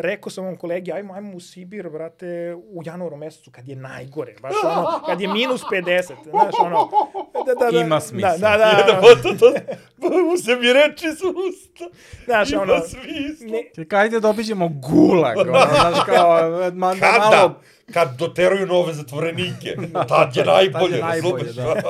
rekao 0.00 0.30
sam 0.30 0.44
ovom 0.44 0.56
kolegi, 0.56 0.92
ajmo, 0.92 1.14
ajmo 1.14 1.36
u 1.36 1.40
Sibir, 1.40 1.90
brate, 1.90 2.54
u 2.54 2.82
januaru 2.84 3.16
mesecu, 3.16 3.50
kad 3.50 3.68
je 3.68 3.76
najgore, 3.76 4.34
baš 4.42 4.52
ono, 4.64 5.02
kad 5.06 5.20
je 5.20 5.28
minus 5.28 5.62
50, 5.62 6.02
znaš, 6.30 6.54
ono, 6.60 6.88
da, 7.46 7.54
da, 7.54 7.70
da, 7.70 7.78
Ima 7.80 8.00
smisla. 8.00 8.36
Da, 8.38 8.56
da, 8.56 8.56
da, 8.56 8.92
Da, 8.92 9.00
pa 9.00 9.22
to, 9.22 9.34
to, 9.38 9.52
mu 10.30 10.36
se 10.36 10.56
mi 10.56 10.72
reči 10.72 11.06
s 11.08 11.20
usta. 11.22 11.84
znaš, 12.24 12.50
Ima 12.50 12.62
ono, 12.62 12.74
smisla. 12.80 13.46
ne, 13.46 13.62
Čekaj, 13.74 14.00
ajde 14.02 14.20
da 14.20 14.28
obiđemo 14.28 14.68
gulag, 14.68 15.36
ono, 15.38 15.52
znaš, 15.80 16.04
kao, 16.06 16.50
ma, 16.74 16.94
da 16.94 17.00
Kada? 17.00 17.36
malo... 17.36 17.54
Kad 17.92 18.16
doteruju 18.18 18.66
nove 18.66 18.92
zatvorenike. 18.92 19.76
Tad 20.08 20.36
je 20.36 20.44
najbolje, 20.44 20.98
najbolje, 21.00 21.44
razumeš? 21.44 21.84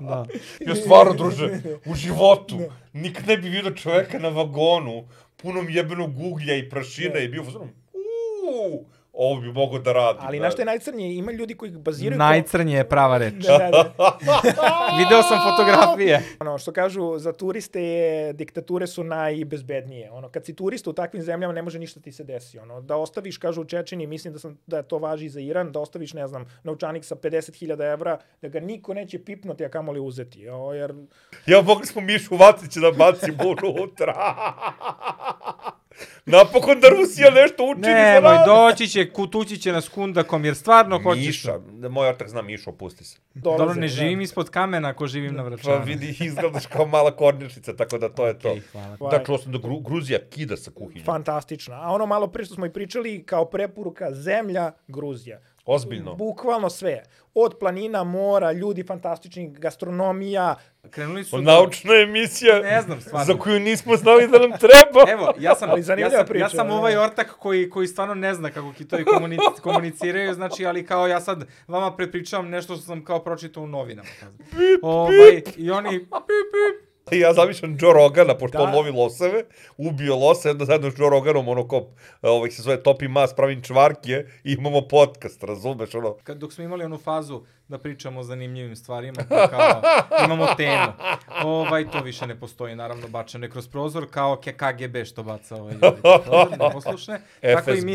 Da. 0.00 0.24
Ja 0.66 0.74
stvarno, 0.74 1.12
druže, 1.12 1.48
u 1.86 1.94
životu 1.94 2.58
nikad 2.92 3.26
ne 3.26 3.36
bi 3.36 3.48
vidio 3.48 3.70
čoveka 3.70 4.18
na 4.18 4.28
vagonu 4.28 5.08
punom 5.42 5.68
jebenog 5.68 6.18
uglja 6.18 6.56
i 6.56 6.68
prašina 6.68 7.18
i 7.18 7.28
bio 7.28 7.42
u 7.42 7.44
fazonu, 7.44 7.68
uuu, 7.94 8.86
ovo 9.22 9.40
bi 9.40 9.52
mogo 9.52 9.78
da 9.78 9.92
radi. 9.92 10.18
ali 10.22 10.38
znaš 10.38 10.52
što 10.52 10.62
je 10.62 10.66
najcrnije, 10.66 11.16
ima 11.16 11.32
ljudi 11.32 11.54
koji 11.54 11.70
baziraju... 11.70 12.18
Najcrnije 12.18 12.76
je 12.76 12.88
prava 12.88 13.18
reč. 13.18 13.34
Da, 13.34 13.58
da, 13.58 13.92
da. 13.98 14.18
Video 14.98 15.22
sam 15.22 15.38
fotografije. 15.50 16.22
Ono, 16.40 16.58
što 16.58 16.72
kažu, 16.72 17.18
za 17.18 17.32
turiste 17.32 17.82
je, 17.82 18.32
diktature 18.32 18.86
su 18.86 19.04
najbezbednije. 19.04 20.10
Ono, 20.10 20.28
kad 20.28 20.44
si 20.44 20.56
turista 20.56 20.90
u 20.90 20.92
takvim 20.92 21.22
zemljama, 21.22 21.52
ne 21.52 21.62
može 21.62 21.78
ništa 21.78 22.00
ti 22.00 22.12
se 22.12 22.24
desi. 22.24 22.58
Ono, 22.58 22.80
da 22.80 22.96
ostaviš, 22.96 23.38
kažu 23.38 23.60
u 23.60 23.64
Čečini, 23.64 24.06
mislim 24.06 24.32
da, 24.32 24.38
sam, 24.38 24.58
da 24.66 24.82
to 24.82 24.98
važi 24.98 25.26
i 25.26 25.28
za 25.28 25.40
Iran, 25.40 25.72
da 25.72 25.80
ostaviš, 25.80 26.12
ne 26.14 26.26
znam, 26.26 26.44
novčanik 26.62 27.04
sa 27.04 27.14
50.000 27.14 27.92
evra, 27.92 28.18
da 28.42 28.48
ga 28.48 28.60
niko 28.60 28.94
neće 28.94 29.24
pipnuti, 29.24 29.64
a 29.64 29.68
kamoli 29.68 30.00
uzeti. 30.00 30.48
O, 30.48 30.72
jer 30.72 30.94
Ja 31.46 31.62
mogli 31.62 31.86
smo 31.86 32.00
Mišu 32.00 32.36
Vacića 32.36 32.80
da 32.80 32.90
bacimo 32.90 33.44
unutra. 33.48 34.14
Napokon 36.26 36.80
da 36.80 36.88
Rusija 36.88 37.30
nešto 37.30 37.64
učini 37.64 37.82
za 37.84 37.90
Nemoj, 37.92 38.34
nas. 38.34 38.46
doći 38.46 38.88
će, 38.88 39.10
kutući 39.10 39.58
će 39.58 39.72
nas 39.72 39.88
kundakom, 39.88 40.44
jer 40.44 40.54
stvarno 40.56 41.00
hoćeš... 41.02 41.26
Miša, 41.26 41.58
moj 41.90 42.08
otak 42.08 42.28
zna 42.28 42.42
Mišu, 42.42 42.70
opusti 42.70 43.04
se. 43.04 43.18
dolaze. 43.34 43.58
Dobro, 43.58 43.74
ne 43.74 43.80
da. 43.80 43.88
živim 43.88 44.20
ispod 44.20 44.50
kamena 44.50 44.88
ako 44.88 45.06
živim 45.06 45.34
na 45.34 45.42
Pa 45.42 45.48
vračanu. 45.48 45.84
vidi, 45.84 46.16
izgledaš 46.20 46.66
kao 46.66 46.86
mala 46.86 47.16
kornjačica, 47.16 47.76
tako 47.76 47.98
da 47.98 48.08
to 48.08 48.26
je 48.26 48.38
to. 48.38 48.48
Okej, 48.48 48.62
hvala. 48.72 49.10
Da, 49.10 49.24
čuo 49.24 49.38
sam 49.38 49.52
da 49.52 49.58
Gru, 49.58 49.78
Gruzija 49.78 50.18
kida 50.20 50.56
sa 50.56 50.70
kuhinjom. 50.70 51.04
Fantastična. 51.04 51.74
A 51.82 51.90
ono 51.90 52.06
malo 52.06 52.26
pre 52.26 52.44
što 52.44 52.54
smo 52.54 52.66
i 52.66 52.72
pričali, 52.72 53.22
kao 53.22 53.44
preporuka, 53.44 54.12
zemlja, 54.12 54.72
Gruzija. 54.88 55.40
Ozbiljno. 55.66 56.14
Bukvalno 56.14 56.70
sve. 56.70 57.02
Od 57.34 57.56
planina, 57.60 58.04
mora, 58.04 58.52
ljudi 58.52 58.82
fantastični, 58.82 59.50
gastronomija. 59.50 60.54
Krenuli 60.90 61.24
su... 61.24 61.42
Naučna 61.42 61.94
emisija 61.94 62.60
Ne 62.60 62.82
znam, 62.82 63.00
stvarno. 63.00 63.24
za 63.24 63.38
koju 63.38 63.60
nismo 63.60 63.96
znali 63.96 64.28
da 64.28 64.38
nam 64.38 64.58
treba. 64.58 65.10
Evo, 65.12 65.32
ja 65.38 65.54
sam, 65.54 65.70
Ali 65.70 65.80
ja 65.80 66.10
sam, 66.10 66.26
priča, 66.26 66.44
ja 66.44 66.48
sam 66.48 66.68
da. 66.68 66.74
ovaj 66.74 66.96
ortak 66.96 67.36
koji, 67.38 67.70
koji 67.70 67.86
stvarno 67.88 68.14
ne 68.14 68.34
zna 68.34 68.50
kako 68.50 68.72
kitovi 68.72 69.04
komunic, 69.04 69.40
komuniciraju, 69.62 70.34
znači, 70.34 70.66
ali 70.66 70.86
kao 70.86 71.06
ja 71.06 71.20
sad 71.20 71.44
vama 71.68 71.96
prepričavam 71.96 72.48
nešto 72.48 72.74
što 72.74 72.82
sam 72.84 73.04
kao 73.04 73.18
pročitao 73.24 73.62
u 73.62 73.66
novinama. 73.66 74.08
Ovaj, 74.82 75.42
I 75.56 75.70
oni, 75.70 75.90
pip, 75.98 77.12
I 77.12 77.20
ja 77.20 77.32
zamišljam 77.32 77.76
Joe 77.80 77.92
Rogana, 77.92 78.34
pošto 78.38 78.58
Da. 78.58 78.64
on 78.64 78.74
lovi 78.74 78.90
loseve, 78.90 79.44
ubio 79.76 80.16
lose, 80.16 80.50
onda 80.50 80.64
zajedno 80.64 80.90
s 80.90 80.98
Joe 80.98 81.10
Roganom, 81.10 81.48
ono 81.48 81.68
ko, 81.68 81.86
ovaj 82.22 82.50
se 82.50 82.62
zove 82.62 82.82
Topi 82.82 83.08
Mas, 83.08 83.34
pravim 83.34 83.62
čvarkije, 83.62 84.30
i 84.44 84.52
imamo 84.52 84.88
podcast, 84.88 85.44
razumeš, 85.44 85.94
ono, 85.94 86.14
kad, 86.24 86.36
dok 86.38 86.52
smo 86.52 86.64
imali 86.64 86.84
onu 86.84 86.98
fazu 86.98 87.42
da 87.70 87.78
pričamo 87.78 88.20
o 88.20 88.22
zanimljivim 88.22 88.76
stvarima, 88.76 89.22
pa 89.28 89.48
kao 89.48 89.82
imamo 90.24 90.46
temu. 90.56 90.92
Ovaj, 91.44 91.90
to 91.90 92.02
više 92.02 92.26
ne 92.26 92.40
postoji, 92.40 92.76
naravno, 92.76 93.08
bačeno 93.08 93.46
je 93.46 93.50
kroz 93.50 93.68
prozor, 93.68 94.06
kao 94.10 94.36
KGB 94.36 95.04
što 95.04 95.22
baca 95.22 95.56
ovaj 95.56 95.72
ljudi. 95.72 96.00
kroz 96.02 96.20
Prozor, 96.24 96.50
neposlušne. 96.50 97.20
Tako 97.54 97.70
i 97.70 97.80
mi, 97.80 97.94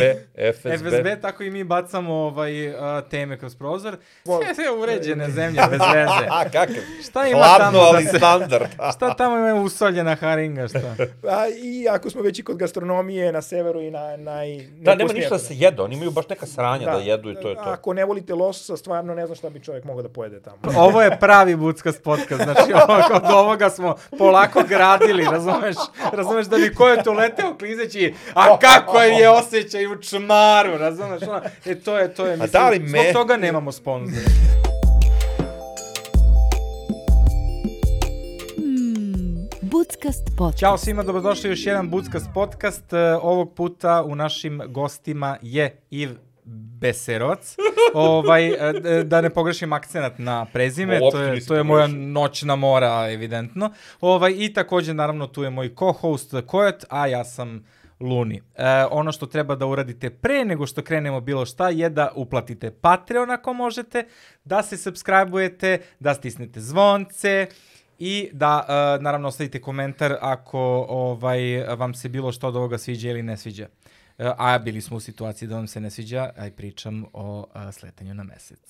FSB, 0.53 0.69
FSB. 0.77 1.21
Tako 1.21 1.43
i 1.43 1.49
mi 1.49 1.63
bacamo 1.63 2.13
ovaj, 2.13 2.75
a, 2.75 3.01
teme 3.09 3.37
kroz 3.37 3.55
prozor. 3.55 3.97
Sve, 4.23 4.53
sve 4.55 4.71
uređene 4.71 5.29
zemlje, 5.29 5.61
bez 5.69 5.79
veze. 5.93 6.27
A, 6.37 6.43
kakav? 6.43 6.83
Šta 7.09 7.27
ima 7.27 7.39
Hladno, 7.39 7.57
tamo 7.57 7.77
da 7.77 7.97
ali 7.97 8.03
se... 8.03 8.17
standard. 8.17 8.65
Šta 8.95 9.13
tamo 9.13 9.37
ima 9.37 9.53
usoljena 9.53 10.15
haringa, 10.15 10.67
šta? 10.67 10.95
A, 11.23 11.47
I 11.63 11.87
ako 11.89 12.09
smo 12.09 12.21
već 12.21 12.39
i 12.39 12.43
kod 12.43 12.57
gastronomije 12.57 13.31
na 13.31 13.41
severu 13.41 13.81
i 13.81 13.91
na 13.91 14.17
naj... 14.17 14.67
Da, 14.77 14.95
nema 14.95 15.13
ništa 15.13 15.29
da 15.29 15.39
se 15.39 15.55
jede, 15.55 15.81
oni 15.81 15.95
imaju 15.95 16.11
baš 16.11 16.29
neka 16.29 16.45
sranja 16.45 16.85
da, 16.85 16.97
jedu 16.97 17.31
i 17.31 17.35
to 17.35 17.49
je 17.49 17.55
to. 17.55 17.61
Ako 17.65 17.93
ne 17.93 18.05
volite 18.05 18.33
lososa, 18.33 18.77
stvarno 18.77 19.15
ne 19.15 19.25
znam 19.25 19.35
šta 19.35 19.49
bi 19.49 19.64
čovjek 19.65 19.83
mogao 19.83 20.01
da 20.01 20.09
pojede 20.09 20.41
tamo. 20.41 20.57
Ovo 20.87 21.01
je 21.01 21.19
pravi 21.19 21.55
buckast 21.55 22.03
podcast, 22.03 22.43
znači 22.43 22.73
od 23.13 23.23
ovoga 23.31 23.69
smo 23.69 23.95
polako 24.17 24.63
gradili, 24.67 25.23
razumeš? 25.23 25.75
Razumeš 26.13 26.45
da 26.45 26.57
bi 26.57 26.73
ko 26.75 26.87
je 26.87 27.03
to 27.03 27.13
leteo 27.13 27.57
klizeći, 27.57 28.13
a 28.33 28.59
kako 28.59 29.01
je 29.01 29.29
osjećaj 29.29 29.87
u 29.87 30.01
čmaru, 30.01 30.77
razumeš? 30.77 31.21
Ono, 31.23 31.41
e, 31.65 31.79
to 31.79 31.97
je, 31.97 32.13
to 32.13 32.25
je, 32.25 32.31
mislim, 32.31 32.51
da 32.51 32.69
li 32.69 32.77
zbog 32.77 32.89
me- 32.89 33.13
toga 33.13 33.37
nemamo 33.37 33.71
sponzora. 33.71 34.21
Buckast 39.61 40.23
podcast. 40.37 40.59
Ćao 40.59 40.77
svima, 40.77 41.03
dobrodošli 41.03 41.49
u 41.49 41.51
još 41.51 41.65
jedan 41.65 41.89
Buckast 41.89 42.27
podcast. 42.33 42.93
E, 42.93 42.97
Ovog 43.21 43.53
puta 43.53 44.03
u 44.03 44.15
našim 44.15 44.61
gostima 44.67 45.37
je 45.41 45.81
Iv 45.89 46.09
Beseroc. 46.79 47.55
ovaj, 47.93 48.47
e, 48.47 49.03
da 49.03 49.21
ne 49.21 49.29
pogrešim 49.29 49.73
akcenat 49.73 50.19
na 50.19 50.45
prezime, 50.45 50.99
Uopšte 51.01 51.17
to 51.17 51.23
je, 51.23 51.45
to 51.45 51.55
je 51.55 51.63
moja 51.63 51.87
noćna 51.87 52.55
mora, 52.55 53.11
evidentno. 53.11 53.71
Ovaj, 54.01 54.33
I 54.37 54.53
takođe, 54.53 54.93
naravno, 54.93 55.27
tu 55.27 55.43
je 55.43 55.49
moj 55.49 55.75
co-host 55.75 56.45
Kojot, 56.45 56.85
a 56.89 57.07
ja 57.07 57.23
sam 57.23 57.65
Luni. 57.99 58.41
E, 58.55 58.85
ono 58.91 59.11
što 59.11 59.25
treba 59.25 59.55
da 59.55 59.65
uradite 59.65 60.09
pre 60.09 60.45
nego 60.45 60.67
što 60.67 60.81
krenemo 60.81 61.21
bilo 61.21 61.45
šta 61.45 61.69
je 61.69 61.89
da 61.89 62.11
uplatite 62.15 62.71
Patreon 62.71 63.31
ako 63.31 63.53
možete, 63.53 64.07
da 64.43 64.63
se 64.63 64.77
subscribe-ujete, 64.77 65.77
da 65.99 66.13
stisnete 66.13 66.59
zvonce, 66.59 67.47
i 67.99 68.29
da 68.33 68.57
uh, 68.59 69.03
naravno 69.03 69.27
ostavite 69.27 69.61
komentar 69.61 70.15
ako 70.21 70.85
ovaj 70.89 71.63
vam 71.75 71.93
se 71.93 72.09
bilo 72.09 72.31
što 72.31 72.47
od 72.47 72.55
ovoga 72.55 72.77
sviđa 72.77 73.09
ili 73.09 73.23
ne 73.23 73.37
sviđa. 73.37 73.67
Uh, 74.17 74.25
a 74.37 74.59
bili 74.59 74.81
smo 74.81 74.97
u 74.97 74.99
situaciji 74.99 75.47
da 75.47 75.55
vam 75.55 75.67
se 75.67 75.79
ne 75.79 75.91
sviđa, 75.91 76.29
aj 76.37 76.51
pričam 76.51 77.05
o 77.13 77.39
uh, 77.55 77.73
sletanju 77.73 78.13
na 78.13 78.23
mesec. 78.23 78.59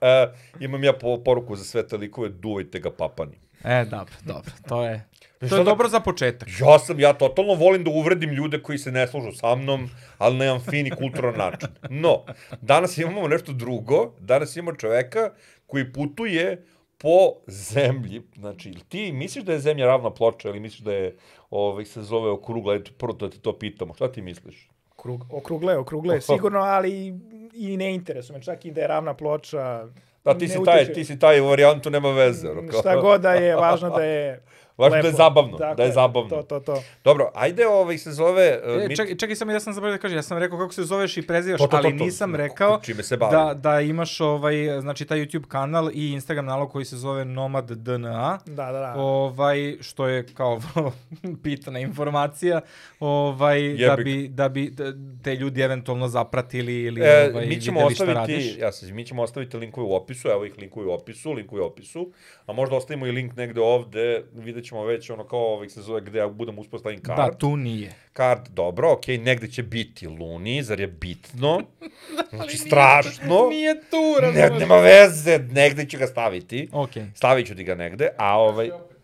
E, 0.00 0.28
imam 0.60 0.84
ja 0.84 0.92
po, 0.92 1.18
poruku 1.24 1.56
za 1.56 1.64
sve 1.64 1.88
te 1.88 1.96
likove, 1.96 2.28
duvajte 2.28 2.80
ga 2.80 2.90
papani. 2.90 3.38
e, 3.64 3.84
dobro, 3.84 4.14
dobro, 4.24 4.52
to 4.68 4.84
je 4.84 5.06
to 5.40 5.46
šta 5.46 5.56
je 5.56 5.64
da- 5.64 5.70
dobro 5.70 5.88
za 5.88 6.00
početak. 6.00 6.48
Ja 6.60 6.78
sam, 6.78 7.00
ja 7.00 7.12
totalno 7.12 7.54
volim 7.54 7.84
da 7.84 7.90
uvredim 7.90 8.30
ljude 8.30 8.62
koji 8.62 8.78
se 8.78 8.92
ne 8.92 9.06
služu 9.06 9.32
sa 9.32 9.54
mnom, 9.54 9.90
ali 10.18 10.36
na 10.36 10.44
jedan 10.44 10.60
fin 10.60 10.86
i 10.86 10.90
kulturan 10.90 11.36
način. 11.38 11.68
No, 11.90 12.24
danas 12.60 12.98
imamo 12.98 13.28
nešto 13.28 13.52
drugo. 13.52 14.12
Danas 14.20 14.56
imamo 14.56 14.76
čoveka 14.76 15.30
koji 15.66 15.92
putuje 15.92 16.64
po 17.02 17.32
zemlji. 17.46 18.22
Znači, 18.38 18.72
ti 18.88 19.12
misliš 19.12 19.44
da 19.44 19.52
je 19.52 19.58
zemlja 19.58 19.86
ravna 19.86 20.10
ploča 20.10 20.48
ili 20.48 20.60
misliš 20.60 20.80
da 20.80 20.92
je, 20.92 21.16
ovaj, 21.50 21.84
se 21.84 22.02
zove 22.02 22.30
okrugla? 22.30 22.74
Eto, 22.74 22.90
prvo 22.98 23.12
da 23.12 23.30
te 23.30 23.38
to 23.38 23.58
pitamo. 23.58 23.94
Šta 23.94 24.12
ti 24.12 24.22
misliš? 24.22 24.68
Krug, 24.96 25.24
okrugle, 25.32 25.78
okrugle, 25.78 26.20
sigurno, 26.32 26.58
ali 26.58 27.14
i 27.54 27.76
ne 27.76 27.94
interesuje 27.94 28.38
me, 28.38 28.44
čak 28.44 28.64
i 28.64 28.70
da 28.70 28.80
je 28.80 28.86
ravna 28.86 29.14
ploča. 29.14 29.86
Da, 30.24 30.38
ti 30.38 30.48
si 30.48 30.58
taj, 30.64 30.92
ti 30.92 31.04
si 31.04 31.18
taj 31.18 31.40
varijantu, 31.40 31.90
nema 31.90 32.10
veze. 32.10 32.48
Šta 32.80 33.00
god 33.00 33.20
da 33.20 33.32
je, 33.32 33.56
važno 33.56 33.90
da 33.90 34.04
je 34.04 34.42
Važno 34.80 34.90
da 34.92 34.98
je 34.98 35.02
lepo. 35.04 35.16
zabavno, 35.16 35.58
Tako 35.58 35.74
da 35.74 35.82
je 35.82 35.92
zabavno. 35.92 36.28
To, 36.30 36.42
to, 36.42 36.60
to. 36.60 36.82
Dobro, 37.04 37.30
ajde 37.34 37.66
ovaj 37.68 37.98
se 37.98 38.12
zove... 38.12 38.42
E, 38.64 38.86
mi- 38.88 38.96
čekaj, 38.96 39.16
čekaj 39.16 39.36
samo, 39.36 39.52
ja 39.52 39.60
sam 39.60 39.72
zaboravio 39.72 39.96
da 39.96 40.00
kažem, 40.00 40.18
ja 40.18 40.22
sam 40.22 40.38
rekao 40.38 40.58
kako 40.58 40.72
se 40.72 40.84
zoveš 40.84 41.16
i 41.16 41.22
prezivaš, 41.22 41.58
To, 41.58 41.66
to, 41.66 41.70
to, 41.70 41.76
ali 41.78 41.98
to. 41.98 42.04
nisam 42.04 42.34
rekao 42.34 42.80
čime 42.80 43.02
se 43.02 43.16
bavim. 43.16 43.38
da, 43.38 43.54
da 43.54 43.80
imaš 43.80 44.20
ovaj, 44.20 44.54
znači 44.80 45.04
taj 45.04 45.18
YouTube 45.18 45.46
kanal 45.46 45.90
i 45.90 46.10
Instagram 46.10 46.46
nalog 46.46 46.70
koji 46.70 46.84
se 46.84 46.96
zove 46.96 47.24
Nomad 47.24 47.66
DNA. 47.68 48.38
Da, 48.46 48.52
da, 48.64 48.72
da. 48.72 48.94
ovaj 48.96 49.50
što 49.80 50.06
je 50.06 50.26
kao 50.26 50.60
vrlo 50.66 50.92
pitana 51.42 51.78
informacija 51.80 52.60
ovaj 53.00 53.60
da 53.60 53.84
Jebik. 53.84 54.04
bi 54.04 54.28
da 54.30 54.48
bi 54.48 54.70
da 54.70 54.92
te 55.22 55.34
ljudi 55.34 55.60
eventualno 55.60 56.08
zapratili 56.08 56.74
ili 56.76 57.00
E, 57.00 57.30
ovaj 57.30 57.46
mi 57.46 57.60
ćemo 57.60 57.78
videli 57.78 57.94
šta 57.94 58.04
radiš. 58.04 58.36
ostaviti, 58.36 58.60
ja 58.60 58.72
se, 58.72 58.92
mi 58.92 59.04
ćemo 59.04 59.22
ostaviti 59.22 59.56
linkove 59.56 59.86
u 59.86 59.94
opisu, 59.94 60.28
evo 60.28 60.44
ih 60.44 60.52
linkovi 60.58 60.86
u 60.86 60.92
opisu, 60.92 61.32
linkovi 61.32 61.62
u 61.62 61.66
opisu, 61.66 62.12
a 62.46 62.52
možda 62.52 62.76
ostavimo 62.76 63.06
i 63.06 63.12
link 63.12 63.36
negde 63.36 63.60
ovde, 63.60 64.22
vidjet 64.34 64.64
ćemo 64.70 64.84
već 64.84 65.10
ono 65.10 65.24
kao 65.24 65.38
ovih 65.38 65.72
se 65.72 65.82
zove 65.82 66.00
gde 66.00 66.18
ja 66.18 66.28
budem 66.28 66.58
uspostavim 66.58 67.02
kart. 67.02 67.16
Da, 67.16 67.38
tu 67.38 67.56
nije. 67.56 67.94
Kart, 68.12 68.48
dobro, 68.48 68.92
okej, 68.92 69.18
negde 69.18 69.48
će 69.48 69.62
biti 69.62 70.06
Luni, 70.08 70.62
zar 70.62 70.80
je 70.80 70.86
bitno? 70.86 71.60
Znači, 72.30 72.56
strašno. 72.58 73.46
Nije 73.50 73.74
tu, 73.90 73.96
Ne, 74.22 74.40
razumeš? 74.40 74.60
nema 74.60 74.76
veze, 74.76 75.38
negde 75.38 75.86
ću 75.86 75.98
ga 75.98 76.06
staviti. 76.06 76.68
Okej. 76.72 77.04
Stavit 77.14 77.46
ću 77.46 77.54
ti 77.54 77.64
ga 77.64 77.74
negde, 77.74 78.08
a 78.18 78.38
ovaj... 78.38 78.68
Kaže 78.68 78.82
Leko, 78.82 78.94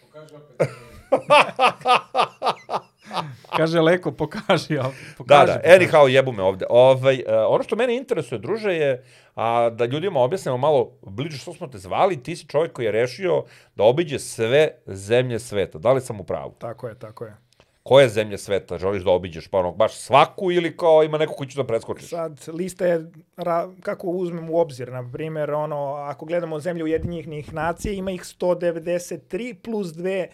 pokaži 0.00 0.34
opet. 0.34 0.68
Da, 4.74 4.86
Pokaži, 5.18 5.52
da, 5.52 5.58
pokaži. 5.58 5.58
anyhow, 5.64 6.08
jebu 6.08 6.32
me 6.32 6.42
ovde. 6.42 6.66
Ovaj, 6.70 7.14
uh, 7.14 7.22
ono 7.48 7.62
što 7.64 7.76
mene 7.76 7.96
interesuje, 7.96 8.38
druže, 8.38 8.72
je 8.72 9.04
a, 9.34 9.70
da 9.70 9.84
ljudima 9.84 10.20
objasnimo 10.20 10.56
malo 10.56 10.92
bliže 11.02 11.38
što 11.38 11.52
smo 11.52 11.66
te 11.66 11.78
zvali. 11.78 12.22
Ti 12.22 12.36
si 12.36 12.46
čovjek 12.46 12.72
koji 12.72 12.86
je 12.86 12.92
rešio 12.92 13.44
da 13.76 13.84
obiđe 13.84 14.18
sve 14.18 14.68
zemlje 14.86 15.38
sveta. 15.38 15.78
Da 15.78 15.92
li 15.92 16.00
sam 16.00 16.20
u 16.20 16.24
pravu? 16.24 16.54
Tako 16.58 16.88
je, 16.88 16.98
tako 16.98 17.24
je. 17.24 17.36
koje 17.82 18.08
zemlje 18.08 18.38
sveta 18.38 18.78
želiš 18.78 19.02
da 19.02 19.10
obiđeš, 19.10 19.48
pa 19.48 19.58
ono, 19.58 19.72
baš 19.72 19.96
svaku 19.96 20.52
ili 20.52 20.76
kao 20.76 21.02
ima 21.04 21.18
neko 21.18 21.32
koji 21.32 21.48
će 21.48 21.56
da 21.56 21.66
preskočiš? 21.66 22.08
Sad, 22.08 22.40
lista 22.52 22.86
je, 22.86 23.10
ra, 23.36 23.68
kako 23.82 24.06
uzmem 24.06 24.50
u 24.50 24.58
obzir, 24.58 24.92
na 24.92 25.10
primjer, 25.12 25.50
ono, 25.50 25.92
ako 25.94 26.24
gledamo 26.26 26.60
zemlje 26.60 26.84
Ujedinjenih 26.84 27.52
nacija, 27.54 27.92
ima 27.92 28.10
ih 28.10 28.20
193 28.20 29.54
plus 29.54 29.88
dve 29.92 30.28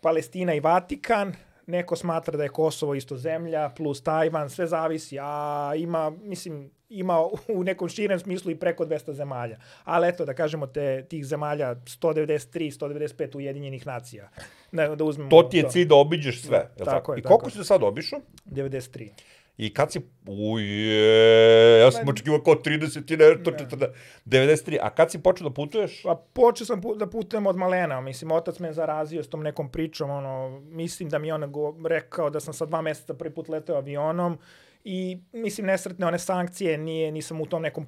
Palestina 0.00 0.54
i 0.54 0.60
Vatikan, 0.60 1.34
neko 1.70 1.96
smatra 1.96 2.36
da 2.36 2.42
je 2.42 2.48
Kosovo 2.48 2.94
isto 2.94 3.16
zemlja, 3.16 3.70
plus 3.76 4.02
Tajvan, 4.02 4.50
sve 4.50 4.66
zavisi, 4.66 5.18
a 5.20 5.72
ima, 5.76 6.10
mislim, 6.10 6.70
ima 6.88 7.24
u 7.48 7.64
nekom 7.64 7.88
širem 7.88 8.18
smislu 8.18 8.50
i 8.50 8.56
preko 8.56 8.84
200 8.84 9.12
zemalja. 9.12 9.58
Ali 9.84 10.08
eto, 10.08 10.24
da 10.24 10.34
kažemo, 10.34 10.66
te, 10.66 11.04
tih 11.08 11.26
zemalja 11.26 11.74
193, 11.74 12.78
195 12.78 13.36
Ujedinjenih 13.36 13.86
nacija. 13.86 14.28
Ne, 14.72 14.96
da 14.96 15.04
uzmemo 15.04 15.30
To 15.30 15.42
ti 15.42 15.56
je 15.56 15.70
cilj 15.70 15.88
da 15.88 15.94
obiđeš 15.94 16.42
sve. 16.42 16.58
Da, 16.58 16.74
jel 16.76 16.84
tako 16.84 17.14
je, 17.14 17.18
I 17.18 17.22
tako 17.22 17.38
koliko 17.38 17.58
je. 17.58 17.62
si 17.62 17.68
sad 17.68 17.82
obišao? 17.82 18.20
93. 18.46 19.08
I 19.60 19.74
kad 19.74 19.92
si... 19.92 20.00
Uje, 20.26 21.80
ja 21.80 21.90
sam 21.90 22.08
očekivao 22.08 22.40
kao 22.40 22.54
30 22.54 23.14
i 23.14 23.16
nešto, 23.16 23.50
40, 23.50 23.86
93. 24.26 24.78
A 24.82 24.90
kad 24.90 25.10
si 25.10 25.22
počeo 25.22 25.48
da 25.48 25.54
putuješ? 25.54 26.02
Pa 26.02 26.14
počeo 26.32 26.64
sam 26.64 26.80
da 26.96 27.06
putujem 27.06 27.46
od 27.46 27.56
malena, 27.56 28.00
mislim, 28.00 28.32
otac 28.32 28.58
me 28.58 28.72
zarazio 28.72 29.22
s 29.22 29.28
tom 29.28 29.42
nekom 29.42 29.70
pričom, 29.72 30.10
ono, 30.10 30.60
mislim 30.60 31.08
da 31.08 31.18
mi 31.18 31.28
je 31.28 31.34
on 31.34 31.52
rekao 31.88 32.30
da 32.30 32.40
sam 32.40 32.54
sa 32.54 32.66
dva 32.66 32.82
meseca 32.82 33.14
prvi 33.14 33.34
put 33.34 33.48
leteo 33.48 33.76
avionom 33.76 34.38
i 34.84 35.18
mislim 35.32 35.66
nesretne 35.66 36.06
one 36.06 36.18
sankcije 36.18 36.78
nije 36.78 37.12
nisam 37.12 37.40
u 37.40 37.46
tom 37.46 37.62
nekom 37.62 37.86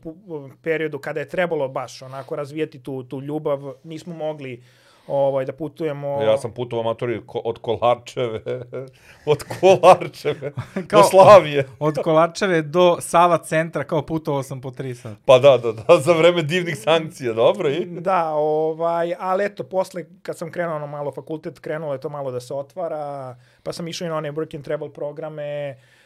periodu 0.62 0.98
kada 0.98 1.20
je 1.20 1.28
trebalo 1.28 1.68
baš 1.68 2.02
onako 2.02 2.36
razvijeti 2.36 2.82
tu 2.82 3.02
tu 3.02 3.20
ljubav 3.20 3.72
nismo 3.84 4.14
mogli 4.14 4.62
ovaj 5.06 5.44
da 5.44 5.52
putujemo 5.52 6.22
Ja 6.22 6.38
sam 6.38 6.52
putovao 6.52 6.82
amatori 6.82 7.22
ko, 7.26 7.40
od 7.44 7.58
Kolarčeve, 7.58 8.40
od 9.32 9.44
Kolarčeve 9.60 10.52
Kao- 10.88 11.02
do 11.02 11.08
Slavije. 11.08 11.68
Od 11.78 11.98
Kolarčeve 12.04 12.62
do 12.62 12.96
Sava 13.00 13.38
centra, 13.38 13.84
kao 13.84 14.02
putovao 14.02 14.42
sam 14.42 14.60
po 14.60 14.70
tri 14.70 14.94
sata. 14.94 15.20
Pa 15.24 15.38
da, 15.38 15.58
da, 15.58 15.72
da, 15.72 15.98
za 15.98 16.12
vreme 16.12 16.42
divnih 16.42 16.78
sankcija, 16.78 17.32
dobro 17.32 17.70
i? 17.70 17.86
Da, 17.86 18.30
ovaj, 18.34 19.14
ali 19.18 19.44
eto, 19.44 19.64
posle 19.64 20.04
kad 20.22 20.38
sam 20.38 20.50
krenuo 20.50 20.78
na 20.78 20.86
malo 20.86 21.12
fakultet, 21.12 21.58
krenulo 21.58 21.92
je 21.92 22.00
to 22.00 22.08
malo 22.08 22.30
da 22.30 22.40
se 22.40 22.54
otvara, 22.54 23.36
pa 23.62 23.72
sam 23.72 23.88
išao 23.88 24.06
i 24.06 24.08
na 24.08 24.16
one 24.16 24.32
work 24.32 24.56
and 24.56 24.64
travel 24.64 24.88
programe, 24.88 25.70
uh, 25.70 26.01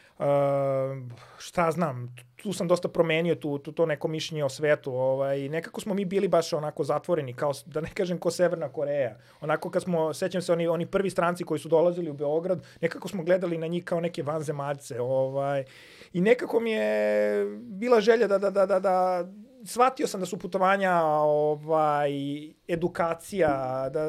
šta 1.37 1.71
znam, 1.71 2.15
tu 2.35 2.53
sam 2.53 2.67
dosta 2.67 2.87
promenio 2.87 3.35
tu, 3.35 3.57
tu, 3.57 3.71
to 3.71 3.85
neko 3.85 4.07
mišljenje 4.07 4.43
o 4.43 4.49
svetu. 4.49 4.93
Ovaj, 4.93 5.49
nekako 5.49 5.81
smo 5.81 5.93
mi 5.93 6.05
bili 6.05 6.27
baš 6.27 6.53
onako 6.53 6.83
zatvoreni, 6.83 7.33
kao, 7.33 7.51
da 7.65 7.81
ne 7.81 7.89
kažem 7.93 8.17
ko 8.17 8.31
Severna 8.31 8.69
Koreja. 8.69 9.17
Onako 9.41 9.69
kad 9.69 9.83
smo, 9.83 10.13
sećam 10.13 10.41
se, 10.41 10.53
oni, 10.53 10.67
oni 10.67 10.85
prvi 10.85 11.09
stranci 11.09 11.43
koji 11.43 11.59
su 11.59 11.69
dolazili 11.69 12.09
u 12.09 12.13
Beograd, 12.13 12.65
nekako 12.81 13.07
smo 13.07 13.23
gledali 13.23 13.57
na 13.57 13.67
njih 13.67 13.83
kao 13.83 14.01
neke 14.01 14.23
vanzemaljce. 14.23 15.01
Ovaj, 15.01 15.65
I 16.13 16.21
nekako 16.21 16.59
mi 16.59 16.71
je 16.71 17.45
bila 17.59 18.01
želja 18.01 18.27
da, 18.27 18.37
da, 18.37 18.49
da, 18.49 18.65
da, 18.65 18.79
da 18.79 19.27
shvatio 19.65 20.07
sam 20.07 20.19
da 20.19 20.25
su 20.25 20.39
putovanja 20.39 21.01
ovaj 21.03 22.11
edukacija 22.67 23.49
da 23.93 24.07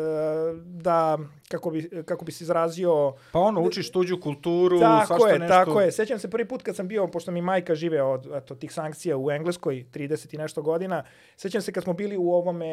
da 0.65 1.19
kako 1.49 1.71
bi 1.71 2.03
kako 2.06 2.25
bi 2.25 2.33
se 2.33 2.45
izrazio 2.45 3.12
Pa 3.33 3.39
ono, 3.39 3.61
učiš 3.61 3.93
tuđu 3.93 4.21
kulturu, 4.21 4.81
tako 4.81 5.06
svašta 5.06 5.29
je 5.29 5.39
nešto. 5.39 5.55
tako 5.55 5.81
je 5.81 5.93
sećam 5.93 6.19
se 6.19 6.31
prvi 6.31 6.49
put 6.49 6.62
kad 6.62 6.77
sam 6.77 6.89
bio 6.89 7.06
pošto 7.06 7.31
mi 7.31 7.43
majka 7.43 7.75
žive 7.75 8.03
od 8.03 8.27
eto 8.35 8.55
tih 8.55 8.73
sankcija 8.73 9.17
u 9.17 9.31
Engleskoj 9.31 9.87
30 9.93 10.35
i 10.35 10.39
nešto 10.39 10.62
godina 10.62 11.05
sećam 11.37 11.62
se 11.62 11.73
kad 11.73 11.85
smo 11.85 11.93
bili 11.93 12.17
u 12.17 12.33
ovome 12.33 12.67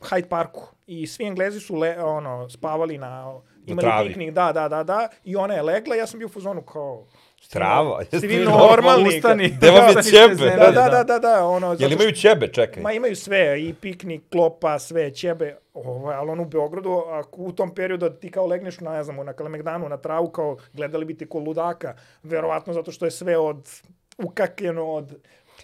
Hyde 0.00 0.28
Parku 0.28 0.68
i 0.86 1.06
svi 1.06 1.24
Englezi 1.24 1.60
su 1.60 1.74
le, 1.74 2.02
ono 2.02 2.48
spavali 2.48 2.98
na 2.98 3.40
imali 3.66 3.86
travi. 3.86 4.08
piknik 4.08 4.30
da 4.30 4.52
da 4.52 4.68
da 4.68 4.82
da 4.82 5.08
i 5.24 5.36
ona 5.36 5.54
je 5.54 5.62
legla 5.62 5.94
ja 5.94 6.06
sam 6.06 6.18
bio 6.18 6.26
u 6.26 6.30
fazonu 6.30 6.62
kao 6.62 7.06
Trava. 7.48 8.04
Svi 8.04 8.16
Jeste 8.16 8.26
vi 8.26 8.44
normalni. 8.44 9.08
Ustani. 9.08 9.48
Gde 9.48 9.70
vam 9.70 9.88
je 9.88 10.02
ćebe? 10.02 10.56
da 10.56 10.70
da 10.70 10.88
da 10.88 11.04
da 11.04 11.18
da 11.18 11.46
ono 11.46 11.76
Jel 11.78 11.92
imaju 11.92 12.12
ćebe, 12.12 12.48
čekaj? 12.48 12.82
Ma 12.82 12.92
imaju 12.92 13.16
sve, 13.16 13.62
i 13.62 13.74
piknik, 13.74 14.22
klopa, 14.30 14.78
sve, 14.78 15.14
ćebe, 15.14 15.56
ovaj, 15.74 16.16
ali 16.16 16.30
on 16.30 16.40
u 16.40 16.44
Beogradu, 16.44 16.90
ako 17.10 17.42
u 17.42 17.52
tom 17.52 17.74
periodu 17.74 18.10
ti 18.10 18.30
kao 18.30 18.46
legneš 18.46 18.80
na, 18.80 18.92
ne 18.92 19.04
znam, 19.04 19.26
na 19.26 19.32
Kalemegdanu, 19.32 19.88
na 19.88 19.96
travu, 19.96 20.30
kao 20.30 20.56
gledali 20.72 21.04
bi 21.04 21.18
te 21.18 21.26
ko 21.26 21.38
ludaka, 21.38 21.94
verovatno 22.22 22.72
zato 22.72 22.92
što 22.92 23.04
je 23.04 23.10
sve 23.10 23.38
od 23.38 23.70
ukakljeno, 24.18 24.86
od 24.86 25.14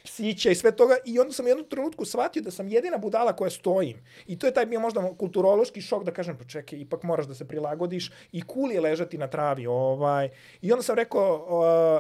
psića 0.05 0.51
i 0.51 0.55
sve 0.55 0.77
toga 0.77 0.97
i 1.05 1.19
onda 1.19 1.33
sam 1.33 1.47
u 1.47 1.49
jednom 1.49 1.67
trenutku 1.67 2.05
shvatio 2.05 2.43
da 2.43 2.51
sam 2.51 2.69
jedina 2.69 2.99
budala 2.99 3.37
koja 3.37 3.51
stojim. 3.51 3.97
I 4.27 4.39
to 4.39 4.47
je 4.47 4.55
taj 4.55 4.67
bio 4.67 4.81
možda 4.81 5.15
kulturološki 5.19 5.81
šok 5.81 6.05
da 6.05 6.13
kažem, 6.13 6.39
pa 6.39 6.45
čekaj, 6.45 6.79
ipak 6.79 7.03
moraš 7.03 7.27
da 7.27 7.35
se 7.35 7.49
prilagodiš 7.49 8.11
i 8.33 8.43
cool 8.53 8.73
je 8.73 8.81
ležati 8.81 9.19
na 9.19 9.27
travi. 9.27 9.67
Ovaj. 9.67 10.31
I 10.63 10.73
onda 10.73 10.83
sam 10.83 10.97
rekao, 10.97 11.47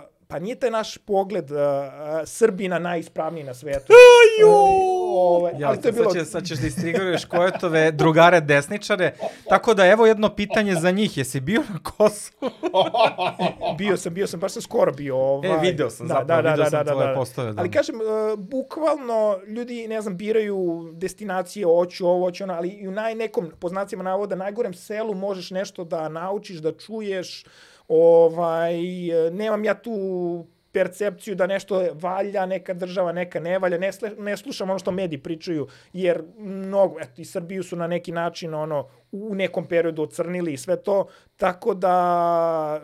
uh, 0.03 0.18
pa 0.29 0.39
nije 0.39 0.55
taj 0.55 0.71
naš 0.71 0.99
pogled 0.99 1.51
uh, 1.51 1.57
uh, 1.57 1.63
Srbina 2.25 2.79
najispravniji 2.79 3.45
na 3.45 3.55
svetu. 3.55 3.93
Ovaj, 5.09 5.53
Ja, 5.59 5.69
ali 5.69 5.81
to 5.81 5.89
je 5.89 5.93
bilo... 5.93 6.11
sad, 6.11 6.21
će, 6.21 6.25
sad 6.25 6.47
ćeš 6.47 6.59
da 6.59 6.67
istriguruješ 6.67 7.25
Kojetove 7.25 7.93
drugare 7.93 8.41
desničare. 8.41 9.15
Tako 9.49 9.75
da, 9.75 9.87
evo 9.87 10.07
jedno 10.07 10.35
pitanje 10.35 10.75
za 10.75 10.91
njih. 10.91 11.19
Jesi 11.19 11.41
bio 11.41 11.63
na 11.69 11.79
Kosovu? 11.83 12.51
bio 13.79 13.97
sam, 13.97 14.15
bio 14.15 14.27
sam, 14.27 14.41
baš 14.41 14.53
sam 14.53 14.63
skoro 14.63 14.93
bio. 14.93 15.17
Ovaj. 15.17 15.51
E, 15.51 15.59
video 15.63 15.91
sam 15.91 16.09
zapravo, 16.09 16.51
video 16.51 16.71
sam 16.71 16.87
tvoje 16.87 17.15
postove, 17.15 17.53
da. 17.53 17.61
Ali 17.61 17.71
kažem, 17.71 17.97
uh, 17.97 18.39
bukvalno 18.39 19.39
ljudi, 19.47 19.89
ne 19.89 20.01
znam, 20.03 20.17
biraju 20.17 20.91
destinacije, 20.93 21.65
hoću 21.65 22.07
ovo, 22.07 22.27
hoću 22.27 22.45
ono, 22.45 22.55
ali 22.55 22.69
i 22.69 22.89
u 22.89 22.91
naj 22.91 23.15
nekom, 23.15 23.53
po 23.59 23.69
znacima 23.69 24.03
navoda, 24.03 24.37
najgorem 24.37 24.75
selu 24.75 25.15
možeš 25.15 25.51
nešto 25.51 25.85
da 25.85 26.09
naučiš, 26.09 26.57
da 26.59 26.73
čuješ, 26.73 27.45
ovaj, 27.89 28.75
nemam 29.33 29.65
ja 29.65 29.75
tu 29.75 30.47
percepciju 30.73 31.35
da 31.35 31.47
nešto 31.47 31.87
valja, 31.95 32.47
neka 32.47 32.75
država, 32.75 33.13
neka 33.13 33.41
ne 33.41 33.59
valja, 33.59 33.79
ne, 33.79 33.93
sle, 33.93 34.11
ne 34.19 34.37
slušam 34.37 34.71
ono 34.71 34.79
što 34.79 34.91
mediji 34.91 35.19
pričaju, 35.19 35.67
jer 35.93 36.23
mnogo, 36.39 37.01
eto, 37.01 37.23
i 37.23 37.25
Srbiju 37.25 37.63
su 37.63 37.77
na 37.77 37.87
neki 37.87 38.13
način, 38.13 38.55
ono, 38.55 38.89
u 39.13 39.35
nekom 39.35 39.67
periodu 39.67 40.03
ocrnili 40.03 40.53
i 40.53 40.57
sve 40.57 40.77
to, 40.83 41.07
tako 41.37 41.75
da... 41.75 42.83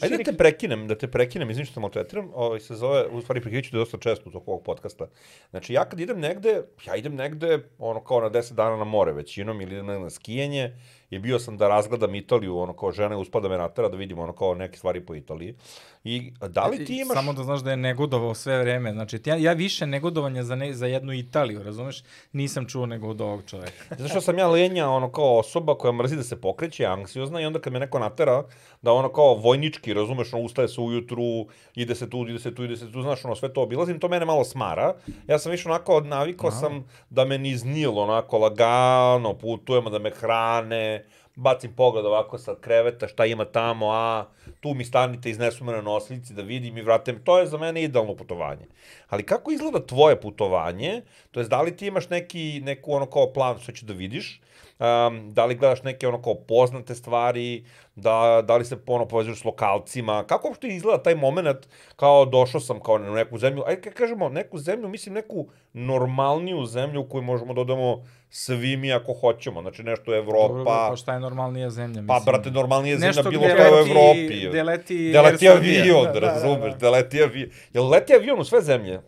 Ajde 0.00 0.16
da 0.16 0.24
te 0.24 0.32
prekinem, 0.32 0.88
da 0.88 0.94
te 0.94 1.08
prekinem, 1.08 1.50
izvim 1.50 1.66
što 1.66 1.74
sam 1.74 1.80
maltretiram, 1.80 2.30
ovaj 2.34 2.60
se 2.60 2.74
zove, 2.74 3.06
u 3.06 3.20
stvari 3.20 3.40
prikriću 3.40 3.70
te 3.70 3.76
dosta 3.76 3.98
često 3.98 4.28
u 4.28 4.32
toku 4.32 4.50
ovog 4.50 4.64
podcasta. 4.64 5.08
Znači, 5.50 5.72
ja 5.72 5.84
kad 5.84 6.00
idem 6.00 6.20
negde, 6.20 6.62
ja 6.86 6.96
idem 6.96 7.14
negde, 7.14 7.58
ono, 7.78 8.04
kao 8.04 8.20
na 8.20 8.30
10 8.30 8.52
dana 8.52 8.76
na 8.76 8.84
more 8.84 9.12
većinom, 9.12 9.60
ili 9.60 9.72
idem 9.72 9.86
na 9.86 10.10
skijanje, 10.10 10.76
i 11.10 11.18
bio 11.18 11.38
sam 11.38 11.56
da 11.56 11.68
razgledam 11.68 12.14
Italiju, 12.14 12.58
ono, 12.58 12.72
kao 12.72 12.92
žena 12.92 13.18
uspada 13.18 13.48
me 13.48 13.58
natera 13.58 13.88
da 13.88 13.96
vidim, 13.96 14.18
ono, 14.18 14.32
kao 14.32 14.54
neke 14.54 14.78
stvari 14.78 15.06
po 15.06 15.14
Italiji. 15.14 15.54
I 16.06 16.32
da 16.48 16.66
li 16.66 16.84
ti 16.84 17.00
imaš... 17.00 17.14
Samo 17.14 17.32
da 17.32 17.42
znaš 17.42 17.60
da 17.60 17.70
je 17.70 17.76
negodovao 17.76 18.34
sve 18.34 18.58
vreme. 18.58 18.92
Znači, 18.92 19.20
ja, 19.24 19.36
ja 19.36 19.52
više 19.52 19.86
negodovanja 19.86 20.42
za, 20.42 20.56
ne, 20.56 20.72
za 20.72 20.86
jednu 20.86 21.12
Italiju, 21.12 21.62
razumeš? 21.62 22.02
Nisam 22.32 22.66
čuo 22.66 22.86
nego 22.86 23.08
od 23.08 23.20
ovog 23.20 23.42
čoveka. 23.46 23.84
Zato 23.98 24.08
što 24.08 24.20
sam 24.20 24.38
ja 24.38 24.48
lenja, 24.48 24.88
ono, 24.88 25.12
kao 25.12 25.38
osoba 25.38 25.74
koja 25.74 25.92
mrzi 25.92 26.16
da 26.16 26.22
se 26.22 26.40
pokreće, 26.40 26.84
anksiozna, 26.84 27.40
i 27.40 27.46
onda 27.46 27.60
kad 27.60 27.72
me 27.72 27.80
neko 27.80 27.98
natera, 27.98 28.44
da 28.82 28.92
ono, 28.92 29.12
kao 29.12 29.34
vojnički, 29.34 29.94
razumeš, 29.94 30.32
ono, 30.32 30.42
ustaje 30.42 30.68
se 30.68 30.80
ujutru, 30.80 31.46
ide 31.74 31.94
se 31.94 32.10
tu, 32.10 32.28
ide 32.28 32.38
se 32.38 32.54
tu, 32.54 32.64
ide 32.64 32.76
se 32.76 32.92
tu, 32.92 33.02
znaš, 33.02 33.24
ono, 33.24 33.34
sve 33.34 33.52
to 33.52 33.62
obilazim, 33.62 34.00
to 34.00 34.08
mene 34.08 34.24
malo 34.24 34.44
smara. 34.44 34.94
Ja 35.28 35.38
sam 35.38 35.52
više 35.52 35.68
onako, 35.68 36.00
navikao 36.00 36.50
sam 36.50 36.84
da 37.10 37.24
me 37.24 37.38
niz 37.38 37.64
Nil, 37.64 37.98
onako, 37.98 38.38
lagano, 38.38 39.34
putujemo, 39.34 39.90
da 39.90 39.98
me 39.98 40.10
hrane, 40.10 41.04
bacim 41.36 41.72
pogled 41.72 42.06
ovako 42.06 42.38
sa 42.38 42.54
kreveta, 42.60 43.08
šta 43.08 43.26
ima 43.26 43.44
tamo, 43.44 43.90
a 43.92 44.24
tu 44.60 44.74
mi 44.74 44.84
stanite, 44.84 45.30
iznesu 45.30 45.64
me 45.64 45.72
na 45.72 45.82
da 46.30 46.42
vidim 46.42 46.78
i 46.78 46.82
vratim. 46.82 47.20
To 47.24 47.38
je 47.38 47.46
za 47.46 47.58
mene 47.58 47.82
idealno 47.82 48.16
putovanje. 48.16 48.66
Ali 49.08 49.22
kako 49.22 49.50
izgleda 49.50 49.86
tvoje 49.86 50.20
putovanje? 50.20 51.02
To 51.30 51.40
jest, 51.40 51.50
da 51.50 51.62
li 51.62 51.76
ti 51.76 51.86
imaš 51.86 52.08
neki, 52.08 52.60
neku 52.64 52.92
ono 52.92 53.06
kao 53.06 53.32
plan 53.32 53.58
što 53.60 53.72
ćeš 53.72 53.82
da 53.82 53.92
vidiš? 53.92 54.40
Um, 54.78 55.32
da 55.32 55.44
li 55.44 55.54
gledaš 55.54 55.82
neke 55.82 56.08
ono 56.08 56.22
kao 56.22 56.34
poznate 56.34 56.94
stvari, 56.94 57.64
da, 57.94 58.42
da 58.44 58.56
li 58.56 58.64
se 58.64 58.76
ono 58.86 59.08
povezuješ 59.08 59.40
s 59.40 59.44
lokalcima, 59.44 60.24
kako 60.24 60.48
uopšte 60.48 60.68
izgleda 60.68 61.02
taj 61.02 61.14
moment 61.14 61.58
kao 61.96 62.24
došao 62.24 62.60
sam 62.60 62.80
kao 62.80 62.98
na 62.98 63.10
neku 63.10 63.38
zemlju, 63.38 63.62
ajde 63.66 63.80
kad 63.80 63.92
kažemo 63.94 64.28
neku 64.28 64.58
zemlju, 64.58 64.88
mislim 64.88 65.14
neku 65.14 65.46
normalniju 65.72 66.66
zemlju 66.66 67.00
u 67.00 67.04
koju 67.04 67.22
možemo 67.22 67.54
da 67.54 67.60
odemo 67.60 68.04
svi 68.30 68.76
mi 68.76 68.92
ako 68.92 69.12
hoćemo, 69.12 69.62
znači 69.62 69.82
nešto 69.82 70.14
Evropa, 70.14 70.48
Dobro, 70.48 70.64
pa 70.64 70.96
šta 70.96 71.14
je 71.14 71.20
normalnija 71.20 71.70
zemlja? 71.70 72.02
pa 72.08 72.14
Mislim, 72.14 72.24
brate 72.34 72.50
normalnije 72.50 72.96
zemlja 72.96 73.06
Nešto 73.08 73.30
bilo 73.30 73.44
gde 73.44 73.56
koja 73.56 73.70
u 73.72 73.76
Evropi. 73.76 74.46
gde 74.48 74.62
leti 74.62 75.08
Gde 75.08 75.20
leti 75.20 75.48
avion, 75.48 76.04
Da, 76.04 76.12
da, 76.12 76.20
da, 76.20 76.26
razumeš, 76.26 76.70
da. 76.70 76.76
gde 76.76 76.90
leti 76.90 77.22
avion. 77.22 77.50
Jel 77.72 77.88
leti 77.88 78.14
avion 78.14 78.40
u 78.40 78.44
sve 78.44 78.60
zemlje? 78.60 79.00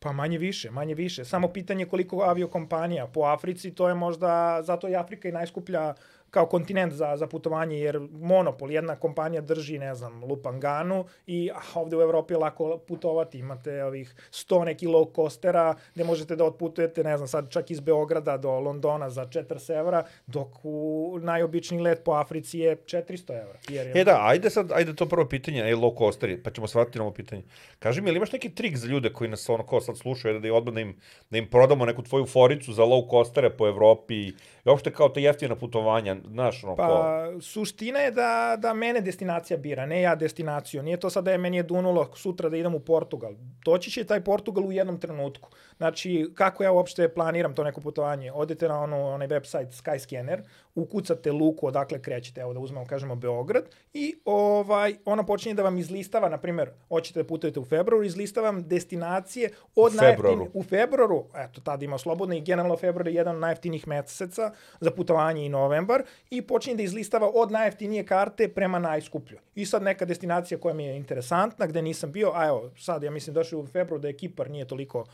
Pa 0.00 0.12
manje 0.12 0.38
više, 0.38 0.70
manje 0.70 0.94
više. 0.94 1.24
Samo 1.24 1.48
pitanje 1.48 1.86
koliko 1.86 2.22
aviokompanija 2.22 3.06
po 3.06 3.20
Africi, 3.20 3.74
to 3.74 3.88
je 3.88 3.94
možda, 3.94 4.62
zato 4.62 4.88
je 4.88 4.96
Afrika 4.96 5.28
i 5.28 5.32
najskuplja 5.32 5.94
kao 6.30 6.46
kontinent 6.46 6.92
za, 6.92 7.16
za 7.16 7.26
putovanje, 7.26 7.78
jer 7.78 8.00
monopol, 8.12 8.70
jedna 8.70 8.96
kompanija 8.96 9.40
drži, 9.40 9.78
ne 9.78 9.94
znam, 9.94 10.24
Lupanganu 10.24 11.04
i 11.26 11.50
a, 11.54 11.60
ovde 11.74 11.96
u 11.96 12.00
Evropi 12.00 12.34
je 12.34 12.38
lako 12.38 12.78
putovati. 12.78 13.38
Imate 13.38 13.84
ovih 13.84 14.14
100 14.30 14.64
neki 14.64 14.86
low 14.86 15.14
coastera 15.14 15.74
gde 15.94 16.04
možete 16.04 16.36
da 16.36 16.44
otputujete, 16.44 17.04
ne 17.04 17.16
znam, 17.16 17.28
sad 17.28 17.50
čak 17.50 17.70
iz 17.70 17.80
Beograda 17.80 18.36
do 18.36 18.50
Londona 18.60 19.10
za 19.10 19.26
40 19.26 19.78
evra, 19.78 20.04
dok 20.26 20.48
u 20.62 21.18
najobičniji 21.22 21.80
let 21.80 22.04
po 22.04 22.12
Africi 22.12 22.58
je 22.58 22.76
400 22.76 23.42
evra. 23.42 23.58
Jer 23.68 23.86
je 23.86 24.00
E 24.00 24.04
da, 24.04 24.18
ajde 24.22 24.50
sad, 24.50 24.72
ajde 24.72 24.94
to 24.94 25.06
prvo 25.06 25.28
pitanje, 25.28 25.62
ej, 25.62 25.74
low 25.74 25.98
coasteri, 25.98 26.42
pa 26.42 26.50
ćemo 26.50 26.66
se 26.66 26.78
vratiti 26.78 26.98
na 26.98 27.04
ovo 27.04 27.14
pitanje. 27.14 27.42
Kaži 27.78 28.00
mi, 28.00 28.08
ili 28.08 28.16
imaš 28.16 28.32
neki 28.32 28.54
trik 28.54 28.76
za 28.76 28.88
ljude 28.88 29.12
koji 29.12 29.30
nas 29.30 29.48
ono 29.48 29.66
kao 29.66 29.80
sad 29.80 29.98
slušaju, 29.98 30.40
da, 30.40 30.54
odmah 30.54 30.74
da 30.74 30.80
im, 30.80 30.96
da 31.30 31.38
im 31.38 31.50
prodamo 31.50 31.86
neku 31.86 32.02
tvoju 32.02 32.26
foricu 32.26 32.72
za 32.72 32.82
low 32.82 33.10
coastere 33.10 33.50
po 33.50 33.68
Evropi 33.68 34.14
i 34.14 34.32
uopšte 34.64 34.92
kao 34.92 35.08
te 35.08 35.22
jeftina 35.22 35.56
putovanja, 35.56 36.16
znaš, 36.26 36.64
ono. 36.64 36.76
Pa, 36.76 37.28
suština 37.40 37.98
je 37.98 38.10
da, 38.10 38.56
da 38.58 38.74
mene 38.74 39.00
destinacija 39.00 39.56
bira, 39.56 39.86
ne 39.86 40.00
ja 40.00 40.14
destinaciju. 40.14 40.82
Nije 40.82 40.96
to 40.96 41.10
sad 41.10 41.24
da 41.24 41.32
je 41.32 41.38
meni 41.38 41.56
je 41.56 41.62
dunulo 41.62 42.10
sutra 42.14 42.48
da 42.48 42.56
idem 42.56 42.74
u 42.74 42.80
Portugal. 42.80 43.32
Doći 43.64 43.90
će 43.90 44.04
taj 44.04 44.20
Portugal 44.20 44.66
u 44.66 44.72
jednom 44.72 45.00
trenutku. 45.00 45.50
Znači, 45.78 46.30
kako 46.34 46.62
ja 46.64 46.72
uopšte 46.72 47.08
planiram 47.08 47.54
to 47.54 47.64
neko 47.64 47.80
putovanje? 47.80 48.32
Odete 48.32 48.68
na 48.68 48.82
ono, 48.82 49.08
onaj 49.08 49.28
website 49.28 49.82
Skyscanner, 49.82 50.42
ukucate 50.74 51.32
luku 51.32 51.66
odakle 51.66 52.02
krećete, 52.02 52.40
evo 52.40 52.52
da 52.52 52.60
uzmemo, 52.60 52.86
kažemo, 52.86 53.14
Beograd, 53.14 53.64
i 53.94 54.14
ovaj, 54.24 54.96
ona 55.04 55.26
počinje 55.26 55.54
da 55.54 55.62
vam 55.62 55.78
izlistava, 55.78 56.28
na 56.28 56.38
primjer, 56.38 56.70
hoćete 56.88 57.22
da 57.22 57.26
putujete 57.28 57.60
u 57.60 57.64
februaru, 57.64 58.04
izlistava 58.04 58.50
vam 58.50 58.68
destinacije 58.68 59.50
od 59.74 59.94
U 59.94 59.98
februaru. 59.98 60.46
u 60.54 60.62
februaru, 60.62 61.24
eto, 61.36 61.60
tada 61.60 61.84
ima 61.84 61.98
slobodno 61.98 62.34
i 62.34 62.40
generalno 62.40 62.76
februar 62.76 63.08
je 63.08 63.14
jedan 63.14 63.34
od 63.34 63.40
najjeftinijih 63.40 63.88
meseca 63.88 64.52
za 64.80 64.90
putovanje 64.90 65.46
i 65.46 65.48
novembar 65.48 66.02
i 66.30 66.42
počinje 66.42 66.76
da 66.76 66.82
izlistava 66.82 67.30
od 67.34 67.50
najjeftinije 67.50 68.06
karte 68.06 68.48
prema 68.48 68.78
najskuplju. 68.78 69.38
I 69.54 69.66
sad 69.66 69.82
neka 69.82 70.04
destinacija 70.04 70.58
koja 70.58 70.74
mi 70.74 70.84
je 70.84 70.96
interesantna, 70.96 71.66
gde 71.66 71.82
nisam 71.82 72.12
bio, 72.12 72.32
a 72.34 72.46
evo, 72.46 72.70
sad 72.78 73.02
ja 73.02 73.10
mislim 73.10 73.34
došli 73.34 73.58
u 73.58 73.66
februaru 73.66 74.00
da 74.00 74.08
je 74.08 74.16
Kipar 74.16 74.50
nije 74.50 74.64
toliko 74.64 75.04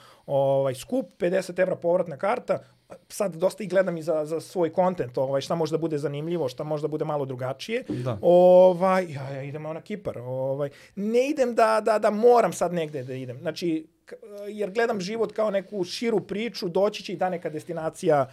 ovaj, 0.54 0.74
skup, 0.74 1.06
50 1.18 1.62
evra 1.62 1.76
povratna 1.76 2.16
karta, 2.16 2.58
sad 3.08 3.34
dosta 3.36 3.64
i 3.64 3.66
gledam 3.66 3.96
i 3.96 4.02
za, 4.02 4.24
za 4.24 4.40
svoj 4.40 4.72
kontent, 4.72 5.18
ovaj, 5.18 5.40
šta 5.40 5.54
može 5.54 5.72
da 5.72 5.78
bude 5.78 5.98
zanimljivo, 5.98 6.48
šta 6.48 6.64
može 6.64 6.82
da 6.82 6.88
bude 6.88 7.04
malo 7.04 7.24
drugačije. 7.24 7.84
Da. 7.88 8.18
Ovaj, 8.22 9.12
ja, 9.12 9.30
ja 9.30 9.42
idemo 9.42 9.72
na 9.72 9.80
Kipar. 9.80 10.18
Ovaj, 10.18 10.70
ne 10.96 11.30
idem 11.30 11.54
da, 11.54 11.80
da, 11.84 11.98
da 11.98 12.10
moram 12.10 12.52
sad 12.52 12.72
negde 12.72 13.02
da 13.02 13.14
idem. 13.14 13.38
Znači, 13.38 13.86
jer 14.48 14.70
gledam 14.70 15.00
život 15.00 15.32
kao 15.32 15.50
neku 15.50 15.84
širu 15.84 16.20
priču, 16.20 16.68
doći 16.68 17.02
će 17.02 17.12
i 17.12 17.18
ta 17.18 17.30
neka 17.30 17.50
destinacija 17.50 18.30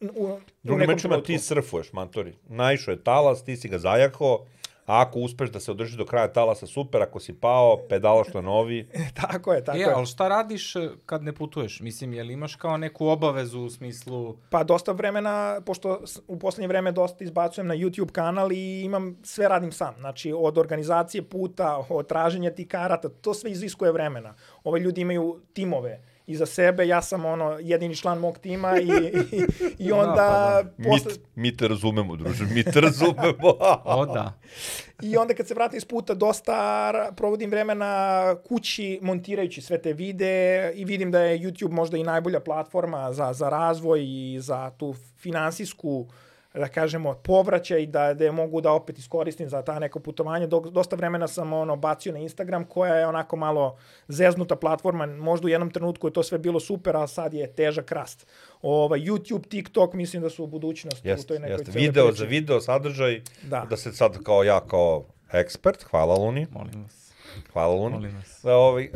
u, 0.00 0.24
u 0.24 0.40
Drugim 0.62 0.90
rečima, 0.90 0.98
trenutku. 0.98 1.26
ti 1.26 1.38
surfuješ, 1.38 1.92
matori. 1.92 2.34
Naišao 2.48 2.92
je 2.92 3.04
talas, 3.04 3.44
ti 3.44 3.56
si 3.56 3.68
ga 3.68 3.78
zajahao, 3.78 4.46
a 4.88 5.00
ako 5.02 5.18
uspeš 5.18 5.50
da 5.50 5.60
se 5.60 5.70
održiš 5.70 5.96
do 5.96 6.04
kraja 6.06 6.32
talasa, 6.32 6.66
super, 6.66 7.02
ako 7.02 7.20
si 7.20 7.32
pao, 7.32 7.76
pedalaš 7.88 8.34
na 8.34 8.40
novi. 8.40 8.88
tako 9.22 9.52
je, 9.52 9.64
tako 9.64 9.78
E, 9.78 9.80
je. 9.80 9.92
ali 9.94 10.06
šta 10.06 10.28
radiš 10.28 10.76
e, 10.76 10.88
kad 11.06 11.22
ne 11.22 11.32
putuješ? 11.32 11.80
Mislim, 11.80 12.12
jel 12.12 12.30
imaš 12.30 12.54
kao 12.54 12.76
neku 12.76 13.06
obavezu 13.06 13.60
u 13.60 13.70
smislu... 13.70 14.36
Pa 14.50 14.64
dosta 14.64 14.92
vremena, 14.92 15.60
pošto 15.66 16.00
u 16.28 16.38
poslednje 16.38 16.68
vreme 16.68 16.92
dosta 16.92 17.24
izbacujem 17.24 17.66
na 17.66 17.74
YouTube 17.74 18.12
kanal 18.12 18.52
i 18.52 18.82
imam, 18.84 19.16
sve 19.22 19.48
radim 19.48 19.72
sam. 19.72 19.94
Znači, 19.98 20.32
od 20.36 20.58
organizacije 20.58 21.22
puta, 21.22 21.84
od 21.88 22.06
traženja 22.06 22.50
tih 22.50 22.68
karata, 22.68 23.08
to 23.08 23.34
sve 23.34 23.50
iziskuje 23.50 23.92
vremena. 23.92 24.34
Ove 24.64 24.80
ljudi 24.80 25.00
imaju 25.00 25.40
timove 25.52 26.17
iza 26.28 26.46
sebe, 26.46 26.86
ja 26.86 27.02
sam 27.02 27.24
ono 27.24 27.58
jedini 27.60 27.96
član 27.96 28.18
mog 28.18 28.38
tima 28.38 28.78
i, 28.80 28.86
i, 28.86 29.44
i 29.78 29.92
onda 30.02 30.14
Da, 30.14 30.62
pa 30.76 30.82
Mi, 30.82 30.88
posle, 30.88 31.12
t- 31.14 31.20
mi 31.34 31.56
te 31.56 31.68
razumemo, 31.68 32.16
druže, 32.16 32.44
mi 32.44 32.64
te 32.64 32.80
razumemo. 32.80 33.56
O, 33.84 34.06
da. 34.06 34.32
I 35.02 35.16
onda 35.16 35.34
kad 35.34 35.48
se 35.48 35.54
vratim 35.54 35.76
iz 35.76 35.84
puta, 35.84 36.14
dosta 36.14 37.12
provodim 37.16 37.50
vremena 37.50 38.34
kući 38.48 38.98
montirajući 39.02 39.60
sve 39.62 39.82
te 39.82 39.92
videe 39.92 40.72
i 40.74 40.84
vidim 40.84 41.10
da 41.10 41.20
je 41.20 41.38
YouTube 41.38 41.70
možda 41.70 41.96
i 41.96 42.02
najbolja 42.02 42.40
platforma 42.40 43.12
za, 43.12 43.32
za 43.32 43.48
razvoj 43.48 44.00
i 44.02 44.38
za 44.40 44.70
tu 44.70 44.94
finansijsku 45.16 46.08
da 46.58 46.68
kažemo, 46.68 47.14
povraćaj 47.14 47.86
da, 47.86 48.14
da 48.14 48.24
je 48.24 48.32
mogu 48.32 48.60
da 48.60 48.72
opet 48.72 48.98
iskoristim 48.98 49.48
za 49.48 49.62
ta 49.62 49.78
neka 49.78 49.98
putovanja. 50.00 50.46
Dok, 50.46 50.68
dosta 50.68 50.96
vremena 50.96 51.28
sam 51.28 51.52
ono 51.52 51.76
bacio 51.76 52.12
na 52.12 52.18
Instagram 52.18 52.64
koja 52.64 52.94
je 52.94 53.06
onako 53.06 53.36
malo 53.36 53.76
zeznuta 54.08 54.56
platforma. 54.56 55.06
Možda 55.06 55.46
u 55.46 55.50
jednom 55.50 55.70
trenutku 55.70 56.06
je 56.06 56.12
to 56.12 56.22
sve 56.22 56.38
bilo 56.38 56.60
super, 56.60 56.96
a 56.96 57.06
sad 57.06 57.34
je 57.34 57.52
težak 57.52 57.92
rast. 57.92 58.26
Ovaj, 58.62 59.00
YouTube, 59.00 59.48
TikTok 59.48 59.92
mislim 59.94 60.22
da 60.22 60.30
su 60.30 60.44
u 60.44 60.48
budućnosti 60.48 61.08
u 61.08 61.10
Jeste, 61.10 61.26
toj 61.26 61.38
nekoj 61.38 61.64
cijeloj 61.64 61.80
Video 61.80 62.06
priči. 62.06 62.18
za 62.18 62.24
video, 62.24 62.60
sadržaj, 62.60 63.20
Da. 63.42 63.66
da 63.70 63.76
se 63.76 63.92
sad 63.92 64.22
kao 64.22 64.42
ja, 64.44 64.60
kao 64.60 65.04
ekspert, 65.32 65.82
hvala 65.82 66.14
Luni, 66.14 66.46
Molim 66.50 66.82
vas. 66.82 67.12
hvala 67.52 67.74
Luni. 67.74 67.94
Molim 67.94 68.16
vas. 68.16 68.40
Da, 68.42 68.56
ovaj, 68.56 68.84
uh, 68.84 68.90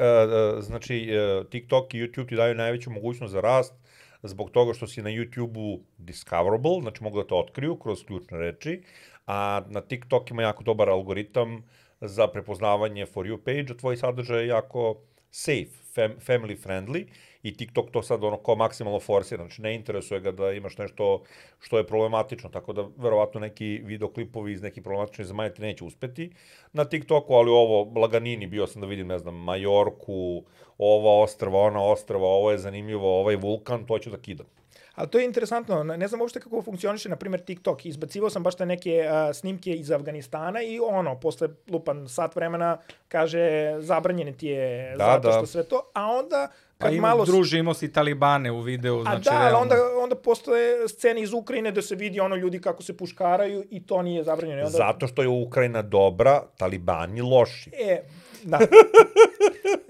znači, 0.62 1.08
uh, 1.40 1.46
TikTok 1.46 1.94
i 1.94 1.98
YouTube 1.98 2.28
ti 2.28 2.36
daju 2.36 2.54
najveću 2.54 2.90
mogućnost 2.90 3.32
za 3.32 3.40
rast 3.40 3.74
zbog 4.22 4.50
toga 4.50 4.74
što 4.74 4.86
si 4.86 5.02
na 5.02 5.10
YouTube-u 5.10 5.80
discoverable, 5.98 6.80
znači 6.80 7.02
mogu 7.04 7.22
da 7.22 7.26
te 7.26 7.34
otkriju 7.34 7.76
kroz 7.76 8.04
ključne 8.04 8.38
reči, 8.38 8.82
a 9.26 9.62
na 9.68 9.80
TikTok 9.80 10.30
ima 10.30 10.42
jako 10.42 10.64
dobar 10.64 10.90
algoritam 10.90 11.62
za 12.00 12.28
prepoznavanje 12.28 13.06
for 13.06 13.26
you 13.26 13.38
page, 13.44 13.72
a 13.72 13.76
tvoj 13.76 13.96
sadržaj 13.96 14.40
je 14.40 14.46
jako 14.46 14.96
safe, 15.30 15.70
fam, 15.94 16.12
family 16.26 16.56
friendly 16.56 17.06
i 17.42 17.56
TikTok 17.56 17.90
to 17.90 18.02
sad 18.02 18.24
ono 18.24 18.36
kao 18.36 18.54
maksimalno 18.54 19.00
forsira, 19.00 19.44
znači 19.44 19.62
ne 19.62 19.74
interesuje 19.74 20.20
ga 20.20 20.30
da 20.30 20.52
imaš 20.52 20.78
nešto 20.78 21.22
što 21.60 21.78
je 21.78 21.86
problematično, 21.86 22.48
tako 22.48 22.72
da 22.72 22.88
verovatno 22.96 23.40
neki 23.40 23.80
videoklipovi 23.84 24.52
iz 24.52 24.62
nekih 24.62 24.82
problematičnih 24.82 25.26
zemalja 25.26 25.54
ti 25.54 25.62
neće 25.62 25.84
uspeti 25.84 26.30
na 26.72 26.84
TikToku, 26.84 27.34
ali 27.34 27.50
ovo 27.50 28.00
laganini, 28.00 28.46
bio 28.46 28.66
sam 28.66 28.80
da 28.80 28.86
vidim, 28.86 29.06
ne 29.06 29.18
znam, 29.18 29.34
Majorku, 29.34 30.42
ova 30.78 31.22
ostrava, 31.22 31.60
ona 31.60 31.82
ostrava, 31.82 32.26
ovo 32.26 32.50
je 32.50 32.58
zanimljivo, 32.58 33.20
ovaj 33.20 33.36
vulkan, 33.36 33.86
to 33.86 33.98
ću 33.98 34.10
da 34.10 34.18
kidam. 34.18 34.46
Ali 34.94 35.08
to 35.08 35.18
je 35.18 35.24
interesantno, 35.24 35.84
ne 35.84 36.08
znam 36.08 36.20
uopšte 36.20 36.40
kako 36.40 36.62
funkcioniše, 36.62 37.08
na 37.08 37.16
primjer, 37.16 37.40
TikTok. 37.40 37.86
Izbacivao 37.86 38.30
sam 38.30 38.42
baš 38.42 38.54
te 38.54 38.66
neke 38.66 39.06
a, 39.10 39.32
snimke 39.32 39.72
iz 39.72 39.90
Afganistana 39.90 40.62
i 40.62 40.80
ono, 40.80 41.20
posle 41.20 41.48
lupan 41.70 42.08
sat 42.08 42.36
vremena, 42.36 42.78
kaže, 43.08 43.74
zabranjene 43.78 44.32
ti 44.32 44.46
je 44.46 44.94
Da, 44.96 45.04
zato 45.04 45.28
da. 45.28 45.34
što 45.34 45.46
sve 45.46 45.64
to, 45.64 45.90
a 45.94 46.06
onda, 46.06 46.48
kad 46.82 46.94
ima, 46.94 47.08
malo... 47.08 47.24
druže, 47.24 47.58
imao 47.58 47.74
si 47.74 47.92
talibane 47.92 48.52
u 48.52 48.60
videu, 48.60 49.00
A 49.00 49.02
znači 49.02 49.24
da, 49.24 49.30
ali 49.30 49.40
realno. 49.40 49.60
onda, 49.60 49.74
onda 50.02 50.14
postoje 50.16 50.88
scene 50.88 51.22
iz 51.22 51.32
Ukrajine 51.32 51.70
da 51.70 51.82
se 51.82 51.94
vidi 51.94 52.20
ono 52.20 52.36
ljudi 52.36 52.60
kako 52.60 52.82
se 52.82 52.96
puškaraju 52.96 53.64
i 53.70 53.86
to 53.86 54.02
nije 54.02 54.24
zabranjeno. 54.24 54.60
I 54.60 54.64
onda, 54.64 54.76
Zato 54.76 55.06
što 55.06 55.22
je 55.22 55.28
Ukrajina 55.28 55.82
dobra, 55.82 56.42
talibani 56.56 57.20
loši. 57.20 57.70
E, 57.74 58.02
da, 58.42 58.58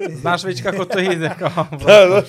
Znaš 0.08 0.44
već 0.44 0.62
kako 0.62 0.84
to 0.84 0.98
ide. 0.98 1.30
Kao, 1.38 1.66
Da, 1.86 2.06
znaš, 2.08 2.28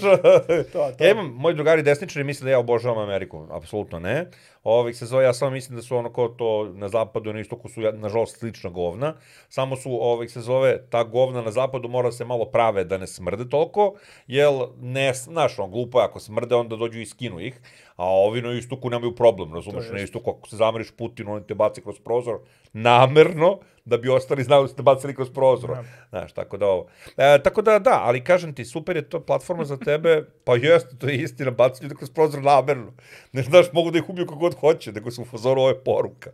to, 0.73 0.91
to. 0.97 1.03
ja 1.03 1.11
imam, 1.11 1.33
moji 1.35 1.55
drugari 1.55 1.83
desničari 1.83 2.23
misle 2.23 2.45
da 2.45 2.51
ja 2.51 2.59
obožavam 2.59 2.97
Ameriku, 2.97 3.47
apsolutno 3.51 3.99
ne. 3.99 4.29
Ovih 4.63 4.97
se 4.97 5.05
zove, 5.05 5.23
ja 5.23 5.33
samo 5.33 5.51
mislim 5.51 5.75
da 5.75 5.81
su 5.81 5.97
ono 5.97 6.13
kao 6.13 6.27
to 6.27 6.71
na 6.75 6.89
zapadu 6.89 7.29
i 7.29 7.33
na 7.33 7.39
istoku 7.39 7.69
su, 7.69 7.81
nažalost, 7.81 8.39
slična 8.39 8.69
govna. 8.69 9.13
Samo 9.49 9.75
su, 9.75 9.89
ovih 10.01 10.31
se 10.31 10.41
zove, 10.41 10.87
ta 10.89 11.03
govna 11.03 11.41
na 11.41 11.51
zapadu 11.51 11.87
mora 11.89 12.11
se 12.11 12.25
malo 12.25 12.45
prave 12.45 12.83
da 12.83 12.97
ne 12.97 13.07
smrde 13.07 13.49
toliko, 13.49 13.93
jel, 14.27 14.59
ne, 14.81 15.13
znaš, 15.13 15.59
ono, 15.59 15.67
glupo 15.67 15.99
je 15.99 16.05
ako 16.05 16.19
smrde, 16.19 16.55
onda 16.55 16.75
dođu 16.75 16.99
i 16.99 17.05
skinu 17.05 17.39
ih, 17.39 17.61
a 17.95 18.05
ovi 18.05 18.41
na 18.41 18.53
istoku 18.53 18.89
nemaju 18.89 19.15
problem, 19.15 19.53
razumeš, 19.53 19.89
na 19.91 19.99
istoku 19.99 20.29
ako 20.29 20.49
se 20.49 20.55
zameriš 20.55 20.91
Putinu, 20.91 21.33
on 21.33 21.43
te 21.43 21.55
baci 21.55 21.81
kroz 21.81 21.99
prozor, 21.99 22.39
namerno, 22.73 23.59
da 23.85 23.97
bi 23.97 24.09
ostali 24.09 24.43
znali 24.43 24.63
da 24.63 24.67
ste 24.67 24.81
bacili 24.83 25.15
kroz 25.15 25.29
prozor. 25.29 25.69
Da. 25.69 25.83
Znaš, 26.09 26.33
tako 26.33 26.57
da 26.57 26.67
ovo. 26.67 26.87
E, 27.17 27.43
tako 27.43 27.61
da, 27.61 27.79
da, 27.79 28.01
ali 28.03 28.23
kažem 28.23 28.53
ti, 28.53 28.65
super 28.65 28.95
je 28.95 29.09
to 29.09 29.19
platforma 29.19 29.65
za 29.65 29.77
tebe, 29.77 30.25
pa 30.45 30.55
jeste, 30.55 30.97
to 30.97 31.07
je 31.07 31.17
istina, 31.17 31.51
bacili 31.51 31.85
ljudi 31.85 31.95
kroz 31.95 32.09
prozor 32.09 32.43
namerno. 32.43 32.93
Ne 33.31 33.41
znaš, 33.41 33.65
mogu 33.73 33.91
da 33.91 33.97
ih 33.97 34.09
ubiju 34.09 34.25
kako 34.25 34.39
god 34.39 34.59
hoće, 34.59 34.91
nego 34.91 35.11
su 35.11 35.21
u 35.21 35.25
fazoru 35.25 35.61
ovo 35.61 35.69
je 35.69 35.83
poruka. 35.83 36.31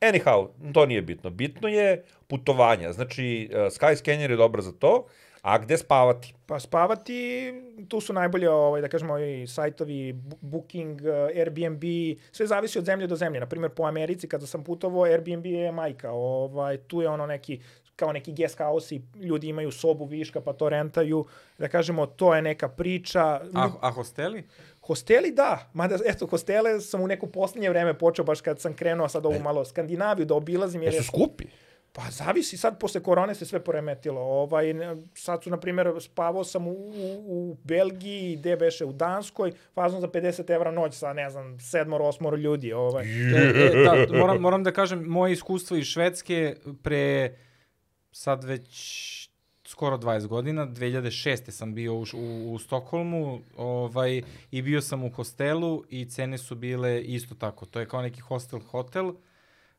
Anyhow, 0.00 0.48
to 0.72 0.86
nije 0.86 1.02
bitno. 1.02 1.30
Bitno 1.30 1.68
je 1.68 2.04
putovanja. 2.26 2.92
Znači, 2.92 3.50
uh, 3.52 3.56
Skyscanner 3.56 4.30
je 4.30 4.36
dobra 4.36 4.62
za 4.62 4.72
to, 4.72 5.06
a 5.42 5.58
gde 5.58 5.78
spavati? 5.78 6.34
Pa 6.46 6.60
spavati, 6.60 7.52
tu 7.88 8.00
su 8.00 8.12
najbolje, 8.12 8.50
ovaj, 8.50 8.80
da 8.80 8.88
kažemo, 8.88 9.14
ovi 9.14 9.46
sajtovi, 9.46 10.12
Booking, 10.40 11.02
eh, 11.02 11.40
Airbnb, 11.40 11.82
sve 12.32 12.46
zavisi 12.46 12.78
od 12.78 12.84
zemlje 12.84 13.06
do 13.06 13.16
zemlje. 13.16 13.40
Naprimjer, 13.40 13.70
po 13.70 13.84
Americi, 13.84 14.28
kada 14.28 14.46
sam 14.46 14.64
putovao, 14.64 15.04
Airbnb 15.04 15.46
je 15.46 15.72
majka. 15.72 16.10
Ovaj, 16.10 16.76
tu 16.76 17.02
je 17.02 17.08
ono 17.08 17.26
neki, 17.26 17.60
kao 17.96 18.12
neki 18.12 18.32
guest 18.32 18.58
house 18.58 18.94
i 18.94 19.02
ljudi 19.14 19.48
imaju 19.48 19.72
sobu 19.72 20.04
viška 20.04 20.40
pa 20.40 20.52
to 20.52 20.68
rentaju. 20.68 21.24
Da 21.58 21.68
kažemo, 21.68 22.06
to 22.06 22.34
je 22.34 22.42
neka 22.42 22.68
priča. 22.68 23.40
a, 23.54 23.68
a 23.80 23.90
hosteli? 23.90 24.44
Hosteli 24.80 25.32
da, 25.32 25.70
mada 25.72 25.98
eto, 26.06 26.26
hostele 26.26 26.80
sam 26.80 27.00
u 27.00 27.06
neko 27.06 27.26
poslednje 27.26 27.70
vreme 27.70 27.98
počeo 27.98 28.24
baš 28.24 28.40
kad 28.40 28.60
sam 28.60 28.74
krenuo 28.74 29.08
sad 29.08 29.26
ovu 29.26 29.40
malo 29.40 29.64
Skandinaviju 29.64 30.26
da 30.26 30.34
obilazim. 30.34 30.82
Jer 30.82 30.94
Jesu 30.94 31.04
je, 31.04 31.06
skupi? 31.06 31.44
Pa 31.92 32.02
zavisi, 32.10 32.56
sad 32.56 32.78
posle 32.80 33.02
korone 33.02 33.34
se 33.34 33.46
sve 33.46 33.64
poremetilo. 33.64 34.20
Ovaj, 34.20 34.74
sad 35.14 35.42
su, 35.42 35.50
na 35.50 35.60
primjer, 35.60 35.92
spavao 36.00 36.44
sam 36.44 36.66
u, 36.66 36.72
u, 36.72 37.24
u 37.26 37.56
Belgiji, 37.64 38.36
gde 38.36 38.56
beše 38.56 38.84
u 38.84 38.92
Danskoj, 38.92 39.52
fazno 39.74 40.00
za 40.00 40.08
50 40.08 40.54
evra 40.54 40.70
noć 40.70 40.94
sa, 40.94 41.12
ne 41.12 41.30
znam, 41.30 41.60
sedmoro, 41.60 42.04
osmoro 42.04 42.36
ljudi. 42.36 42.72
Ovaj. 42.72 43.04
E, 43.04 43.52
e, 43.54 43.84
da, 43.84 44.18
moram, 44.18 44.40
moram 44.40 44.64
da 44.64 44.72
kažem, 44.72 45.02
moje 45.04 45.32
iskustvo 45.32 45.76
iz 45.76 45.86
Švedske 45.86 46.56
pre 46.82 47.36
sad 48.12 48.44
već 48.44 49.30
skoro 49.64 49.98
20 49.98 50.26
godina, 50.26 50.66
2006. 50.66 51.50
sam 51.50 51.74
bio 51.74 51.94
u, 51.94 52.04
u, 52.14 52.52
u 52.52 52.58
Stokholmu 52.58 53.40
ovaj, 53.56 54.22
i 54.50 54.62
bio 54.62 54.80
sam 54.82 55.04
u 55.04 55.10
hostelu 55.10 55.84
i 55.88 56.04
cene 56.04 56.38
su 56.38 56.54
bile 56.54 57.00
isto 57.00 57.34
tako. 57.34 57.66
To 57.66 57.80
je 57.80 57.86
kao 57.86 58.02
neki 58.02 58.20
hostel 58.20 58.60
hotel. 58.60 59.12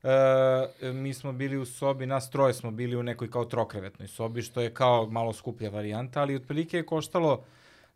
E, 0.03 0.91
mi 0.91 1.13
smo 1.13 1.31
bili 1.33 1.57
u 1.57 1.65
sobi, 1.65 2.05
nas 2.05 2.29
troje 2.29 2.53
smo 2.53 2.71
bili 2.71 2.95
u 2.95 3.03
nekoj 3.03 3.31
kao 3.31 3.45
trokrevetnoj 3.45 4.07
sobi, 4.07 4.41
što 4.41 4.61
je 4.61 4.73
kao 4.73 5.07
malo 5.07 5.33
skuplja 5.33 5.69
varijanta, 5.69 6.21
ali 6.21 6.35
otprilike 6.35 6.77
je 6.77 6.85
koštalo 6.85 7.43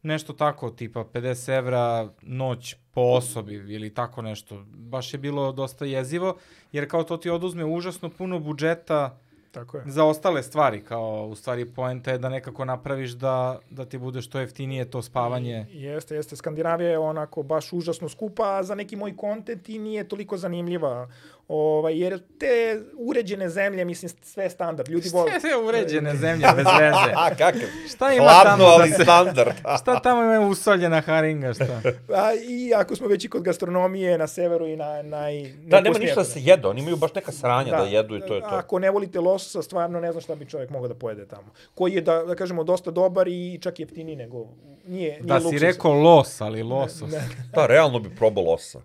nešto 0.05 0.33
tako, 0.33 0.69
tipa 0.69 1.03
50 1.13 1.57
evra 1.57 2.09
noć 2.21 2.75
po 2.93 3.01
osobi 3.01 3.53
ili 3.53 3.93
tako 3.93 4.21
nešto. 4.21 4.63
Baš 4.67 5.13
je 5.13 5.17
bilo 5.17 5.51
dosta 5.51 5.85
jezivo, 5.85 6.37
jer 6.71 6.89
kao 6.89 7.03
to 7.03 7.17
ti 7.17 7.29
oduzme 7.29 7.65
užasno 7.65 8.09
puno 8.09 8.39
budžeta 8.39 9.17
Tako 9.51 9.77
je. 9.77 9.83
za 9.85 10.05
ostale 10.05 10.43
stvari, 10.43 10.83
kao 10.83 11.27
u 11.27 11.35
stvari 11.35 11.65
poenta 11.65 12.11
je 12.11 12.17
da 12.17 12.29
nekako 12.29 12.65
napraviš 12.65 13.11
da, 13.11 13.59
da 13.69 13.85
ti 13.85 13.97
bude 13.97 14.21
što 14.21 14.39
jeftinije 14.39 14.89
to 14.89 15.01
spavanje. 15.01 15.65
Jeste, 15.71 16.15
jeste. 16.15 16.35
Skandinavija 16.35 16.89
je 16.89 16.99
onako 16.99 17.43
baš 17.43 17.73
užasno 17.73 18.09
skupa, 18.09 18.57
a 18.57 18.63
za 18.63 18.75
neki 18.75 18.95
moj 18.95 19.17
kontent 19.17 19.69
i 19.69 19.79
nije 19.79 20.07
toliko 20.07 20.37
zanimljiva. 20.37 21.09
Ovaj, 21.47 21.99
jer 21.99 22.19
te 22.39 22.81
uređene 22.97 23.49
zemlje, 23.49 23.85
mislim, 23.85 24.11
sve 24.21 24.49
standard. 24.49 24.89
Ljudi 24.89 25.09
vole... 25.13 25.39
Sve 25.39 25.57
uređene 25.57 26.15
zemlje, 26.15 26.47
bez 26.55 26.65
veze. 26.79 27.13
A, 27.15 27.29
kakav? 27.29 27.69
Šta 27.95 28.13
ima 28.13 28.23
Hladno, 28.23 28.51
tamo 28.51 28.63
ali 28.65 28.89
da 28.89 28.95
se... 28.95 29.03
standard. 29.03 29.55
Šta 29.81 29.99
tamo 29.99 30.23
ima 30.23 30.39
usoljena 30.39 31.01
haringa, 31.01 31.53
šta? 31.53 31.81
A, 32.09 32.33
I 32.47 32.73
ako 32.75 32.95
smo 32.95 33.07
već 33.07 33.25
i 33.25 33.29
kod 33.29 33.41
gastronomije 33.41 34.17
na 34.17 34.27
severu 34.27 34.67
i 34.67 34.75
na... 34.75 35.01
naj, 35.01 35.53
Da, 35.57 35.81
nema 35.81 35.97
ništa 35.99 36.15
da 36.15 36.23
se 36.23 36.41
jede, 36.41 36.67
oni 36.67 36.81
imaju 36.81 36.95
baš 36.95 37.13
neka 37.13 37.31
sranja 37.31 37.71
da, 37.71 37.83
jedu 37.83 38.17
i 38.17 38.21
to 38.21 38.35
je 38.35 38.41
to. 38.41 38.47
Ako 38.51 38.79
ne 38.79 38.91
volite 38.91 39.19
lososa, 39.19 39.61
stvarno 39.61 39.99
ne 39.99 40.11
znam 40.11 40.21
šta 40.21 40.35
bi 40.35 40.45
čovjek 40.45 40.69
mogao 40.69 40.87
da 40.87 40.95
pojede 40.95 41.27
tamo. 41.27 41.47
Koji 41.75 41.93
je, 41.93 42.01
da, 42.01 42.23
da 42.23 42.35
kažemo, 42.35 42.63
dosta 42.63 42.91
dobar 42.91 43.27
i 43.27 43.59
čak 43.61 43.79
jeftiniji 43.79 44.15
nego... 44.15 44.47
Nije, 44.87 45.11
nije 45.11 45.21
Da 45.21 45.39
si 45.39 45.43
luksuz. 45.45 45.61
rekao 45.61 45.93
los, 45.93 46.41
ali 46.41 46.63
losos. 46.63 47.11
Ne, 47.11 47.29
Da, 47.53 47.65
realno 47.65 47.99
bi 47.99 48.15
probao 48.15 48.43
losa. 48.43 48.81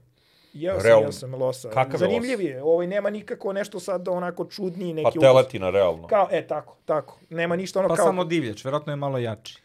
Jeo 0.53 0.75
sam, 0.75 0.87
Realno. 0.87 1.05
jeo 1.05 1.13
sam 1.13 1.35
losa. 1.35 1.69
Kakav 1.69 1.93
je 1.93 1.99
Zanimljiv 1.99 2.41
je. 2.41 2.63
Ovaj, 2.63 2.87
nema 2.87 3.11
nikako 3.11 3.53
nešto 3.53 3.81
sad 3.81 4.09
onako 4.09 4.45
čudniji 4.45 4.93
neki 4.95 5.03
Pa 5.05 5.09
ukus. 5.09 5.21
teletina, 5.21 5.71
realno. 5.71 6.07
Kao, 6.07 6.29
e, 6.31 6.47
tako, 6.47 6.77
tako. 6.85 7.19
Nema 7.31 7.57
ništa 7.57 7.79
ono 7.79 7.89
Pa 7.89 7.97
kao... 7.97 8.07
samo 8.07 8.25
divljač, 8.25 8.65
verovatno 8.65 8.93
je 8.93 8.97
malo 8.97 9.19
jači. 9.19 9.59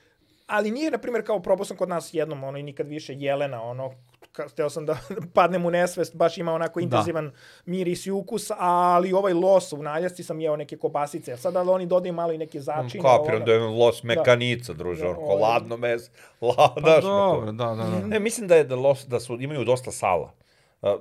Ali 0.48 0.72
nije, 0.72 0.92
na 0.92 0.98
primjer, 0.98 1.26
kao 1.26 1.40
probao 1.40 1.66
sam 1.66 1.78
kod 1.78 1.90
nas 1.90 2.14
jednom, 2.14 2.44
ono, 2.44 2.58
i 2.58 2.64
nikad 2.64 2.88
više 2.88 3.14
jelena, 3.14 3.64
ono, 3.64 3.92
hteo 4.52 4.70
sam 4.70 4.86
da 4.86 4.98
padnem 5.34 5.66
u 5.66 5.72
nesvest, 5.72 6.16
baš 6.16 6.38
ima 6.38 6.54
onako 6.54 6.80
intenzivan 6.80 7.32
miris 7.66 8.06
i 8.06 8.12
ukus, 8.12 8.52
ali 8.58 9.14
ovaj 9.14 9.34
los, 9.34 9.74
u 9.74 9.84
naljasci 9.84 10.24
sam 10.24 10.40
jeo 10.40 10.56
neke 10.56 10.78
kobasice, 10.78 11.38
sada 11.38 11.64
da 11.64 11.72
oni 11.72 11.86
dodaju 11.86 12.14
malo 12.14 12.32
i 12.32 12.38
neke 12.38 12.62
začine. 12.62 13.04
Kapiram 13.04 13.46
da 13.46 13.52
je 13.52 13.60
los 13.60 14.04
mekanica, 14.04 14.74
druže, 14.74 15.04
Da, 15.04 15.10
ono, 15.10 15.18
ko 15.20 15.24
ovaj- 15.24 15.42
ladno 15.42 15.78
meso. 15.78 16.12
La, 16.42 16.74
Pa 16.84 17.00
dobro, 17.02 17.52
da, 17.52 17.66
da, 17.66 17.76
da. 17.76 18.08
Ne, 18.08 18.20
mislim 18.20 18.48
da 18.48 18.56
je 18.56 18.64
da 18.64 18.76
los 18.76 19.06
da 19.08 19.20
su 19.20 19.38
imaju 19.42 19.64
dosta 19.64 19.92
sala. 19.92 20.32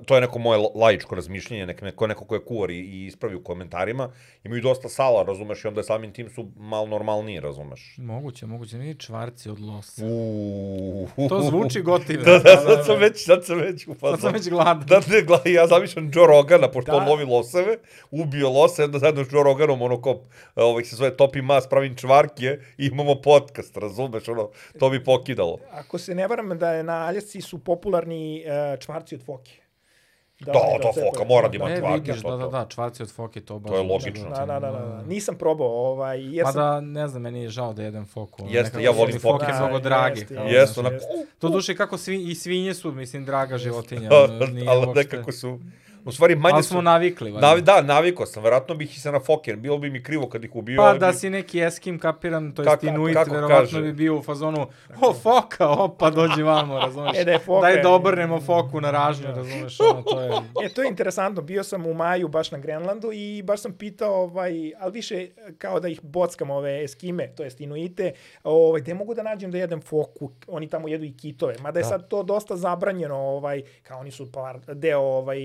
To 0.05 0.15
je 0.15 0.21
neko 0.21 0.39
moje 0.39 0.57
la- 0.57 0.69
laičko 0.75 1.15
razmišljanje, 1.15 1.65
nek, 1.65 1.81
neko, 1.81 2.07
neko 2.07 2.25
ko 2.25 2.35
je 2.35 2.45
kuvar 2.45 2.69
i, 2.69 2.75
i 2.75 3.05
ispravi 3.05 3.35
u 3.35 3.43
komentarima. 3.43 4.09
Imaju 4.43 4.61
dosta 4.61 4.89
sala, 4.89 5.23
razumeš, 5.23 5.63
i 5.63 5.67
onda 5.67 5.83
samim 5.83 6.13
tim 6.13 6.29
su 6.29 6.47
malo 6.57 6.87
normalniji, 6.87 7.39
razumeš. 7.39 7.95
Moguće, 7.97 8.45
moguće. 8.45 8.77
Vidi 8.77 8.99
čvarci 8.99 9.49
od 9.49 9.59
losa. 9.59 10.05
Uuu. 10.05 11.07
To 11.29 11.41
zvuči 11.41 11.81
gotivno. 11.81 12.23
Da, 12.25 12.39
da, 12.39 12.57
sad 12.57 12.85
sam 12.85 12.99
već, 12.99 13.25
sad 13.25 13.45
sam 13.45 13.57
već 13.57 13.87
u 13.87 13.91
Sad 13.91 13.99
sam 13.99 14.09
fazonu. 14.11 14.33
već 14.33 14.49
gladan. 14.49 14.85
Da, 14.87 14.99
ne, 15.07 15.21
gla, 15.21 15.39
ja 15.45 15.67
zamišljam 15.67 16.11
Joe 16.13 16.27
Rogana, 16.27 16.71
pošto 16.71 16.91
Da. 16.91 16.97
on 16.97 17.07
lovi 17.07 17.25
loseve, 17.25 17.77
ubio 18.11 18.49
lose, 18.49 18.83
onda 18.83 18.99
zajedno 18.99 19.25
s 19.25 19.33
Joe 19.33 19.43
Roganom, 19.43 19.81
ono 19.81 20.01
ko, 20.01 20.21
ovaj 20.55 20.83
se 20.83 20.95
zove 20.95 21.17
Topi 21.17 21.41
Mas, 21.41 21.67
pravim 21.67 21.95
čvarke 21.95 22.45
i 22.77 22.85
imamo 22.85 23.15
podcast, 23.15 23.77
razumeš, 23.77 24.27
ono, 24.27 24.49
to 24.79 24.89
bi 24.89 25.03
pokidalo. 25.03 25.57
Ako 25.71 25.97
se 25.97 26.15
ne 26.15 26.27
varam 26.27 26.49
da 26.49 26.71
je 26.71 26.83
na 26.83 27.05
Aljasci 27.05 27.41
su 27.41 27.59
popularni 27.59 28.43
uh, 28.45 28.79
čvarci 28.79 29.15
od 29.15 29.25
foke. 29.25 29.51
Da, 30.39 30.53
to 30.53 30.59
cepaju. 30.83 30.93
foka 31.07 31.23
mora 31.25 31.47
da 31.47 31.55
ima 31.55 31.69
E, 31.69 31.77
čvarke, 31.77 32.01
vidiš, 32.01 32.21
to, 32.21 32.29
da, 32.29 32.37
da, 32.37 32.43
to. 32.43 32.49
da, 32.49 32.65
čvarci 32.65 33.03
od 33.03 33.11
foke, 33.11 33.41
to 33.41 33.59
baš 33.59 33.69
To 33.69 33.77
je 33.77 33.83
logično. 33.83 34.29
Da, 34.29 34.35
da, 34.37 34.59
da, 34.59 34.71
da, 34.71 34.79
da. 34.79 35.03
Nisam 35.03 35.35
probao, 35.35 35.67
ovaj, 35.67 36.35
jer 36.35 36.45
sam... 36.45 36.55
Mada, 36.55 36.81
ne 36.81 37.07
znam, 37.07 37.21
meni 37.21 37.41
je 37.41 37.49
žao 37.49 37.73
da 37.73 37.83
jedem 37.83 38.05
foku. 38.05 38.45
Jeste, 38.47 38.83
ja 38.83 38.91
volim 38.91 39.13
foke. 39.13 39.19
foke 39.39 39.51
Da, 39.53 39.59
mnogo 39.59 39.79
drage. 39.79 40.21
jeste, 40.47 40.79
onako, 40.79 40.95
To 41.39 41.49
duše 41.49 41.75
kako 41.75 41.97
svi, 41.97 42.23
i 42.23 42.35
svinje 42.35 42.73
su, 42.73 42.91
mislim, 42.91 43.25
draga 43.25 43.57
životinja. 43.57 44.09
Da, 44.09 44.15
ali 44.67 44.85
uopšte- 44.87 44.93
nekako 44.95 45.31
su... 45.31 45.59
U 46.05 46.11
stvari, 46.11 46.35
manje 46.35 46.53
Ali 46.53 46.63
su... 46.63 46.69
smo 46.69 46.81
navikli, 46.81 47.31
valjda. 47.31 47.47
Navi, 47.47 47.61
da, 47.61 47.81
navikao 47.83 48.25
sam, 48.25 48.43
verovatno 48.43 48.75
bih 48.75 48.97
i 48.97 48.99
se 48.99 49.11
na 49.11 49.19
foke, 49.19 49.55
bilo 49.55 49.77
bi 49.77 49.89
mi 49.89 50.03
krivo 50.03 50.27
kad 50.27 50.43
ih 50.43 50.55
ubio. 50.55 50.77
Pa 50.77 50.93
da 50.95 51.07
bi- 51.07 51.13
si 51.13 51.29
neki 51.29 51.61
eskim, 51.61 51.99
kapiram, 51.99 52.51
to 52.51 52.61
je 52.61 52.65
Kako- 52.65 52.85
Inuit, 52.87 53.13
kako 53.15 53.31
verovatno 53.31 53.57
kaže? 53.57 53.81
bi 53.81 53.93
bio 53.93 54.15
u 54.15 54.23
fazonu, 54.23 54.67
o, 55.01 55.13
foka, 55.13 55.69
opa, 55.69 56.09
dođi 56.09 56.43
vamo, 56.43 56.79
razumeš? 56.79 57.17
E, 57.17 57.23
da 57.23 57.31
je 57.31 57.39
foka- 57.39 57.61
Daj 57.63 57.81
da 57.81 57.89
obrnemo 57.89 58.41
foku 58.41 58.81
na 58.81 58.91
ražnju, 58.91 59.27
razumeš, 59.27 59.79
ono, 59.81 60.01
to 60.03 60.21
je... 60.21 60.31
E, 60.63 60.69
to 60.69 60.81
je 60.81 60.89
interesantno. 60.89 61.41
Bio 61.41 61.63
sam 61.63 61.85
u 61.85 61.93
maju 61.93 62.27
baš 62.27 62.51
na 62.51 62.57
Grenlandu 62.57 63.11
i 63.11 63.41
baš 63.41 63.61
sam 63.61 63.73
pitao, 63.73 64.13
ovaj, 64.15 64.51
ali 64.75 64.91
više 64.91 65.27
kao 65.57 65.79
da 65.79 65.87
ih 65.87 65.99
bockam 66.03 66.49
ove 66.49 66.83
eskime, 66.83 67.27
to 67.27 67.43
jest 67.43 67.61
inuite, 67.61 68.11
ovaj, 68.43 68.81
gde 68.81 68.93
mogu 68.93 69.13
da 69.13 69.23
nađem 69.23 69.51
da 69.51 69.57
jedem 69.57 69.81
foku? 69.81 70.31
Oni 70.47 70.67
tamo 70.67 70.87
jedu 70.87 71.03
i 71.05 71.13
kitove. 71.13 71.55
Mada 71.59 71.79
je 71.79 71.83
Da. 71.83 71.89
sad 71.89 72.07
to 72.07 72.23
dosta 72.23 72.55
zabranjeno, 72.57 73.15
ovaj, 73.17 73.63
kao 73.83 73.99
oni 73.99 74.11
su 74.11 74.31
par, 74.31 74.59
deo 74.67 74.99
ovaj, 75.01 75.39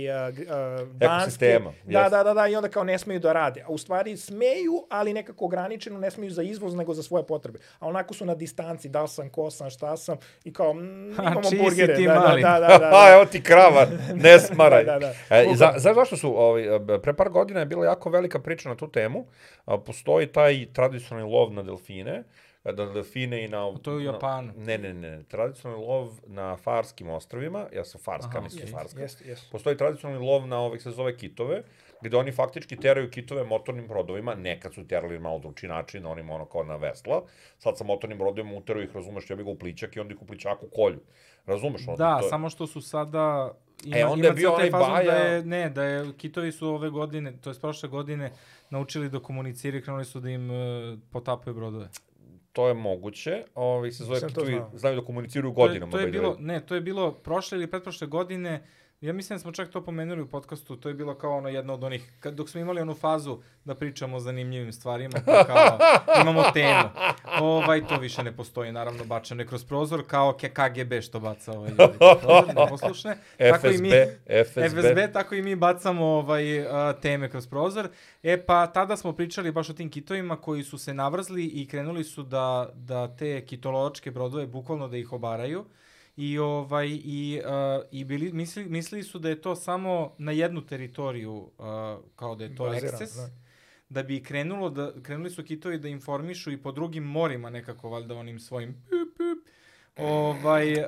uh, 0.50 0.88
Danske. 0.88 1.60
Da, 1.84 2.08
da, 2.08 2.22
da, 2.22 2.34
da, 2.34 2.46
i 2.48 2.56
onda 2.56 2.68
kao 2.68 2.84
ne 2.84 2.98
smeju 2.98 3.20
da 3.20 3.32
rade. 3.32 3.60
A 3.60 3.68
u 3.68 3.78
stvari 3.78 4.16
smeju, 4.16 4.86
ali 4.90 5.14
nekako 5.14 5.44
ograničeno, 5.44 5.98
ne 5.98 6.10
smeju 6.10 6.30
za 6.30 6.42
izvoz, 6.42 6.74
nego 6.74 6.94
za 6.94 7.02
svoje 7.02 7.26
potrebe. 7.26 7.58
A 7.78 7.86
onako 7.88 8.14
su 8.14 8.24
na 8.24 8.34
distanci, 8.34 8.88
da 8.88 9.06
sam, 9.06 9.28
ko 9.28 9.50
sam, 9.50 9.70
šta 9.70 9.96
sam, 9.96 10.16
i 10.44 10.52
kao, 10.52 10.74
mm, 10.74 11.14
Ha, 11.16 11.22
imamo 11.22 11.42
si 11.42 11.56
burgere. 11.56 11.94
ti 11.94 12.06
da, 12.06 12.14
da, 12.14 12.20
mali? 12.20 12.42
da, 12.42 12.60
da, 12.60 12.66
da, 12.66 12.78
da. 12.78 12.90
A, 12.94 13.12
evo 13.14 13.24
ti 13.24 13.42
krava, 13.42 13.86
ne 14.14 14.38
smaraj. 14.38 14.84
Da, 14.90 14.98
da, 14.98 15.12
da. 15.28 15.36
E, 15.36 15.46
za, 15.54 15.72
znaš 15.76 15.94
zašto 15.94 16.16
su, 16.16 16.40
ovaj, 16.40 16.64
pre 17.02 17.14
par 17.14 17.28
godina 17.28 17.60
je 17.60 17.66
bila 17.66 17.86
jako 17.86 18.10
velika 18.10 18.38
priča 18.38 18.68
na 18.68 18.76
tu 18.76 18.88
temu. 18.88 19.26
A, 19.64 19.78
postoji 19.78 20.26
taj 20.26 20.66
tradicionalni 20.72 21.32
lov 21.32 21.52
na 21.52 21.62
delfine, 21.62 22.22
e, 22.64 22.72
da 22.72 22.86
delfine 22.86 23.44
i 23.44 23.48
na... 23.48 23.72
to 23.74 23.90
je 23.90 23.96
u 23.98 24.00
na- 24.00 24.04
Japanu. 24.06 24.52
Ne, 24.56 24.78
ne, 24.78 24.94
ne, 24.94 25.22
tradicionalni 25.24 25.86
lov 25.86 26.08
na 26.26 26.56
Farskim 26.56 27.08
ostrovima, 27.10 27.66
ja 27.72 27.84
sam 27.84 28.00
Farska, 28.00 28.30
Aha, 28.30 28.40
mislim 28.40 28.62
Jeste, 28.62 28.72
Farska. 28.72 29.00
jeste, 29.00 29.24
jeste. 29.24 29.48
Postoji 29.52 29.76
tradicionalni 29.76 30.26
lov 30.26 30.46
na 30.46 30.58
ovih 30.58 30.82
se 30.82 30.90
zove 30.90 31.16
kitove, 31.16 31.62
gde 32.02 32.16
oni 32.16 32.32
faktički 32.32 32.76
teraju 32.78 33.10
kitove 33.10 33.44
motornim 33.44 33.88
brodovima, 33.88 34.34
nekad 34.34 34.74
su 34.74 34.86
terali 34.86 35.14
na 35.14 35.20
malo 35.20 35.38
drugi 35.38 35.66
način, 35.68 36.06
onim 36.06 36.30
ono 36.30 36.44
kao 36.44 36.64
na 36.64 36.76
vesla, 36.76 37.22
sad 37.58 37.78
sa 37.78 37.84
motornim 37.84 38.18
brodovima 38.18 38.54
uteraju 38.54 38.84
ih, 38.84 38.94
razumeš, 38.94 39.30
ja 39.30 39.36
bih 39.36 39.44
ga 39.44 39.50
u 39.50 39.58
plićak 39.58 39.96
i 39.96 40.00
onda 40.00 40.14
ih 40.14 40.22
u 40.22 40.26
plićaku 40.26 40.66
kolju. 40.68 41.00
Razumeš? 41.46 41.88
ono, 41.88 41.96
Da, 41.96 42.18
to 42.18 42.24
je- 42.24 42.30
samo 42.30 42.50
što 42.50 42.66
su 42.66 42.80
sada... 42.80 43.54
Ima, 43.84 43.96
E, 43.96 44.04
onda 44.04 44.26
je 44.26 44.32
bio 44.34 44.52
onaj 44.52 44.70
Da 44.70 44.78
Baja- 44.78 45.12
je, 45.14 45.44
ne, 45.44 45.70
da 45.70 45.84
je, 45.84 46.12
kitovi 46.14 46.52
su 46.52 46.68
ove 46.68 46.90
godine, 46.90 47.32
to 47.34 47.50
je 47.50 47.56
prošle 47.56 47.88
godine, 47.88 48.32
naučili 48.70 49.08
da 49.08 49.20
komuniciraju, 49.20 49.82
krenuli 49.82 50.04
su 50.04 50.20
da 50.20 50.30
im 50.30 50.50
uh, 50.50 50.56
potapaju 51.10 51.54
brodove. 51.54 51.88
To 52.52 52.68
je 52.68 52.74
moguće. 52.74 53.44
Ovi 53.54 53.92
se 53.92 54.04
zove 54.04 54.20
to 54.20 54.44
znaju 54.74 55.00
da 55.00 55.06
komuniciraju 55.06 55.54
To 55.54 55.62
je, 55.62 55.68
godinama. 55.68 55.92
to 55.92 55.98
je 55.98 56.06
by 56.06 56.10
the 56.10 56.18
bilo, 56.18 56.36
ne, 56.38 56.66
to 56.66 56.74
je 56.74 56.80
bilo 56.80 57.12
prošle 57.12 57.58
ili 57.58 57.66
pretprošle 57.66 58.06
godine, 58.06 58.62
ja 59.00 59.12
mislim 59.12 59.34
da 59.34 59.40
smo 59.40 59.52
čak 59.52 59.70
to 59.70 59.84
pomenuli 59.84 60.22
u 60.22 60.28
podcastu, 60.28 60.76
to 60.76 60.88
je 60.88 60.94
bilo 60.94 61.14
kao 61.14 61.36
ono 61.36 61.48
jedno 61.48 61.74
od 61.74 61.84
onih, 61.84 62.12
kad, 62.20 62.34
dok 62.34 62.48
smo 62.48 62.60
imali 62.60 62.80
onu 62.80 62.94
fazu 62.94 63.38
da 63.64 63.74
pričamo 63.74 64.16
o 64.16 64.20
zanimljivim 64.20 64.72
stvarima, 64.72 65.18
pa 65.26 65.44
kao 65.44 65.78
imamo 66.22 66.42
temu. 66.54 66.88
Ovaj, 67.40 67.86
to 67.86 67.98
više 67.98 68.22
ne 68.22 68.36
postoji, 68.36 68.72
naravno, 68.72 69.04
bačeno 69.04 69.42
je 69.42 69.46
kroz 69.46 69.64
prozor, 69.64 70.02
kao 70.06 70.32
KGB 70.32 71.00
što 71.02 71.20
baca 71.20 71.52
ovaj 71.52 71.70
ljudi 71.70 71.98
prozor, 71.98 72.54
neposlušne. 72.56 73.16
Tako 73.38 73.66
i 73.66 73.72
FSB, 73.72 73.82
mi, 73.82 73.90
FSB. 74.44 74.60
FSB, 74.60 75.12
tako 75.12 75.34
i 75.34 75.42
mi 75.42 75.56
bacamo 75.56 76.06
ovaj, 76.06 76.66
a, 76.68 76.92
teme 76.92 77.30
kroz 77.30 77.46
prozor. 77.46 77.88
E 78.22 78.44
pa 78.46 78.66
tada 78.66 78.96
smo 78.96 79.12
pričali 79.12 79.52
baš 79.52 79.70
o 79.70 79.72
tim 79.72 79.90
kitovima 79.90 80.36
koji 80.36 80.62
su 80.62 80.78
se 80.78 80.94
navrzli 80.94 81.44
i 81.44 81.68
krenuli 81.68 82.04
su 82.04 82.22
da, 82.22 82.70
da 82.74 83.16
te 83.16 83.46
kitolovačke 83.46 84.10
brodove 84.10 84.46
bukvalno 84.46 84.88
da 84.88 84.96
ih 84.96 85.12
obaraju. 85.12 85.64
I 86.20 86.38
ovaj 86.38 86.88
i 86.88 87.40
uh, 87.44 87.84
i 87.90 88.04
bili 88.04 88.32
misli, 88.32 88.64
mislili 88.64 89.04
su 89.04 89.18
da 89.18 89.28
je 89.28 89.40
to 89.40 89.56
samo 89.56 90.14
na 90.18 90.32
jednu 90.32 90.66
teritoriju 90.66 91.32
uh, 91.32 91.50
kao 92.16 92.34
da 92.36 92.44
je 92.44 92.56
to 92.56 92.74
ekses. 92.74 93.14
da. 93.14 93.30
Da 93.88 94.02
bi 94.02 94.22
krenulo 94.22 94.70
da 94.70 94.92
krenuli 95.02 95.30
su 95.30 95.44
kitovi 95.44 95.78
da 95.78 95.88
informišu 95.88 96.52
i 96.52 96.62
po 96.62 96.72
drugim 96.72 97.04
morima 97.04 97.50
nekako 97.50 97.88
valjda 97.88 98.14
onim 98.14 98.40
svojim 98.40 98.74
pip, 98.90 99.09
Ovaj, 99.96 100.72
uh, 100.72 100.80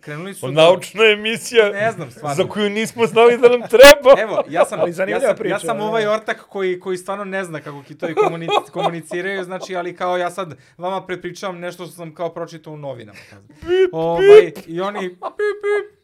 krenuli 0.00 0.34
su... 0.34 0.46
da- 0.46 0.52
Naučna 0.52 1.04
emisija 1.04 1.68
Ne 1.70 1.92
znam, 1.92 2.10
stvarno. 2.10 2.34
za 2.34 2.48
koju 2.48 2.70
nismo 2.70 3.06
znali 3.06 3.38
da 3.38 3.48
nam 3.48 3.60
treba. 3.60 4.14
Evo, 4.24 4.44
ja 4.48 4.64
sam, 4.64 4.80
Ali 4.80 4.90
ja 4.90 5.20
sam, 5.20 5.36
priča, 5.36 5.54
ja 5.54 5.58
sam 5.58 5.78
da. 5.78 5.84
ovaj 5.84 6.06
ortak 6.06 6.40
koji, 6.40 6.80
koji 6.80 6.96
stvarno 6.98 7.24
ne 7.24 7.44
zna 7.44 7.60
kako 7.60 7.82
kitovi 7.82 8.14
komunic, 8.14 8.50
komuniciraju, 8.72 9.44
znači, 9.44 9.76
ali 9.76 9.96
kao 9.96 10.16
ja 10.16 10.30
sad 10.30 10.54
vama 10.78 11.06
prepričavam 11.06 11.58
nešto 11.58 11.84
što 11.84 11.92
sam 11.92 12.14
kao 12.14 12.28
pročitao 12.28 12.72
u 12.72 12.76
novinama. 12.76 13.18
Ovaj, 13.92 14.52
I 14.66 14.80
oni, 14.80 15.00
pip, 15.08 15.18
pip, 15.18 15.98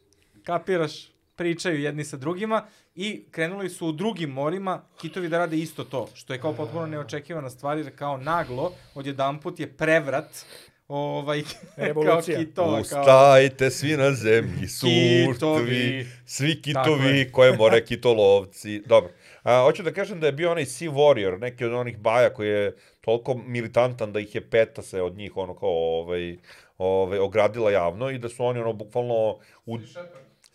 kapiraš, 0.45 0.93
pričaju 1.37 1.81
jedni 1.81 2.05
sa 2.05 2.17
drugima 2.17 2.63
i 2.95 3.25
krenuli 3.31 3.69
su 3.71 3.87
u 3.87 3.93
drugim 3.93 4.31
morima 4.31 4.83
kitovi 4.97 5.29
da 5.29 5.39
rade 5.39 5.57
isto 5.57 5.85
to, 5.85 6.09
što 6.15 6.33
je 6.33 6.41
kao 6.41 6.53
potpuno 6.53 6.87
neočekivana 6.87 7.51
stvar, 7.51 7.79
jer 7.79 7.97
kao 7.97 8.17
naglo, 8.17 8.73
odjedanput 8.95 9.61
je 9.61 9.67
prevrat 9.67 10.45
ovaj, 10.89 11.43
kao 11.77 11.87
Revolucija. 11.87 12.39
kitova, 12.39 12.83
kao... 12.83 13.01
Ustajte 13.01 13.71
svi 13.71 13.97
na 13.97 14.13
zemlji, 14.13 14.69
suštvi, 14.69 16.07
svi 16.27 16.63
Tako 16.63 16.63
kitovi 16.63 17.19
je. 17.19 17.33
koje 17.33 17.57
more 17.59 17.85
kitolovci. 17.85 18.83
Dobro. 18.87 19.11
A, 19.43 19.63
hoću 19.63 19.83
da 19.83 19.93
kažem 19.93 20.21
da 20.21 20.27
je 20.27 20.33
bio 20.33 20.51
onaj 20.51 20.65
Sea 20.65 20.89
Warrior, 20.91 21.39
neki 21.39 21.65
od 21.65 21.73
onih 21.73 21.99
baja 21.99 22.31
koji 22.35 22.49
je 22.49 22.77
toliko 23.01 23.35
militantan 23.35 24.13
da 24.13 24.21
ih 24.21 24.35
je 24.35 24.51
peta 24.51 24.83
se 24.83 25.03
od 25.03 25.17
njih 25.17 25.37
ono 25.37 25.55
kao 25.55 25.71
ovaj, 26.01 26.37
ovaj, 26.79 27.19
ogradila 27.19 27.71
javno 27.71 28.11
i 28.11 28.19
da 28.19 28.29
su 28.29 28.45
oni 28.45 28.61
ono 28.61 28.73
bukvalno 28.73 29.39
u, 29.67 29.79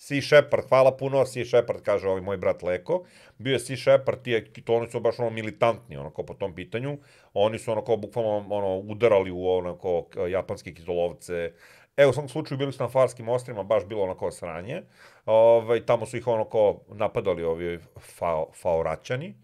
Sea 0.03 0.21
Shepherd, 0.21 0.67
hvala 0.69 0.91
puno, 0.97 1.25
Sea 1.25 1.45
Shepherd, 1.45 1.81
kaže 1.81 2.07
ovaj 2.09 2.21
moj 2.21 2.37
brat 2.37 2.63
Leko. 2.63 3.03
Bio 3.37 3.53
je 3.53 3.59
Sea 3.59 3.77
Shepherd, 3.77 4.27
i 4.27 4.61
to 4.63 4.75
oni 4.75 4.89
su 4.91 4.99
baš 4.99 5.19
ono 5.19 5.29
militantni, 5.29 5.97
ono, 5.97 6.09
kao 6.09 6.25
po 6.25 6.33
tom 6.33 6.55
pitanju. 6.55 6.97
Oni 7.33 7.59
su 7.59 7.71
ono 7.71 7.83
kao 7.83 7.97
bukvalno 7.97 8.45
ono, 8.49 8.77
udarali 8.77 9.31
u 9.31 9.37
k- 10.11 10.29
japanske 10.29 10.73
kitolovce. 10.73 11.53
Evo, 11.97 12.09
u 12.09 12.13
svom 12.13 12.29
slučaju 12.29 12.57
bili 12.57 12.73
su 12.73 12.83
na 12.83 12.89
Farskim 12.89 13.29
ostrima, 13.29 13.63
baš 13.63 13.85
bilo 13.85 14.03
ono 14.03 14.17
kao 14.17 14.31
sranje. 14.31 14.81
Ovaj, 15.25 15.85
tamo 15.85 16.05
su 16.05 16.17
ih 16.17 16.27
ono 16.27 16.45
kao 16.49 16.81
napadali 16.87 17.43
ovi 17.43 17.79
fao, 17.99 18.51
faoraćani, 18.61 19.35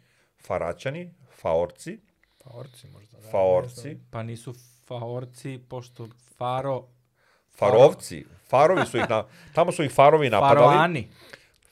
faraćani, 0.47 1.13
faorci, 1.41 1.99
Faorci 2.43 2.87
možda. 2.87 3.17
Da, 3.17 3.29
faorci. 3.29 3.97
Pa 4.11 4.23
nisu 4.23 4.53
faorci, 4.87 5.59
pošto 5.69 6.07
faro... 6.37 6.87
farovci. 7.59 8.25
Farovi 8.49 8.85
su 8.85 8.97
ih 8.97 9.09
na, 9.09 9.25
tamo 9.53 9.71
su 9.71 9.83
ih 9.83 9.91
farovi 9.91 10.29
napadali. 10.29 10.67
Faroani. 10.67 11.09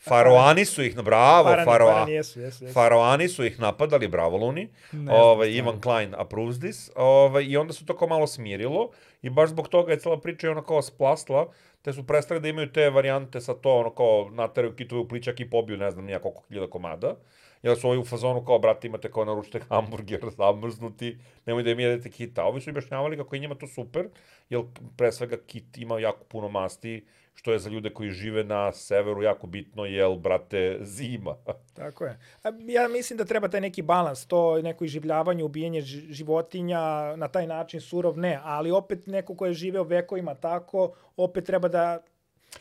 Faroani 0.07 0.65
su 0.65 0.83
ih, 0.83 0.95
bravo, 0.95 1.49
Parani, 1.49 1.65
faroa, 1.65 1.93
parani 1.93 2.11
jesu, 2.11 2.39
jesu, 2.39 2.63
jesu. 2.63 2.73
Faraoni 2.73 3.27
su 3.27 3.45
ih 3.45 3.59
napadali, 3.59 4.07
bravo 4.07 4.37
Luni. 4.37 4.69
Ovaj, 5.09 5.49
Ivan 5.49 5.81
Klein 5.81 6.15
approves 6.17 6.59
this. 6.59 6.91
Ovaj, 6.95 7.43
I 7.43 7.57
onda 7.57 7.73
su 7.73 7.85
to 7.85 7.97
kao 7.97 8.07
malo 8.07 8.27
smirilo 8.27 8.89
i 9.21 9.29
baš 9.29 9.49
zbog 9.49 9.67
toga 9.67 9.91
je 9.91 9.99
cela 9.99 10.19
priča 10.19 10.47
i 10.47 10.49
ono 10.49 10.63
kao 10.63 10.81
splasla, 10.81 11.47
te 11.81 11.93
su 11.93 12.07
prestali 12.07 12.39
da 12.39 12.47
imaju 12.47 12.71
te 12.71 12.89
varijante 12.89 13.41
sa 13.41 13.53
to, 13.53 13.79
ono 13.79 13.89
kao 13.89 14.29
nateraju 14.31 14.75
kitove 14.75 15.01
u 15.01 15.07
pličak 15.07 15.39
i 15.39 15.49
pobiju 15.49 15.77
ne 15.77 15.91
znam 15.91 16.05
nija 16.05 16.19
koliko 16.19 16.43
hiljada 16.49 16.69
komada. 16.69 17.15
Jer 17.67 17.77
su 17.77 17.89
ovi 17.89 17.99
u 17.99 18.05
fazonu 18.05 18.45
kao, 18.45 18.59
brate, 18.59 18.87
imate 18.87 19.11
kao 19.11 19.25
naručite 19.25 19.59
hamburger 19.69 20.29
zamrznuti, 20.37 21.17
nemoj 21.45 21.63
da 21.63 21.71
im 21.71 21.79
jedete 21.79 22.09
kita. 22.09 22.43
Ovi 22.43 22.61
su 22.61 22.69
objašnjavali 22.69 23.17
kako 23.17 23.35
je 23.35 23.39
njima 23.39 23.55
to 23.55 23.67
super, 23.67 24.09
jer 24.49 24.61
pre 24.97 25.11
svega 25.11 25.37
kit 25.37 25.77
ima 25.77 25.99
jako 25.99 26.23
puno 26.23 26.49
masti, 26.49 27.05
što 27.33 27.51
je 27.51 27.59
za 27.59 27.69
ljude 27.69 27.89
koji 27.89 28.11
žive 28.11 28.43
na 28.43 28.71
severu 28.71 29.23
jako 29.23 29.47
bitno, 29.47 29.85
jel, 29.85 30.15
brate, 30.15 30.77
zima. 30.81 31.35
Tako 31.79 32.05
je. 32.05 32.19
Ja 32.67 32.87
mislim 32.87 33.17
da 33.17 33.25
treba 33.25 33.47
taj 33.47 33.61
neki 33.61 33.81
balans, 33.81 34.27
to 34.27 34.61
neko 34.61 34.85
iživljavanje, 34.85 35.43
ubijanje 35.43 35.81
ži- 35.81 36.11
životinja, 36.11 37.15
na 37.15 37.27
taj 37.27 37.47
način 37.47 37.81
surov 37.81 38.17
ne, 38.17 38.39
ali 38.43 38.71
opet 38.71 39.07
neko 39.07 39.35
ko 39.35 39.45
je 39.45 39.53
živeo 39.53 39.83
vekovima 39.83 40.35
tako, 40.35 40.93
opet 41.17 41.45
treba 41.45 41.67
da 41.67 41.99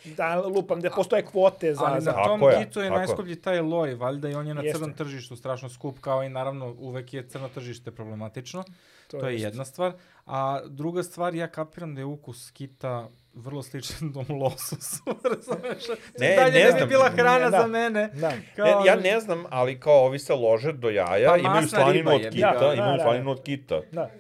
da 0.04 0.36
lupam, 0.36 0.80
da 0.80 0.90
postoje 0.90 1.22
kvote 1.24 1.74
za... 1.74 1.84
Ali 1.84 2.00
za... 2.00 2.12
na 2.12 2.24
tom 2.24 2.42
je, 2.42 2.64
kitu 2.64 2.80
je 2.80 2.84
je. 2.84 2.90
najskuplji 2.90 3.36
taj 3.36 3.60
loj, 3.60 3.94
valjda 3.94 4.28
i 4.28 4.34
on 4.34 4.46
je 4.46 4.54
na 4.54 4.62
Jeste. 4.62 4.78
crnom 4.78 4.94
tržištu 4.94 5.36
strašno 5.36 5.68
skup, 5.68 6.00
kao 6.00 6.22
i 6.22 6.28
naravno 6.28 6.74
uvek 6.78 7.14
je 7.14 7.28
crno 7.28 7.48
tržište 7.48 7.90
problematično. 7.90 8.64
To, 9.10 9.26
je 9.26 9.32
jeste. 9.34 9.46
jedna 9.46 9.64
stvar. 9.64 9.92
A 10.26 10.60
druga 10.66 11.02
stvar, 11.02 11.34
ja 11.34 11.48
kapiram 11.48 11.94
da 11.94 12.00
je 12.00 12.04
ukus 12.04 12.50
kita 12.50 13.08
vrlo 13.34 13.62
sličan 13.62 14.12
tom 14.12 14.26
lososu, 14.40 15.02
razumeš? 15.34 15.84
Ne, 16.18 16.36
Dalje 16.36 16.52
ne 16.52 16.64
ne 16.64 16.70
znam. 16.70 16.80
bi 16.82 16.86
bila 16.88 17.10
hrana 17.10 17.50
Da. 17.50 17.60
za 17.60 17.66
mene. 17.66 18.10
Da. 18.14 18.32
Kao, 18.56 18.80
Ne, 18.80 18.86
ja 18.86 18.96
ne 18.96 19.20
znam, 19.20 19.44
ali 19.50 19.80
kao 19.80 20.04
ovi 20.04 20.18
se 20.18 20.34
lože 20.34 20.72
do 20.72 20.90
jaja, 20.90 21.28
Pa 21.30 21.36
imaju 21.36 21.68
slaninu 21.68 21.92
riba 21.92 22.14
od 22.14 22.20
je, 22.20 22.30
kita, 22.30 22.52
da, 22.52 22.66
da, 22.66 22.74
imaju 22.74 22.96
da. 22.96 23.02
slaninu 23.02 23.30
od 23.30 23.42
kita. 23.42 23.80
Da. 23.92 24.10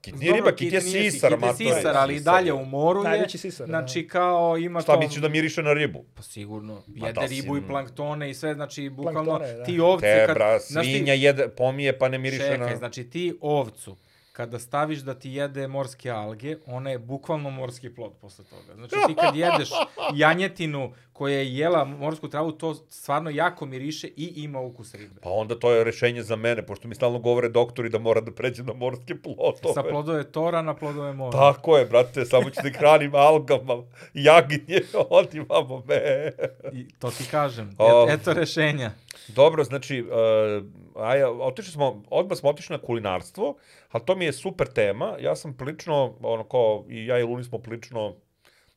Kit 0.00 0.14
nije 0.14 0.32
riba, 0.32 0.52
kit 0.52 0.72
je 0.72 0.80
sisar, 0.80 1.30
kit 1.30 1.42
je 1.42 1.46
matore. 1.46 1.74
sisar, 1.74 1.96
ali 1.96 2.16
i 2.16 2.20
dalje 2.20 2.46
je. 2.46 2.52
u 2.52 2.64
moru 2.64 3.00
je. 3.00 3.04
Najveći 3.04 3.38
sisar, 3.38 3.66
da. 3.66 3.70
Znači 3.70 4.08
kao 4.08 4.58
ima 4.58 4.80
Šta 4.80 4.94
to... 4.94 5.00
misliš 5.00 5.22
da 5.22 5.28
miriše 5.28 5.62
na 5.62 5.72
ribu? 5.72 6.04
Pa 6.14 6.22
sigurno, 6.22 6.82
jede 6.86 7.12
da, 7.12 7.26
ribu 7.26 7.56
i 7.56 7.66
planktone 7.66 8.30
i 8.30 8.34
sve, 8.34 8.54
znači 8.54 8.88
bukvalno 8.88 9.38
da. 9.38 9.64
ti 9.64 9.80
ovce 9.80 10.06
Te, 10.06 10.26
kad... 10.26 10.34
bra, 10.34 10.58
znaš 10.58 10.86
ti- 10.86 10.92
svinja 10.92 11.12
jede, 11.14 11.48
pomije 11.48 11.98
pa 11.98 12.08
ne 12.08 12.18
miriše 12.18 12.42
Čekaj, 12.42 12.70
na... 12.70 12.76
znači 12.76 13.04
ti 13.04 13.34
ovcu, 13.40 13.96
kada 14.40 14.58
staviš 14.58 14.98
da 14.98 15.14
ti 15.14 15.30
jede 15.30 15.68
morske 15.68 16.10
alge, 16.10 16.56
ona 16.66 16.90
je 16.90 16.98
bukvalno 16.98 17.50
morski 17.50 17.94
plod 17.94 18.12
posle 18.20 18.44
toga. 18.44 18.74
Znači 18.74 18.94
ti 19.06 19.14
kad 19.14 19.36
jedeš 19.46 19.70
janjetinu 20.14 20.92
koja 21.12 21.38
je 21.38 21.56
jela 21.56 21.84
morsku 21.84 22.28
travu, 22.28 22.52
to 22.52 22.74
stvarno 22.74 23.30
jako 23.30 23.66
miriše 23.66 24.08
i 24.16 24.32
ima 24.36 24.60
ukus 24.60 24.94
ribe. 24.94 25.20
Pa 25.22 25.30
onda 25.30 25.58
to 25.58 25.70
je 25.70 25.84
rešenje 25.84 26.22
za 26.22 26.36
mene, 26.36 26.66
pošto 26.66 26.88
mi 26.88 26.94
stalno 26.94 27.18
govore 27.18 27.48
doktori 27.48 27.88
da 27.88 27.98
mora 27.98 28.20
da 28.20 28.32
pređe 28.32 28.62
na 28.62 28.72
morske 28.72 29.14
plotove. 29.14 29.74
Sa 29.74 29.82
plodove 29.82 30.24
tora 30.24 30.62
na 30.62 30.74
plodove 30.74 31.12
mora. 31.12 31.38
Tako 31.38 31.78
je, 31.78 31.84
brate, 31.84 32.24
samo 32.24 32.50
ću 32.50 32.60
da 32.62 32.78
hranim 32.78 33.14
algama, 33.14 33.82
jaginje, 34.14 34.80
odi 35.10 35.40
vamo 35.48 35.82
me. 35.88 36.32
I 36.72 36.88
to 36.98 37.10
ti 37.10 37.24
kažem. 37.30 37.68
Et, 37.68 38.20
eto 38.20 38.32
rešenja. 38.32 38.90
Dobro, 39.28 39.64
znači, 39.64 40.02
uh, 40.02 40.64
aj, 41.02 41.24
otišli 41.24 41.72
smo, 41.72 42.02
odmah 42.10 42.38
smo 42.38 42.50
otišli 42.50 42.76
na 42.76 42.82
kulinarstvo, 42.82 43.56
ali 43.90 44.04
to 44.04 44.14
mi 44.16 44.24
je 44.24 44.32
super 44.32 44.66
tema. 44.66 45.16
Ja 45.20 45.36
sam 45.36 45.52
prilično, 45.52 46.14
ono 46.22 46.44
kao, 46.44 46.84
i 46.88 47.06
ja 47.06 47.18
i 47.18 47.22
Luni 47.22 47.44
smo 47.44 47.58
prilično 47.58 48.14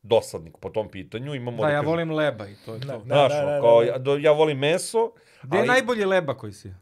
dosadnik 0.03 0.53
po 0.59 0.69
tom 0.69 0.89
pitanju. 0.89 1.35
Imamo, 1.35 1.61
Da, 1.61 1.69
ja 1.69 1.75
kažem, 1.75 1.85
volim 1.85 2.11
leba 2.11 2.47
i 2.47 2.55
to 2.65 2.73
je 2.73 2.79
Da, 2.79 2.93
to. 2.93 2.99
da. 2.99 3.05
Znaš, 3.05 3.31
da, 3.31 3.45
da, 3.45 3.61
kao, 3.61 3.79
da. 3.79 3.85
ja, 3.87 3.97
do, 3.97 4.17
ja 4.17 4.31
volim 4.31 4.57
meso, 4.59 5.11
Gde 5.43 5.57
je 5.57 5.65
najbolji 5.65 6.05
leba 6.05 6.37
koji 6.37 6.53
si? 6.53 6.73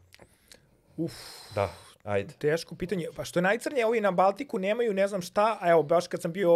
Da, 1.54 1.72
ajde. 2.04 2.34
Teško 2.34 2.74
pitanje. 2.74 3.06
Pa 3.16 3.24
što 3.24 3.38
je 3.38 3.42
najcrnije, 3.42 3.86
ovi 3.86 4.00
na 4.00 4.10
Baltiku 4.10 4.58
nemaju 4.58 4.94
ne 4.94 5.08
znam 5.08 5.22
šta, 5.22 5.58
a 5.60 5.70
evo, 5.70 5.82
baš 5.82 6.06
kad 6.06 6.22
sam 6.22 6.32
bio 6.32 6.52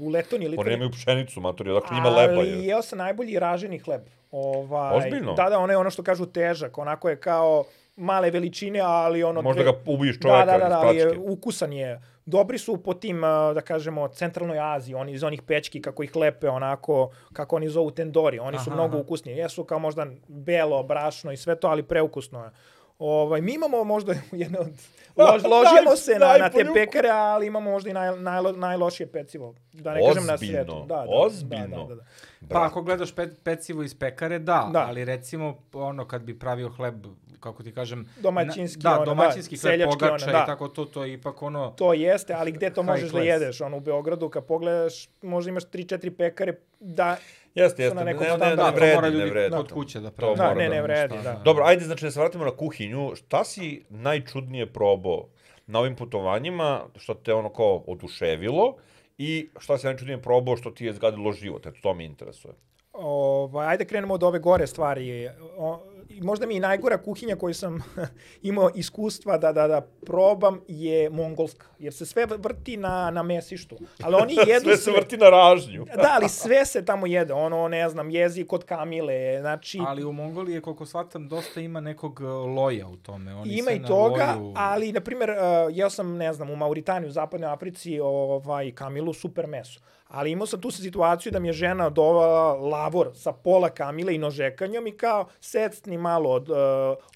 u 0.00 0.08
Letoni 0.12 0.44
ili 0.44 0.56
Oni 0.58 0.70
nemaju 0.70 0.90
pšenicu, 0.90 1.40
matori, 1.40 1.70
odakle 1.70 1.96
njima 1.96 2.08
leba 2.08 2.34
Ali 2.34 2.48
je. 2.48 2.64
jeo 2.64 2.82
sam 2.82 2.98
najbolji 2.98 3.38
raženi 3.38 3.78
hleb. 3.78 4.02
Ovaj, 4.30 4.96
Ozbiljno? 4.98 5.34
Da, 5.34 5.48
da, 5.50 5.58
ono 5.58 5.72
je 5.72 5.76
ono 5.76 5.90
što 5.90 6.02
kažu 6.02 6.26
težak, 6.26 6.78
onako 6.78 7.08
je 7.08 7.16
kao 7.16 7.64
male 7.96 8.30
veličine, 8.30 8.80
ali 8.80 9.22
ono... 9.22 9.42
Možda 9.42 9.62
dve- 9.62 9.72
ga 9.72 9.78
ubiješ 9.92 10.20
čoveka 10.20 10.46
da, 10.46 10.52
da, 10.52 10.58
da, 10.58 10.64
iz 10.64 10.70
da, 10.70 10.78
ali 10.78 10.96
je, 10.96 11.18
ukusan 11.18 11.72
je. 11.72 12.02
Dobri 12.26 12.58
su 12.58 12.82
po 12.82 12.94
tim, 12.94 13.20
da 13.54 13.60
kažemo, 13.60 14.08
centralnoj 14.08 14.58
Aziji, 14.60 14.94
oni 14.94 15.12
iz 15.12 15.22
onih 15.24 15.42
pečki, 15.42 15.82
kako 15.82 16.02
ih 16.02 16.16
lepe, 16.16 16.48
onako, 16.48 17.10
kako 17.32 17.56
oni 17.56 17.68
zovu 17.68 17.90
tendori, 17.90 18.38
oni 18.38 18.58
su 18.58 18.70
Aha, 18.70 18.74
mnogo 18.74 18.96
aha. 18.96 19.02
ukusniji. 19.02 19.36
Jesu 19.36 19.64
kao 19.64 19.78
možda 19.78 20.06
belo, 20.28 20.82
brašno 20.82 21.32
i 21.32 21.36
sve 21.36 21.56
to, 21.56 21.68
ali 21.68 21.82
preukusno 21.82 22.44
je. 22.44 22.50
Ovaj, 22.98 23.40
mi 23.40 23.54
imamo 23.54 23.84
možda 23.84 24.14
jedno 24.32 24.58
od... 24.58 24.72
Lož, 25.16 25.42
ložimo 25.44 25.96
se 25.96 26.18
na, 26.18 26.38
na 26.38 26.50
te 26.50 26.66
pekare, 26.74 27.08
ali 27.08 27.46
imamo 27.46 27.70
možda 27.70 27.90
i 27.90 27.92
naj, 27.92 28.16
najlo, 28.16 28.52
najlošije 28.52 29.12
pecivo. 29.12 29.54
Da 29.72 29.94
ne 29.94 30.00
kažem 30.06 30.26
na 30.26 30.34
Ozbiljno, 30.34 30.38
svijetu. 30.38 30.84
Da, 30.88 30.94
da, 30.94 31.04
ozbiljno. 31.08 31.86
Da, 31.86 31.94
da, 31.94 32.02
da. 32.40 32.54
Pa 32.54 32.64
ako 32.66 32.82
gledaš 32.82 33.14
pe, 33.14 33.28
pecivo 33.44 33.82
iz 33.82 33.94
pekare, 33.94 34.38
da, 34.38 34.70
Da. 34.72 34.86
ali 34.88 35.04
recimo 35.04 35.56
ono 35.72 36.08
kad 36.08 36.22
bi 36.22 36.38
pravio 36.38 36.68
hleb, 36.68 37.06
kako 37.40 37.62
ti 37.62 37.74
kažem, 37.74 38.08
Domaćinski, 38.20 38.82
na, 38.82 38.90
da, 38.90 38.96
ono, 38.96 39.04
domaćinski 39.04 39.56
da, 39.56 39.60
hleb 39.68 39.80
pogača 39.90 40.24
ono, 40.24 40.32
da. 40.32 40.42
i 40.42 40.46
tako 40.46 40.68
to, 40.68 40.84
to 40.84 41.04
je 41.04 41.12
ipak 41.12 41.42
ono, 41.42 41.70
To 41.70 41.92
jeste, 41.92 42.34
ali 42.34 42.52
gde 42.52 42.70
to 42.70 42.82
možeš 42.82 43.04
da 43.04 43.10
class. 43.10 43.26
jedeš? 43.26 43.60
Ono, 43.60 43.76
u 43.76 43.80
Beogradu, 43.80 44.28
kad 44.28 44.44
pogledaš, 44.44 45.08
možda 45.22 45.48
imaš 45.50 45.64
3-4 45.64 46.10
pekare, 46.16 46.54
da... 46.80 47.16
Jeste, 47.58 47.82
jeste, 47.82 47.94
na 47.94 48.04
ne, 48.04 48.12
nekom 48.12 48.22
ne, 48.22 48.28
ne, 48.28 48.36
standardu. 48.36 48.62
ne 48.64 48.76
vredi, 48.76 48.94
mora 48.94 49.08
ne 49.08 49.14
ljudi 49.14 49.30
vredi. 49.30 49.56
kod 49.56 49.72
kuće 49.72 50.00
da 50.00 50.10
pravi. 50.10 50.36
Da, 50.36 50.54
ne, 50.54 50.64
da- 50.64 50.74
ne 50.74 50.82
vredi, 50.82 51.14
da. 51.24 51.40
Dobro, 51.44 51.64
ajde, 51.64 51.84
znači 51.84 52.04
da 52.04 52.10
se 52.10 52.20
vratimo 52.20 52.44
na 52.44 52.50
kuhinju. 52.50 53.14
Šta 53.14 53.44
si 53.44 53.84
najčudnije 53.90 54.66
probao 54.66 55.28
na 55.66 55.78
ovim 55.78 55.96
putovanjima, 55.96 56.80
što 56.96 57.14
te 57.14 57.34
ono 57.34 57.48
kao 57.48 57.84
oduševilo 57.86 58.76
i 59.18 59.48
šta 59.58 59.78
si 59.78 59.86
najčudnije 59.86 60.22
probao 60.22 60.56
što 60.56 60.70
ti 60.70 60.84
je 60.84 60.92
zgadilo 60.92 61.32
život? 61.32 61.66
Eto, 61.66 61.76
to 61.82 61.94
me 61.94 62.04
interesuje. 62.04 62.54
Ovaj, 62.92 63.66
ajde 63.66 63.84
krenemo 63.84 64.14
od 64.14 64.22
ove 64.22 64.38
gore 64.38 64.66
stvari. 64.66 65.28
O, 65.56 65.80
možda 66.22 66.46
mi 66.46 66.54
i 66.54 66.60
najgora 66.60 66.98
kuhinja 67.02 67.36
koju 67.36 67.54
sam 67.54 67.82
imao 68.42 68.70
iskustva 68.74 69.38
da, 69.38 69.52
da, 69.52 69.68
da 69.68 69.80
probam 70.06 70.60
je 70.68 71.10
mongolska. 71.10 71.66
Jer 71.78 71.94
se 71.94 72.06
sve 72.06 72.26
vrti 72.26 72.76
na, 72.76 73.10
na 73.10 73.22
mesištu. 73.22 73.76
Ali 74.02 74.16
oni 74.22 74.34
jedu 74.48 74.64
Sve 74.64 74.76
se 74.76 74.90
vrti 74.90 75.16
na 75.16 75.30
ražnju. 75.30 75.84
Da, 75.84 76.12
ali 76.14 76.28
sve 76.28 76.66
se 76.66 76.84
tamo 76.84 77.06
jede. 77.06 77.32
Ono, 77.32 77.68
ne 77.68 77.88
znam, 77.88 78.10
jezik 78.10 78.52
od 78.52 78.64
kamile. 78.64 79.40
Znači, 79.40 79.78
Ali 79.86 80.04
u 80.04 80.12
Mongoliji, 80.12 80.54
je, 80.54 80.60
koliko 80.60 80.86
shvatam, 80.86 81.28
dosta 81.28 81.60
ima 81.60 81.80
nekog 81.80 82.20
uh, 82.20 82.26
loja 82.56 82.88
u 82.88 82.96
tome. 82.96 83.34
Oni 83.34 83.54
Ima 83.54 83.70
i 83.70 83.82
toga, 83.82 84.34
loju- 84.38 84.54
ali, 84.56 84.92
na 84.92 85.00
primjer, 85.00 85.30
uh, 85.30 85.36
jeo 85.76 85.90
sam, 85.90 86.16
ne 86.16 86.32
znam, 86.32 86.50
u 86.50 86.56
Mauritaniji, 86.56 87.08
u 87.08 87.12
Zapadnoj 87.12 87.50
Africi, 87.50 88.00
ovaj, 88.00 88.70
kamilu, 88.70 89.12
super 89.12 89.46
meso. 89.46 89.80
Ali 90.08 90.30
imao 90.30 90.46
sam 90.46 90.60
tu 90.60 90.70
situaciju 90.72 91.32
da 91.32 91.38
mi 91.38 91.48
je 91.48 91.52
žena 91.52 91.90
dovala 91.90 92.52
lavor 92.54 93.10
sa 93.14 93.32
pola 93.34 93.68
kamile 93.68 94.14
i 94.14 94.18
nožekanjom 94.18 94.86
i 94.86 94.92
kao 94.92 95.26
secni 95.40 95.98
malo 95.98 96.30
od 96.30 96.48
uh, 96.48 96.56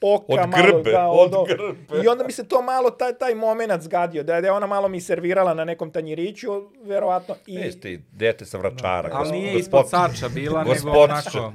oka, 0.02 0.24
Od 0.35 0.48
malo 0.48 0.62
grbe, 0.74 0.90
da, 0.90 1.09
od 1.09 1.35
o- 1.35 1.44
grbe. 1.44 2.05
I 2.05 2.09
onda 2.09 2.24
mi 2.24 2.33
se 2.33 2.48
to 2.48 2.62
malo, 2.62 2.90
taj, 2.90 3.12
taj 3.14 3.35
moment 3.35 3.83
zgadio, 3.83 4.22
da 4.22 4.35
je 4.35 4.42
da 4.42 4.55
ona 4.55 4.66
malo 4.66 4.88
mi 4.88 5.00
servirala 5.00 5.55
na 5.55 5.64
nekom 5.64 5.90
tanjiriću, 5.90 6.48
verovatno. 6.83 7.35
I, 7.46 7.55
Jeste 7.55 7.92
i 7.92 8.00
dete 8.12 8.44
sa 8.44 8.59
vračara. 8.59 9.11
Ali 9.12 9.28
gospo- 9.28 9.33
nije 9.33 9.55
ispod 9.55 9.88
sača 9.88 10.28
bila, 10.28 10.64
nego 10.64 10.90
onako 10.90 11.52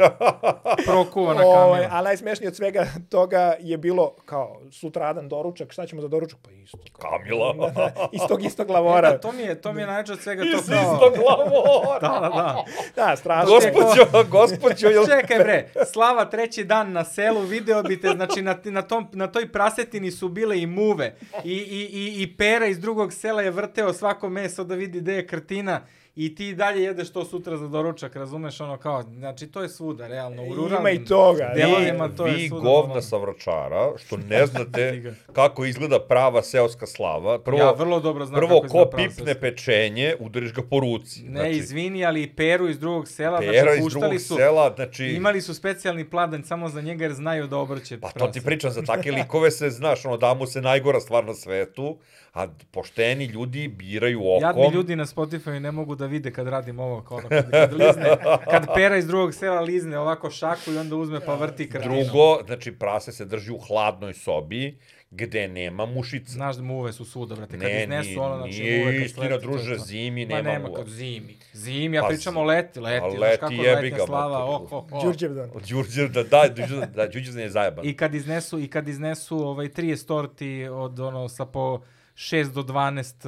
prokuvana 0.86 1.40
kamila. 1.42 1.88
a 1.92 2.02
najsmešnije 2.02 2.48
od 2.48 2.56
svega 2.56 2.86
toga 3.10 3.56
je 3.60 3.78
bilo 3.78 4.16
kao 4.26 4.62
sutradan 4.72 5.30
doručak, 5.30 5.72
šta 5.72 5.86
ćemo 5.86 6.02
za 6.02 6.08
doručak? 6.08 6.40
Pa 6.44 6.52
isto. 6.52 6.78
Kamila. 6.94 7.54
Da, 7.58 7.70
da, 7.72 8.08
iz 8.12 8.22
tog 8.28 8.44
istog 8.44 8.70
lavora. 8.70 9.12
Da, 9.12 9.18
to 9.20 9.32
mi 9.32 9.42
je, 9.42 9.62
to 9.62 9.74
mi 9.74 9.82
je 9.82 9.88
najče 9.88 10.14
od 10.14 10.20
svega 10.20 10.44
to 10.44 10.58
kao... 10.64 10.82
istog 10.84 11.14
lavora. 11.28 12.00
Da, 12.02 12.20
da, 12.20 12.30
da. 12.30 12.66
Da, 12.96 13.16
strašno. 13.16 13.54
Gospođo, 13.54 14.24
gospođo, 14.38 14.88
jel... 14.88 15.06
Čekaj 15.06 15.38
bre, 15.40 15.70
Slava 15.92 16.26
treći 16.26 16.64
dan 16.64 16.92
na 16.92 17.04
selu, 17.04 17.42
video 17.42 17.84
bi 17.84 18.02
te, 18.02 18.10
znači 18.10 18.42
na, 18.42 18.58
na, 18.64 18.82
tom, 18.82 19.08
na 19.12 19.28
toj 19.28 19.52
prasetini 19.52 20.12
su 20.12 20.30
bile 20.30 20.62
i 20.62 20.66
muve. 20.66 21.16
I, 21.44 21.54
i, 21.54 21.90
i, 21.92 22.24
i 22.24 22.38
pera 22.38 22.66
iz 22.66 22.80
drugog 22.80 23.14
sela 23.14 23.42
je 23.42 23.52
vrteo 23.52 23.94
svako 23.94 24.30
meso 24.30 24.64
da 24.64 24.76
vidi 24.76 25.00
gde 25.00 25.14
je 25.14 25.28
krtina. 25.28 25.82
I 26.18 26.36
ti 26.36 26.56
dalje 26.56 26.84
jedeš 26.84 27.10
to 27.10 27.26
sutra 27.26 27.58
za 27.58 27.68
doručak, 27.68 28.16
razumeš 28.16 28.62
ono 28.62 28.78
kao, 28.78 29.04
znači 29.04 29.48
to 29.48 29.62
je 29.62 29.70
svuda, 29.70 30.08
realno, 30.08 30.44
u 30.44 30.56
ruralnim 30.56 30.80
Ima 30.80 30.90
i 30.90 31.06
toga. 31.06 31.52
delovima 31.56 32.06
vi, 32.06 32.16
to 32.16 32.28
je 32.28 32.34
vi 32.34 32.48
svuda. 32.48 32.64
govna 32.64 32.80
normalno. 32.80 33.02
sa 33.02 33.18
vračara, 33.18 33.92
što 33.98 34.18
ne 34.30 34.46
znate 34.46 35.14
kako 35.34 35.66
izgleda 35.66 36.00
prava 36.00 36.42
seoska 36.44 36.86
slava. 36.86 37.40
Prvo, 37.40 37.58
ja 37.58 37.72
vrlo 37.72 38.00
dobro 38.00 38.26
znam 38.26 38.40
prvo 38.40 38.62
kako 38.62 38.74
ko 38.74 38.90
pipne 38.98 39.40
pečenje, 39.40 40.16
udariš 40.20 40.54
ga 40.54 40.62
po 40.62 40.80
ruci. 40.80 41.24
Ne, 41.24 41.52
izvini, 41.52 42.06
ali 42.06 42.24
i 42.24 42.36
Peru 42.36 42.70
iz 42.70 42.80
drugog 42.80 43.08
sela, 43.08 43.40
Pera 43.40 43.52
znači 43.52 43.80
iz 43.80 43.88
drugog 43.88 44.20
su, 44.20 44.36
sela, 44.36 44.74
znači... 44.76 45.06
imali 45.06 45.42
su 45.42 45.54
specijalni 45.54 46.10
pladanj 46.10 46.44
samo 46.44 46.70
za 46.70 46.82
njega 46.82 47.04
jer 47.04 47.14
znaju 47.14 47.48
da 47.48 47.58
obrće 47.58 48.00
Pa 48.00 48.10
to 48.10 48.28
ti 48.28 48.42
pričam, 48.42 48.72
za 48.72 48.82
takve 48.94 49.12
likove 49.12 49.52
se, 49.52 49.70
znaš, 49.70 50.06
ono, 50.06 50.18
da 50.18 50.34
mu 50.34 50.46
se 50.46 50.62
najgora 50.62 51.00
stvar 51.00 51.26
na 51.26 51.34
svetu, 51.34 51.98
a 52.38 52.48
pošteni 52.72 53.26
ljudi 53.26 53.68
biraju 53.68 54.20
okom. 54.22 54.42
Jadni 54.42 54.70
ljudi 54.70 54.96
na 54.96 55.06
Spotify 55.06 55.60
ne 55.60 55.72
mogu 55.72 55.96
da 55.96 56.06
vide 56.06 56.32
kad 56.32 56.48
radim 56.48 56.80
ovo, 56.80 57.02
kao 57.02 57.18
ono, 57.18 57.30
kad, 57.30 57.52
kad 57.52 57.74
lizne, 57.74 58.10
kad 58.50 58.68
pera 58.76 58.98
iz 58.98 59.08
drugog 59.08 59.34
sela 59.34 59.62
lizne 59.62 60.00
ovako 60.00 60.30
šaku 60.30 60.72
i 60.72 60.78
onda 60.78 60.96
uzme 60.96 61.20
pa 61.20 61.36
vrti 61.36 61.70
krvinu. 61.70 61.94
Drugo, 61.96 62.44
znači, 62.46 62.72
prase 62.72 63.12
se 63.12 63.26
drži 63.26 63.52
u 63.52 63.60
hladnoj 63.60 64.14
sobi, 64.14 64.78
gde 65.12 65.48
nema 65.48 65.86
mušica. 65.86 66.32
Znaš 66.32 66.56
da 66.56 66.62
muve 66.64 66.94
su 66.94 67.06
svuda, 67.06 67.36
brate, 67.36 67.52
kad 67.52 67.62
Ne, 67.62 67.84
iznesu 67.84 68.10
nije- 68.10 68.20
ono, 68.20 68.38
znači 68.38 68.62
nije 68.62 68.80
muve 68.80 68.94
kad 68.94 69.06
istina, 69.06 69.38
druže, 69.38 69.78
to. 69.78 69.84
zimi 69.84 70.26
Ma 70.26 70.36
nema 70.36 70.50
nema 70.50 70.68
muva. 70.68 70.78
kad 70.78 70.88
zimi. 70.88 71.38
Zimi, 71.54 71.96
ja 71.96 72.02
Pa 72.02 72.08
pričam 72.08 72.38
o 72.38 72.44
leti, 72.44 72.80
leti, 72.80 73.06
a 73.06 73.10
znaš 73.10 73.22
leti 73.22 73.40
kako 73.40 73.54
ga, 73.90 74.06
slava, 74.06 74.46
oh, 74.46 74.72
oh, 74.72 74.84
oh. 74.92 75.04
Đurđevdan. 75.04 75.50
Od 75.54 75.64
Đurđe, 75.70 76.08
da, 76.08 76.24
da, 76.24 76.48
Đurđe, 76.48 76.86
da, 76.86 77.08
Đurđe 77.08 77.42
je 77.42 77.50
zajeban. 77.50 77.86
I 77.86 77.98
kad 77.98 78.16
iznesu, 78.16 78.60
i 78.60 78.68
kad 78.68 78.88
iznesu 78.88 79.38
ovaj 79.40 79.68
30 79.68 80.08
torti 80.08 80.68
od 80.72 81.00
ono 81.00 81.30
sa 81.30 81.46
po 81.46 81.82
6 82.18 82.54
do 82.54 82.64
12 82.64 83.28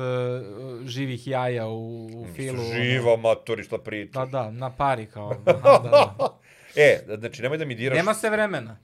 uh, 0.82 0.88
živih 0.88 1.28
jaja 1.28 1.67
u, 1.67 2.06
u 2.06 2.25
filu. 2.36 2.62
ono. 2.62 2.73
Živa 2.73 3.17
matori, 3.17 3.63
šta 3.63 3.78
priča. 3.78 4.19
Da, 4.19 4.25
da, 4.25 4.52
na 4.52 4.69
pari 4.75 5.06
kao. 5.06 5.34
Aha, 5.45 5.80
da, 5.84 5.89
da. 5.89 6.39
E, 6.75 6.99
znači, 7.17 7.41
nemoj 7.41 7.58
da 7.58 7.65
mi 7.65 7.75
diraš. 7.75 7.97
Nema 7.97 8.13
se 8.13 8.30
vremena. 8.30 8.78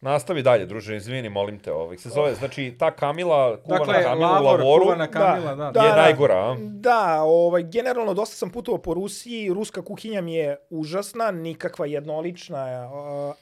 Nastavi 0.00 0.42
dalje, 0.42 0.66
druže, 0.66 0.96
izvini, 0.96 1.28
molim 1.28 1.58
te. 1.58 1.72
Ovaj. 1.72 1.96
Se 1.98 2.08
zove, 2.08 2.34
znači, 2.34 2.74
ta 2.78 2.90
Kamila, 2.90 3.56
kuvana 3.62 3.84
Dakle, 3.84 4.02
Kamila 4.02 4.28
lavor, 4.28 4.60
u 4.60 4.64
lavoru, 4.64 4.84
kuvana 4.84 5.06
Kamila, 5.06 5.54
da. 5.54 5.70
Da, 5.70 5.82
je 5.82 5.90
da. 5.90 5.96
najgora, 5.96 6.34
a? 6.34 6.56
Da, 6.60 7.22
ovaj, 7.22 7.62
generalno 7.62 8.14
dosta 8.14 8.36
sam 8.36 8.50
putovao 8.50 8.82
po 8.82 8.94
Rusiji, 8.94 9.52
ruska 9.54 9.82
kuhinja 9.82 10.20
mi 10.20 10.34
je 10.34 10.56
užasna, 10.70 11.30
nikakva 11.30 11.86
jednolična, 11.86 12.90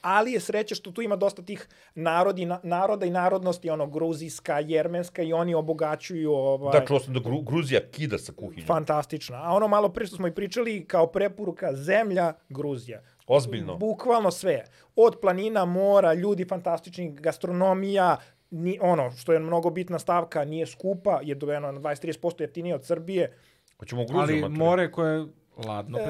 ali 0.01 0.31
je 0.31 0.39
sreća 0.39 0.75
što 0.75 0.91
tu 0.91 1.01
ima 1.01 1.15
dosta 1.15 1.41
tih 1.41 1.67
narodi, 1.95 2.45
na, 2.45 2.59
naroda 2.63 3.05
i 3.05 3.09
narodnosti, 3.09 3.69
ono, 3.69 3.87
gruzijska, 3.87 4.59
jermenska 4.59 5.21
i 5.21 5.33
oni 5.33 5.53
obogaćuju 5.55 6.31
ovaj, 6.33 6.79
Da, 6.79 6.85
čuo 6.85 6.99
sam 6.99 7.13
da 7.13 7.19
Gru, 7.19 7.41
Gruzija 7.41 7.81
kida 7.91 8.17
sa 8.17 8.33
kuhinjom. 8.33 8.67
fantastična. 8.67 9.37
A 9.43 9.53
ono 9.53 9.67
malo 9.67 9.89
pre 9.89 10.05
što 10.05 10.15
smo 10.15 10.27
i 10.27 10.31
pričali, 10.31 10.85
kao 10.87 11.07
preporuka, 11.07 11.73
zemlja, 11.73 12.33
Gruzija. 12.49 13.01
Ozbiljno. 13.27 13.75
Bukvalno 13.77 14.31
sve. 14.31 14.63
Od 14.95 15.17
planina, 15.21 15.65
mora, 15.65 16.13
ljudi 16.13 16.45
fantastični, 16.45 17.11
gastronomija, 17.11 18.17
ni, 18.51 18.79
ono 18.81 19.11
što 19.11 19.33
je 19.33 19.39
mnogo 19.39 19.69
bitna 19.69 19.99
stavka, 19.99 20.45
nije 20.45 20.65
skupa, 20.65 21.19
je 21.23 21.35
dobeno 21.35 21.71
na 21.71 21.79
20-30% 21.79 22.41
jeftinije 22.41 22.75
od 22.75 22.85
Srbije. 22.85 23.37
Hoćemo 23.79 24.01
u 24.01 24.05
Gruziju, 24.05 24.21
Ali 24.23 24.41
matori? 24.41 24.57
more 24.57 24.91
koje 24.91 25.13
je 25.13 25.25
ladno. 25.57 25.97
E, 25.99 26.03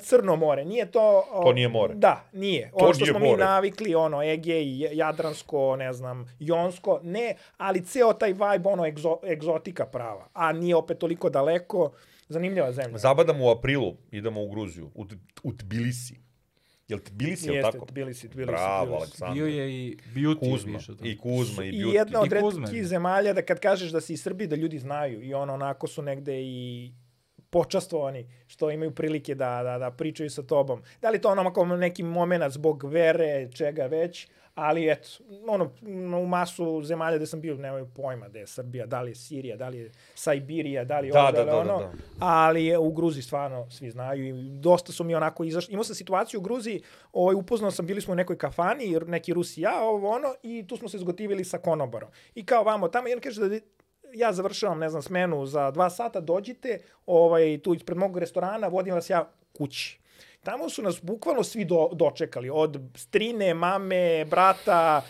Crno 0.00 0.36
more, 0.36 0.64
nije 0.64 0.90
to... 0.90 1.24
o, 1.32 1.42
To 1.42 1.52
nije 1.52 1.68
more. 1.68 1.94
Da, 1.94 2.24
nije. 2.32 2.70
To 2.70 2.84
Ono 2.84 2.94
što 2.94 3.04
nije 3.04 3.12
smo 3.12 3.20
mi 3.20 3.28
more. 3.28 3.44
navikli, 3.44 3.94
ono, 3.94 4.22
Egej, 4.22 4.64
Jadransko, 4.92 5.76
ne 5.76 5.92
znam, 5.92 6.36
Jonsko, 6.38 7.00
ne, 7.02 7.34
ali 7.56 7.84
ceo 7.84 8.12
taj 8.12 8.32
vibe, 8.32 8.68
ono, 8.68 8.86
egzo, 8.86 9.16
egzotika 9.24 9.86
prava. 9.86 10.28
A 10.32 10.52
nije 10.52 10.76
opet 10.76 10.98
toliko 10.98 11.30
daleko, 11.30 11.90
zanimljiva 12.28 12.72
zemlja. 12.72 12.98
Zabadamo 12.98 13.44
u 13.46 13.50
aprilu, 13.50 13.96
idemo 14.10 14.42
u 14.42 14.48
Gruziju, 14.48 14.90
u, 14.94 15.04
u 15.42 15.52
Tbilisi. 15.52 16.27
Jel 16.88 16.98
Tbilisi, 16.98 17.46
jel 17.46 17.54
Jeste, 17.54 17.72
tako? 17.72 17.86
Tbilisi, 17.86 18.28
Tbilisi. 18.28 18.52
Bravo, 18.52 18.84
Tbilisi. 18.86 19.02
Aleksandar. 19.02 19.34
Bio 19.34 19.46
je 19.46 19.72
i 19.72 19.96
Beauty 20.14 20.38
Kuzma. 20.52 20.72
više. 20.78 20.96
to. 20.96 21.04
I 21.06 21.18
Kuzma, 21.18 21.64
i 21.64 21.68
I 21.68 21.72
Beauty. 21.72 21.94
jedna 21.94 22.20
od 22.20 22.26
I 22.26 22.34
retkih 22.34 22.86
zemalja 22.86 23.32
da 23.32 23.42
kad 23.42 23.60
kažeš 23.60 23.90
da 23.90 24.00
si 24.00 24.12
iz 24.12 24.22
Srbije, 24.22 24.48
da 24.48 24.56
ljudi 24.56 24.78
znaju 24.78 25.22
i 25.22 25.34
ono, 25.34 25.54
onako 25.54 25.86
su 25.86 26.02
negde 26.02 26.40
i 26.42 26.92
počastovani 27.50 28.26
što 28.46 28.70
imaju 28.70 28.90
prilike 28.94 29.34
da, 29.34 29.62
da, 29.62 29.78
da 29.78 29.90
pričaju 29.90 30.30
sa 30.30 30.42
tobom. 30.42 30.82
Da 31.02 31.10
li 31.10 31.20
to 31.20 31.28
ono 31.56 31.76
neki 31.76 32.02
moment 32.02 32.52
zbog 32.52 32.84
vere, 32.84 33.48
čega 33.52 33.86
već, 33.86 34.28
ali 34.58 34.90
eto, 34.90 35.08
ono, 35.48 35.70
u 36.22 36.26
masu 36.26 36.82
zemalja 36.82 37.16
gde 37.16 37.26
sam 37.26 37.40
bio 37.40 37.54
nemaju 37.54 37.88
pojma 37.96 38.28
da 38.28 38.38
je 38.38 38.46
Srbija, 38.46 38.86
da 38.86 39.02
li 39.02 39.10
je 39.10 39.14
Sirija, 39.14 39.56
da 39.56 39.68
li 39.68 39.78
je 39.78 39.90
Sajbirija, 40.14 40.84
da 40.84 41.00
li 41.00 41.08
je 41.08 41.12
Da, 41.12 41.22
ovo, 41.22 41.32
da, 41.32 41.32
da, 41.32 41.40
je 41.40 41.46
da, 41.46 41.52
da, 41.52 41.74
ono, 41.74 41.92
ali 42.18 42.64
je 42.66 42.78
u 42.78 42.92
Gruziji 42.92 43.22
stvarno 43.22 43.70
svi 43.70 43.90
znaju 43.90 44.24
i 44.24 44.50
dosta 44.50 44.92
su 44.92 45.04
mi 45.04 45.14
onako 45.14 45.44
izašli. 45.44 45.72
Imao 45.72 45.84
sam 45.84 45.94
situaciju 45.94 46.40
u 46.40 46.42
Gruziji, 46.42 46.82
ovaj, 47.12 47.34
upoznao 47.34 47.70
sam, 47.70 47.86
bili 47.86 48.00
smo 48.00 48.12
u 48.12 48.16
nekoj 48.16 48.38
kafani, 48.38 49.00
neki 49.06 49.32
Rusi 49.32 49.60
ja, 49.60 49.80
ovo 49.82 50.10
ono, 50.10 50.34
i 50.42 50.66
tu 50.66 50.76
smo 50.76 50.88
se 50.88 50.98
zgotivili 50.98 51.44
sa 51.44 51.58
konobarom. 51.58 52.10
I 52.34 52.46
kao 52.46 52.64
vamo, 52.64 52.88
tamo 52.88 53.08
jedan 53.08 53.22
kaže 53.22 53.48
da 53.48 53.58
ja 54.14 54.32
završavam, 54.32 54.78
ne 54.78 54.88
znam, 54.88 55.02
smenu 55.02 55.46
za 55.46 55.70
dva 55.70 55.90
sata, 55.90 56.20
dođite, 56.20 56.80
ovaj, 57.06 57.60
tu 57.64 57.74
ispred 57.74 57.98
mog 57.98 58.18
restorana, 58.18 58.68
vodim 58.68 58.94
vas 58.94 59.10
ja 59.10 59.30
kući. 59.52 59.97
Tamo 60.48 60.68
su 60.68 60.82
nas 60.82 61.02
bukvalno 61.02 61.42
svi 61.44 61.64
do, 61.64 61.88
dočekali, 61.92 62.50
od 62.50 62.80
strine, 62.94 63.54
mame, 63.54 64.24
brata, 64.24 65.02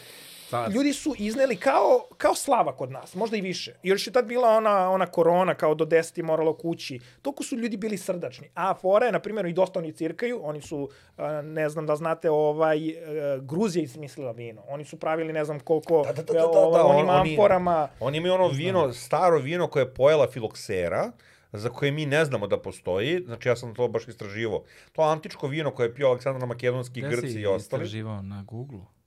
Sad. 0.49 0.73
ljudi 0.73 0.93
su 0.93 1.15
izneli 1.19 1.57
kao, 1.57 1.85
kao 2.17 2.35
slava 2.35 2.77
kod 2.77 2.91
nas, 2.91 3.15
možda 3.15 3.37
i 3.37 3.41
više. 3.41 3.71
Jer 3.83 3.95
još 3.95 4.07
je 4.07 4.13
tad 4.13 4.27
bila 4.27 4.49
ona, 4.49 4.91
ona 4.91 5.07
korona, 5.07 5.55
kao 5.55 5.75
do 5.75 5.85
10 5.85 6.19
je 6.19 6.25
moralo 6.25 6.55
kući. 6.55 7.01
Toliko 7.23 7.43
su 7.43 7.57
ljudi 7.57 7.77
bili 7.77 7.97
srdačni. 7.99 8.51
A 8.55 8.75
fora 8.75 9.07
je, 9.07 9.13
na 9.13 9.21
primjer, 9.21 9.47
i 9.47 9.53
dosta 9.53 9.79
oni 9.79 9.93
cirkaju, 9.93 10.41
oni 10.43 10.61
su, 10.63 10.89
ne 11.45 11.69
znam 11.69 11.87
da 11.87 11.97
znate, 11.97 12.31
ovaj, 12.31 12.89
e, 12.89 12.95
Gruzija 13.41 13.83
izmislila 13.83 14.33
vino. 14.33 14.63
Oni 14.69 14.85
su 14.85 14.99
pravili 14.99 15.33
ne 15.33 15.45
znam 15.45 15.61
koliko, 15.61 16.03
Da, 16.03 16.13
da, 16.13 16.23
da, 16.23 16.33
da, 16.33 16.39
da, 16.39 16.47
ovaj, 16.47 16.79
da, 16.79 16.87
onim 16.87 17.09
on- 17.09 17.17
oni- 17.17 17.31
amforama. 17.31 17.89
Oni 18.01 18.19
imaju 18.19 18.35
ono 18.35 18.49
vino, 18.49 18.93
staro 18.93 19.39
vino 19.39 19.67
koje 19.67 19.83
je 19.83 19.95
pojela 19.95 20.27
filoksera, 20.29 21.13
za 21.53 21.69
koje 21.69 21.93
mi 21.93 22.07
ne 22.07 22.25
znamo 22.25 22.47
da 22.47 22.59
postoji, 22.59 23.23
znači 23.25 23.49
ja 23.49 23.57
sam 23.57 23.75
to 23.75 23.89
baš 23.89 24.09
istraživo. 24.09 24.65
To 24.93 25.03
antičko 25.03 25.47
vino 25.47 25.71
koje 25.71 25.87
je 25.87 25.95
pio 25.95 26.07
Aleksandar 26.07 26.49
Makedonski, 26.49 27.01
Gde 27.01 27.09
Grci 27.11 27.31
si 27.31 27.41
i 27.41 27.47
ostali. 27.47 27.83
istraživao 27.83 28.23
na 28.23 28.43
Google? 28.43 28.98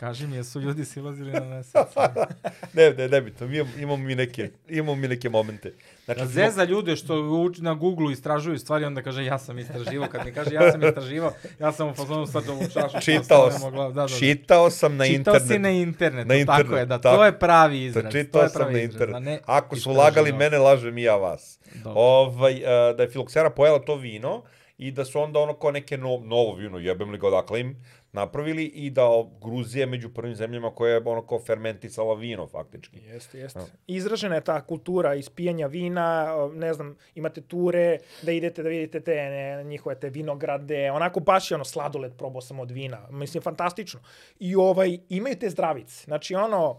Kaži 0.00 0.26
mi, 0.26 0.36
jesu 0.36 0.60
ljudi 0.60 0.84
silazili 0.84 1.32
na 1.32 1.40
mesec? 1.40 1.74
Ne, 2.74 2.90
ne, 2.90 3.08
ne 3.08 3.20
bitno, 3.20 3.46
mi 3.46 3.56
imamo, 3.56 3.70
imamo 3.78 3.96
mi 3.98 4.14
neke, 4.14 4.50
imamo 4.68 4.94
mi 4.94 5.08
neke 5.08 5.28
momente. 5.28 5.72
Znači, 6.04 6.20
Da 6.20 6.26
zeza 6.26 6.64
ljude 6.64 6.96
što 6.96 7.14
uč- 7.16 7.58
na 7.58 7.74
Google 7.74 8.12
istražuju 8.12 8.58
stvari, 8.58 8.84
onda 8.84 9.02
kaže 9.02 9.24
ja 9.24 9.38
sam 9.38 9.58
istraživao. 9.58 10.08
Kad 10.08 10.24
mi 10.24 10.32
kaže 10.32 10.54
ja 10.54 10.72
sam 10.72 10.82
istraživao, 10.84 11.32
ja 11.58 11.72
sam 11.72 11.88
u 11.88 11.94
fazonu 11.94 12.26
sad 12.26 12.48
ovu 12.48 12.62
čašu. 12.64 13.00
čitao, 13.00 13.50
glavu. 13.62 13.88
Da, 13.88 13.94
da, 13.94 14.02
da. 14.02 14.08
čitao 14.08 14.70
sam 14.70 14.96
na 14.96 15.04
Čitao 15.06 15.16
internet. 15.34 15.42
si 15.44 15.58
na 15.58 15.70
internetu, 15.70 16.28
Na 16.28 16.44
tako 16.46 16.60
internet, 16.60 16.78
je, 16.78 16.86
da, 16.86 16.98
tako. 16.98 17.16
to 17.16 17.24
je 17.24 17.38
pravi 17.38 17.84
izraz. 17.84 18.04
Da, 18.04 18.10
to 18.10 18.12
čitao 18.12 18.42
je 18.42 18.48
sam 18.48 18.58
pravi 18.58 18.72
na 18.74 18.80
izraz, 18.80 18.92
internet. 18.94 19.16
a 19.16 19.20
ne 19.20 19.40
Ako 19.46 19.76
su 19.76 19.90
lagali 19.92 20.32
mene, 20.32 20.58
lažem 20.58 20.98
i 20.98 21.02
ja 21.02 21.16
vas. 21.16 21.58
Dobro. 21.74 21.92
Ovaj, 21.96 22.54
uh, 22.54 22.60
da 22.96 23.02
je 23.02 23.10
filoksera 23.10 23.50
pojela 23.50 23.78
to 23.78 23.94
vino 23.96 24.42
i 24.80 24.90
da 24.90 25.04
su 25.04 25.20
onda 25.20 25.38
ono 25.40 25.54
kao 25.54 25.70
neke 25.70 25.96
no, 25.96 26.20
novo 26.24 26.54
vino, 26.54 26.78
jebem 26.78 27.10
li 27.10 27.18
ga 27.18 27.26
odakle 27.26 27.60
im, 27.60 27.76
napravili 28.12 28.64
i 28.64 28.90
da 28.90 29.08
Gruzija 29.42 29.86
među 29.86 30.08
prvim 30.08 30.34
zemljama 30.34 30.74
koja 30.74 30.94
je 30.94 31.02
ono 31.04 31.26
kao 31.26 31.38
fermentisala 31.38 32.14
vino 32.14 32.46
faktički. 32.46 32.98
Jeste, 32.98 33.38
jeste. 33.38 33.60
Izražena 33.86 34.34
je 34.34 34.40
ta 34.40 34.60
kultura 34.60 35.14
ispijanja 35.14 35.66
vina, 35.66 36.34
ne 36.54 36.74
znam, 36.74 36.96
imate 37.14 37.40
ture 37.40 37.98
da 38.22 38.32
idete 38.32 38.62
da 38.62 38.68
vidite 38.68 39.00
te 39.00 39.14
ne, 39.14 39.64
njihove 39.64 40.00
te 40.00 40.10
vinograde, 40.10 40.90
onako 40.90 41.20
baš 41.20 41.50
je 41.50 41.54
ono 41.54 41.64
sladoled 41.64 42.12
probao 42.18 42.40
sam 42.40 42.60
od 42.60 42.70
vina. 42.70 43.08
Mislim, 43.10 43.42
fantastično. 43.42 44.00
I 44.38 44.56
ovaj, 44.56 44.98
imaju 45.08 45.36
te 45.36 45.50
zdravice. 45.50 46.04
Znači, 46.04 46.34
ono, 46.34 46.78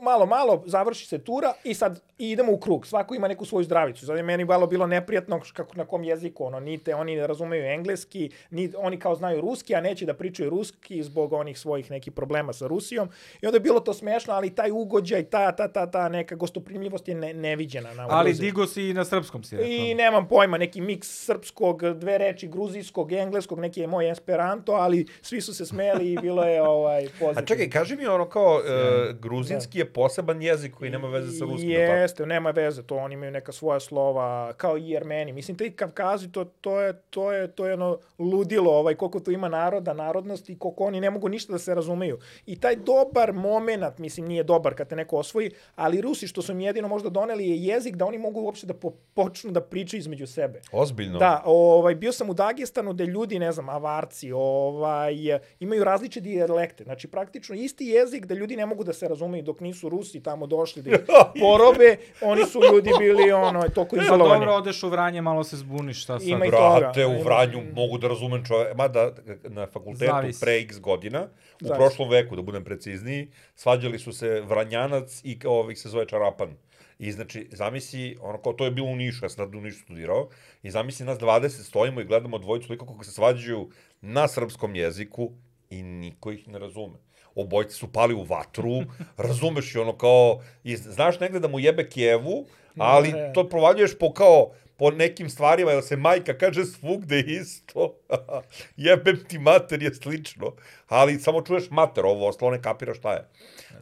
malo, 0.00 0.26
malo, 0.26 0.62
završi 0.66 1.06
se 1.06 1.18
tura 1.18 1.52
i 1.64 1.74
sad 1.74 2.00
idemo 2.18 2.52
u 2.52 2.58
krug. 2.58 2.86
Svako 2.86 3.14
ima 3.14 3.28
neku 3.28 3.44
svoju 3.44 3.64
zdravicu. 3.64 4.06
Sad 4.06 4.16
je 4.16 4.22
meni 4.22 4.44
malo 4.44 4.66
bilo 4.66 4.86
neprijatno 4.86 5.40
kako, 5.52 5.76
na 5.76 5.84
kom 5.84 6.04
jeziku, 6.04 6.44
ono, 6.44 6.60
ni 6.60 6.78
te, 6.78 6.94
oni 6.94 7.16
ne 7.16 7.26
razumeju 7.26 7.64
engleski, 7.64 8.30
ni, 8.50 8.72
oni 8.78 8.98
kao 8.98 9.14
znaju 9.14 9.40
ruski, 9.40 9.74
a 9.74 9.80
neće 9.80 10.06
da 10.06 10.14
pričaju 10.14 10.50
ruski 10.50 11.02
zbog 11.02 11.32
onih 11.32 11.58
svojih 11.58 11.90
nekih 11.90 12.12
problema 12.12 12.52
sa 12.52 12.66
Rusijom. 12.66 13.08
I 13.42 13.46
onda 13.46 13.56
je 13.56 13.60
bilo 13.60 13.80
to 13.80 13.94
smešno, 13.94 14.34
ali 14.34 14.54
taj 14.54 14.70
ugođaj, 14.70 15.24
ta, 15.24 15.52
ta, 15.52 15.68
ta, 15.68 15.90
ta 15.90 16.08
neka 16.08 16.34
gostoprimljivost 16.34 17.08
je 17.08 17.14
ne, 17.14 17.34
neviđena. 17.34 17.94
Na 17.94 18.06
Ali 18.10 18.30
Gruziji. 18.30 18.46
digo 18.46 18.66
si 18.66 18.82
i 18.82 18.94
na 18.94 19.04
srpskom 19.04 19.44
si 19.44 19.56
rekao. 19.56 19.70
I 19.70 19.94
nemam 19.94 20.28
pojma, 20.28 20.58
neki 20.58 20.80
miks 20.80 21.08
srpskog, 21.24 21.82
dve 21.82 22.18
reči, 22.18 22.48
gruzijskog, 22.48 23.12
engleskog, 23.12 23.60
neki 23.60 23.80
je 23.80 23.86
moj 23.86 24.10
esperanto, 24.10 24.72
ali 24.72 25.06
svi 25.22 25.40
su 25.40 25.54
se 25.54 25.66
smeli 25.66 26.12
i 26.12 26.18
bilo 26.18 26.44
je 26.44 26.62
ovaj, 26.62 27.02
pozitivno. 27.02 27.40
A 27.40 27.44
čekaj, 27.44 27.70
kaži 27.70 27.96
mi 27.96 28.06
ono 28.06 28.28
kao, 28.28 28.54
uh, 28.54 29.16
gruzinski 29.18 29.81
je 29.82 29.92
poseban 29.92 30.42
jezik 30.42 30.74
koji 30.74 30.90
nema 30.90 31.08
veze 31.08 31.38
sa 31.38 31.44
ruskim. 31.44 31.70
Jeste, 31.70 32.26
nema 32.26 32.50
veze, 32.50 32.82
to 32.82 32.96
oni 32.96 33.14
imaju 33.14 33.30
neka 33.30 33.52
svoja 33.52 33.80
slova, 33.80 34.52
kao 34.52 34.78
i 34.78 34.90
Jermeni. 34.90 35.32
Mislim, 35.32 35.56
ti 35.56 35.70
Kavkazi, 35.70 36.32
to, 36.32 36.44
to, 36.44 36.80
je, 36.80 36.92
to, 37.10 37.32
je, 37.32 37.48
to 37.50 37.66
je 37.66 37.72
jedno 37.72 37.98
ludilo, 38.18 38.72
ovaj, 38.72 38.94
koliko 38.94 39.20
tu 39.20 39.30
ima 39.30 39.48
naroda, 39.48 39.92
narodnosti, 39.92 40.58
koliko 40.58 40.84
oni 40.84 41.00
ne 41.00 41.10
mogu 41.10 41.28
ništa 41.28 41.52
da 41.52 41.58
se 41.58 41.74
razumeju. 41.74 42.18
I 42.46 42.60
taj 42.60 42.76
dobar 42.76 43.32
moment, 43.32 43.98
mislim, 43.98 44.26
nije 44.26 44.44
dobar 44.44 44.74
kad 44.74 44.88
te 44.88 44.96
neko 44.96 45.16
osvoji, 45.16 45.50
ali 45.76 46.00
Rusi, 46.00 46.26
što 46.26 46.42
su 46.42 46.52
im 46.52 46.60
jedino 46.60 46.88
možda 46.88 47.08
doneli, 47.08 47.48
je 47.48 47.56
jezik 47.56 47.96
da 47.96 48.06
oni 48.06 48.18
mogu 48.18 48.40
uopšte 48.40 48.66
da 48.66 48.74
po, 48.74 48.90
počnu 49.14 49.50
da 49.50 49.60
pričaju 49.60 49.98
između 49.98 50.26
sebe. 50.26 50.60
Ozbiljno? 50.72 51.18
Da, 51.18 51.42
ovaj, 51.44 51.94
bio 51.94 52.12
sam 52.12 52.30
u 52.30 52.34
Dagestanu 52.34 52.92
gde 52.92 53.06
ljudi, 53.06 53.38
ne 53.38 53.52
znam, 53.52 53.68
avarci, 53.68 54.32
ovaj, 54.32 55.14
imaju 55.60 55.84
različite 55.84 56.22
dijalekte. 56.22 56.84
Znači, 56.84 57.08
praktično 57.08 57.54
isti 57.54 57.86
jezik 57.86 58.26
da 58.26 58.34
ljudi 58.34 58.56
ne 58.56 58.66
mogu 58.66 58.84
da 58.84 58.92
se 58.92 59.08
razumeju 59.08 59.42
dok 59.42 59.60
nisu 59.60 59.71
Rusi 59.82 60.22
tamo 60.22 60.46
došli 60.46 60.82
da 60.82 60.90
ih 60.90 61.00
porobe, 61.36 61.96
oni 62.22 62.44
su 62.44 62.60
ljudi 62.64 62.90
bili 62.98 63.32
ono, 63.32 63.62
toliko 63.64 63.96
Pa 63.96 64.02
izolovani. 64.02 64.40
dobro, 64.40 64.54
odeš 64.54 64.82
u 64.82 64.88
Vranje, 64.88 65.20
malo 65.20 65.44
se 65.44 65.56
zbuniš, 65.56 66.02
šta 66.02 66.18
sad? 66.18 66.28
Ima 66.28 66.46
i 66.46 66.50
toga. 66.50 66.78
Brate, 66.78 67.06
u 67.06 67.10
Ima- 67.10 67.22
Vranju 67.22 67.62
mogu 67.74 67.98
da 67.98 68.08
razumem 68.08 68.44
čovjek, 68.44 68.76
mada 68.76 69.12
na 69.44 69.66
fakultetu 69.66 70.12
Zavisi. 70.12 70.40
pre 70.40 70.52
x 70.54 70.80
godina, 70.80 71.22
u 71.22 71.28
Zavisi. 71.60 71.78
prošlom 71.78 72.08
veku, 72.08 72.36
da 72.36 72.42
budem 72.42 72.64
precizniji, 72.64 73.26
svađali 73.54 73.98
su 73.98 74.12
se 74.12 74.40
Vranjanac 74.40 75.20
i 75.24 75.38
kao 75.38 75.52
ovih 75.54 75.78
se 75.78 75.88
zove 75.88 76.06
Čarapan. 76.06 76.56
I 76.98 77.12
znači, 77.12 77.48
zamisli, 77.52 78.16
ono 78.20 78.38
kao, 78.38 78.52
to 78.52 78.64
je 78.64 78.70
bilo 78.70 78.86
u 78.86 78.96
Nišu, 78.96 79.24
ja 79.24 79.28
sam 79.28 79.36
tad 79.38 79.54
u 79.54 79.60
Nišu 79.60 79.78
studirao, 79.78 80.28
i 80.62 80.70
zamisli 80.70 81.06
nas 81.06 81.18
20 81.18 81.48
stojimo 81.62 82.00
i 82.00 82.04
gledamo 82.04 82.38
dvojicu 82.38 82.72
lika 82.72 82.86
kako 82.86 83.04
se 83.04 83.10
svađaju 83.12 83.70
na 84.00 84.28
srpskom 84.28 84.74
jeziku 84.74 85.30
i 85.70 85.82
niko 85.82 86.30
ih 86.30 86.48
ne 86.48 86.58
razume. 86.58 86.94
Obojci 87.34 87.74
su 87.74 87.92
pali 87.92 88.14
u 88.14 88.22
vatru, 88.22 88.82
razumeš 89.26 89.74
i 89.74 89.78
ono 89.78 89.96
kao, 89.96 90.40
i 90.64 90.76
znaš 90.76 91.20
negde 91.20 91.40
da 91.40 91.48
mu 91.48 91.60
jebe 91.60 91.88
Kijevu, 91.88 92.46
ali 92.78 93.12
to 93.34 93.48
provaljuješ 93.48 93.98
po 93.98 94.12
kao, 94.12 94.50
po 94.76 94.90
nekim 94.90 95.30
stvarima, 95.30 95.70
jer 95.70 95.82
se 95.82 95.96
majka 95.96 96.38
kaže 96.38 96.64
svugde 96.64 97.20
isto. 97.20 97.94
Jebem 98.76 99.24
ti 99.28 99.38
mater 99.38 99.82
je 99.82 99.94
slično. 99.94 100.52
Ali 100.88 101.20
samo 101.20 101.42
čuješ 101.42 101.70
mater, 101.70 102.06
ovo 102.06 102.28
ostalo 102.28 102.50
ne 102.50 102.62
kapiraš 102.62 102.98
šta 102.98 103.12
je. 103.12 103.28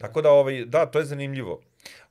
Tako 0.01 0.21
da, 0.21 0.31
ovaj, 0.31 0.65
da, 0.65 0.85
to 0.85 0.99
je 0.99 1.05
zanimljivo. 1.05 1.61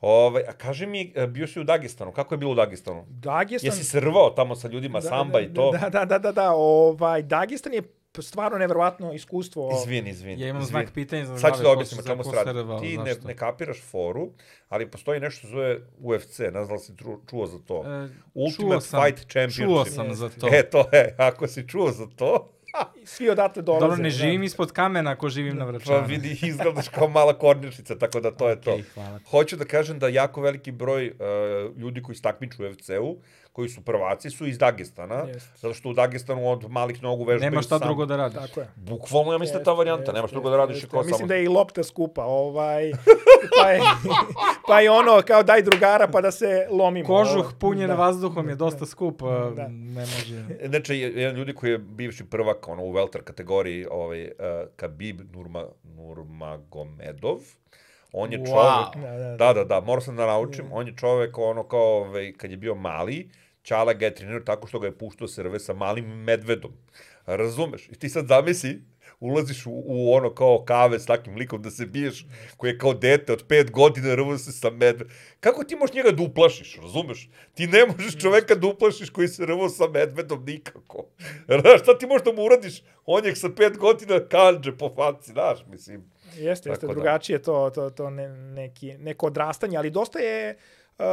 Ovaj, 0.00 0.42
a 0.48 0.52
kaži 0.52 0.86
mi, 0.86 1.12
e, 1.14 1.26
bio 1.26 1.46
si 1.46 1.60
u 1.60 1.64
Dagestanu, 1.64 2.12
kako 2.12 2.34
je 2.34 2.38
bilo 2.38 2.52
u 2.52 2.54
Dagestanu? 2.54 3.04
Dagestan... 3.08 3.68
Jesi 3.68 3.84
se 3.84 4.00
rvao 4.00 4.30
tamo 4.30 4.56
sa 4.56 4.68
ljudima, 4.68 5.00
samba 5.00 5.40
i 5.40 5.54
to? 5.54 5.70
Da, 5.70 5.88
da, 5.88 6.04
da, 6.04 6.18
da, 6.18 6.32
da, 6.32 6.52
ovaj, 6.52 7.22
Dagestan 7.22 7.74
je 7.74 7.82
stvarno 8.18 8.58
neverovatno 8.58 9.12
iskustvo. 9.12 9.70
Izvin, 9.82 10.06
izvin. 10.06 10.40
Ja 10.40 10.48
imam 10.48 10.62
izvin. 10.62 10.70
znak 10.70 10.94
pitanja 10.94 11.24
za 11.24 11.38
Sad 11.38 11.56
ću 11.56 11.62
da 11.62 11.70
objasnim 11.70 12.00
o 12.00 12.02
čemu 12.02 12.24
se 12.24 12.30
radi. 12.32 12.80
Ti 12.80 12.98
ne, 12.98 13.14
ne 13.24 13.36
kapiraš 13.36 13.82
foru, 13.82 14.30
ali 14.68 14.90
postoji 14.90 15.20
nešto 15.20 15.38
što 15.38 15.48
zove 15.48 15.78
UFC, 15.98 16.38
ne 16.38 16.64
znam 16.64 16.68
da 16.68 16.78
si 16.78 16.92
čuo, 16.98 17.20
čuo 17.30 17.46
za 17.46 17.58
to. 17.58 17.84
E, 17.86 18.08
Ultimate 18.34 18.72
čuo 18.72 18.80
sam- 18.80 19.04
Fight 19.04 19.18
Championship. 19.20 19.64
Čuo 19.64 19.84
sam 19.84 20.14
za 20.14 20.28
to. 20.28 20.48
E, 20.54 20.62
to 20.62 20.88
je, 20.92 21.14
ako 21.18 21.46
si 21.46 21.68
čuo 21.68 21.90
za 21.90 22.06
to, 22.16 22.52
Svi 23.10 23.30
odatle 23.30 23.62
dolaze. 23.62 23.80
Dobro, 23.80 23.96
ne 23.96 24.02
da. 24.02 24.10
živim 24.10 24.42
ispod 24.42 24.72
kamena 24.72 25.10
ako 25.10 25.28
živim 25.28 25.56
na 25.56 25.64
pa 25.64 25.70
Vračanu. 25.70 26.06
vidi, 26.06 26.38
izgledaš 26.42 26.88
kao 26.88 27.08
mala 27.08 27.32
kornjačica, 27.34 27.94
tako 27.96 28.20
da 28.20 28.30
to 28.30 28.48
je 28.48 28.60
to. 28.60 28.78
Hvala. 28.94 29.18
Hoću 29.30 29.56
da 29.56 29.64
kažem 29.64 29.98
da 29.98 30.08
jako 30.08 30.40
veliki 30.40 30.72
broj 30.72 31.08
uh, 31.08 31.16
ljudi 31.76 32.02
koji 32.02 32.16
se 32.16 32.22
takmiču 32.22 32.56
u 32.60 32.66
UFC-u, 32.66 33.16
koji 33.52 33.68
su 33.68 33.80
prvaci, 33.82 34.30
su 34.30 34.46
iz 34.46 34.58
Dagestana, 34.58 35.14
Jeste. 35.16 35.50
zato 35.56 35.74
što 35.74 35.88
u 35.88 35.94
Dagestanu 35.94 36.50
od 36.50 36.70
malih 36.70 37.02
nogu 37.02 37.24
vežbaju 37.24 37.50
Nema 37.50 37.62
šta 37.62 37.78
sam- 37.78 37.86
drugo 37.86 38.06
da 38.06 38.16
radiš. 38.16 38.38
Tako 38.38 38.60
je. 38.60 38.68
Bukvalno, 38.76 39.32
ja 39.32 39.38
mislim 39.38 39.54
da 39.54 39.60
je 39.60 39.64
ta 39.64 39.72
varijanta, 39.72 40.12
nemaš 40.12 40.30
drugo 40.30 40.50
da 40.50 40.56
radiš 40.56 40.76
jeste. 40.76 40.88
kao 40.88 41.00
Mislim 41.00 41.16
samo... 41.16 41.28
da 41.28 41.34
je 41.34 41.44
i 41.44 41.48
lopta 41.48 41.84
skupa, 41.84 42.24
ovaj, 42.24 42.92
pa, 43.56 43.70
je, 43.70 43.80
pa 44.66 44.80
je 44.80 44.90
ono 44.90 45.22
kao 45.22 45.42
daj 45.42 45.62
drugara 45.62 46.08
pa 46.08 46.20
da 46.20 46.30
se 46.30 46.66
lomimo. 46.70 47.06
Kožuh 47.06 47.36
Ovaj, 47.36 47.52
punjen 47.58 47.88
da. 47.88 47.94
vazduhom 47.94 48.48
je 48.48 48.54
dosta 48.54 48.86
skup, 48.86 49.22
Da. 49.56 49.68
ne 49.68 50.00
može... 50.00 50.44
Znači, 50.64 50.94
je- 50.94 51.12
jedan 51.12 51.36
ljudi 51.36 51.54
koji 51.54 51.70
je 51.70 51.78
bivši 51.78 52.24
prvak 52.24 52.68
ono, 52.68 52.82
u 52.82 52.92
welter 53.00 53.22
kategoriji, 53.22 53.86
ovaj, 53.90 54.24
uh, 54.24 54.30
Khabib 54.76 55.20
Nurma, 55.32 55.64
Nurmagomedov, 55.82 57.38
on 58.12 58.32
je 58.32 58.38
Wow. 58.38 58.46
čovek... 58.46 59.04
Da, 59.04 59.18
da, 59.18 59.36
Da, 59.36 59.52
da, 59.52 59.64
da, 59.64 59.80
morao 59.80 60.00
sam 60.00 60.16
da 60.16 60.26
naučim. 60.26 60.64
On 60.72 60.86
je 60.86 60.96
čovek, 60.96 61.38
ono, 61.38 61.68
kao, 61.68 61.80
ovaj, 61.80 62.32
kad 62.32 62.50
je 62.50 62.56
bio 62.56 62.74
mali, 62.74 63.30
Čala 63.62 63.92
ga 63.92 64.06
je 64.06 64.14
trenirao 64.14 64.40
tako 64.40 64.68
što 64.68 64.78
ga 64.78 64.86
je 64.86 64.98
puštao 64.98 65.28
serve 65.28 65.58
sa 65.60 65.74
malim 65.74 66.04
medvedom. 66.04 66.72
Razumeš? 67.26 67.88
I 67.88 67.94
ti 67.94 68.08
sad 68.08 68.26
zamisli, 68.26 68.82
ulaziš 69.20 69.66
u, 69.66 69.70
u 69.86 70.12
ono 70.12 70.34
kao 70.34 70.64
kave 70.64 70.98
s 70.98 71.06
takim 71.06 71.36
likom 71.36 71.62
da 71.62 71.70
se 71.70 71.86
biješ, 71.86 72.26
koji 72.56 72.70
je 72.70 72.78
kao 72.78 72.94
dete 72.94 73.32
od 73.32 73.44
pet 73.48 73.70
godina 73.70 74.14
rvo 74.14 74.38
se 74.38 74.52
sa 74.52 74.70
medvedom. 74.70 75.08
Kako 75.40 75.64
ti 75.64 75.76
možeš 75.76 75.94
njega 75.94 76.10
da 76.10 76.22
uplašiš, 76.22 76.78
razumeš? 76.82 77.30
Ti 77.54 77.66
ne 77.66 77.86
možeš 77.86 78.18
čoveka 78.18 78.54
da 78.54 78.66
uplašiš 78.66 79.10
koji 79.10 79.28
se 79.28 79.46
rvo 79.46 79.68
sa 79.68 79.88
medvedom 79.88 80.44
nikako. 80.44 81.06
Znaš, 81.60 81.82
šta 81.82 81.98
ti 81.98 82.06
možeš 82.06 82.24
da 82.24 82.32
mu 82.32 82.42
uradiš? 82.44 82.82
On 83.06 83.24
je 83.24 83.36
sa 83.36 83.48
pet 83.56 83.78
godina 83.78 84.20
kanđe 84.28 84.76
po 84.78 84.94
faci, 84.96 85.32
znaš, 85.32 85.58
mislim. 85.70 86.10
Jeste, 86.24 86.70
jeste, 86.70 86.70
Tako 86.70 86.86
da. 86.86 86.92
drugačije 86.92 87.42
to, 87.42 87.70
to, 87.74 87.90
to 87.90 88.10
ne, 88.10 88.28
neki, 88.28 88.98
neko 88.98 89.26
odrastanje, 89.26 89.76
ali 89.76 89.90
dosta 89.90 90.18
je 90.18 90.56
uh, 90.98 91.04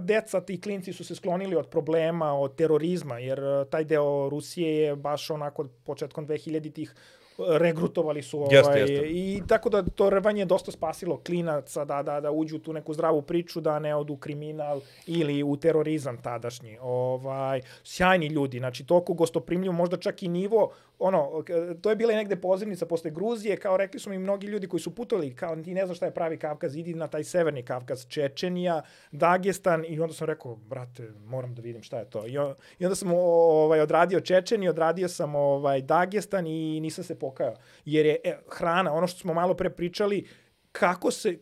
deca, 0.00 0.40
ti 0.40 0.60
klinci 0.60 0.92
su 0.92 1.04
se 1.04 1.14
sklonili 1.14 1.56
od 1.56 1.68
problema, 1.68 2.32
od 2.32 2.56
terorizma, 2.56 3.18
jer 3.18 3.40
uh, 3.40 3.68
taj 3.70 3.84
deo 3.84 4.28
Rusije 4.28 4.76
je 4.76 4.96
baš 4.96 5.30
onako 5.30 5.68
početkom 5.84 6.26
2000-ih 6.26 6.94
regrutovali 7.38 8.22
su 8.22 8.38
ovaj, 8.38 8.56
Jeste, 8.56 8.80
jeste. 8.80 9.06
i 9.08 9.42
tako 9.48 9.68
da 9.70 9.82
to 9.82 10.10
rvanje 10.10 10.42
je 10.42 10.46
dosta 10.46 10.72
spasilo 10.72 11.16
klinaca 11.16 11.84
da, 11.84 12.02
da, 12.02 12.20
da 12.20 12.30
uđu 12.30 12.56
u 12.56 12.58
tu 12.58 12.72
neku 12.72 12.94
zdravu 12.94 13.22
priču, 13.22 13.60
da 13.60 13.78
ne 13.78 13.94
odu 13.94 14.12
u 14.12 14.16
kriminal 14.16 14.80
ili 15.06 15.42
u 15.42 15.56
terorizam 15.56 16.22
tadašnji. 16.22 16.78
Ovaj, 16.80 17.60
sjajni 17.84 18.26
ljudi, 18.26 18.58
znači 18.58 18.86
toliko 18.86 19.14
gostoprimljivo, 19.14 19.74
možda 19.74 19.96
čak 19.96 20.22
i 20.22 20.28
nivo, 20.28 20.70
ono, 20.98 21.44
to 21.80 21.90
je 21.90 21.96
bila 21.96 22.14
negde 22.14 22.36
pozivnica 22.36 22.86
posle 22.86 23.10
Gruzije, 23.10 23.56
kao 23.56 23.76
rekli 23.76 24.00
su 24.00 24.10
mi 24.10 24.18
mnogi 24.18 24.46
ljudi 24.46 24.68
koji 24.68 24.80
su 24.80 24.94
putovali, 24.94 25.34
kao 25.34 25.56
ti 25.56 25.74
ne 25.74 25.86
znaš 25.86 25.96
šta 25.96 26.06
je 26.06 26.14
pravi 26.14 26.38
Kavkaz, 26.38 26.76
idi 26.76 26.94
na 26.94 27.08
taj 27.08 27.24
severni 27.24 27.62
Kavkaz, 27.62 28.06
Čečenija, 28.08 28.82
Dagestan 29.12 29.84
i 29.88 30.00
onda 30.00 30.14
sam 30.14 30.26
rekao, 30.26 30.56
brate, 30.56 31.12
moram 31.24 31.54
da 31.54 31.62
vidim 31.62 31.82
šta 31.82 31.98
je 31.98 32.10
to. 32.10 32.26
I, 32.26 32.32
i 32.78 32.84
onda 32.84 32.94
sam 32.94 33.12
ovaj, 33.14 33.80
odradio 33.80 34.20
Čečeniju, 34.20 34.70
odradio 34.70 35.08
sam 35.08 35.34
ovaj, 35.34 35.82
Dagestan 35.82 36.46
i 36.46 36.80
nisam 36.80 37.04
se 37.04 37.18
pokajao. 37.18 37.54
Jer 37.84 38.06
je 38.06 38.16
e, 38.24 38.38
hrana, 38.48 38.92
ono 38.92 39.06
što 39.06 39.18
smo 39.18 39.34
malo 39.34 39.54
pre 39.54 39.70
pričali, 39.70 40.26
kako 40.72 41.10
se, 41.10 41.38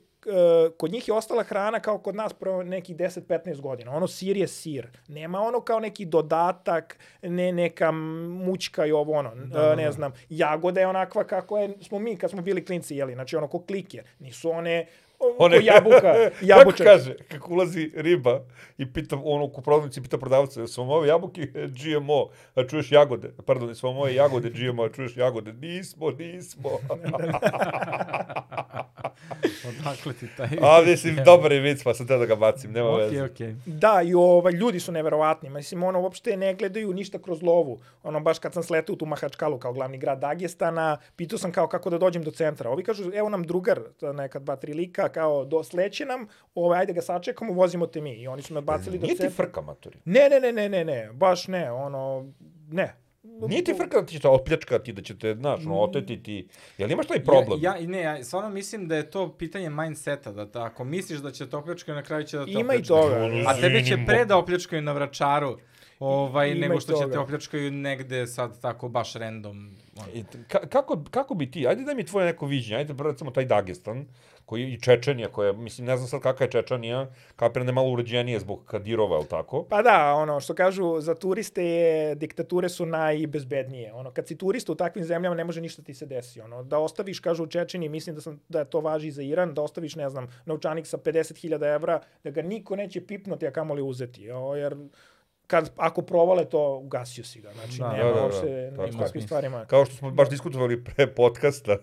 kod 0.76 0.92
njih 0.92 1.08
je 1.08 1.14
ostala 1.14 1.42
hrana 1.42 1.80
kao 1.80 1.98
kod 1.98 2.14
nas 2.14 2.32
pro 2.32 2.62
nekih 2.62 2.96
10-15 2.96 3.60
godina. 3.60 3.96
Ono 3.96 4.06
sir 4.06 4.37
je 4.37 4.48
sir. 4.48 4.88
Nema 5.08 5.40
ono 5.40 5.60
kao 5.60 5.80
neki 5.80 6.04
dodatak, 6.04 6.98
ne 7.22 7.52
neka 7.52 7.90
mućka 7.92 8.87
i 8.87 8.92
ovo 8.92 9.12
ono. 9.12 9.34
Da, 9.34 9.74
ne 9.74 9.92
znam, 9.92 10.12
jagoda 10.28 10.80
je 10.80 10.87
onakva 10.87 11.24
kako 11.24 11.58
je, 11.58 11.74
smo 11.82 11.98
mi 11.98 12.16
kad 12.16 12.30
smo 12.30 12.42
bili 12.42 12.64
klinci 12.64 12.96
jeli. 12.96 13.14
Znači 13.14 13.37
ono 13.37 13.48
ko 13.48 13.62
klikje. 13.62 14.04
Nisu 14.18 14.50
one 14.50 14.87
one, 15.38 15.64
jabuka, 15.64 16.00
Kako 16.14 16.35
jabučak. 16.40 16.87
kaže, 16.87 17.16
kako 17.29 17.53
ulazi 17.53 17.90
riba 17.94 18.40
i 18.79 18.92
pitam 18.92 19.20
ono 19.24 19.44
u 19.44 19.62
prodavnici, 19.62 20.03
pita 20.03 20.18
prodavca, 20.18 20.66
su 20.66 20.81
vam 20.81 20.90
ove 20.90 21.09
jabuke 21.09 21.46
GMO, 21.79 22.29
a 22.55 22.66
čuješ 22.66 22.92
jagode? 22.92 23.33
Pardon, 23.46 23.74
su 23.74 23.87
vam 23.87 23.96
ove 23.98 24.14
jagode 24.14 24.50
GMO, 24.50 24.85
a 24.85 24.88
čuješ 24.88 25.16
jagode? 25.16 25.53
Nismo, 25.53 26.11
nismo. 26.11 26.70
Odakle 29.68 30.12
ti 30.12 30.27
taj... 30.37 30.48
a 30.61 30.83
mislim, 30.87 31.16
dobar 31.24 31.53
je 31.53 31.61
vic, 31.61 31.83
pa 31.85 31.94
sam 31.94 32.07
te 32.07 32.16
da 32.16 32.27
ga 32.27 32.35
bacim, 32.37 32.72
nema 32.72 32.90
Okej, 32.90 33.05
veze. 33.05 33.22
okej. 33.22 33.55
Da, 33.66 34.03
i 34.05 34.14
ovaj, 34.14 34.53
ljudi 34.53 34.81
su 34.81 34.92
neverovatni. 34.92 35.50
Mislim, 35.50 35.83
ono, 35.83 36.00
uopšte 36.00 36.37
ne 36.37 36.55
gledaju 36.55 36.92
ništa 36.92 37.18
kroz 37.18 37.42
lovu. 37.42 37.81
Ono, 38.03 38.20
baš 38.20 38.38
kad 38.38 38.55
sam 38.55 38.62
sletao 38.62 38.92
u 38.92 38.96
tu 38.96 39.07
Mahačkalu 39.07 39.59
kao 39.59 39.72
glavni 39.72 39.98
grad 39.98 40.18
Dagestana, 40.18 40.96
pitao 41.16 41.38
sam 41.38 41.53
kao 41.53 41.66
kako 41.68 41.90
da 41.90 41.98
dođem 41.98 42.22
do 42.22 42.31
centra. 42.31 42.70
Ovi 42.70 42.83
kažu, 42.85 43.11
evo 43.14 43.29
nam 43.29 43.42
drugar, 43.42 43.81
to 44.00 44.07
je 44.07 44.12
neka 44.12 44.38
dva, 44.38 44.57
tri 44.57 44.74
lika, 44.74 45.03
kao 45.08 45.44
do 45.44 45.64
sleće 45.64 46.04
nam, 46.04 46.26
ovaj, 46.54 46.80
ajde 46.80 46.92
ga 46.92 47.02
sačekamo, 47.02 47.52
vozimo 47.52 47.86
te 47.86 48.00
mi. 48.00 48.12
I 48.12 48.28
oni 48.28 48.42
su 48.42 48.54
me 48.54 48.58
odbacili 48.58 48.98
do 48.98 49.06
Nije 49.06 49.16
ti 49.16 49.28
frka, 49.28 49.60
matori. 49.60 49.98
Ne, 50.04 50.28
ne, 50.30 50.40
ne, 50.40 50.52
ne, 50.52 50.68
ne, 50.68 50.84
ne, 50.84 51.10
baš 51.12 51.48
ne, 51.48 51.72
ono, 51.72 52.32
ne. 52.70 52.94
Nije 53.48 53.64
ti 53.64 53.74
frka 53.74 54.00
da 54.00 54.06
ti 54.06 54.20
će 54.20 54.28
opljačkati, 54.28 54.92
da 54.92 55.02
će 55.02 55.18
te, 55.18 55.35
znaš, 55.35 55.60
no, 55.64 55.81
otetiti. 55.81 56.48
Jel 56.79 56.90
imaš 56.90 57.06
taj 57.06 57.24
problem? 57.24 57.60
Ja, 57.62 57.76
ja, 57.76 57.88
ne, 57.88 58.00
ja 58.00 58.24
stvarno 58.24 58.50
mislim 58.50 58.88
da 58.88 58.96
je 58.96 59.10
to 59.10 59.37
pitanje 59.37 59.70
mindseta, 59.70 60.33
da, 60.33 60.44
da 60.44 60.64
ako 60.64 60.85
misliš 60.85 61.18
da 61.18 61.31
će 61.31 61.50
te 61.50 61.56
opljačkati, 61.56 61.92
na 61.92 62.02
kraju 62.02 62.24
će 62.24 62.37
da 62.37 62.44
te 62.44 62.50
Ima 62.50 62.60
i 62.60 62.62
opljačkaju. 62.62 63.00
toga. 63.02 63.50
A 63.50 63.60
tebe 63.60 63.85
će 63.85 63.98
pre 64.06 64.24
da 64.24 64.37
opljačkaju 64.38 64.83
na 64.83 64.92
vračaru, 64.92 65.58
ovaj, 65.98 66.50
Ima 66.50 66.60
nego 66.60 66.74
i 66.74 66.81
što 66.81 66.92
će 66.92 67.12
te 67.12 67.18
opljačkaju 67.18 67.70
negde 67.70 68.26
sad 68.26 68.60
tako 68.60 68.88
baš 68.88 69.14
random. 69.14 69.76
I 70.14 70.24
ka, 70.48 70.58
kako, 70.66 71.04
kako 71.10 71.34
bi 71.34 71.50
ti, 71.50 71.66
ajde 71.68 71.84
daj 71.84 71.94
mi 71.94 72.06
tvoje 72.06 72.26
neko 72.26 72.46
viđenje, 72.46 72.76
ajde 72.76 72.94
recimo 72.98 73.30
taj 73.30 73.44
Dagestan, 73.44 74.06
koji 74.46 74.72
i 74.72 74.80
Čečenija, 74.80 75.28
koja, 75.28 75.52
mislim, 75.52 75.86
ne 75.86 75.96
znam 75.96 76.08
sad 76.08 76.20
kakva 76.20 76.44
je 76.44 76.50
Čečenija, 76.50 77.06
kapiram 77.36 77.66
da 77.66 77.70
je 77.70 77.74
malo 77.74 77.90
uređenije 77.90 78.40
zbog 78.40 78.64
Kadirova, 78.64 79.16
ili 79.16 79.28
tako? 79.28 79.62
Pa 79.62 79.82
da, 79.82 80.14
ono 80.14 80.40
što 80.40 80.54
kažu, 80.54 81.00
za 81.00 81.14
turiste 81.14 81.64
je, 81.64 82.14
diktature 82.14 82.68
su 82.68 82.86
najbezbednije. 82.86 83.92
Ono, 83.92 84.10
kad 84.10 84.28
si 84.28 84.38
turista 84.38 84.72
u 84.72 84.74
takvim 84.74 85.04
zemljama 85.04 85.36
ne 85.36 85.44
može 85.44 85.60
ništa 85.60 85.82
ti 85.82 85.94
se 85.94 86.06
desi. 86.06 86.40
Ono, 86.40 86.62
da 86.62 86.78
ostaviš, 86.78 87.20
kažu 87.20 87.44
u 87.44 87.46
Čečeni, 87.46 87.88
mislim 87.88 88.14
da, 88.14 88.20
sam, 88.20 88.40
da 88.48 88.64
to 88.64 88.80
važi 88.80 89.10
za 89.10 89.22
Iran, 89.22 89.54
da 89.54 89.62
ostaviš, 89.62 89.96
ne 89.96 90.10
znam, 90.10 90.28
novčanik 90.44 90.86
sa 90.86 90.98
50.000 90.98 91.74
evra, 91.74 92.00
da 92.24 92.30
ga 92.30 92.42
niko 92.42 92.76
neće 92.76 93.06
pipnuti, 93.06 93.46
a 93.46 93.50
kamoli 93.50 93.82
uzeti. 93.82 94.30
O, 94.30 94.54
jer 94.54 94.76
kad, 95.46 95.70
ako 95.76 96.02
provale 96.02 96.44
to, 96.44 96.76
ugasio 96.76 97.24
si 97.24 97.40
ga. 97.40 97.52
Znači, 97.52 97.78
Da, 97.78 97.84
da, 97.84 97.90
da, 97.90 97.96
nema 97.96 98.08
da, 98.08 98.14
da, 98.14 98.24
uopšte 98.24 98.46
da, 98.46 98.82
je. 98.84 98.92
takvim 98.98 99.22
stvarima. 99.22 99.64
Kao 99.64 99.84
što 99.84 99.94
smo 99.94 100.10
baš 100.10 100.28
diskutovali 100.30 100.84
pre 100.84 101.06
podcasta, 101.06 101.76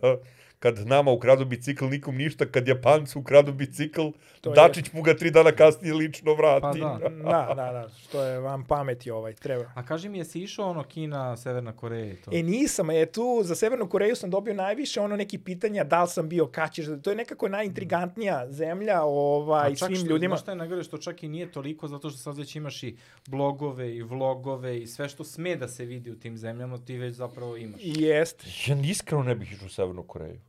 kad 0.62 0.88
nama 0.88 1.12
ukradu 1.12 1.46
bicikl, 1.46 1.86
nikom 1.86 2.16
ništa, 2.16 2.46
kad 2.46 2.68
Japancu 2.68 3.20
ukradu 3.20 3.54
bicikl, 3.54 4.02
To 4.42 4.50
je- 4.50 4.56
Dačić 4.56 4.94
mu 4.94 5.02
ga 5.02 5.14
tri 5.14 5.32
dana 5.32 5.52
kasnije 5.52 5.94
lično 5.94 6.34
vrati. 6.34 6.62
Pa 6.82 7.00
da. 7.00 7.10
Da, 7.10 7.54
da, 7.56 7.72
da, 7.72 7.90
što 7.90 8.24
je 8.24 8.40
vam 8.40 8.64
pameti 8.64 9.12
ovaj, 9.12 9.34
treba. 9.34 9.72
A 9.76 9.86
kaži 9.86 10.10
mi, 10.10 10.18
jesi 10.18 10.40
išao 10.42 10.70
ono 10.70 10.84
Kina, 10.84 11.38
Severna 11.38 11.76
Koreja 11.76 12.06
i 12.06 12.16
to? 12.16 12.32
E 12.34 12.44
nisam, 12.44 12.90
e 12.90 13.06
tu 13.06 13.42
za 13.44 13.56
Severnu 13.56 13.90
Koreju 13.90 14.16
sam 14.16 14.30
dobio 14.30 14.54
najviše 14.54 15.02
ono 15.02 15.16
neki 15.16 15.38
pitanja 15.38 15.84
da 15.84 16.04
li 16.04 16.10
sam 16.10 16.30
bio, 16.30 16.48
kad 16.48 16.74
ćeš, 16.74 16.86
to 17.04 17.10
je 17.10 17.16
nekako 17.16 17.50
najintrigantnija 17.50 18.46
zemlja 18.50 19.02
ovaj, 19.04 19.72
A 19.72 19.76
čak 19.76 19.88
svim 19.88 19.96
što, 19.96 20.06
ljudima. 20.06 20.36
Znaš 20.36 20.42
šta 20.42 20.52
je 20.52 20.56
najgore, 20.56 20.84
što 20.84 20.98
čak 20.98 21.24
i 21.24 21.28
nije 21.28 21.52
toliko, 21.52 21.88
zato 21.88 22.10
što 22.10 22.20
sad 22.20 22.38
već 22.38 22.56
imaš 22.56 22.84
i 22.84 22.98
blogove 23.28 23.96
i 23.96 24.02
vlogove 24.02 24.80
i 24.80 24.88
sve 24.88 25.10
što 25.10 25.24
sme 25.24 25.56
da 25.56 25.68
se 25.68 25.86
vidi 25.86 26.12
u 26.12 26.20
tim 26.20 26.38
zemljama, 26.38 26.78
ti 26.78 26.98
već 26.98 27.16
zapravo 27.16 27.58
imaš. 27.58 27.82
I 27.84 27.94
Jest. 28.02 28.44
Ja 28.68 28.76
iskreno 28.82 29.24
ne 29.24 29.36
bih 29.36 29.52
išao 29.52 29.66
u 29.66 29.70
Severnu 29.70 30.04
Koreju. 30.04 30.40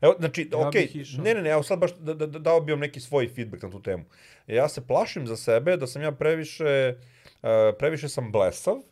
Evo, 0.00 0.14
znači, 0.18 0.48
Ja 0.52 0.68
okej, 0.68 0.88
išao. 0.94 1.24
ne, 1.24 1.34
ne, 1.34 1.42
ne, 1.42 1.50
evo 1.50 1.62
sad 1.62 1.78
baš 1.78 1.94
da, 1.94 2.14
da, 2.14 2.26
da, 2.26 2.38
dao 2.38 2.60
bi 2.60 2.72
vam 2.72 2.80
neki 2.80 3.00
svoj 3.00 3.28
feedback 3.28 3.62
na 3.62 3.70
tu 3.70 3.82
temu. 3.82 4.04
Ja 4.46 4.68
se 4.68 4.86
plašim 4.86 5.26
za 5.26 5.36
sebe 5.36 5.76
da 5.76 5.86
sam 5.86 6.02
ja 6.02 6.12
previše, 6.12 6.94
uh, 7.42 7.48
previše 7.78 8.08
sam 8.08 8.32
blesav 8.32 8.74
uh, 8.74 8.82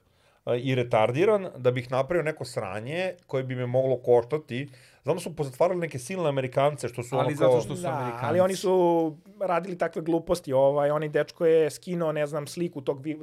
i 0.62 0.74
retardiran 0.74 1.48
da 1.56 1.70
bih 1.70 1.90
napravio 1.90 2.22
neko 2.22 2.44
sranje 2.44 3.14
koje 3.26 3.44
bi 3.44 3.54
me 3.54 3.66
moglo 3.66 3.96
koštati. 3.96 4.68
Znam 5.08 5.16
da 5.16 5.20
su 5.20 5.36
pozatvarali 5.36 5.80
neke 5.80 5.98
silne 5.98 6.28
Amerikance 6.28 6.88
što 6.88 7.02
su 7.02 7.16
Ali 7.16 7.26
ono 7.26 7.36
zato 7.36 7.50
kao... 7.50 7.60
što 7.60 7.76
su 7.76 7.82
Da, 7.82 7.88
Amerikanci. 7.88 8.26
ali 8.26 8.40
oni 8.40 8.56
su 8.56 9.16
radili 9.40 9.78
takve 9.78 10.02
gluposti, 10.02 10.52
ovaj, 10.52 10.90
oni 10.90 11.08
dečko 11.08 11.46
je 11.46 11.70
skinuo, 11.70 12.12
ne 12.12 12.26
znam, 12.26 12.46
sliku 12.46 12.80
tog, 12.80 13.00
vi, 13.02 13.18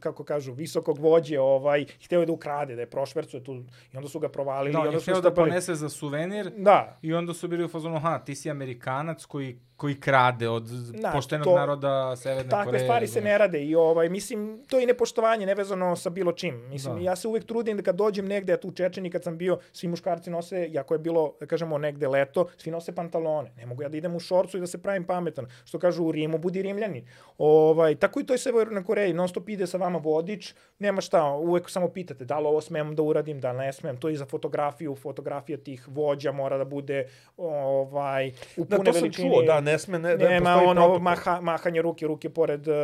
kako 0.00 0.24
kažu, 0.24 0.52
visokog 0.52 0.98
vođe, 0.98 1.40
ovaj, 1.40 1.86
hteo 2.04 2.20
je 2.20 2.26
da 2.26 2.32
ukrade, 2.32 2.74
da 2.74 2.80
je 2.80 2.90
prošvercuje 2.90 3.44
tu, 3.44 3.54
i 3.92 3.96
onda 3.96 4.08
su 4.08 4.18
ga 4.20 4.28
provalili, 4.28 4.72
Da, 4.72 4.78
i 4.78 4.80
on 4.80 4.86
onda 4.86 4.96
je 4.96 5.00
su 5.00 5.10
htio 5.10 5.20
da 5.20 5.34
ponese 5.34 5.74
za 5.74 5.88
suvenir 5.88 6.52
Da, 6.56 6.98
i 7.02 7.14
onda 7.14 7.34
su 7.34 7.48
bili 7.48 7.64
u 7.64 7.68
fazonu, 7.68 8.00
ha, 8.00 8.18
ti 8.18 8.34
si 8.34 8.50
Amerikanac 8.50 9.24
koji, 9.24 9.58
koji 9.80 9.94
krade 9.96 10.48
od 10.48 10.62
Da, 10.92 11.10
poštenog 11.10 11.44
to- 11.44 11.54
naroda 11.54 12.16
Severne 12.16 12.50
takve 12.50 12.64
Koreje. 12.66 12.84
stvari 12.84 13.06
se 13.06 13.20
ne 13.20 13.38
rade 13.38 13.60
i 13.60 13.74
ovaj 13.76 14.08
mislim 14.10 14.64
to 14.66 14.76
je 14.76 14.82
i 14.82 14.86
nepoštovanje 14.86 15.46
nevezano 15.46 15.96
sa 15.96 16.10
bilo 16.10 16.32
čim. 16.32 16.56
Mislim 16.66 16.94
Da. 16.94 17.00
ja 17.00 17.16
se 17.16 17.28
uvek 17.28 17.44
trudim 17.44 17.76
da 17.76 17.82
kad 17.82 17.96
dođem 17.96 18.26
negde, 18.26 18.56
tu 18.56 18.68
u 18.68 18.72
Čečeni 18.72 19.10
kad 19.10 19.24
sam 19.24 19.38
bio, 19.38 19.58
svi 19.72 19.88
muškarci 19.88 20.30
nose, 20.30 20.68
jako 20.70 20.94
je 20.94 21.00
bilo 21.00 21.34
da 21.40 21.46
kažemo 21.46 21.78
negde 21.78 22.08
leto, 22.08 22.46
svi 22.56 22.70
nose 22.70 22.94
pantalone. 22.94 23.50
Ne 23.52 23.66
mogu 23.66 23.82
ja 23.82 23.88
da 23.88 23.96
idem 23.96 24.14
u 24.14 24.20
šorcu 24.20 24.56
i 24.56 24.60
da 24.60 24.66
se 24.66 24.78
pravim 24.78 25.04
pametan. 25.04 25.46
Što 25.64 25.78
kažu 25.78 26.04
u 26.04 26.12
Rimu, 26.12 26.38
budi 26.38 26.62
Rimljani. 26.62 27.04
Ovaj 27.38 27.94
tako 27.96 28.20
i 28.20 28.24
to 28.24 28.34
je 28.34 28.38
Severnoj 28.40 28.84
Koreji, 28.84 29.12
non 29.12 29.28
stop 29.28 29.48
ide 29.48 29.66
sa 29.66 29.78
vama 29.78 29.98
vodič, 30.00 30.50
nema 30.78 31.00
šta, 31.00 31.24
uvek 31.26 31.70
samo 31.70 31.88
pitate 31.88 32.24
da 32.24 32.38
li 32.38 32.46
ovo 32.46 32.60
smem 32.60 32.94
da 32.94 33.02
uradim, 33.02 33.40
da 33.40 33.52
ne 33.52 33.72
smem. 33.72 33.96
To 33.96 34.08
je 34.08 34.14
i 34.14 34.16
za 34.16 34.26
fotografiju, 34.26 34.94
fotografija 34.96 35.58
tih 35.58 35.88
vođa 35.88 36.32
mora 36.32 36.58
da 36.58 36.64
bude 36.66 37.06
ovaj 37.38 38.32
u 38.56 38.64
Da, 38.64 38.76
pune 38.76 38.92
to 38.92 38.98
sam 38.98 39.12
čuo, 39.12 39.42
da, 39.42 39.60
ne 39.60 39.69
sme, 39.78 39.98
ne, 39.98 40.16
ne 40.16 40.28
Nema 40.28 40.50
postoji 40.50 40.68
ono 40.68 40.80
protokol. 40.80 41.00
maha, 41.00 41.40
mahanje 41.40 41.82
ruke, 41.82 42.06
ruke 42.06 42.30
pored 42.30 42.68
uh, 42.68 42.74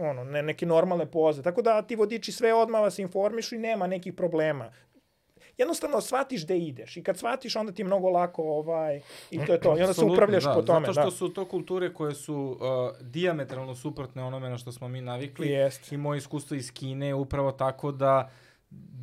ono, 0.00 0.24
ne, 0.24 0.42
neke 0.42 0.66
normalne 0.66 1.06
poze. 1.06 1.42
Tako 1.42 1.62
da 1.62 1.82
ti 1.82 1.96
vodiči 1.96 2.32
sve 2.32 2.54
odmah 2.54 2.80
vas 2.80 2.98
informišu 2.98 3.54
i 3.54 3.58
nema 3.58 3.86
nekih 3.86 4.14
problema. 4.14 4.72
Jednostavno 5.58 6.00
shvatiš 6.00 6.44
gde 6.44 6.58
ideš 6.58 6.96
i 6.96 7.02
kad 7.02 7.18
shvatiš 7.18 7.56
onda 7.56 7.72
ti 7.72 7.82
je 7.82 7.86
mnogo 7.86 8.08
lako 8.08 8.42
ovaj, 8.42 9.00
i 9.30 9.46
to 9.46 9.52
je 9.52 9.60
to. 9.60 9.78
I 9.78 9.80
onda 9.80 9.94
se 9.94 10.04
upravljaš 10.04 10.44
da, 10.44 10.54
po 10.54 10.62
tome. 10.62 10.86
Zato 10.86 10.92
što 10.92 11.10
da. 11.10 11.16
su 11.16 11.28
to 11.28 11.44
kulture 11.44 11.94
koje 11.94 12.14
su 12.14 12.36
uh, 12.60 13.06
diametralno 13.06 13.74
suprotne 13.74 14.24
onome 14.24 14.48
na 14.48 14.58
što 14.58 14.72
smo 14.72 14.88
mi 14.88 15.00
navikli. 15.00 15.48
Jest. 15.48 15.92
I 15.92 15.96
moje 15.96 16.18
iskustvo 16.18 16.56
iz 16.56 16.72
Kine 16.72 17.06
je 17.06 17.14
upravo 17.14 17.52
tako 17.52 17.92
da 17.92 18.30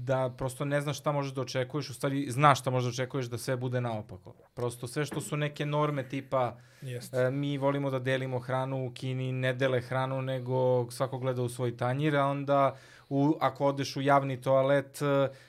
da 0.06 0.34
prosto 0.38 0.66
ne 0.66 0.82
znaš 0.82 1.00
šta 1.00 1.12
možeš 1.12 1.34
da 1.34 1.42
očekuješ, 1.42 1.90
u 1.90 1.94
stvari 1.94 2.32
znaš 2.32 2.60
šta 2.60 2.70
možeš 2.70 2.86
da 2.86 3.04
očekuješ 3.04 3.26
da 3.26 3.38
sve 3.38 3.56
bude 3.56 3.82
naopako. 3.82 4.34
Prosto 4.54 4.88
sve 4.88 5.06
što 5.06 5.22
su 5.22 5.38
neke 5.38 5.66
norme 5.66 6.10
tipa 6.10 6.58
Jest. 6.82 7.14
e, 7.14 7.32
mi 7.32 7.58
volimo 7.58 7.90
da 7.90 8.00
delimo 8.00 8.40
hranu, 8.40 8.86
u 8.86 8.92
Kini 8.92 9.32
ne 9.32 9.54
dele 9.54 9.82
hranu, 9.82 10.22
nego 10.22 10.92
svako 10.92 11.18
gleda 11.18 11.42
u 11.42 11.50
svoj 11.50 11.78
tanjir, 11.78 12.16
a 12.16 12.26
onda 12.26 12.76
u, 13.10 13.36
ako 13.40 13.66
odeš 13.66 13.96
u 13.96 14.02
javni 14.02 14.42
toalet, 14.42 15.00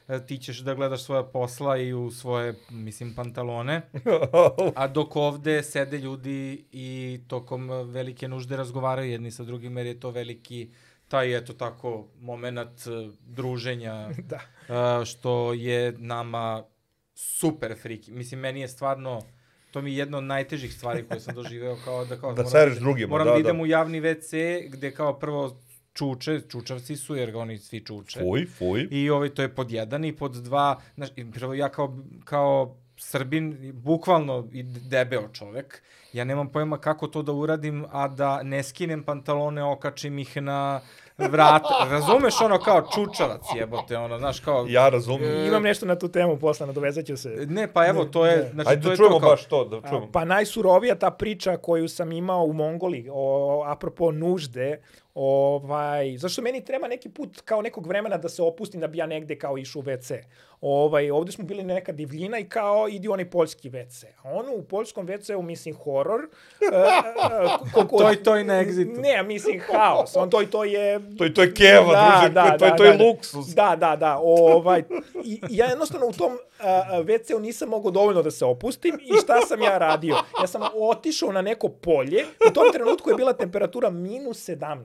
e, 0.08 0.26
ti 0.26 0.38
ćeš 0.38 0.58
da 0.58 0.74
gledaš 0.74 1.04
svoja 1.04 1.22
posla 1.22 1.76
i 1.76 1.92
u 1.92 2.10
svoje, 2.10 2.54
mislim, 2.70 3.14
pantalone. 3.14 3.82
A 4.74 4.88
dok 4.88 5.16
ovde 5.16 5.62
sede 5.62 5.98
ljudi 5.98 6.64
i 6.72 7.20
tokom 7.28 7.68
velike 7.70 8.28
nužde 8.28 8.56
razgovaraju 8.56 9.10
jedni 9.10 9.30
sa 9.30 9.44
drugim, 9.44 9.76
jer 9.76 9.86
je 9.86 10.00
to 10.00 10.10
veliki 10.10 10.70
taj, 11.08 11.36
eto 11.36 11.52
tako, 11.52 12.08
moment 12.20 12.58
e, 12.80 12.90
druženja, 13.20 14.08
Da. 14.30 14.40
e, 14.96 15.04
što 15.04 15.52
je 15.52 15.92
nama 15.92 16.64
super 17.14 17.74
friki. 17.82 18.12
Mislim, 18.12 18.40
meni 18.40 18.60
je 18.60 18.68
stvarno, 18.68 19.22
to 19.70 19.82
mi 19.82 19.90
je 19.90 19.96
jedna 19.96 20.18
od 20.18 20.24
najtežih 20.24 20.74
stvari 20.74 21.06
koje 21.08 21.20
sam 21.20 21.34
doživeo, 21.34 21.76
kao 21.84 22.04
da 22.04 22.16
kao... 22.16 22.30
Da 22.30 22.36
moram 22.36 22.50
sereš 22.50 22.72
ide- 22.72 22.80
drugima, 22.80 23.10
Moram 23.10 23.24
da, 23.24 23.30
da, 23.30 23.34
da. 23.34 23.40
idem 23.40 23.60
u 23.60 23.66
javni 23.66 24.00
WC, 24.00 24.36
gde 24.70 24.90
kao 24.90 25.18
prvo 25.18 25.62
čuče, 25.92 26.40
čučavci 26.40 26.96
su, 26.96 27.16
jer 27.16 27.30
ga 27.30 27.38
oni 27.38 27.58
svi 27.58 27.80
čuče. 27.80 28.20
Fuj, 28.20 28.46
fuj. 28.48 28.88
I 28.90 29.10
ovaj, 29.10 29.28
to 29.28 29.42
je 29.42 29.54
pod 29.54 29.70
jedan 29.70 30.04
i 30.04 30.16
pod 30.16 30.32
dva, 30.32 30.80
znaš, 30.94 31.08
prvo 31.32 31.54
ja 31.54 31.68
kao, 31.68 31.98
kao 32.24 32.76
Srbin, 32.98 33.72
bukvalno 33.74 34.48
i 34.52 34.62
debeo 34.62 35.28
čovek, 35.32 35.82
ja 36.12 36.24
nemam 36.24 36.48
pojma 36.48 36.78
kako 36.78 37.06
to 37.06 37.22
da 37.22 37.32
uradim, 37.32 37.84
a 37.92 38.08
da 38.08 38.42
ne 38.42 38.62
skinem 38.62 39.02
pantalone, 39.02 39.62
okačim 39.64 40.18
ih 40.18 40.36
na 40.36 40.80
vrat. 41.18 41.62
Razumeš 41.90 42.40
ono 42.40 42.58
kao 42.58 42.88
čučavac 42.94 43.42
jebote, 43.56 43.96
ono, 43.96 44.18
znaš, 44.18 44.40
kao... 44.40 44.66
Ja 44.68 44.88
razumem. 44.88 45.46
Imam 45.46 45.62
nešto 45.62 45.86
na 45.86 45.98
tu 45.98 46.08
temu 46.08 46.36
posle, 46.36 46.66
nadovezat 46.66 47.04
ću 47.06 47.16
se. 47.16 47.46
Ne, 47.48 47.72
pa 47.72 47.86
evo, 47.86 48.04
to 48.04 48.26
je, 48.26 48.36
Ne. 48.36 48.50
znači, 48.52 48.70
Ajde 48.70 48.82
to 48.82 48.88
da 48.88 48.92
je 48.92 48.96
čujemo 48.96 49.14
to 49.14 49.20
kao... 49.20 49.30
baš 49.30 49.44
to, 49.44 49.64
da 49.64 49.76
A, 49.76 49.88
čujemo. 49.88 50.08
Pa 50.12 50.24
najsurovija 50.24 50.94
ta 50.94 51.10
priča 51.10 51.56
koju 51.56 51.88
sam 51.88 52.12
imao 52.12 52.44
u 52.44 52.52
Mongoliji, 52.52 53.08
o, 53.12 53.62
apropo 53.66 54.12
nužde, 54.12 54.80
ovaj, 55.18 56.16
zašto 56.18 56.42
meni 56.42 56.64
treba 56.64 56.88
neki 56.88 57.08
put 57.08 57.40
kao 57.40 57.62
nekog 57.62 57.86
vremena 57.86 58.16
da 58.16 58.28
se 58.28 58.42
opustim 58.42 58.80
da 58.80 58.86
bi 58.86 58.98
ja 58.98 59.06
negde 59.06 59.38
kao 59.38 59.58
išao 59.58 59.80
u 59.80 59.82
WC. 59.82 60.22
Ovaj, 60.60 61.10
ovde 61.10 61.32
smo 61.32 61.44
bili 61.44 61.62
neka 61.62 61.92
divljina 61.92 62.38
i 62.38 62.48
kao 62.48 62.88
idi 62.88 63.08
u 63.08 63.12
onaj 63.12 63.30
poljski 63.30 63.70
WC. 63.70 64.04
A 64.22 64.30
ono 64.30 64.52
u 64.52 64.62
poljskom 64.62 65.06
WC-u 65.06 65.42
mislim 65.42 65.74
horor. 65.74 66.20
Uh, 66.20 67.72
koliko, 67.74 67.98
To 67.98 68.12
i 68.12 68.16
to 68.16 68.36
i 68.36 68.44
na 68.44 68.54
Exitu. 68.54 69.00
Ne, 69.00 69.22
mislim 69.22 69.60
haos. 69.60 70.16
On 70.16 70.30
to 70.30 70.42
i 70.42 70.46
to 70.46 70.64
je 70.64 71.16
To 71.18 71.24
je, 71.24 71.34
to 71.34 71.42
je 71.42 71.54
keva, 71.54 72.20
druže, 72.20 72.58
to 72.58 72.64
je, 72.64 72.76
to 72.76 72.84
je 72.84 73.06
luksus. 73.06 73.46
Da, 73.46 73.76
da, 73.76 73.96
da. 73.96 74.18
Ovaj, 74.22 74.82
i, 75.24 75.40
ja 75.50 75.66
jednostavno 75.66 76.06
u 76.06 76.12
tom 76.12 76.38
a, 76.60 77.02
WC-u 77.02 77.40
nisam 77.40 77.68
mogao 77.68 77.90
dovoljno 77.90 78.22
da 78.22 78.30
se 78.30 78.44
opustim 78.44 78.98
i 79.02 79.20
šta 79.22 79.40
sam 79.40 79.62
ja 79.62 79.78
radio? 79.78 80.16
Ja 80.40 80.46
sam 80.46 80.62
otišao 80.74 81.32
na 81.32 81.42
neko 81.42 81.68
polje, 81.68 82.24
u 82.50 82.52
tom 82.52 82.72
trenutku 82.72 83.10
je 83.10 83.16
bila 83.16 83.32
temperatura 83.32 83.90
minus 83.90 84.48
17. 84.48 84.84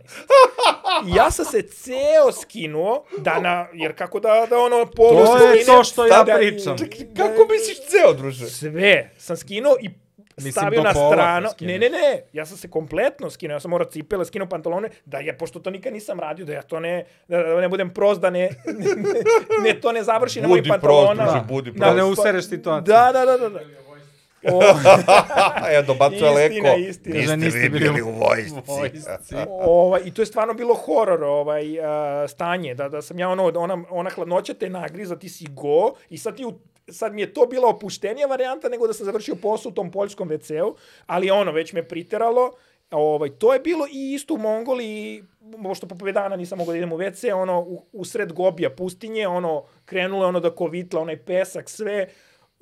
I 1.03 1.15
ja 1.15 1.31
sam 1.31 1.45
se 1.45 1.61
ceo 1.63 2.31
skinuo, 2.33 3.05
da 3.17 3.39
na, 3.39 3.67
jer 3.73 3.95
kako 3.95 4.19
da, 4.19 4.47
da 4.49 4.57
ono 4.57 4.85
polu 4.87 5.25
To 5.25 5.37
je 5.37 5.65
to 5.65 5.83
što 5.83 6.05
ja 6.05 6.23
da- 6.23 6.35
pričam. 6.35 6.75
Kako 7.17 7.47
misliš 7.49 7.77
ceo, 7.79 8.13
druže? 8.13 8.45
Sve 8.47 9.09
sam 9.17 9.37
skinuo 9.37 9.75
i 9.81 9.89
Mislim, 10.37 10.51
stavio 10.53 10.83
na 10.83 10.93
stranu. 10.93 11.49
Ne, 11.59 11.79
ne, 11.79 11.89
ne, 11.89 12.21
ja 12.33 12.45
sam 12.45 12.57
se 12.57 12.69
kompletno 12.69 13.29
skinuo, 13.29 13.55
ja 13.55 13.59
sam 13.59 13.71
morao 13.71 13.87
cipele, 13.87 14.25
skinuo 14.25 14.47
pantalone, 14.47 14.89
da 15.05 15.17
je, 15.17 15.37
pošto 15.37 15.59
to 15.59 15.69
nikad 15.69 15.93
nisam 15.93 16.19
radio, 16.19 16.45
da 16.45 16.53
ja 16.53 16.61
to 16.61 16.79
ne, 16.79 17.05
da, 17.27 17.37
da 17.39 17.61
ne 17.61 17.69
budem 17.69 17.89
prost, 17.89 18.21
da 18.21 18.29
ne, 18.29 18.39
ne, 18.67 19.13
ne 19.63 19.81
to 19.81 19.91
ne 19.91 20.03
završi 20.03 20.41
na 20.41 20.47
mojim 20.47 20.61
Budi 20.61 20.69
prost, 20.71 20.81
pantalonama. 20.81 21.31
druže, 21.31 21.45
budi 21.45 21.71
Da 21.71 21.85
ne 21.87 21.95
prost. 21.97 22.19
usereš 22.19 22.45
situaciju. 22.45 22.81
Da, 22.85 23.11
da, 23.13 23.25
da, 23.25 23.37
da. 23.37 23.49
da. 23.49 23.59
O, 24.43 24.61
ja 25.75 25.81
dobacuje 25.81 26.45
Istina, 26.45 26.69
leko. 26.69 26.79
istina. 26.79 27.15
Niste, 27.15 27.37
Niste 27.37 27.59
vi 27.59 27.69
bili 27.69 27.89
bili 27.89 28.01
u 28.01 28.07
u 28.07 28.11
vojsci. 28.11 28.55
vojsci. 28.67 29.35
ovaj, 29.49 30.01
I 30.05 30.13
to 30.13 30.21
je 30.21 30.25
stvarno 30.25 30.53
bilo 30.53 30.73
horor 30.73 31.23
ovaj, 31.23 31.79
a, 31.81 32.27
stanje, 32.27 32.75
da, 32.75 32.89
da 32.89 33.01
sam 33.01 33.19
ja 33.19 33.29
ono, 33.29 33.51
ona, 33.55 33.83
ona 33.89 34.09
hladnoća 34.09 34.53
te 34.53 34.69
nagriza, 34.69 35.15
ti 35.15 35.29
si 35.29 35.45
go 35.49 35.93
i 36.09 36.17
sad 36.17 36.37
ti 36.37 36.45
u 36.45 36.53
sad 36.87 37.13
mi 37.13 37.21
je 37.21 37.33
to 37.33 37.45
bila 37.45 37.67
opuštenija 37.69 38.27
varijanta 38.27 38.69
nego 38.69 38.87
da 38.87 38.93
sam 38.93 39.05
završio 39.05 39.35
posao 39.35 39.69
u 39.69 39.73
tom 39.73 39.91
poljskom 39.91 40.29
WC-u, 40.29 40.75
ali 41.05 41.31
ono, 41.31 41.51
već 41.51 41.73
me 41.73 41.87
priteralo, 41.87 42.51
ovaj, 42.91 43.29
to 43.29 43.53
je 43.53 43.59
bilo 43.59 43.85
i 43.93 44.13
isto 44.13 44.33
u 44.33 44.37
Mongoliji, 44.37 45.23
pošto 45.63 45.87
po 45.87 45.95
pove 45.95 46.11
dana 46.11 46.35
nisam 46.35 46.57
mogao 46.57 46.71
da 46.71 46.77
idem 46.77 46.93
u 46.93 46.97
WC, 46.97 47.33
ono, 47.33 47.59
u, 47.59 47.85
u 47.91 48.05
sred 48.05 48.33
gobija 48.33 48.69
pustinje, 48.69 49.27
ono, 49.27 49.63
krenulo 49.85 50.23
je 50.23 50.27
ono 50.27 50.39
da 50.39 50.55
kovitla, 50.55 51.01
onaj 51.01 51.17
pesak, 51.17 51.69
sve, 51.69 52.07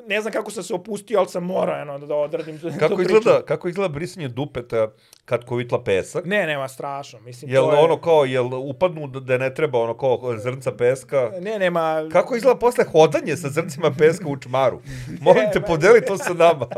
ne 0.08 0.22
znam 0.22 0.34
kako 0.34 0.52
sam 0.52 0.64
se 0.64 0.74
opustio, 0.74 1.20
ali 1.20 1.28
sam 1.28 1.43
morao 1.43 1.82
ono, 1.82 2.06
da 2.06 2.16
odradim 2.16 2.60
tu, 2.60 2.72
Kako 2.80 2.95
tu 2.95 3.02
izgleda, 3.02 3.41
kako 3.45 3.68
izgleda 3.70 3.93
brisanje 3.93 4.28
dupeta 4.28 4.88
kad 5.26 5.45
kovitla 5.45 5.84
pesak? 5.84 6.26
Ne, 6.26 6.47
nema, 6.47 6.68
strašno. 6.68 7.20
Mislim, 7.20 7.52
Jel 7.52 7.64
to 7.64 7.74
je... 7.74 7.80
ono 7.80 8.02
kao, 8.02 8.26
jel 8.26 8.54
upadnu 8.54 9.08
da 9.08 9.20
da 9.20 9.38
ne 9.38 9.54
treba 9.54 9.80
ono 9.80 9.97
kao 9.97 10.38
zrnca 10.38 10.72
peska? 10.72 11.32
Ne, 11.41 11.60
nema... 11.60 12.10
Kako 12.12 12.36
izgleda 12.36 12.60
posle 12.60 12.86
hodanje 12.91 13.38
sa 13.38 13.50
zrncima 13.50 13.91
peska 13.97 14.28
u 14.28 14.38
čmaru? 14.38 14.82
Molim 15.22 15.43
te, 15.54 15.62
podeli 15.62 16.06
to 16.06 16.18
sa 16.18 16.34
nama. 16.34 16.68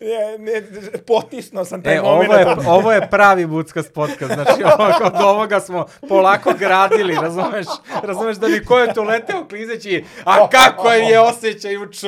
Ne, 0.00 0.38
ne, 0.38 0.62
potisno 1.06 1.64
sam 1.64 1.82
taj 1.82 1.96
E, 1.96 2.00
moment. 2.02 2.30
ovo 2.30 2.38
je, 2.38 2.46
ovo 2.66 2.92
je 2.92 3.08
pravi 3.10 3.46
buckast 3.46 3.92
podcast, 3.94 4.34
znači 4.34 4.62
ovo, 4.78 5.06
od 5.06 5.12
ovoga 5.24 5.60
smo 5.60 5.86
polako 6.08 6.52
gradili, 6.58 7.14
razumeš? 7.14 7.66
Razumeš 8.02 8.36
da 8.36 8.46
bi 8.46 8.64
ko 8.64 8.78
je 8.78 8.94
tu 8.94 9.02
leteo 9.02 9.48
klizeći, 9.48 10.04
a 10.24 10.48
kako 10.48 10.92
je 10.92 11.20
osjećaj 11.20 11.76
u 11.76 11.92
čmaru, 11.92 12.07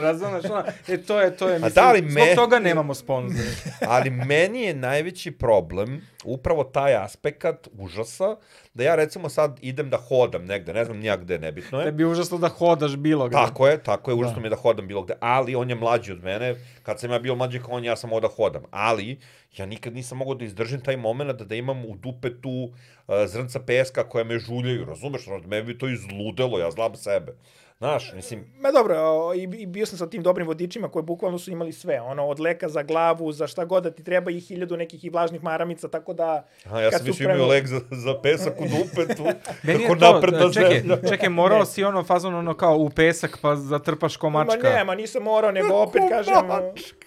razumeš? 0.00 0.44
Ono, 0.44 0.64
e, 0.88 1.02
to 1.02 1.20
je, 1.20 1.36
to 1.36 1.48
je, 1.48 1.54
mislim, 1.58 1.72
da 1.74 1.92
li 1.92 1.98
zbog 1.98 2.12
me- 2.12 2.34
toga 2.34 2.58
nemamo 2.58 2.94
sponzore. 2.94 3.48
Ali 3.94 4.10
meni 4.10 4.62
je 4.62 4.74
najveći 4.74 5.30
problem 5.30 6.06
upravo 6.24 6.64
taj 6.64 6.94
aspekt 6.96 7.44
užasa, 7.78 8.36
da 8.74 8.84
ja 8.84 8.94
recimo 8.94 9.28
sad 9.28 9.58
idem 9.62 9.90
da 9.90 9.96
hodam 9.96 10.44
negde, 10.44 10.72
ne 10.72 10.84
znam 10.84 10.98
nija 10.98 11.16
gde, 11.16 11.38
nebitno 11.38 11.78
je. 11.78 11.84
Tebi 11.84 12.02
je 12.02 12.06
užasno 12.06 12.38
da 12.38 12.48
hodaš 12.48 12.96
bilo 12.96 13.28
gde. 13.28 13.34
Tako 13.34 13.68
je, 13.68 13.82
tako 13.82 14.10
je, 14.10 14.14
užasno 14.14 14.40
mi 14.40 14.46
je 14.46 14.50
da 14.50 14.56
hodam 14.56 14.88
bilo 14.88 15.02
gde, 15.02 15.14
ali 15.20 15.54
on 15.54 15.70
je 15.70 15.74
mlađi 15.76 16.12
od 16.12 16.24
mene, 16.24 16.56
kad 16.82 17.00
sam 17.00 17.10
ja 17.10 17.18
bio 17.18 17.34
mlađi 17.34 17.60
kao 17.60 17.70
on, 17.70 17.84
ja 17.84 17.96
sam 17.96 18.10
mogao 18.10 18.28
da 18.28 18.34
hodam, 18.36 18.62
ali 18.70 19.18
ja 19.56 19.66
nikad 19.66 19.94
nisam 19.94 20.18
mogao 20.18 20.34
da 20.34 20.44
izdržim 20.44 20.80
taj 20.80 20.96
moment 20.96 21.38
da, 21.38 21.44
da 21.44 21.54
imam 21.54 21.84
u 21.84 21.96
dupetu 21.96 22.50
uh, 22.50 23.14
zrnca 23.26 23.60
peska 23.60 24.08
koja 24.08 24.24
me 24.24 24.38
žuljaju, 24.38 24.84
razumeš, 24.84 25.22
me 25.46 25.62
bi 25.62 25.78
to 25.78 25.88
izludelo, 25.88 26.58
ja 26.58 26.70
znam 26.70 26.94
sebe. 26.96 27.32
Znaš, 27.80 28.12
mislim, 28.12 28.44
Ma 28.58 28.70
dobro, 28.70 28.96
o, 28.98 29.34
i, 29.34 29.42
i 29.42 29.66
bio 29.66 29.86
sam 29.86 29.98
sa 29.98 30.10
tim 30.10 30.22
dobrim 30.22 30.46
vodičima 30.46 30.88
koji 30.88 31.02
bukvalno 31.02 31.38
su 31.38 31.50
imali 31.50 31.72
sve, 31.72 32.00
ono, 32.00 32.26
od 32.26 32.40
leka 32.40 32.68
za 32.68 32.82
glavu, 32.82 33.32
za 33.32 33.46
šta 33.46 33.64
god 33.64 33.82
da 33.82 33.90
ti 33.90 34.04
treba 34.04 34.30
i 34.30 34.40
hiljadu 34.40 34.76
nekih 34.76 35.04
i 35.04 35.10
vlažnih 35.10 35.42
maramica, 35.42 35.88
tako 35.88 36.12
da... 36.12 36.46
aha, 36.66 36.80
ja 36.80 36.90
sam 36.90 37.06
više 37.06 37.24
imao 37.24 37.46
leg 37.46 37.66
za, 37.66 37.80
za 37.90 38.20
pesak 38.22 38.60
u 38.60 38.64
dupetu, 38.64 39.24
Meni 39.66 39.82
je 39.82 39.88
kako 39.88 40.00
to, 40.00 40.12
napredna 40.12 40.52
čekaj, 40.52 40.80
zemlja. 40.80 40.96
čekaj, 41.10 41.28
morao 41.28 41.64
si 41.64 41.84
ono 41.84 42.04
fazon 42.04 42.34
ono 42.34 42.54
kao 42.54 42.76
u 42.76 42.90
pesak 42.90 43.38
pa 43.42 43.56
zatrpaš 43.56 44.16
ko 44.16 44.30
Ma 44.30 44.44
ne, 44.44 44.84
ma 44.84 44.94
nisam 44.94 45.22
morao, 45.22 45.52
nego 45.52 45.74
opet 45.74 46.02
kažem, 46.08 46.34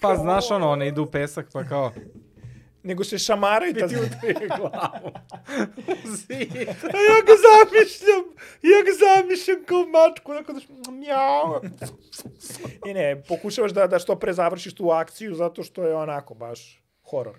Pa 0.01 0.15
znaš 0.15 0.51
ono, 0.51 0.69
one 0.69 0.87
idu 0.87 1.03
u 1.03 1.05
pesak 1.05 1.47
pa 1.53 1.63
kao... 1.63 1.91
nego 2.83 3.03
se 3.03 3.17
šamaraju. 3.17 3.73
Ta... 3.73 3.85
utrije 3.85 4.47
glavu. 4.57 5.11
Zid. 6.05 6.55
A 6.67 6.97
ja 7.09 7.17
ga 7.27 7.35
zamišljam, 7.47 8.23
ja 8.61 8.79
ga 8.85 8.91
zamišljam 9.05 9.63
kao 9.65 9.85
mačku, 9.85 10.33
tako 10.33 10.53
da 10.53 10.59
š- 10.59 10.91
mjau. 10.91 11.61
I 12.85 12.93
ne, 12.93 13.23
pokušavaš 13.27 13.71
da, 13.71 13.87
da 13.87 13.99
što 13.99 14.15
pre 14.15 14.33
završiš 14.33 14.75
tu 14.75 14.89
akciju, 14.89 15.35
zato 15.35 15.63
što 15.63 15.83
je 15.83 15.95
onako 15.95 16.33
baš 16.33 16.83
horor. 17.09 17.35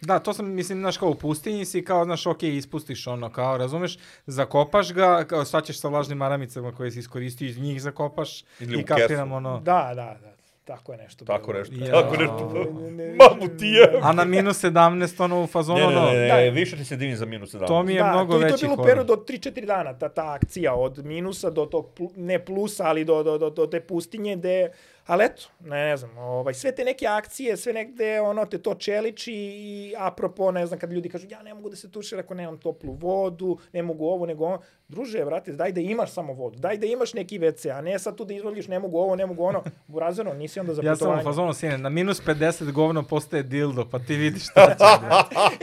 Da, 0.00 0.18
to 0.18 0.32
sam, 0.32 0.54
mislim, 0.54 0.78
znaš, 0.78 0.98
kao 0.98 1.08
u 1.08 1.14
pustinji 1.14 1.64
si, 1.64 1.84
kao, 1.84 2.04
znaš, 2.04 2.26
okej, 2.26 2.56
ispustiš 2.56 3.06
ono, 3.06 3.32
kao, 3.32 3.56
razumeš, 3.56 3.98
zakopaš 4.26 4.92
ga, 4.92 5.24
kao, 5.24 5.44
sad 5.44 5.66
ćeš 5.66 5.80
sa 5.80 5.88
vlažnim 5.88 6.18
maramicama 6.18 6.74
koje 6.74 6.90
si 6.90 6.98
iskoristio, 6.98 7.48
iz 7.48 7.58
njih 7.58 7.82
zakopaš 7.82 8.44
Ili 8.60 8.80
i 8.80 8.84
kapiram, 8.84 9.32
ono... 9.32 9.60
Da, 9.60 9.92
da, 9.94 10.18
da. 10.22 10.32
Tako 10.72 10.92
je 10.92 10.98
nešto. 10.98 11.24
Tako 11.24 11.52
nešto, 11.52 11.74
Ja. 11.76 11.92
tako 11.92 12.16
nešto. 12.16 12.66
Ne, 12.80 12.90
ne, 12.90 13.06
Mamu 13.06 13.56
ti 13.58 13.66
je. 13.66 13.98
A 14.02 14.12
na 14.12 14.24
minus 14.26 14.56
17, 14.58 15.20
ono, 15.20 15.42
u 15.42 15.46
fazonu, 15.46 15.78
Ne, 15.80 15.86
ne, 15.86 16.00
ne, 16.02 16.18
ne, 16.18 16.44
Da. 16.44 16.50
više 16.50 16.76
ti 16.76 16.84
se 16.84 16.96
divim 16.96 17.16
za 17.16 17.26
minus 17.26 17.50
17. 17.50 17.66
to 17.66 17.82
mi 17.82 17.94
je 17.94 18.02
da, 18.02 18.10
mnogo 18.10 18.32
to, 18.32 18.38
i 18.38 18.40
to 18.40 18.46
je 18.46 18.52
veći 18.52 18.64
bilo 18.64 18.84
period 18.84 19.10
od 19.10 19.28
3-4 19.28 19.66
dana, 19.66 19.94
ta, 19.94 20.08
ta 20.08 20.32
akcija, 20.32 20.74
od 20.74 21.04
minusa 21.04 21.50
do 21.50 21.66
tog, 21.66 21.86
ne 22.16 22.38
plusa, 22.38 22.84
ali 22.86 23.04
do, 23.04 23.22
do, 23.22 23.38
do, 23.38 23.50
do 23.50 23.66
te 23.66 23.80
pustinje, 23.80 24.36
gde, 24.36 24.70
ali 25.06 25.24
eto, 25.24 25.42
ne, 25.60 25.86
ne 25.86 25.96
znam, 25.96 26.18
ovaj, 26.18 26.54
sve 26.54 26.74
te 26.74 26.84
neke 26.84 27.06
akcije, 27.06 27.56
sve 27.56 27.72
negde, 27.72 28.20
ono, 28.20 28.46
te 28.46 28.58
to 28.58 28.74
čeliči 28.74 29.32
i 29.34 29.94
apropo, 29.98 30.50
ne 30.50 30.66
znam, 30.66 30.78
kad 30.80 30.92
ljudi 30.92 31.08
kažu, 31.08 31.26
ja 31.30 31.42
ne 31.42 31.54
mogu 31.54 31.70
da 31.70 31.76
se 31.76 31.90
tušem 31.90 32.18
ako 32.18 32.34
nemam 32.34 32.58
toplu 32.58 32.92
vodu, 32.92 33.58
ne 33.72 33.82
mogu 33.82 34.06
ovo, 34.06 34.26
nego 34.26 34.44
ono, 34.44 34.58
druže, 34.88 35.24
vrate, 35.24 35.52
daj 35.52 35.72
da 35.72 35.80
imaš 35.80 36.12
samo 36.12 36.32
vodu, 36.32 36.58
daj 36.58 36.76
da 36.76 36.86
imaš 36.86 37.14
neki 37.14 37.38
WC, 37.38 37.78
a 37.78 37.80
ne 37.80 37.98
sad 37.98 38.16
tu 38.16 38.24
da 38.24 38.34
izvoliš, 38.34 38.68
ne 38.68 38.78
mogu 38.78 38.98
ovo, 38.98 39.16
ne 39.16 39.26
mogu 39.26 39.44
ono, 39.44 39.62
burazano, 39.86 40.34
nisi 40.34 40.60
onda 40.60 40.74
za 40.74 40.82
Ja 40.82 40.96
sam 40.96 41.06
u 41.06 41.10
putovanje. 41.10 41.24
fazonu, 41.24 41.52
sine, 41.54 41.78
na 41.78 41.88
minus 41.88 42.22
50 42.22 42.72
govno 42.72 43.02
postaje 43.02 43.42
dildo, 43.42 43.88
pa 43.90 43.98
ti 43.98 44.14
vidiš 44.14 44.42
šta 44.42 44.74
će. 44.78 44.84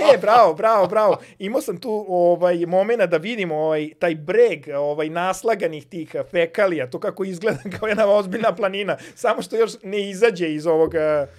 e, 0.13 0.17
bravo, 0.17 0.53
bravo, 0.53 0.87
bravo. 0.87 1.17
Imao 1.39 1.61
sam 1.61 1.77
tu 1.77 2.05
ovaj 2.07 2.65
momena 2.65 3.05
da 3.05 3.17
vidim 3.17 3.51
ovaj 3.51 3.89
taj 3.99 4.15
breg, 4.15 4.67
ovaj 4.77 5.09
naslaganih 5.09 5.85
tih 5.85 6.15
fekalija, 6.31 6.89
to 6.89 6.99
kako 6.99 7.23
izgleda 7.23 7.59
kao 7.79 7.87
jedna 7.87 8.07
ozbiljna 8.07 8.55
planina, 8.55 8.97
samo 9.15 9.38
što 9.41 9.55
još 9.55 9.71
ne 9.83 10.09
izađe 10.09 10.47
iz 10.47 10.67
ovog 10.67 10.93
uh, 10.93 11.29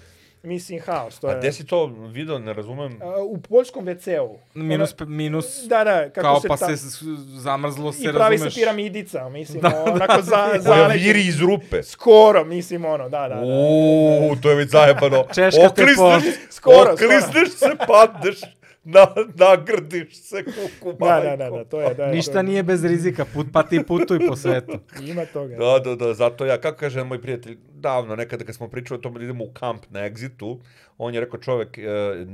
Missing 0.43 0.81
House. 0.81 1.21
To 1.21 1.27
A 1.27 1.31
je, 1.31 1.37
gde 1.39 1.51
si 1.51 1.65
to 1.65 1.85
video, 2.03 2.39
ne 2.39 2.53
razumem? 2.53 2.93
Uh, 2.93 3.01
u 3.27 3.37
poljskom 3.39 3.85
WC-u. 3.85 4.37
Minus, 4.55 4.93
pe- 4.93 5.05
minus, 5.05 5.63
Da, 5.63 5.83
da, 5.83 6.03
kako 6.05 6.21
kao 6.21 6.41
se 6.41 6.47
pa 6.47 6.57
ta... 6.57 6.77
se 6.77 6.87
zamrzlo 7.31 7.91
se, 7.93 8.01
I 8.01 8.07
pravi 8.07 8.31
razumeš. 8.31 8.53
se 8.53 8.59
piramidica, 8.59 9.29
mislim, 9.29 9.61
da, 9.61 9.83
onako 9.85 10.21
za, 10.21 10.35
Koja 10.47 10.61
zaleđe. 10.61 11.03
viri 11.03 11.21
iz 11.21 11.39
rupe. 11.39 11.83
Skoro, 11.83 12.43
mislim, 12.45 12.85
ono, 12.85 13.09
da, 13.09 13.21
da, 13.21 13.35
da. 13.35 13.41
Uuu, 13.41 14.35
to 14.35 14.49
je 14.49 14.55
već 14.55 14.69
zajebano. 14.69 15.25
Češka 15.25 15.61
te 15.61 15.67
Oklisneš, 15.83 16.23
Skoro, 16.49 16.93
oklisneš 16.93 17.49
se, 17.49 17.69
padneš, 17.87 18.39
na, 18.83 19.07
nagrdiš 19.35 20.15
se 20.15 20.43
kuku 20.43 20.93
Da, 20.93 21.05
majko. 21.05 21.27
da, 21.27 21.35
da, 21.39 21.49
da, 21.49 21.63
to 21.63 21.81
je, 21.81 21.93
da. 21.93 22.03
je, 22.03 22.09
to 22.09 22.15
Ništa 22.15 22.37
je. 22.37 22.43
nije 22.43 22.63
bez 22.63 22.85
rizika, 22.85 23.25
put, 23.25 23.47
pa 23.53 23.63
ti 23.63 23.83
putuj 23.83 24.27
po 24.27 24.35
svetu. 24.35 24.79
Ima 25.11 25.25
toga. 25.25 25.55
Da, 25.55 25.79
da, 25.79 25.95
da, 25.95 26.13
zato 26.13 26.45
ja, 26.45 26.61
kako 26.61 26.77
kaže 26.79 27.03
moj 27.03 27.21
prijatelj, 27.21 27.57
davno, 27.73 28.15
nekada 28.15 28.45
kad 28.45 28.55
smo 28.55 28.67
pričali 28.67 28.97
o 28.97 29.01
tome 29.01 29.19
da 29.19 29.23
idemo 29.25 29.43
u 29.43 29.51
kamp 29.51 29.81
na 29.89 29.99
Exitu, 29.99 30.59
on 31.03 31.13
je 31.13 31.19
rekao 31.19 31.39
čovek, 31.39 31.77
e, 31.77 31.83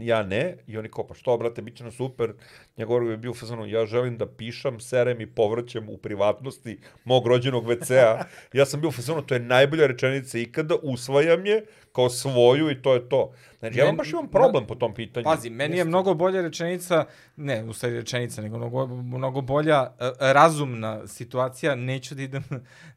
ja 0.02 0.24
ne, 0.24 0.56
i 0.68 0.78
oni 0.78 0.90
kao, 0.90 1.08
pa 1.08 1.14
što, 1.14 1.38
brate, 1.38 1.62
bit 1.62 1.76
će 1.76 1.84
nam 1.84 1.92
super, 1.92 2.34
njegov 2.78 3.12
je 3.12 3.18
bio 3.18 3.32
u 3.32 3.34
fazonu, 3.34 3.66
ja 3.66 3.86
želim 3.86 4.18
da 4.18 4.26
pišem, 4.26 4.80
serem 4.80 5.22
i 5.22 5.26
povraćam 5.26 5.90
u 5.90 5.98
privatnosti 5.98 6.80
mog 7.04 7.28
rođenog 7.28 7.66
WC-a. 7.66 8.24
Ja 8.54 8.66
sam 8.66 8.82
bio 8.82 8.88
u 8.88 8.92
fazonu, 8.92 9.22
to 9.22 9.34
je 9.34 9.40
najbolja 9.40 9.88
rečenica 9.88 10.38
ikada, 10.38 10.76
usvajam 10.84 11.46
je 11.46 11.66
kao 11.92 12.10
svoju 12.10 12.72
i 12.72 12.82
to 12.82 12.94
je 12.94 13.10
to. 13.10 13.32
Znači, 13.60 13.80
ja 13.80 13.86
vam 13.86 13.98
baš 13.98 14.12
imam 14.12 14.28
problem 14.28 14.68
po 14.68 14.76
tom 14.76 14.94
pitanju. 14.94 15.24
Pazi, 15.24 15.50
meni 15.50 15.78
je 15.78 15.86
mnogo 15.86 16.14
bolja 16.14 16.42
rečenica, 16.42 17.06
ne, 17.36 17.64
u 17.64 17.74
stvari 17.74 17.96
rečenica, 17.96 18.42
nego 18.42 18.58
mnogo, 18.58 18.88
mnogo 18.88 19.42
bolja 19.42 19.82
e, 20.00 20.12
razumna 20.20 21.08
situacija, 21.08 21.76
neću 21.76 22.16
da 22.16 22.22
idem 22.22 22.44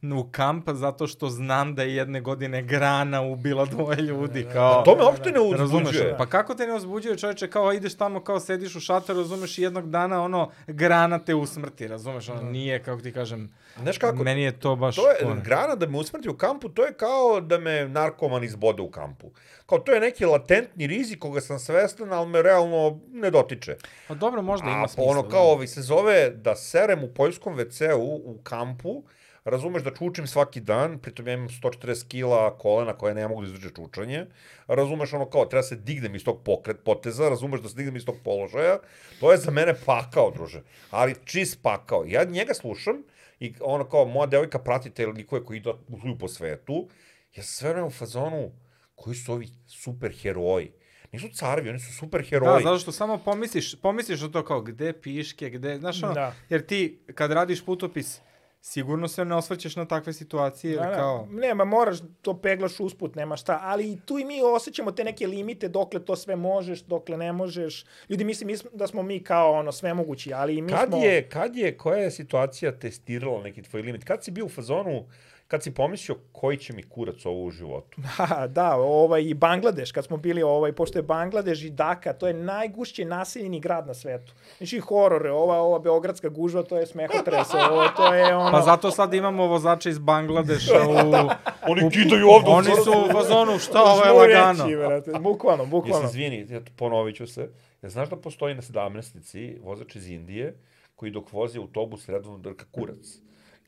u 0.21 0.29
kamp 0.31 0.71
zato 0.71 1.07
što 1.07 1.29
znam 1.29 1.75
da 1.75 1.83
je 1.83 1.95
jedne 1.95 2.21
godine 2.21 2.63
grana 2.63 3.23
ubila 3.23 3.65
dvoje 3.65 3.97
ljudi, 3.97 4.47
kao... 4.53 4.83
To 4.83 4.97
me 4.97 5.05
uopšte 5.05 5.33
ne 5.33 5.41
Razumeš, 5.61 5.97
pa 6.19 6.27
kako 6.27 6.55
te 6.55 6.67
ne 6.67 6.75
uzbuđuje 6.75 7.19
čoveče, 7.19 7.51
kao 7.51 7.73
ideš 7.73 7.95
tamo, 7.95 8.25
kao 8.25 8.41
sediš 8.41 8.77
u 8.77 8.81
šatoru, 8.81 9.19
razumeš, 9.19 9.59
i 9.59 9.63
jednog 9.63 9.91
dana, 9.91 10.23
ono, 10.23 10.51
grana 10.67 11.19
te 11.19 11.35
usmrti, 11.35 11.89
razumeš, 11.89 12.29
ono, 12.29 12.43
nije, 12.43 12.83
kako 12.83 13.03
ti 13.03 13.13
kažem, 13.13 13.51
Znaš 13.83 13.99
kako, 13.99 14.25
meni 14.25 14.43
je 14.43 14.61
to 14.61 14.77
baš... 14.77 14.97
To 14.97 15.11
je, 15.11 15.17
ono, 15.27 15.41
grana 15.45 15.75
da 15.75 15.87
me 15.87 15.99
usmrti 15.99 16.29
u 16.29 16.37
kampu, 16.37 16.69
to 16.69 16.85
je 16.85 16.93
kao 16.93 17.41
da 17.41 17.59
me 17.59 17.89
narkoman 17.89 18.45
izbode 18.45 18.83
u 18.83 18.91
kampu. 18.91 19.31
Kao 19.67 19.79
to 19.79 19.93
je 19.93 20.01
neki 20.01 20.25
latentni 20.25 20.87
rizik 20.87 21.19
koga 21.19 21.41
sam 21.41 21.59
svestan, 21.59 22.13
ali 22.13 22.29
me 22.29 22.43
realno 22.43 23.01
ne 23.13 23.31
dotiče. 23.31 23.77
Pa 24.09 24.15
dobro, 24.15 24.43
možda 24.43 24.71
ima 24.71 24.85
A 24.85 24.89
smisla. 24.89 25.11
ono 25.11 25.23
da. 25.23 25.29
kao 25.29 25.53
ovi 25.53 25.67
se 25.67 25.83
zove 25.83 26.31
da 26.31 26.57
serem 26.57 27.05
u 27.05 27.09
poljskom 27.15 27.57
WC-u 27.57 28.21
u 28.25 28.39
kampu, 28.43 29.03
razumeš 29.51 29.83
da 29.83 29.91
čučim 29.91 30.27
svaki 30.27 30.61
dan, 30.61 30.99
pritom 30.99 31.27
ja 31.27 31.35
imam 31.35 31.49
140 31.49 32.09
kila 32.09 32.59
kolena 32.59 32.93
koje 32.93 33.15
ne 33.15 33.29
mogu 33.29 33.43
da 33.43 33.49
izdrže 33.49 33.71
čučanje, 33.71 34.27
razumeš 34.67 35.13
ono 35.13 35.31
kao 35.31 35.45
treba 35.45 35.63
se 35.63 35.77
dignem 35.77 36.15
iz 36.15 36.25
tog 36.25 36.43
pokret 36.45 36.77
poteza, 36.85 37.29
razumeš 37.29 37.61
da 37.61 37.69
se 37.69 37.77
dignem 37.77 37.97
iz 37.97 38.05
tog 38.05 38.17
položaja, 38.25 38.79
to 39.21 39.33
je 39.33 39.39
za 39.39 39.51
mene 39.51 39.75
pakao, 39.87 40.31
druže, 40.31 40.63
ali 40.91 41.15
čist 41.25 41.63
pakao. 41.63 42.05
Ja 42.07 42.25
njega 42.25 42.55
slušam 42.55 43.03
i 43.41 43.55
ono 43.61 43.85
kao 43.85 44.05
moja 44.05 44.27
devojka 44.27 44.59
prati 44.59 44.91
te 44.91 45.07
likove 45.07 45.45
koji 45.45 45.57
idu 45.57 45.75
po 46.19 46.29
svetu, 46.29 46.89
ja 47.35 47.43
sam 47.43 47.53
sve 47.53 47.71
vreme 47.71 47.87
u 47.87 47.91
fazonu 47.91 48.51
koji 48.95 49.17
su 49.17 49.33
ovi 49.33 49.49
super 49.67 50.13
heroji. 50.23 50.73
Nisu 51.13 51.29
carevi, 51.29 51.69
oni 51.71 51.79
su 51.81 51.93
super 51.93 52.21
Da, 52.21 52.27
heroji. 52.29 52.65
zato 52.65 52.79
što 52.79 52.93
samo 52.93 53.19
pomisliš, 53.19 53.81
pomisliš 53.81 54.23
o 54.23 54.29
to 54.29 54.45
kao 54.45 54.61
gde 54.61 54.93
piške, 54.93 55.51
gde, 55.51 55.79
znaš 55.79 56.03
ono, 56.03 56.15
Da. 56.15 56.35
jer 56.49 56.67
ti 56.67 57.01
kad 57.15 57.33
radiš 57.33 57.65
putopis, 57.65 58.21
sigurno 58.61 59.09
se 59.09 59.25
ne 59.25 59.35
osvrćeš 59.35 59.77
na 59.77 59.85
takve 59.85 60.13
situacije, 60.13 60.71
jer 60.71 60.81
Da, 60.81 60.89
da. 60.89 60.95
kao... 60.95 61.29
Nema, 61.31 61.65
moraš, 61.65 61.99
to 62.23 62.41
peglaš 62.41 62.81
usput, 62.81 63.15
nema 63.15 63.37
šta. 63.37 63.61
Ali 63.63 63.93
i 63.93 64.01
tu 64.07 64.19
i 64.19 64.25
mi 64.25 64.43
osjećamo 64.43 64.93
te 64.93 65.05
neke 65.05 65.27
limite 65.27 65.69
dokle 65.69 66.05
to 66.05 66.17
sve 66.17 66.37
možeš, 66.37 66.83
dokle 66.83 67.17
ne 67.17 67.33
možeš. 67.33 67.85
Ljudi 68.09 68.25
misli 68.25 68.47
mi 68.47 68.57
da 68.73 68.87
smo 68.87 69.03
mi 69.03 69.25
kao 69.25 69.53
ono 69.53 69.73
sve 69.73 69.95
mogući, 69.95 70.33
ali 70.33 70.57
i 70.57 70.63
mi 70.63 70.73
Kad 70.73 70.89
smo... 70.89 70.99
je, 70.99 71.29
kad 71.29 71.57
je, 71.57 71.77
koja 71.77 71.99
je 72.03 72.11
situacija 72.11 72.79
testirala 72.79 73.43
neki 73.43 73.63
tvoj 73.63 73.83
limit? 73.83 74.05
Kad 74.05 74.25
si 74.25 74.31
bio 74.31 74.45
u 74.45 74.49
fazonu, 74.49 75.05
kad 75.51 75.63
si 75.63 75.75
pomislio 75.75 76.17
koji 76.33 76.57
će 76.57 76.73
mi 76.73 76.83
kurac 76.83 77.27
ovo 77.27 77.45
u 77.45 77.51
životu? 77.51 78.01
Da, 78.19 78.47
da, 78.47 78.77
ovaj, 78.77 79.23
i 79.23 79.35
Bangladeš, 79.35 79.93
kad 79.93 80.05
smo 80.05 80.17
bili, 80.17 80.43
ovaj, 80.43 80.73
pošto 80.73 80.99
je 80.99 81.03
Bangladeš 81.03 81.63
i 81.63 81.71
Daka, 81.71 82.13
to 82.13 82.27
je 82.27 82.35
najgušće 82.35 83.05
naseljeni 83.05 83.61
grad 83.61 83.87
na 83.87 83.95
svetu. 83.95 84.33
Znači, 84.59 84.79
horore, 84.79 85.31
ova, 85.31 85.59
ova 85.59 85.79
beogradska 85.79 86.29
gužva, 86.29 86.63
to 86.63 86.77
je 86.77 86.87
smehotres, 86.87 87.55
ovo, 87.71 87.89
to 87.97 88.15
je 88.15 88.35
ono... 88.37 88.51
Pa 88.51 88.61
zato 88.61 88.91
sad 88.91 89.15
imamo 89.15 89.47
vozača 89.47 89.91
iz 89.91 89.99
Bangladeša 89.99 90.81
u... 90.89 91.29
Oni 91.71 91.93
čitaju 91.93 92.29
ovde. 92.29 92.51
Oni 92.51 92.71
su 92.85 92.91
u 92.91 93.13
fazonu, 93.13 93.59
šta 93.59 93.83
ovo 93.83 94.05
je 94.05 94.13
lagano? 94.13 94.55
Žmureći, 94.55 94.77
brate, 94.77 95.13
bukvalno, 95.21 95.63
Jesi, 95.63 95.71
bukvalno. 95.71 96.09
izvini, 96.09 96.47
ja 96.51 96.61
ponovit 96.77 97.17
ću 97.17 97.27
se. 97.27 97.51
Ja 97.83 97.89
znaš 97.89 98.11
da 98.11 98.17
postoji 98.17 98.55
na 98.55 98.63
17-nici 98.63 99.59
vozač 99.63 99.97
iz 99.97 100.09
Indije 100.09 100.55
koji 100.97 101.13
dok 101.13 101.33
vozi 101.33 101.59
autobus 101.59 102.09
redovno 102.09 102.39
drka 102.39 102.65
kurac. 102.71 103.21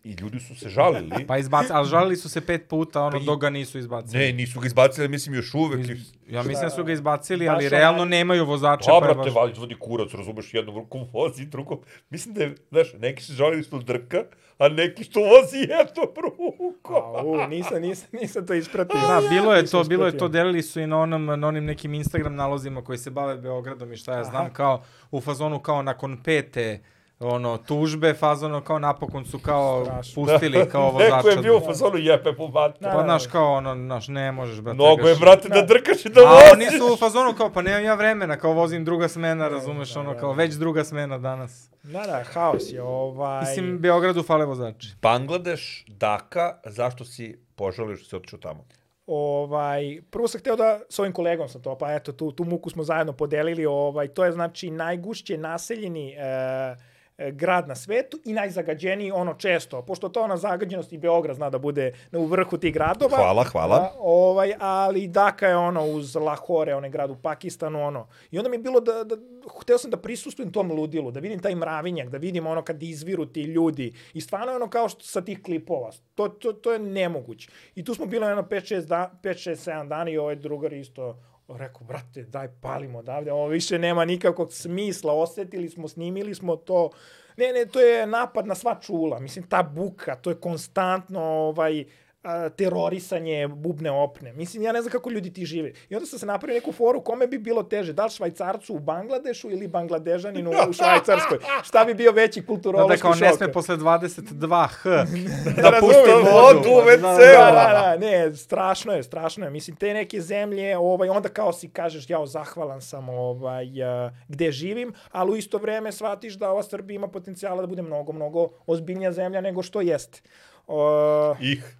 I 0.04 0.12
ljudi 0.12 0.40
su 0.40 0.54
se 0.54 0.68
žalili. 0.68 1.26
Pa 1.26 1.38
izbacili, 1.38 1.72
ali 1.72 1.88
žalili 1.88 2.16
su 2.16 2.28
se 2.28 2.40
pet 2.40 2.68
puta, 2.68 3.02
ono, 3.02 3.10
Pa 3.10 3.16
i- 3.18 3.26
dok 3.26 3.40
ga 3.40 3.50
nisu 3.50 3.78
izbacili. 3.78 4.18
Ne, 4.18 4.32
nisu 4.32 4.60
ga 4.60 4.66
izbacili, 4.66 5.08
mislim 5.08 5.34
još 5.34 5.54
uvek. 5.54 5.88
Iz- 5.88 6.12
Ja 6.28 6.42
mislim 6.42 6.62
da 6.62 6.70
su 6.70 6.84
ga 6.84 6.92
izbacili, 6.92 7.48
ali 7.48 7.64
Baš 7.64 7.70
realno 7.70 8.02
onaj- 8.02 8.08
nemaju 8.08 8.44
vozača. 8.44 8.90
Pa, 8.90 9.00
brate, 9.00 9.18
baš- 9.20 9.34
vali 9.34 9.52
izvodi 9.52 9.76
kurac, 9.76 10.14
razumeš, 10.14 10.54
jednom 10.54 10.74
rukom 10.76 11.08
vozi, 11.12 11.46
drugom. 11.46 11.78
Mislim 12.10 12.34
da 12.34 12.42
je, 12.42 12.54
znaš, 12.70 12.92
neki 12.94 13.22
se 13.22 13.32
žalili 13.32 13.62
što 13.62 13.78
drka, 13.78 14.22
a 14.58 14.68
neki 14.68 15.04
što 15.04 15.20
vozi 15.20 15.56
jednom 15.58 16.06
rukom. 16.16 16.96
A, 17.16 17.22
u, 17.24 17.48
nisam, 17.48 17.82
nisam, 17.82 18.08
nisam 18.12 18.46
to 18.46 18.54
ispratio. 18.54 19.00
Da, 19.00 19.22
bilo 19.30 19.54
je 19.54 19.66
to, 19.66 19.84
bilo 19.84 20.06
je 20.06 20.18
to, 20.18 20.28
delili 20.28 20.62
su 20.62 20.80
i 20.80 20.86
na 20.86 20.98
onom, 20.98 21.24
na 21.26 21.48
onim 21.48 21.64
nekim 21.64 21.94
Instagram 21.94 22.34
nalozima 22.34 22.82
koji 22.82 22.98
se 22.98 23.10
bave 23.10 23.36
Beogradom 23.36 23.92
i 23.92 23.96
šta 23.96 24.12
ja 24.12 24.24
znam, 24.24 24.52
kao 24.52 24.82
u 25.10 25.20
fazonu 25.20 25.58
kao 25.60 25.82
nakon 25.82 26.22
pete 26.22 26.80
ono, 27.22 27.56
tužbe, 27.58 28.14
fazono 28.14 28.60
kao 28.60 28.78
napokon 28.78 29.24
su 29.24 29.38
kao 29.38 29.84
Strašno. 29.84 30.22
pustili 30.22 30.68
kao 30.68 30.90
vozača. 30.90 31.16
Neko 31.16 31.28
je 31.28 31.36
bio 31.36 31.56
u 31.56 31.60
da- 31.60 31.66
fazonu 31.66 31.96
jepe 31.98 32.32
po 32.36 32.48
mater. 32.48 32.92
Pa, 32.92 33.02
znaš, 33.02 33.26
kao 33.26 33.52
ono, 33.52 33.74
znaš, 33.74 34.08
ne 34.08 34.32
možeš, 34.32 34.60
brate. 34.60 34.74
Mnogo 34.74 35.08
je, 35.08 35.16
brate, 35.16 35.48
da 35.48 35.62
drkaš 35.62 36.04
i 36.04 36.08
da 36.08 36.20
A 36.20 36.24
voziš. 36.32 36.52
oni 36.52 36.78
su 36.78 36.94
u 36.94 36.96
fazonu 36.96 37.34
kao, 37.36 37.52
pa 37.52 37.62
nemam 37.62 37.84
ja 37.84 37.94
vremena, 37.94 38.36
kao 38.36 38.52
vozim 38.52 38.84
druga 38.84 39.08
smena, 39.08 39.48
razumeš, 39.48 39.96
ono, 39.96 40.16
kao 40.18 40.32
već 40.32 40.54
druga 40.54 40.84
smena 40.84 41.18
danas. 41.18 41.70
Da, 41.82 42.00
da, 42.06 42.24
haos 42.32 42.72
je, 42.72 42.82
ovaj... 42.82 43.40
Mislim, 43.40 43.78
Beogradu 43.78 44.22
fale 44.22 44.44
vozači. 44.44 44.88
Bangladeš, 45.02 45.84
Daka, 45.88 46.60
zašto 46.66 47.04
si 47.04 47.38
požalio 47.54 47.96
što 47.96 48.08
si 48.08 48.16
otišao 48.16 48.38
tamo? 48.38 48.64
Ovaj, 49.06 50.00
prvo 50.10 50.28
sam 50.28 50.40
hteo 50.40 50.56
da, 50.56 50.80
s 50.88 50.98
ovim 50.98 51.12
kolegom 51.12 51.48
sam 51.48 51.62
to, 51.62 51.78
pa 51.78 51.94
eto, 51.94 52.12
tu, 52.12 52.32
tu 52.32 52.44
muku 52.44 52.70
smo 52.70 52.84
zajedno 52.84 53.12
podelili, 53.12 53.66
ovaj, 53.66 54.08
to 54.08 54.24
je 54.24 54.32
znači 54.32 54.70
najgušće 54.70 55.38
naseljeni 55.38 56.10
e, 56.12 56.16
e, 56.18 56.76
grad 57.18 57.68
na 57.68 57.74
svetu 57.74 58.18
i 58.24 58.32
najzagađeniji 58.32 59.10
ono 59.10 59.34
često, 59.34 59.82
pošto 59.82 60.08
to 60.08 60.22
ona 60.22 60.36
zagađenost 60.36 60.92
i 60.92 60.98
Beograd 60.98 61.36
zna 61.36 61.50
da 61.50 61.58
bude 61.58 61.92
u 62.12 62.26
vrhu 62.26 62.58
tih 62.58 62.74
gradova. 62.74 63.16
Hvala, 63.16 63.44
hvala. 63.44 63.78
Da, 63.78 63.92
ovaj, 63.98 64.52
ali 64.58 65.08
Daka 65.08 65.48
je 65.48 65.56
ono 65.56 65.86
uz 65.86 66.16
Lahore, 66.16 66.74
onaj 66.74 66.90
grad 66.90 67.10
u 67.10 67.16
Pakistanu, 67.22 67.86
ono. 67.86 68.08
I 68.30 68.38
onda 68.38 68.50
mi 68.50 68.56
je 68.56 68.62
bilo 68.62 68.80
da, 68.80 69.04
da 69.04 69.16
hteo 69.60 69.78
sam 69.78 69.90
da 69.90 69.96
prisustujem 69.96 70.52
tom 70.52 70.72
ludilu, 70.72 71.10
da 71.10 71.20
vidim 71.20 71.40
taj 71.40 71.54
mravinjak, 71.54 72.08
da 72.08 72.18
vidim 72.18 72.46
ono 72.46 72.62
kad 72.62 72.82
izviru 72.82 73.26
ti 73.26 73.42
ljudi. 73.42 73.92
I 74.14 74.20
stvarno 74.20 74.52
je 74.52 74.56
ono 74.56 74.70
kao 74.70 74.88
što 74.88 75.04
sa 75.04 75.20
tih 75.20 75.42
klipova. 75.42 75.90
To, 76.14 76.28
to, 76.28 76.52
to 76.52 76.72
je 76.72 76.78
nemoguće. 76.78 77.50
I 77.74 77.84
tu 77.84 77.94
smo 77.94 78.06
bili 78.06 78.26
jedno 78.26 78.42
5-6 78.42 78.86
da, 78.86 79.12
5-6-7 79.22 79.88
dana 79.88 80.10
i 80.10 80.18
ovaj 80.18 80.36
drugar 80.36 80.72
isto 80.72 81.16
rekao, 81.56 81.86
brate, 81.86 82.22
daj 82.22 82.48
palimo 82.60 82.98
odavde, 82.98 83.32
ovo 83.32 83.46
više 83.46 83.78
nema 83.78 84.04
nikakvog 84.04 84.52
smisla, 84.52 85.12
osetili 85.12 85.68
smo, 85.68 85.88
snimili 85.88 86.34
smo 86.34 86.56
to. 86.56 86.90
Ne, 87.36 87.52
ne, 87.52 87.66
to 87.66 87.80
je 87.80 88.06
napad 88.06 88.46
na 88.46 88.54
sva 88.54 88.78
čula. 88.80 89.18
Mislim, 89.18 89.46
ta 89.48 89.62
buka, 89.62 90.16
to 90.16 90.30
je 90.30 90.40
konstantno 90.40 91.20
ovaj, 91.20 91.84
a, 92.22 92.48
terorisanje 92.48 93.48
bubne 93.48 93.90
opne. 93.90 94.32
Mislim, 94.32 94.62
ja 94.62 94.72
ne 94.72 94.82
znam 94.82 94.92
kako 94.92 95.10
ljudi 95.10 95.32
ti 95.32 95.46
žive. 95.46 95.72
I 95.88 95.94
onda 95.94 96.06
sam 96.06 96.18
se 96.18 96.26
napravio 96.26 96.54
neku 96.54 96.72
foru 96.72 97.00
kome 97.00 97.26
bi 97.26 97.38
bilo 97.38 97.62
teže, 97.62 97.92
da 97.92 98.04
li 98.04 98.10
švajcarcu 98.10 98.74
u 98.74 98.78
Bangladešu 98.78 99.50
ili 99.50 99.68
bangladežaninu 99.68 100.50
u 100.68 100.72
Švajcarskoj. 100.78 101.38
Šta 101.62 101.84
bi 101.84 101.94
bio 101.94 102.12
veći 102.12 102.40
Da, 102.40 102.46
kulturološki 102.46 102.96
da, 102.96 103.02
kao 103.02 103.14
šok? 103.14 103.20
ne 103.20 103.32
sme 103.32 103.52
posle 103.52 103.76
22 103.76 104.68
h 104.68 104.90
Da 105.62 105.70
da 105.70 105.76
pusti 105.80 106.10
vodu. 106.32 106.90
Da. 106.90 106.96
Da, 106.96 107.16
da, 107.16 107.50
da, 107.52 107.80
da, 107.82 107.96
ne, 107.98 108.34
strašno 108.34 108.92
je, 108.92 109.02
strašno 109.02 109.44
je. 109.44 109.50
Mislim, 109.50 109.76
te 109.76 109.94
neke 109.94 110.20
zemlje, 110.20 110.78
ovaj, 110.78 111.08
onda 111.08 111.28
kao 111.28 111.52
si 111.52 111.68
kažeš, 111.68 112.10
jao, 112.10 112.26
zahvalan 112.26 112.80
sam 112.82 113.08
ovaj, 113.08 113.82
a, 113.82 114.10
gde 114.28 114.52
živim, 114.52 114.94
ali 115.10 115.32
u 115.32 115.36
isto 115.36 115.58
vreme 115.58 115.92
shvatiš 115.92 116.34
da 116.34 116.50
ova 116.50 116.62
Srbija 116.62 116.94
ima 116.96 117.08
potencijala 117.08 117.60
da 117.60 117.66
bude 117.66 117.82
mnogo, 117.82 118.12
mnogo 118.12 118.48
ozbiljnija 118.66 119.12
zemlja 119.12 119.40
nego 119.40 119.62
što 119.62 119.80
jeste. 119.80 120.20
O, 120.66 121.34
Ih, 121.40 121.76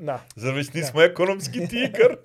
da, 0.00 0.20
zar 0.42 0.54
već 0.54 0.72
nismo 0.72 1.02
ekonomski 1.02 1.66
tigar? 1.68 2.16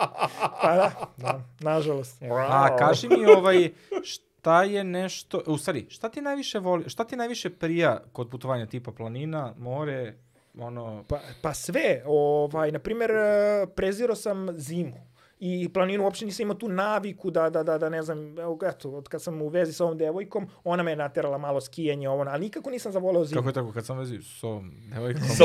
pa 0.62 0.74
da, 0.74 0.92
da, 1.16 1.40
nažalost. 1.60 2.22
A 2.48 2.76
kaži 2.76 3.08
mi 3.08 3.26
ovaj, 3.26 3.70
šta 4.02 4.62
je 4.62 4.84
nešto, 4.84 5.42
u 5.46 5.58
stvari, 5.58 5.86
šta 5.88 6.08
ti 6.08 6.20
najviše 6.20 6.58
voli, 6.58 6.90
šta 6.90 7.04
ti 7.04 7.16
najviše 7.16 7.50
prija 7.50 8.00
kod 8.12 8.30
putovanja 8.30 8.66
tipa 8.66 8.92
planina, 8.92 9.54
more, 9.58 10.14
ono, 10.58 11.04
Pa, 11.08 11.20
pa 11.42 11.54
sve, 11.54 12.02
ovaj, 12.06 12.72
na 12.72 12.78
primjer, 12.78 13.10
eh, 13.10 13.66
prezirao 13.76 14.16
sam 14.16 14.58
zimu 14.58 15.07
i 15.40 15.68
planinu 15.68 16.04
uopšte 16.04 16.24
nisam 16.24 16.42
imao 16.42 16.54
tu 16.54 16.68
naviku 16.68 17.30
da, 17.30 17.50
da, 17.50 17.62
da, 17.62 17.78
da 17.78 17.88
ne 17.88 18.02
znam, 18.02 18.38
evo, 18.38 18.58
eto, 18.64 18.90
od 18.90 19.08
kad 19.08 19.22
sam 19.22 19.42
u 19.42 19.48
vezi 19.48 19.72
sa 19.72 19.84
ovom 19.84 19.98
devojkom, 19.98 20.48
ona 20.64 20.82
me 20.82 20.92
je 20.92 20.96
naterala 20.96 21.38
malo 21.38 21.60
skijanje, 21.60 22.08
ovo, 22.08 22.24
ali 22.24 22.40
nikako 22.40 22.70
nisam 22.70 22.92
zavoleo 22.92 23.24
zimu. 23.24 23.38
kako 23.38 23.48
je 23.48 23.54
tako, 23.54 23.72
kad 23.72 23.86
sam 23.86 23.98
vezi 23.98 24.18
s 24.20 24.44
ovom 24.44 24.72
devojkom, 24.84 25.22
So, 25.38 25.44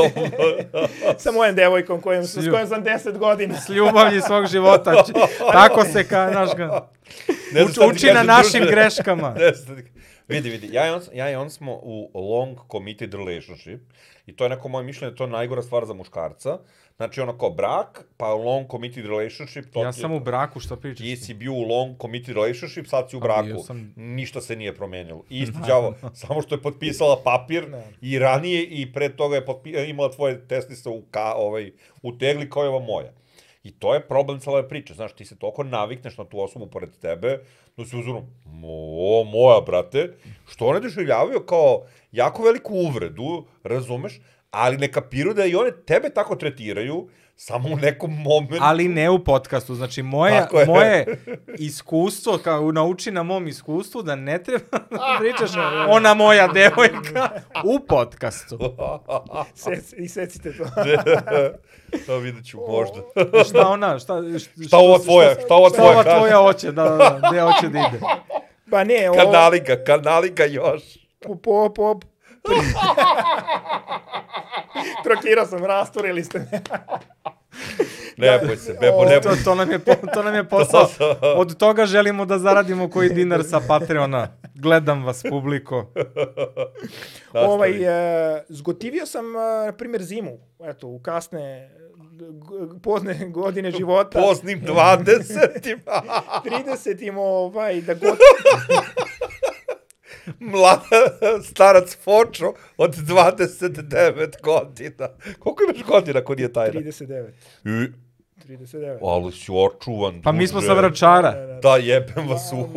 Sa 1.18 1.32
mojom 1.32 1.56
devojkom 1.56 2.02
kojom, 2.02 2.24
s 2.24 2.38
Sju- 2.38 2.52
kojom 2.52 2.68
sam 2.68 2.84
10 2.84 3.18
godina. 3.18 3.56
s 3.56 3.70
ljubavlji 3.70 4.22
svog 4.22 4.46
života, 4.48 5.04
tako 5.52 5.84
se 5.84 6.04
ka, 6.04 6.30
znaš 6.32 6.56
ga, 6.56 6.90
ne 7.54 7.64
uč, 7.66 7.72
znam 7.72 7.90
uči 7.90 8.08
na 8.08 8.24
našim 8.24 8.64
greškama. 8.66 9.34
Ne 9.34 9.54
znam 9.54 9.78
vidi, 10.28 10.50
vidi, 10.50 10.70
ja 10.72 10.88
i, 10.88 10.92
on, 10.92 11.02
ja 11.14 11.32
i 11.32 11.36
on 11.36 11.50
smo 11.50 11.74
u 11.74 12.12
long 12.16 12.58
committed 12.72 13.14
relationship 13.14 13.82
i 14.26 14.36
to 14.36 14.46
je 14.46 14.50
neko 14.50 14.68
moje 14.68 14.86
mišljenje, 14.86 15.16
to 15.16 15.24
je 15.24 15.30
najgora 15.30 15.62
stvar 15.62 15.86
za 15.86 15.94
muškarca. 15.94 16.58
Znači 16.98 17.22
ono 17.22 17.38
kao 17.38 17.50
brak, 17.50 18.06
pa 18.18 18.28
long 18.34 18.72
committed 18.72 19.06
relationship. 19.06 19.66
To 19.74 19.84
Ja 19.84 19.92
ti 19.92 20.00
sam 20.00 20.12
u 20.12 20.20
braku, 20.20 20.60
šta 20.60 20.76
pričaš? 20.76 21.06
Ti 21.06 21.16
si 21.18 21.34
bio 21.34 21.54
u 21.54 21.62
long 21.62 22.02
committed 22.02 22.36
relationship, 22.36 22.88
sad 22.88 23.10
si 23.10 23.18
u 23.18 23.20
braku. 23.20 23.64
sam. 23.64 23.94
Ništa 23.96 24.42
se 24.42 24.56
nije 24.56 24.76
promenilo. 24.76 25.24
Isti 25.30 25.58
đavo, 25.68 25.96
samo 26.14 26.42
što 26.42 26.56
je 26.56 26.62
potpisala 26.62 27.22
papir 27.24 27.70
Da. 27.70 27.84
i 28.02 28.20
ranije 28.20 28.64
i 28.64 28.94
pre 28.94 29.10
toga 29.16 29.36
je 29.36 29.46
potpi, 29.46 29.70
imala 29.88 30.12
tvoje 30.12 30.48
tesnice 30.48 30.90
u, 30.90 31.02
ka, 31.12 31.34
ovaj, 31.34 31.72
u 32.02 32.18
tegli 32.18 32.50
kao 32.50 32.64
je 32.64 32.70
ova 32.70 32.80
moja. 32.86 33.12
I 33.64 33.72
to 33.72 33.94
je 33.94 34.08
problem 34.08 34.40
cele 34.40 34.70
priče. 34.70 34.94
Znaš, 34.94 35.14
ti 35.14 35.26
se 35.26 35.40
toliko 35.40 35.64
navikneš 35.64 36.18
na 36.18 36.26
tu 36.26 36.40
osobu 36.42 36.68
pored 36.68 36.90
tebe, 37.02 37.40
da 37.78 37.86
si 37.86 37.98
uzmano, 37.98 38.28
o, 38.98 39.24
moja, 39.24 39.62
brate, 39.62 40.14
što 40.48 40.66
one 40.66 40.80
doživljavaju 40.80 41.40
kao 41.46 41.86
jako 42.12 42.44
veliku 42.44 42.74
uvredu, 42.74 43.46
razumeš, 43.64 44.20
ali 44.54 44.78
ne 44.78 44.92
kapiraju 44.92 45.34
da 45.34 45.46
i 45.46 45.56
one 45.56 45.72
tebe 45.86 46.10
tako 46.10 46.36
tretiraju, 46.36 47.10
samo 47.36 47.70
u 47.70 47.76
nekom 47.76 48.22
momentu. 48.22 48.58
Ali 48.62 48.88
ne 48.88 49.10
u 49.10 49.24
podcastu, 49.24 49.76
znači 49.76 50.04
moje, 50.04 50.48
moje 50.68 51.06
iskustvo, 51.58 52.38
kao 52.38 52.72
nauči 52.72 53.12
na 53.12 53.24
mom 53.24 53.48
iskustvu 53.48 54.02
da 54.02 54.16
ne 54.16 54.44
treba 54.44 54.80
da 54.92 55.18
pričaš 55.20 55.52
ona 55.90 56.14
moja 56.14 56.48
devojka 56.48 57.30
u 57.64 57.80
podcastu. 57.88 58.60
Sec, 59.56 59.94
I 59.98 60.08
secite 60.08 60.54
to. 60.58 60.64
to 62.06 62.18
vidjet 62.18 62.46
ću 62.46 62.58
možda. 62.70 63.02
Šta 63.50 63.68
ona, 63.68 64.00
šta, 64.00 64.14
Šta 64.68 64.78
ova 64.78 65.00
tvoja, 65.00 65.36
šta 65.46 65.56
ova 65.56 65.70
šta 65.70 65.78
tvoja 65.78 65.92
ova 65.92 66.04
kaže? 66.04 66.18
tvoja 66.18 66.38
hoće, 66.38 66.72
da, 66.72 66.84
da, 66.84 66.98
da, 66.98 67.30
gde 67.30 67.42
hoće 67.42 67.70
da 67.70 67.80
ide. 67.80 68.00
Pa 68.72 68.84
ne, 68.84 69.10
ovo, 69.10 69.20
Kanalika, 69.20 69.84
kanalika 69.84 70.46
još. 70.46 70.84
po, 71.20 71.36
po, 71.36 71.74
po, 71.76 72.00
Trokirao 75.04 75.46
sam, 75.46 75.66
rasturili 75.66 76.24
ste 76.24 76.40
me. 76.40 76.46
Ne 78.18 78.40
boj 78.48 78.58
se, 78.58 78.78
bebo, 78.82 79.06
ne 79.06 79.22
To, 79.22 79.30
boj 79.30 79.38
to, 79.44 79.56
nam 79.56 79.72
je, 79.72 79.80
to 80.14 80.24
nam 80.24 80.36
je 80.36 80.44
posao. 80.50 80.88
Od 81.36 81.58
toga 81.58 81.86
želimo 81.86 82.26
da 82.26 82.40
zaradimo 82.40 82.90
koji 82.90 83.10
dinar 83.10 83.44
sa 83.44 83.62
Patreona. 83.68 84.28
Gledam 84.56 85.04
vas, 85.04 85.24
publiko. 85.30 85.92
ovaj, 87.34 87.84
e, 87.84 88.44
zgotivio 88.50 89.06
sam, 89.06 89.26
e, 89.36 89.66
na 89.66 89.74
primjer, 89.78 90.04
zimu. 90.04 90.38
Eto, 90.64 90.88
u 90.88 91.00
kasne 91.00 91.70
pozne 92.84 93.30
godine 93.30 93.72
života. 93.72 94.22
Poznim 94.22 94.62
20. 94.62 95.78
30 96.46 97.08
im 97.08 97.18
ovaj, 97.18 97.82
da 97.82 97.94
god... 97.94 98.18
mlada, 100.40 101.42
starac 101.44 101.98
Fočo 102.04 102.54
od 102.78 102.96
29 102.96 104.42
godina. 104.44 105.10
Koliko 105.40 105.64
imaš 105.64 105.84
godina 105.84 106.22
kod 106.22 106.40
je 106.40 106.54
tajna? 106.54 106.82
39. 106.82 107.30
I, 107.66 107.92
39. 108.48 108.98
ali 109.02 109.32
si 109.32 109.52
očuvan. 109.52 110.22
Pa 110.22 110.32
mi 110.32 110.48
smo 110.48 110.62
sa 110.62 110.74
vračara. 110.74 111.60
Da, 111.62 111.78
jebem 111.78 112.28
vas 112.28 112.52
u... 112.54 112.68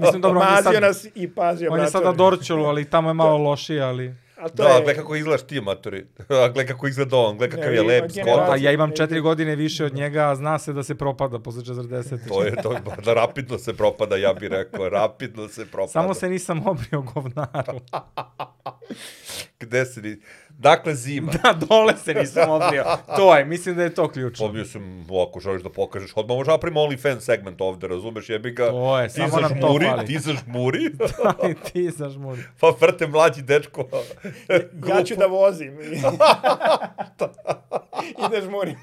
Mislim, 0.00 0.22
dobro, 0.22 0.40
on 0.40 0.46
je 0.46 0.52
Mazio 0.52 0.72
sad, 0.72 0.82
nas 0.82 1.06
i 1.14 1.34
pazio 1.34 1.72
on 1.72 1.80
je 1.80 1.86
sad 1.86 2.04
na. 2.04 2.12
Dorčelu, 2.12 2.64
ali 2.64 2.90
tamo 2.90 3.10
je 3.10 3.14
malo 3.14 3.38
lošije, 3.38 3.82
ali... 3.82 4.23
A 4.44 4.48
to 4.48 4.62
Da, 4.62 4.68
je, 4.68 4.76
gledaj 4.76 4.94
kako 4.94 5.16
izgledaš 5.16 5.42
ti, 5.42 5.60
matori. 5.60 6.06
Gledaj 6.28 6.66
kako 6.66 6.86
izgleda 6.86 7.16
on, 7.16 7.38
gledaj 7.38 7.58
kakav 7.58 7.72
Ne, 7.72 7.76
je 7.76 7.80
ima 7.80 7.88
lep, 7.92 8.10
skoro. 8.10 8.46
Pa 8.46 8.56
ja 8.56 8.72
imam 8.72 8.92
četiri 8.96 9.20
godine 9.20 9.56
više 9.56 9.84
od 9.84 9.94
njega, 9.94 10.30
a 10.30 10.34
zna 10.34 10.58
se 10.58 10.72
da 10.72 10.82
se 10.82 10.94
propada 10.94 11.38
posle 11.38 11.62
40. 11.62 12.28
To 12.28 12.42
je 12.44 12.56
to, 12.62 12.76
da 13.04 13.14
rapidno 13.14 13.58
se 13.58 13.76
propada, 13.76 14.16
ja 14.16 14.32
bih 14.34 14.48
rekao, 14.48 14.88
rapidno 14.88 15.48
se 15.48 15.66
propada. 15.66 15.92
Samo 15.92 16.14
se 16.14 16.28
nisam 16.28 16.66
obrio 16.66 17.02
govnaru. 17.02 17.80
Gde 19.60 19.84
se 19.84 20.02
ni... 20.02 20.16
Dakle, 20.58 20.94
zima. 20.94 21.32
Da, 21.32 21.52
dole 21.52 21.96
se 21.96 22.14
nisam 22.14 22.50
obrio. 22.50 22.84
To 23.16 23.36
je, 23.36 23.44
mislim 23.44 23.76
da 23.76 23.82
je 23.82 23.94
to 23.94 24.08
ključno. 24.08 24.46
Pobio 24.46 24.64
sam, 24.64 25.06
ako 25.28 25.40
želiš 25.40 25.62
da 25.62 25.68
pokažeš, 25.68 26.12
odmah 26.16 26.36
možda 26.36 26.52
napravimo 26.52 26.80
OnlyFans 26.80 27.20
segment 27.20 27.60
ovde, 27.60 27.88
razumeš, 27.88 28.28
jebi 28.30 28.50
ga. 28.50 28.70
To 28.70 29.00
je, 29.00 29.08
ti 29.08 29.14
samo 29.14 29.40
nam 29.40 29.60
to 29.60 29.78
fali. 29.82 30.06
Ti 30.06 30.18
zažmuri, 30.18 30.90
Ali 31.24 31.54
ti 31.72 31.90
zažmuri. 31.90 32.42
pa 32.60 32.72
vrte 32.80 33.06
mlađi 33.06 33.42
dečko. 33.42 33.88
ja 34.88 35.04
ću 35.04 35.14
da 35.16 35.26
vozim. 35.26 35.78
Ideš 38.28 38.44
morim. 38.50 38.76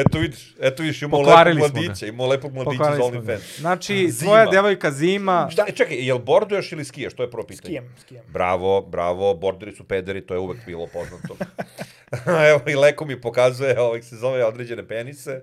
Eto 0.00 0.18
vidiš, 0.18 0.54
eto 0.60 0.82
vidiš, 0.82 1.02
imamo 1.02 1.16
Pokvarili 1.16 1.62
lepog 1.62 1.76
mladića, 1.76 2.06
imamo 2.06 2.26
lepog 2.26 2.54
mladića 2.54 2.84
za. 2.84 3.02
OnlyFans. 3.02 3.60
Znači, 3.60 4.10
Zima. 4.10 4.30
tvoja 4.30 4.46
devojka 4.50 4.90
zima, 4.90 5.48
Šta, 5.52 5.66
čekaj, 5.74 5.96
jel 6.00 6.18
borduješ 6.18 6.72
ili 6.72 6.84
skiješ? 6.84 7.14
To 7.14 7.22
je 7.22 7.30
prvo 7.30 7.46
pitanje. 7.46 7.66
Skijem, 7.66 7.94
skijem. 8.00 8.24
Bravo, 8.32 8.80
bravo, 8.80 9.34
borderi 9.34 9.72
su 9.72 9.84
pederi, 9.84 10.26
to 10.26 10.34
je 10.34 10.40
uvek 10.40 10.58
bilo 10.66 10.86
poznato. 10.86 11.36
Evo, 12.50 12.60
i 12.66 12.74
Leko 12.74 13.04
mi 13.04 13.20
pokazuje, 13.20 13.80
ovih 13.80 14.04
se 14.04 14.16
zove 14.16 14.44
određene 14.44 14.88
penise, 14.88 15.40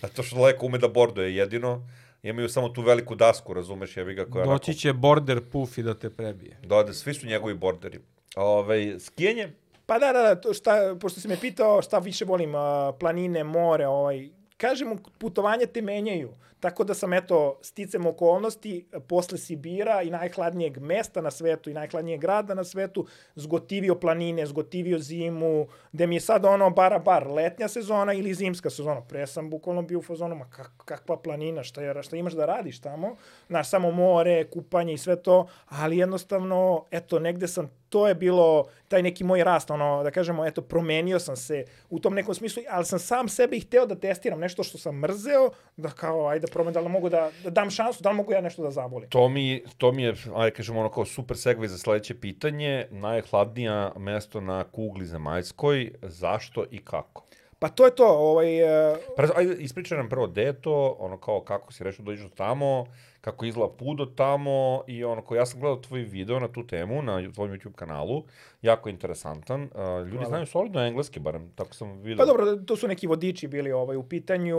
a 0.00 0.08
to 0.08 0.22
što 0.22 0.42
Leko 0.42 0.66
ume 0.66 0.78
da 0.78 0.88
borduje 0.88 1.36
jedino, 1.36 1.88
imaju 2.22 2.48
samo 2.48 2.68
tu 2.68 2.82
veliku 2.82 3.14
dasku, 3.14 3.54
razumeš, 3.54 3.96
jebi 3.96 4.14
ga 4.14 4.24
koja 4.24 4.46
doći 4.46 4.74
će 4.74 4.92
border 4.92 5.40
pufi 5.52 5.82
da 5.82 5.94
te 5.94 6.10
prebije. 6.10 6.58
Da, 6.62 6.82
da, 6.82 6.92
svi 6.92 7.14
su 7.14 7.26
njegovi 7.26 7.54
borderi. 7.54 7.98
Ove, 8.36 9.00
skijanje, 9.00 9.48
Pa 9.88 9.98
da, 9.98 10.12
da, 10.12 10.22
da, 10.22 10.34
to 10.40 10.52
šta, 10.54 10.96
pošto 11.00 11.20
si 11.20 11.28
me 11.28 11.36
pitao 11.40 11.82
šta 11.82 11.98
više 11.98 12.24
volim, 12.24 12.54
a, 12.54 12.92
planine, 13.00 13.44
more, 13.44 13.86
ovaj, 13.86 14.28
kažemo, 14.56 14.96
putovanja 15.18 15.66
te 15.66 15.82
menjaju. 15.82 16.34
Tako 16.60 16.84
da 16.84 16.94
sam, 16.94 17.12
eto, 17.12 17.58
sticam 17.62 18.06
okolnosti, 18.06 18.88
posle 19.08 19.38
Sibira 19.38 20.02
i 20.02 20.10
najhladnijeg 20.10 20.78
mesta 20.78 21.20
na 21.20 21.30
svetu 21.30 21.70
i 21.70 21.74
najhladnijeg 21.74 22.20
grada 22.20 22.54
na 22.54 22.64
svetu, 22.64 23.06
zgotivio 23.34 23.94
planine, 23.94 24.46
zgotivio 24.46 24.98
zimu, 24.98 25.66
gde 25.92 26.06
mi 26.06 26.16
je 26.16 26.20
sad 26.20 26.44
ono 26.44 26.70
bara 26.70 26.98
bar, 26.98 27.26
letnja 27.26 27.68
sezona 27.68 28.12
ili 28.12 28.34
zimska 28.34 28.70
sezona. 28.70 29.00
Pre 29.00 29.26
sam 29.26 29.50
bukvalno 29.50 29.82
bio 29.82 29.98
u 29.98 30.02
fazonu, 30.02 30.34
ma 30.34 30.50
kak, 30.50 30.72
kakva 30.84 31.16
planina, 31.16 31.62
šta, 31.62 31.82
je, 31.82 32.02
šta 32.02 32.16
imaš 32.16 32.32
da 32.32 32.46
radiš 32.46 32.80
tamo? 32.80 33.16
Znaš, 33.48 33.68
samo 33.68 33.90
more, 33.90 34.44
kupanje 34.50 34.92
i 34.92 34.98
sve 34.98 35.22
to, 35.22 35.46
ali 35.68 35.98
jednostavno, 35.98 36.84
eto, 36.90 37.18
negde 37.18 37.48
sam 37.48 37.70
to 37.88 38.08
je 38.08 38.14
bilo 38.14 38.64
taj 38.88 39.02
neki 39.02 39.24
moj 39.24 39.44
rast, 39.44 39.70
ono, 39.70 40.02
da 40.02 40.10
kažemo, 40.10 40.46
eto, 40.46 40.62
promenio 40.62 41.18
sam 41.18 41.36
se 41.36 41.64
u 41.90 41.98
tom 41.98 42.14
nekom 42.14 42.34
smislu, 42.34 42.62
ali 42.70 42.84
sam 42.84 42.98
sam 42.98 43.28
sebe 43.28 43.56
i 43.56 43.60
hteo 43.60 43.86
da 43.86 43.94
testiram 43.94 44.40
nešto 44.40 44.62
što 44.62 44.78
sam 44.78 44.98
mrzeo, 44.98 45.50
da 45.76 45.90
kao, 45.90 46.28
ajde, 46.28 46.46
promen, 46.46 46.74
da 46.74 46.80
li 46.80 46.88
mogu 46.88 47.08
da, 47.08 47.30
da 47.44 47.50
dam 47.50 47.70
šansu, 47.70 48.02
da 48.02 48.10
li 48.10 48.16
mogu 48.16 48.32
ja 48.32 48.40
nešto 48.40 48.62
da 48.62 48.70
zavolim. 48.70 49.10
to 49.10 49.28
mi, 49.28 49.62
to 49.78 49.92
mi 49.92 50.02
je, 50.02 50.14
ajde 50.34 50.56
kažemo, 50.56 50.80
ono 50.80 50.90
kao 50.90 51.04
super 51.04 51.36
segve 51.36 51.68
za 51.68 51.78
sledeće 51.78 52.14
pitanje, 52.20 52.86
najhladnija 52.90 53.92
mesto 53.96 54.40
na 54.40 54.64
kugli 54.64 55.06
zemaljskoj, 55.06 55.92
zašto 56.02 56.64
i 56.70 56.84
kako? 56.84 57.24
Pa 57.58 57.68
to 57.68 57.84
je 57.84 57.94
to, 57.94 58.06
ovaj, 58.06 58.58
e, 58.92 58.96
Pre, 59.16 59.28
ajde, 59.36 59.54
ispričaj 59.54 59.98
nam 59.98 60.08
prvo 60.08 60.26
gde 60.26 60.42
je 60.42 60.60
to, 60.60 60.96
ono 60.98 61.18
kao 61.18 61.40
kako 61.40 61.72
si 61.72 61.84
rešio 61.84 62.02
da 62.02 62.10
dođeš 62.10 62.24
do 62.24 62.36
tamo, 62.36 62.86
kako 63.30 63.44
izgleda 63.44 63.72
put 63.72 63.98
do 63.98 64.06
tamo 64.06 64.82
i 64.86 65.04
ono 65.04 65.22
kao 65.22 65.36
ja 65.36 65.46
sam 65.46 65.60
gledao 65.60 65.76
tvoj 65.76 66.00
video 66.00 66.40
na 66.40 66.48
tu 66.48 66.66
temu 66.66 67.02
na 67.02 67.32
tvojom 67.32 67.54
YouTube 67.54 67.72
kanalu, 67.72 68.24
jako 68.62 68.88
interesantan. 68.88 69.62
Uh, 69.62 70.06
ljudi 70.06 70.16
Hvala. 70.16 70.28
znaju 70.28 70.46
solidno 70.46 70.80
engleski, 70.80 71.20
barem 71.20 71.50
tako 71.54 71.74
sam 71.74 72.00
video. 72.00 72.16
Pa 72.16 72.24
dobro, 72.24 72.56
to 72.56 72.76
su 72.76 72.88
neki 72.88 73.06
vodiči 73.06 73.48
bili 73.48 73.72
ovaj, 73.72 73.96
u 73.96 74.02
pitanju. 74.02 74.58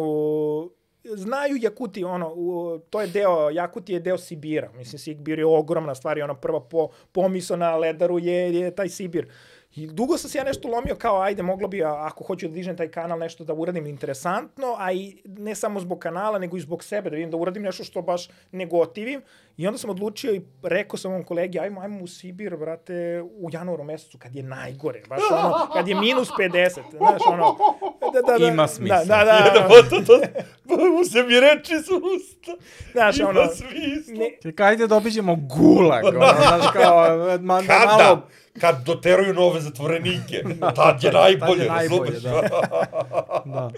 Znaju 1.03 1.57
Jakuti, 1.61 2.03
ono, 2.03 2.33
u, 2.35 2.79
to 2.89 3.01
je 3.01 3.07
deo, 3.07 3.49
Jakuti 3.49 3.93
je 3.93 3.99
deo 3.99 4.17
Sibira. 4.17 4.71
Mislim, 4.77 4.99
Sibir 4.99 5.39
je 5.39 5.45
ogromna 5.45 5.95
stvar 5.95 6.17
i 6.17 6.21
ona 6.21 6.33
prva 6.33 6.59
po, 6.59 6.89
pomiso 7.11 7.55
na 7.55 7.75
ledaru 7.75 8.19
je, 8.19 8.53
je 8.53 8.75
taj 8.75 8.89
Sibir. 8.89 9.27
I 9.75 9.87
dugo 9.87 10.17
sam 10.17 10.29
se 10.29 10.37
ja 10.37 10.43
nešto 10.43 10.67
lomio 10.67 10.95
kao, 10.95 11.21
ajde, 11.21 11.43
moglo 11.43 11.67
bi, 11.67 11.83
ako 11.83 12.23
hoću 12.23 12.47
da 12.47 12.53
dižem 12.53 12.77
taj 12.77 12.87
kanal, 12.87 13.19
nešto 13.19 13.43
da 13.43 13.53
uradim 13.53 13.85
interesantno, 13.87 14.75
a 14.77 14.91
i 14.91 15.21
ne 15.25 15.55
samo 15.55 15.79
zbog 15.79 15.99
kanala, 15.99 16.39
nego 16.39 16.57
i 16.57 16.59
zbog 16.59 16.83
sebe, 16.83 17.09
da 17.09 17.15
vidim 17.15 17.31
da 17.31 17.37
uradim 17.37 17.63
nešto 17.63 17.83
što 17.83 18.01
baš 18.01 18.29
ne 18.51 18.65
gotivim. 18.65 19.21
I 19.57 19.67
onda 19.67 19.77
sam 19.77 19.89
odlučio 19.89 20.33
i 20.33 20.41
rekao 20.63 20.97
sam 20.97 21.11
ovom 21.11 21.23
kolegi, 21.23 21.59
ajmo, 21.59 21.81
ajmo 21.81 22.03
u 22.03 22.07
Sibir, 22.07 22.57
brate, 22.57 23.21
u 23.21 23.49
januaru 23.51 23.83
mesecu, 23.83 24.17
kad 24.17 24.35
je 24.35 24.43
najgore, 24.43 25.01
baš 25.09 25.21
ono, 25.31 25.67
kad 25.73 25.87
je 25.87 25.95
minus 25.95 26.29
50, 26.29 26.79
znaš, 26.97 27.21
ono, 27.27 27.55
da, 28.13 28.21
da, 28.21 28.37
da, 28.37 28.45
Ima 28.45 28.67
smisla. 28.67 28.97
Da, 28.97 29.17
da, 29.17 29.23
da, 29.23 29.59
Da, 29.69 29.81
da, 29.81 29.89
to, 29.89 30.19
to, 30.67 30.89
mu 30.89 31.03
se 31.03 31.23
mi 31.23 31.39
reči 31.39 31.73
s 31.75 31.89
usta. 31.89 32.51
znaš, 32.91 33.19
Ima 33.19 33.29
ono, 33.29 33.47
smisla. 33.47 34.13
ne, 34.13 34.37
Čekaj, 34.41 34.67
ajde 34.69 34.87
da 34.87 34.95
obiđemo 34.95 35.35
gulag, 35.35 36.05
ono, 36.05 36.19
znaš, 36.19 36.71
kao, 36.73 37.17
ma, 37.41 37.61
da 37.61 37.67
Kada? 37.67 38.03
malo... 38.03 38.21
Kad 38.61 38.83
doteruju 38.85 39.33
nove 39.33 39.61
zatvorenike. 39.61 40.43
Tad 40.75 41.03
je 41.03 41.11
najbolje, 41.11 41.67
Tad 41.67 41.83
je 41.83 41.89
najbolje, 41.89 42.19
da. 42.19 42.41
Da. 43.45 43.69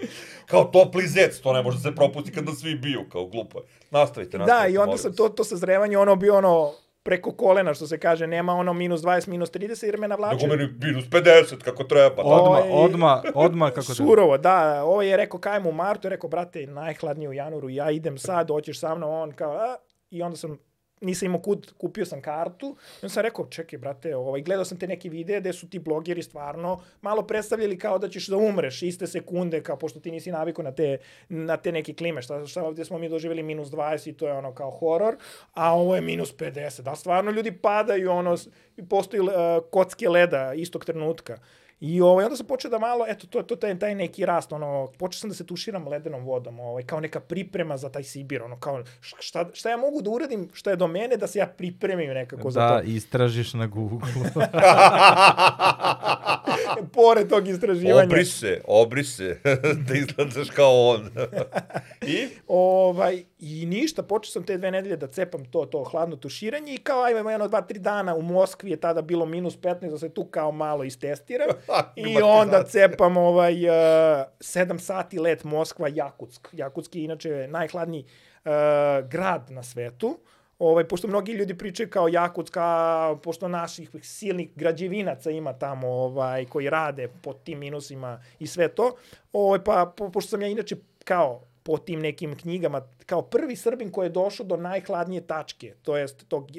kao 0.46 0.64
topli 0.64 1.06
zec, 1.06 1.40
to 1.40 1.52
ne 1.52 1.62
može 1.62 1.76
da 1.76 1.82
se 1.82 1.94
propusti 1.94 2.32
kada 2.32 2.52
svi 2.52 2.74
biju, 2.74 3.04
kao 3.12 3.26
glupo. 3.26 3.58
je. 3.58 3.64
Nastavite, 3.90 4.38
nastavite. 4.38 4.68
Da, 4.68 4.74
i 4.74 4.78
onda 4.78 4.96
sam 4.96 5.16
to, 5.16 5.28
to 5.28 5.44
sazrevanje, 5.44 5.98
ono 5.98 6.16
bio 6.16 6.36
ono 6.36 6.72
preko 7.02 7.32
kolena, 7.32 7.74
što 7.74 7.86
se 7.86 7.98
kaže, 7.98 8.26
nema 8.26 8.54
ono 8.54 8.72
minus 8.72 9.00
20, 9.00 9.28
minus 9.28 9.50
30, 9.50 9.84
jer 9.84 9.98
me 9.98 10.08
navlače. 10.08 10.46
Nego 10.46 10.56
meni 10.56 10.72
minus 10.82 11.04
50, 11.04 11.58
kako 11.58 11.84
treba. 11.84 12.22
Odma, 12.22 12.62
odma, 12.70 13.22
odma, 13.34 13.70
kako 13.70 13.94
treba. 13.94 14.08
Surovo, 14.08 14.38
da. 14.38 14.84
Ovo 14.84 15.02
je 15.02 15.16
rekao, 15.16 15.40
kajem 15.40 15.66
u 15.66 15.72
martu, 15.72 16.06
je 16.06 16.10
rekao, 16.10 16.30
brate, 16.30 16.66
najhladnije 16.66 17.28
u 17.28 17.32
januaru, 17.32 17.70
ja 17.70 17.90
idem 17.90 18.18
sad, 18.18 18.48
hoćeš 18.48 18.80
sa 18.80 18.94
mnom, 18.94 19.10
on 19.10 19.32
kao, 19.32 19.52
a, 19.52 19.76
i 20.10 20.22
onda 20.22 20.36
sam 20.36 20.58
nisam 21.02 21.26
imao 21.26 21.40
kud, 21.40 21.72
kupio 21.78 22.06
sam 22.06 22.22
kartu. 22.22 22.66
I 22.66 23.04
onda 23.04 23.08
sam 23.08 23.22
rekao, 23.22 23.46
čekaj, 23.46 23.78
brate, 23.78 24.16
ovaj, 24.16 24.42
gledao 24.42 24.64
sam 24.64 24.78
te 24.78 24.86
neke 24.86 25.08
videe 25.08 25.40
gde 25.40 25.52
su 25.52 25.68
ti 25.70 25.78
blogeri 25.78 26.22
stvarno 26.22 26.80
malo 27.00 27.22
predstavljali 27.22 27.78
kao 27.78 27.98
da 27.98 28.08
ćeš 28.08 28.26
da 28.26 28.36
umreš 28.36 28.82
iste 28.82 29.06
sekunde, 29.06 29.62
kao 29.62 29.76
pošto 29.76 30.00
ti 30.00 30.10
nisi 30.10 30.32
navikao 30.32 30.62
na 30.62 30.72
te, 30.72 30.98
na 31.28 31.56
te 31.56 31.72
neke 31.72 31.94
klime. 31.94 32.22
Šta, 32.22 32.46
šta 32.46 32.64
ovdje 32.64 32.84
smo 32.84 32.98
mi 32.98 33.08
doživjeli 33.08 33.42
minus 33.42 33.68
20 33.68 34.08
i 34.08 34.12
to 34.12 34.26
je 34.26 34.32
ono 34.32 34.54
kao 34.54 34.70
horor, 34.70 35.16
a 35.54 35.74
ovo 35.74 35.94
je 35.94 36.00
minus 36.00 36.36
50. 36.36 36.82
Da, 36.82 36.96
stvarno 36.96 37.30
ljudi 37.30 37.52
padaju, 37.52 38.10
ono, 38.10 38.36
postoji 38.88 39.20
uh, 39.20 39.28
kocke 39.70 40.08
leda 40.08 40.52
istog 40.54 40.84
trenutka. 40.84 41.38
I 41.84 42.00
ovaj, 42.00 42.24
onda 42.24 42.36
sam 42.36 42.46
počeo 42.46 42.70
da 42.70 42.78
malo, 42.78 43.04
eto, 43.08 43.26
to, 43.26 43.42
to 43.42 43.56
taj, 43.56 43.78
taj 43.78 43.94
neki 43.94 44.26
rast, 44.26 44.52
ono, 44.52 44.88
počeo 44.98 45.18
sam 45.18 45.30
da 45.30 45.36
se 45.36 45.46
tuširam 45.46 45.88
ledenom 45.88 46.24
vodom, 46.24 46.60
ovaj, 46.60 46.82
kao 46.82 47.00
neka 47.00 47.20
priprema 47.20 47.76
za 47.76 47.88
taj 47.88 48.02
Sibir, 48.02 48.42
ono, 48.42 48.60
kao, 48.60 48.82
šta, 49.00 49.48
šta 49.52 49.70
ja 49.70 49.76
mogu 49.76 50.02
da 50.02 50.10
uradim, 50.10 50.48
šta 50.52 50.70
je 50.70 50.76
do 50.76 50.86
mene, 50.86 51.16
da 51.16 51.26
se 51.26 51.38
ja 51.38 51.46
pripremim 51.46 52.10
nekako 52.10 52.50
za 52.50 52.60
Da, 52.60 52.80
to. 52.80 52.84
istražiš 52.86 53.54
na 53.54 53.66
Google. 53.66 53.98
Pored 56.94 57.28
tog 57.28 57.48
istraživanja. 57.48 58.04
Obri 58.04 58.24
se, 58.24 58.60
obri 58.66 59.04
se, 59.04 59.38
da 59.88 59.94
izgledaš 59.94 60.50
kao 60.50 60.88
on. 60.88 61.10
I? 62.16 62.28
Ovaj, 62.48 63.24
I 63.44 63.66
ništa, 63.66 64.02
počeo 64.02 64.30
sam 64.30 64.42
te 64.42 64.56
dve 64.56 64.70
nedelje 64.70 64.96
da 64.96 65.06
cepam 65.06 65.44
to, 65.44 65.64
to 65.66 65.84
hladno 65.84 66.16
tuširanje 66.16 66.74
i 66.74 66.78
kao 66.78 67.02
ajmo 67.02 67.30
jedno, 67.30 67.48
dva, 67.48 67.60
tri 67.60 67.78
dana 67.78 68.14
u 68.14 68.22
Moskvi 68.22 68.70
je 68.70 68.76
tada 68.76 69.02
bilo 69.02 69.26
minus 69.26 69.58
15, 69.58 69.90
da 69.90 69.98
se 69.98 70.08
tu 70.08 70.24
kao 70.24 70.52
malo 70.52 70.84
istestiram. 70.84 71.48
I 71.96 72.22
onda 72.22 72.62
cepam 72.62 73.16
ovaj, 73.16 73.54
uh, 73.54 73.72
7 74.38 74.78
sati 74.78 75.18
let 75.18 75.44
Moskva, 75.44 75.88
Jakutsk. 75.88 76.48
Jakutsk 76.52 76.94
je 76.94 77.04
inače 77.04 77.48
najhladniji 77.50 78.04
uh, 78.04 78.50
grad 79.08 79.50
na 79.50 79.62
svetu. 79.62 80.18
Ovaj, 80.58 80.84
pošto 80.84 81.08
mnogi 81.08 81.32
ljudi 81.32 81.58
pričaju 81.58 81.90
kao 81.90 82.08
Jakutsk, 82.08 82.56
a 82.56 83.16
pošto 83.22 83.48
naših 83.48 83.90
silnih 84.02 84.50
građevinaca 84.54 85.30
ima 85.30 85.52
tamo 85.52 85.88
ovaj, 85.88 86.44
koji 86.44 86.70
rade 86.70 87.08
pod 87.22 87.42
tim 87.42 87.58
minusima 87.58 88.22
i 88.38 88.46
sve 88.46 88.68
to, 88.68 88.96
ovaj, 89.32 89.64
pa 89.64 89.92
po, 89.96 90.10
pošto 90.10 90.30
sam 90.30 90.42
ja 90.42 90.48
inače 90.48 90.76
kao 91.04 91.51
po 91.62 91.78
tim 91.78 92.00
nekim 92.00 92.36
knjigama, 92.36 92.82
kao 93.06 93.22
prvi 93.22 93.56
Srbin 93.56 93.90
koji 93.90 94.06
je 94.06 94.10
došao 94.10 94.46
do 94.46 94.56
najhladnije 94.56 95.26
tačke, 95.26 95.74
to 95.82 95.96
jest 95.96 96.28
tog 96.28 96.42
uh, 96.42 96.50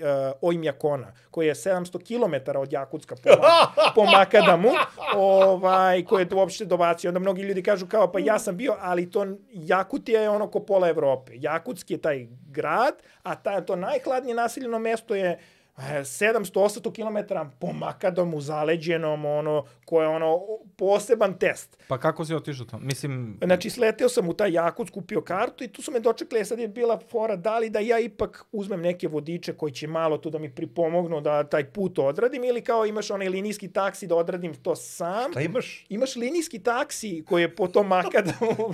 Ojmjakona, 0.41 1.13
koji 1.31 1.47
je 1.47 1.55
700 1.55 1.99
km 2.07 2.57
od 2.57 2.73
Jakutska 2.73 3.15
po, 3.15 3.29
po 3.95 4.05
Makadamu, 4.05 4.69
ovaj, 5.15 6.05
koji 6.05 6.23
je 6.23 6.35
uopšte 6.35 6.65
dobacio. 6.65 7.09
Onda 7.09 7.19
mnogi 7.19 7.41
ljudi 7.41 7.63
kažu 7.63 7.87
kao, 7.87 8.11
pa 8.11 8.19
ja 8.19 8.39
sam 8.39 8.57
bio, 8.57 8.75
ali 8.79 9.11
to 9.11 9.25
Jakutija 9.51 10.21
je 10.21 10.29
ono 10.29 10.47
ko 10.47 10.59
pola 10.59 10.89
Evrope. 10.89 11.31
Jakutski 11.35 11.93
je 11.93 12.01
taj 12.01 12.27
grad, 12.49 12.93
a 13.23 13.35
ta, 13.35 13.61
to 13.61 13.75
najhladnije 13.75 14.35
naseljeno 14.35 14.79
mesto 14.79 15.15
je 15.15 15.39
700-800 15.77 16.93
km 16.93 17.33
po 17.59 17.73
Makadomu 17.73 18.41
zaleđenom, 18.41 19.25
ono, 19.25 19.65
koje 19.85 20.03
je 20.03 20.07
ono 20.07 20.39
poseban 20.77 21.33
test. 21.39 21.83
Pa 21.87 21.97
kako 21.97 22.25
si 22.25 22.33
otišao 22.33 22.65
tamo? 22.65 22.85
Mislim, 22.85 23.37
Znači, 23.43 23.69
sleteo 23.69 24.09
sam 24.09 24.29
u 24.29 24.33
taj 24.33 24.51
Jakut, 24.51 24.87
skupio 24.87 25.21
kartu 25.21 25.63
i 25.63 25.67
tu 25.67 25.81
su 25.81 25.91
me 25.91 25.99
dočekali, 25.99 26.45
sad 26.45 26.59
je 26.59 26.67
bila 26.67 26.99
fora 27.11 27.35
da 27.35 27.59
li 27.59 27.69
da 27.69 27.79
ja 27.79 27.99
ipak 27.99 28.45
uzmem 28.51 28.81
neke 28.81 29.07
vodiče 29.07 29.53
koji 29.53 29.71
će 29.71 29.87
malo 29.87 30.17
tu 30.17 30.29
da 30.29 30.39
mi 30.39 30.55
pripomognu 30.55 31.21
da 31.21 31.43
taj 31.43 31.65
put 31.65 31.99
odradim 31.99 32.43
ili 32.43 32.61
kao 32.61 32.85
imaš 32.85 33.11
onaj 33.11 33.29
linijski 33.29 33.67
taksi 33.67 34.07
da 34.07 34.15
odradim 34.15 34.53
to 34.53 34.75
sam. 34.75 35.31
Šta 35.31 35.41
imaš? 35.41 35.85
Imaš 35.89 36.15
linijski 36.15 36.59
taksi 36.59 37.23
koji 37.27 37.41
je 37.41 37.55
po 37.55 37.67
tom 37.67 37.87
Makadamu. 37.87 38.71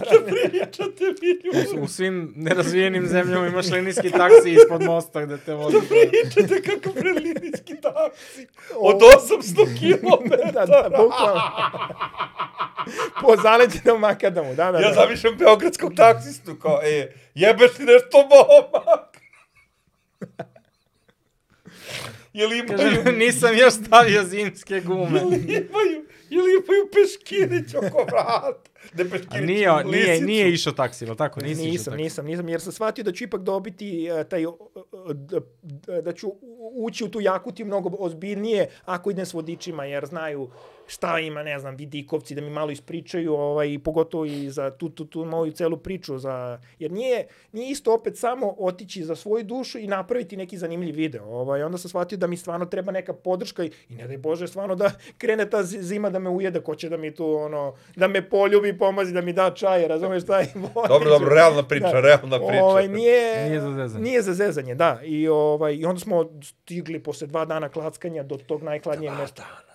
Pričate 0.50 1.04
mi 1.74 1.82
u 1.82 1.88
svim 1.88 2.34
nerazvijenim 2.36 3.08
zemljama 3.08 3.47
imaš 3.47 3.70
linijski 3.70 4.12
taksi 4.12 4.52
ispod 4.52 4.82
mosta 4.82 5.26
gde 5.26 5.38
te 5.38 5.54
vodi. 5.54 5.78
Pričate 5.89 6.62
kako 6.62 6.89
pre 6.94 7.12
linijski 7.12 7.82
taksi. 7.82 8.48
Od 8.76 9.02
800 9.02 9.66
km. 9.80 10.30
da, 10.54 10.66
da, 10.66 10.90
bukvalno. 10.90 11.42
po 13.22 13.36
zaleđenom 13.44 14.00
Makadamu, 14.00 14.56
da, 14.56 14.72
da. 14.72 14.80
Ja 14.80 14.88
da. 14.90 14.94
zamišljam 14.94 15.38
beogradskog 15.38 15.94
taksistu 15.96 16.56
kao, 16.56 16.80
e, 16.84 17.14
jebeš 17.36 17.74
ti 17.74 17.84
nešto 17.84 18.18
momak? 18.18 19.18
Jel 22.34 22.54
imaju, 22.54 22.78
Kaže, 22.78 23.12
nisam 23.18 23.58
još 23.58 23.74
stavio 23.74 24.24
zimske 24.24 24.80
gume. 24.80 25.20
jel 25.20 25.34
imaju, 25.34 26.06
jel 26.30 26.46
imaju 26.48 26.90
peškirić 26.94 27.76
oko 27.76 28.04
vrata? 28.04 28.70
Ne 28.94 29.10
peškirić, 29.10 29.48
nije, 29.48 29.84
nije, 29.86 30.22
nije 30.22 30.54
išao 30.54 30.74
taksi, 30.74 31.06
ili 31.06 31.18
tako? 31.18 31.40
Nisi 31.42 31.62
nisam, 31.62 31.92
taksi. 31.92 32.04
nisam, 32.04 32.26
nisam, 32.26 32.50
jer 32.50 32.62
sam 32.62 32.72
shvatio 32.72 33.04
da 33.04 33.12
ću 33.12 33.24
ipak 33.24 33.42
dobiti 33.42 34.10
uh, 34.12 34.28
taj, 34.28 34.46
uh, 34.46 34.54
uh, 34.76 35.12
d- 35.14 35.40
d- 35.62 36.02
da 36.02 36.14
ću 36.14 36.32
ući 36.74 37.04
u 37.04 37.10
tu 37.10 37.22
Jakutiju 37.22 37.66
mnogo 37.66 37.90
ozbiljnije 38.00 38.70
ako 38.86 39.12
idem 39.12 39.26
s 39.26 39.34
vodičima, 39.34 39.86
jer 39.86 40.06
znaju 40.06 40.50
šta 40.90 41.20
ima, 41.20 41.44
ne 41.44 41.60
znam, 41.60 41.76
vidikovci, 41.76 42.36
da 42.36 42.42
mi 42.42 42.50
malo 42.50 42.72
ispričaju, 42.72 43.34
ovaj, 43.34 43.80
pogotovo 43.84 44.26
i 44.26 44.50
za 44.50 44.72
tu, 44.72 44.90
tu, 44.90 45.06
tu 45.06 45.26
moju 45.26 45.52
celu 45.52 45.78
priču, 45.78 46.18
za, 46.18 46.60
jer 46.80 46.92
nije, 46.92 47.28
nije 47.52 47.72
isto 47.72 47.94
opet 47.94 48.18
samo 48.18 48.56
otići 48.60 49.04
za 49.04 49.16
svoju 49.16 49.44
dušu 49.44 49.80
i 49.80 49.88
napraviti 49.88 50.38
neki 50.38 50.58
zanimljiv 50.58 50.96
video. 50.96 51.26
Ovaj, 51.26 51.64
onda 51.64 51.78
sam 51.78 51.90
shvatio 51.90 52.18
da 52.18 52.28
mi 52.28 52.38
stvarno 52.38 52.66
treba 52.66 52.92
neka 52.92 53.14
podrška 53.14 53.64
i, 53.64 53.72
i 53.90 53.96
ne 53.96 54.08
daj 54.08 54.18
Bože, 54.18 54.48
stvarno 54.48 54.76
da 54.76 54.92
krene 55.18 55.50
ta 55.50 55.64
zi- 55.64 55.82
zima 55.82 56.10
da 56.10 56.20
me 56.20 56.30
ujede, 56.30 56.62
ko 56.62 56.76
će 56.76 56.90
da 56.90 56.98
mi 56.98 57.16
tu, 57.16 57.36
ono, 57.36 57.76
da 57.96 58.08
me 58.08 58.30
poljubi, 58.30 58.78
pomozi, 58.78 59.14
da 59.14 59.22
mi 59.22 59.34
da 59.34 59.52
čaj, 59.52 59.88
razumeš 59.88 60.24
šta 60.24 60.42
i 60.42 60.46
Dobro, 60.88 61.10
dobro, 61.10 61.30
realna 61.30 61.64
priča, 61.64 61.92
Da. 61.94 62.02
realna 62.02 62.38
priča. 62.40 62.64
Ovaj, 62.64 62.88
nije, 62.88 63.50
Nije 63.50 63.62
za 63.62 63.72
zezanje. 63.72 64.04
Nije 64.04 64.22
za 64.22 64.34
zezanje, 64.34 64.76
da. 64.76 65.00
I, 65.04 65.28
ovaj, 65.28 65.74
I 65.74 65.86
onda 65.86 66.00
smo 66.00 66.26
stigli 66.44 67.04
posle 67.04 67.28
dva 67.28 67.46
dana 67.46 67.70
klackanja 67.70 68.24
do 68.24 68.38
tog 68.38 68.64
najhladnijeg 68.64 69.14
mesta. 69.14 69.68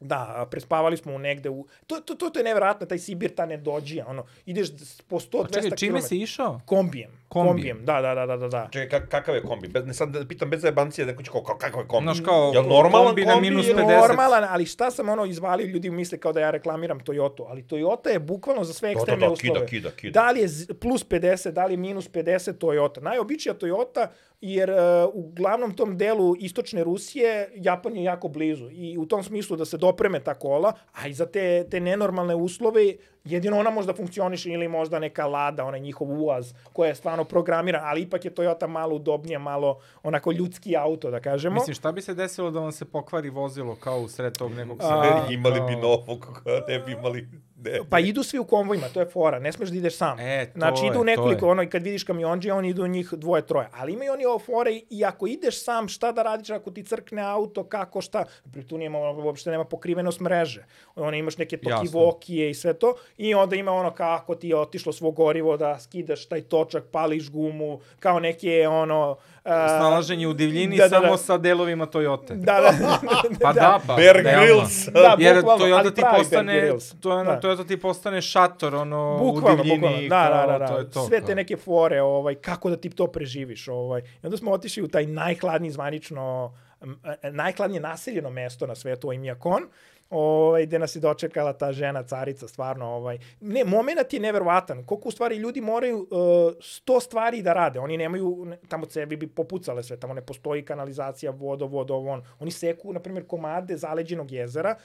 Da, 0.00 0.48
prespavali 0.50 0.96
smo 0.96 1.14
u 1.14 1.18
negde 1.18 1.50
u... 1.50 1.66
To, 1.86 2.00
to, 2.00 2.14
to, 2.14 2.30
to 2.30 2.38
je 2.38 2.44
nevjerojatno, 2.44 2.86
taj 2.86 2.98
Sibir, 2.98 3.34
ta 3.34 3.46
nedođija, 3.46 4.06
ono, 4.08 4.24
ideš 4.46 4.68
po 5.08 5.20
100-200 5.20 5.44
A 5.44 5.48
čekaj, 5.48 5.70
km. 5.70 5.76
čime 5.76 6.02
si 6.02 6.18
išao? 6.18 6.60
Kombijem. 6.66 7.19
Kombijem. 7.30 7.76
Kombijem, 7.76 7.84
da, 7.84 8.00
da, 8.00 8.14
da, 8.14 8.26
da, 8.26 8.36
da. 8.36 8.48
da. 8.48 8.68
Čekaj, 8.72 9.00
kak, 9.00 9.08
kakav 9.10 9.34
je 9.34 9.42
kombi? 9.42 9.68
Bez, 9.68 9.86
ne 9.86 9.94
sad 9.94 10.08
da 10.08 10.24
pitam 10.26 10.50
bez 10.50 10.60
zajebancije, 10.60 11.06
neko 11.06 11.22
će 11.22 11.30
kao, 11.30 11.42
kao 11.42 11.56
kakav 11.58 11.80
je 11.80 11.88
kombi? 11.88 12.04
Znaš 12.04 12.20
kao, 12.24 12.50
Jel 12.54 12.62
normalan 12.62 13.06
kombi 13.06 13.24
na 13.24 13.32
kombi 13.32 13.50
minus 13.50 13.66
ili 13.66 13.82
50? 13.82 14.08
Normalan, 14.08 14.44
ali 14.48 14.66
šta 14.66 14.90
sam 14.90 15.08
ono 15.08 15.24
izvalio, 15.24 15.66
ljudi 15.66 15.90
misle 15.90 16.18
kao 16.18 16.32
da 16.32 16.40
ja 16.40 16.50
reklamiram 16.50 17.00
Toyota, 17.00 17.44
ali 17.48 17.62
Toyota 17.62 18.08
je 18.08 18.18
bukvalno 18.18 18.64
za 18.64 18.72
sve 18.72 18.88
da, 18.88 18.92
ekstremne 18.92 19.26
da, 19.26 19.32
uslove. 19.32 19.60
kida, 19.60 19.66
kida, 19.66 19.90
kida. 19.90 20.20
Da 20.20 20.30
li 20.30 20.40
je 20.40 20.48
plus 20.80 21.06
50, 21.06 21.50
da 21.50 21.66
li 21.66 21.72
je 21.72 21.76
minus 21.76 22.10
50 22.10 22.52
Toyota. 22.52 23.00
Najobičija 23.00 23.54
Toyota, 23.54 24.06
jer 24.40 24.70
uh, 24.70 24.76
u 25.14 25.32
glavnom 25.32 25.76
tom 25.76 25.98
delu 25.98 26.34
istočne 26.38 26.84
Rusije 26.84 27.50
Japan 27.54 27.96
je 27.96 28.04
jako 28.04 28.28
blizu 28.28 28.70
i 28.70 28.98
u 28.98 29.06
tom 29.06 29.22
smislu 29.22 29.56
da 29.56 29.64
se 29.64 29.76
dopreme 29.76 30.20
ta 30.20 30.34
kola, 30.34 30.72
a 30.92 31.08
i 31.08 31.14
za 31.14 31.26
te, 31.26 31.66
te 31.70 31.80
nenormalne 31.80 32.34
uslove 32.34 32.94
jedino 33.24 33.58
ona 33.58 33.70
možda 33.70 33.92
funkcioniše 33.92 34.50
ili 34.50 34.68
možda 34.68 34.98
neka 34.98 35.26
Lada, 35.26 35.64
onaj 35.64 35.80
njihov 35.80 36.22
UAZ 36.22 36.52
koja 36.72 36.88
je 36.88 36.94
stvarno 36.94 37.24
programiran, 37.24 37.82
ali 37.84 38.00
ipak 38.00 38.24
je 38.24 38.34
Toyota 38.34 38.66
malo 38.66 38.94
udobnije, 38.94 39.38
malo 39.38 39.80
onako 40.02 40.32
ljudski 40.32 40.76
auto, 40.76 41.10
da 41.10 41.20
kažemo. 41.20 41.54
Mislim, 41.54 41.74
šta 41.74 41.92
bi 41.92 42.02
se 42.02 42.14
desilo 42.14 42.50
da 42.50 42.60
vam 42.60 42.72
se 42.72 42.84
pokvari 42.84 43.30
vozilo 43.30 43.76
kao 43.76 44.00
u 44.00 44.08
sred 44.08 44.38
tog 44.38 44.52
nekog 44.52 44.78
A, 44.80 45.26
imali 45.30 45.60
bi 45.60 45.76
novog, 45.76 46.42
ne 46.68 46.78
bi 46.78 46.92
imali... 46.92 47.28
Ne. 47.64 47.80
Pa 47.90 47.98
idu 47.98 48.22
svi 48.22 48.38
u 48.38 48.44
konvojima, 48.44 48.88
to 48.88 49.00
je 49.00 49.06
fora, 49.06 49.38
ne 49.38 49.52
smeš 49.52 49.68
da 49.68 49.76
ideš 49.76 49.96
sam. 49.96 50.20
E, 50.20 50.46
to 50.46 50.58
znači 50.58 50.84
je, 50.84 50.86
idu 50.86 50.98
to 50.98 51.04
nekoliko, 51.04 51.46
je. 51.46 51.50
ono, 51.50 51.62
i 51.62 51.70
kad 51.70 51.82
vidiš 51.82 52.04
kamionđe, 52.04 52.52
oni 52.52 52.68
idu 52.68 52.86
njih 52.86 53.12
dvoje, 53.12 53.46
troje. 53.46 53.68
Ali 53.72 53.92
imaju 53.92 54.12
oni 54.12 54.24
ovo 54.24 54.38
fore 54.38 54.80
i 54.90 55.04
ako 55.04 55.26
ideš 55.26 55.64
sam, 55.64 55.88
šta 55.88 56.12
da 56.12 56.22
radiš 56.22 56.50
ako 56.50 56.70
ti 56.70 56.82
crkne 56.82 57.22
auto, 57.22 57.64
kako, 57.64 58.00
šta. 58.00 58.24
Pri 58.52 58.66
tu 58.66 58.78
nema, 58.78 58.98
ono, 58.98 59.24
uopšte 59.24 59.50
nema 59.50 59.64
pokrivenost 59.64 60.20
mreže. 60.20 60.64
Ono, 60.94 61.16
imaš 61.16 61.38
neke 61.38 61.56
tokivokije 61.56 62.50
i 62.50 62.54
sve 62.54 62.74
to. 62.74 62.94
I 63.16 63.34
onda 63.34 63.56
ima 63.56 63.72
ono 63.72 63.90
kako 63.90 64.34
ti 64.34 64.48
je 64.48 64.56
otišlo 64.56 64.92
svo 64.92 65.10
gorivo 65.10 65.56
da 65.56 65.78
skidaš 65.78 66.26
taj 66.26 66.40
točak, 66.42 66.84
pališ 66.92 67.30
gumu, 67.30 67.80
kao 67.98 68.20
neke, 68.20 68.68
ono... 68.68 69.16
a, 69.44 69.78
Snalaženje 69.78 70.26
u 70.28 70.32
divljini 70.32 70.76
da, 70.76 70.82
da, 70.82 70.88
samo 70.88 71.10
da. 71.10 71.16
sa 71.16 71.38
delovima 71.38 71.86
Toyote. 71.86 72.34
Da, 72.34 72.60
da, 72.60 72.98
Pa 73.42 73.52
da, 73.60 73.80
pa. 73.86 73.94
Bear. 73.94 74.16
Grylls. 74.16 74.92
Da, 74.92 75.16
Jer 75.18 75.36
bukvalno, 75.36 75.64
ali 75.64 75.90
Toyota 75.90 75.94
ti 75.94 76.02
postane, 76.18 76.72
to 77.00 77.18
je, 77.18 77.24
Da. 77.24 77.40
Toyota 77.50 77.68
ti 77.68 77.80
postane 77.80 78.22
šator, 78.22 78.74
ono, 78.74 79.18
Bukvalno, 79.18 79.60
u 79.60 79.64
divljini, 79.64 79.78
bukvalno. 79.78 80.08
Da, 80.08 80.46
da, 80.46 80.52
da, 80.52 80.58
da. 80.58 80.66
to 80.66 80.78
je 80.78 80.90
to. 80.90 81.06
Sve 81.06 81.20
te 81.20 81.34
neke 81.34 81.56
fore, 81.56 82.02
ovaj, 82.02 82.34
kako 82.34 82.70
da 82.70 82.76
ti 82.76 82.90
to 82.90 83.06
preživiš. 83.06 83.68
Ovaj. 83.68 84.00
I 84.00 84.26
onda 84.26 84.36
smo 84.36 84.52
otišli 84.52 84.82
u 84.82 84.88
taj 84.88 85.06
najhladniji 85.06 85.70
zvanično, 85.70 86.54
m, 86.80 87.00
e, 87.22 87.30
najhladnije 87.30 87.80
naseljeno 87.80 88.30
mesto 88.30 88.66
na 88.66 88.74
svetu, 88.74 89.06
ovaj 89.06 89.18
Mijakon, 89.18 89.62
ovaj, 90.10 90.66
gde 90.66 90.78
nas 90.78 90.96
je 90.96 91.00
dočekala 91.00 91.52
ta 91.52 91.72
žena, 91.72 92.02
carica, 92.02 92.48
stvarno, 92.48 92.86
ovaj. 92.86 93.18
Ne, 93.40 93.64
moment 93.64 94.12
je 94.12 94.20
neverovatan. 94.20 94.84
Koliko 94.84 95.08
u 95.08 95.12
stvari 95.12 95.36
ljudi 95.36 95.60
moraju 95.60 95.98
uh, 95.98 96.54
sto 96.60 97.00
stvari 97.00 97.42
da 97.42 97.52
rade. 97.52 97.80
Oni 97.80 97.96
nemaju, 97.96 98.44
ne, 98.46 98.58
tamo 98.68 98.86
cevi 98.86 99.16
bi 99.16 99.26
popucale 99.26 99.82
sve, 99.82 99.96
tamo 99.96 100.14
ne 100.14 100.20
postoji 100.20 100.64
kanalizacija, 100.64 101.30
vodovod, 101.30 101.90
ovo, 101.90 102.12
on. 102.12 102.22
Oni 102.38 102.50
seku, 102.50 102.92
na 102.92 103.00
primjer, 103.00 103.26
komade 103.26 103.76
zaleđenog 103.76 104.30
jezera, 104.32 104.76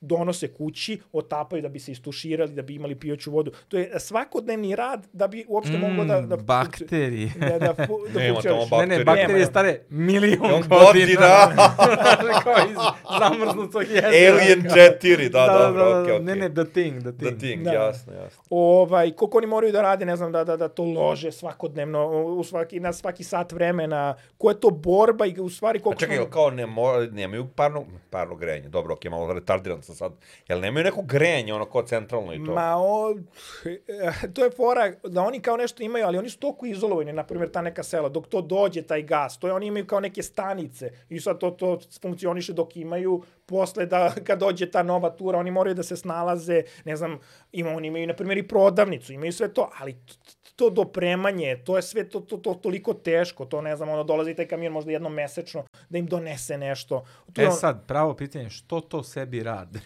donose 0.00 0.48
kući, 0.48 1.00
otapaju 1.12 1.62
da 1.62 1.68
bi 1.68 1.78
se 1.78 1.92
istuširali, 1.92 2.52
da 2.52 2.62
bi 2.62 2.74
imali 2.74 2.94
pijuću 2.94 3.30
vodu. 3.30 3.52
To 3.68 3.76
je 3.78 3.90
svakodnevni 3.98 4.76
rad 4.76 5.06
da 5.12 5.28
bi 5.28 5.44
uopšte 5.48 5.78
moglo 5.78 6.04
da... 6.04 6.20
da 6.20 6.36
Mm, 6.36 6.40
bakterije. 6.42 7.30
Da, 7.38 7.58
da, 7.58 7.74
fu- 7.76 8.08
da 8.08 8.20
Nema 8.20 8.40
tamo 8.42 8.56
Ne, 8.56 8.86
ne, 8.88 8.94
Bakterije. 8.94 9.04
bakterije 9.04 9.34
Nema. 9.34 9.46
stare 9.46 9.80
milion 9.90 10.38
godina. 10.40 10.66
godina. 10.68 11.46
kao 12.44 12.54
iz 12.70 12.76
zamrznutog 13.20 13.82
jezera. 13.82 14.08
Alien 14.08 14.62
4, 14.62 15.28
da, 15.28 15.40
da, 15.42 15.58
dobro, 15.58 15.84
da, 15.84 15.90
da, 15.90 16.00
okej, 16.02 16.12
okej. 16.12 16.24
Ne, 16.26 16.36
ne, 16.36 16.48
the 16.50 16.64
thing, 16.64 17.00
the 17.00 17.12
thing. 17.12 17.30
The 17.30 17.38
Thing, 17.38 17.62
Da. 17.62 17.72
jasno, 17.72 18.12
jasno. 18.14 18.42
ovaj, 18.50 19.10
koliko 19.10 19.38
oni 19.38 19.46
moraju 19.46 19.72
da 19.72 19.82
rade, 19.82 20.04
ne 20.04 20.16
znam, 20.16 20.32
da, 20.32 20.44
da, 20.44 20.56
da 20.56 20.68
to 20.68 20.84
lože 20.84 21.32
svakodnevno, 21.32 22.08
u 22.24 22.44
svaki, 22.44 22.80
na 22.80 22.92
svaki 22.92 23.24
sat 23.24 23.52
vremena, 23.52 24.14
koja 24.38 24.52
je 24.52 24.60
to 24.60 24.70
borba 24.70 25.26
i 25.26 25.40
u 25.40 25.48
stvari 25.48 25.78
A 25.78 25.82
koliko 25.82 26.00
čekaj, 26.00 26.16
jel 26.16 26.26
kao 26.26 26.50
ne 26.50 26.66
mo, 26.66 26.82
nemaju 27.02 27.46
parno, 27.46 27.84
parno 28.10 28.34
grejanje, 28.36 28.68
dobro, 28.68 28.94
okej, 28.94 29.10
malo 29.10 29.26
retardiran 29.72 29.82
sam 29.82 29.94
sad. 29.94 30.12
Jel 30.48 30.60
nemaju 30.60 30.84
neko 30.84 31.02
grejanje, 31.02 31.54
ono 31.54 31.64
kao 31.64 31.82
centralno 31.82 32.34
i 32.34 32.44
to? 32.44 32.54
Ma, 32.54 32.76
o, 32.76 33.14
to 34.34 34.44
je 34.44 34.50
fora 34.50 34.92
da 35.04 35.22
oni 35.22 35.40
kao 35.40 35.56
nešto 35.56 35.82
imaju, 35.82 36.06
ali 36.06 36.18
oni 36.18 36.30
su 36.30 36.38
toliko 36.38 36.66
izolovani, 36.66 37.12
na 37.12 37.24
primjer 37.24 37.50
ta 37.50 37.62
neka 37.62 37.82
sela, 37.82 38.08
dok 38.08 38.26
to 38.28 38.42
dođe 38.42 38.82
taj 38.82 39.02
gas, 39.02 39.38
to 39.38 39.46
je 39.46 39.52
oni 39.52 39.66
imaju 39.66 39.86
kao 39.86 40.00
neke 40.00 40.22
stanice 40.22 40.90
i 41.08 41.20
sad 41.20 41.38
to, 41.38 41.50
to 41.50 41.78
funkcioniše 42.02 42.52
dok 42.52 42.76
imaju, 42.76 43.22
posle 43.46 43.86
da 43.86 44.14
kad 44.26 44.38
dođe 44.38 44.70
ta 44.70 44.82
nova 44.82 45.10
tura, 45.10 45.38
oni 45.38 45.50
moraju 45.50 45.74
da 45.74 45.82
se 45.82 45.96
snalaze, 45.96 46.62
ne 46.84 46.96
znam, 46.96 47.18
ima, 47.52 47.70
oni 47.70 47.88
imaju 47.88 48.06
na 48.06 48.14
primjer 48.14 48.38
i 48.38 48.48
prodavnicu, 48.48 49.12
imaju 49.12 49.32
sve 49.32 49.52
to, 49.54 49.70
ali 49.78 49.96
to 50.56 50.70
dopremanje, 50.70 51.56
to 51.64 51.76
je 51.76 51.82
sve 51.82 52.08
to, 52.08 52.20
to, 52.20 52.36
to 52.36 52.54
toliko 52.54 52.94
teško, 52.94 53.44
to 53.44 53.60
ne 53.60 53.76
znam, 53.76 53.88
ono 53.88 54.04
dolazi 54.04 54.34
taj 54.34 54.48
kamion 54.48 54.72
možda 54.72 54.92
jednom 54.92 55.14
mesečno 55.14 55.64
da 55.88 55.98
im 55.98 56.06
donese 56.06 56.58
nešto. 56.58 57.04
To 57.32 57.42
E 57.42 57.50
sad, 57.50 57.86
pravo 57.86 58.14
pitanje, 58.14 58.50
što 58.50 58.80
to 58.80 59.02
sebi 59.02 59.42
rade? 59.42 59.80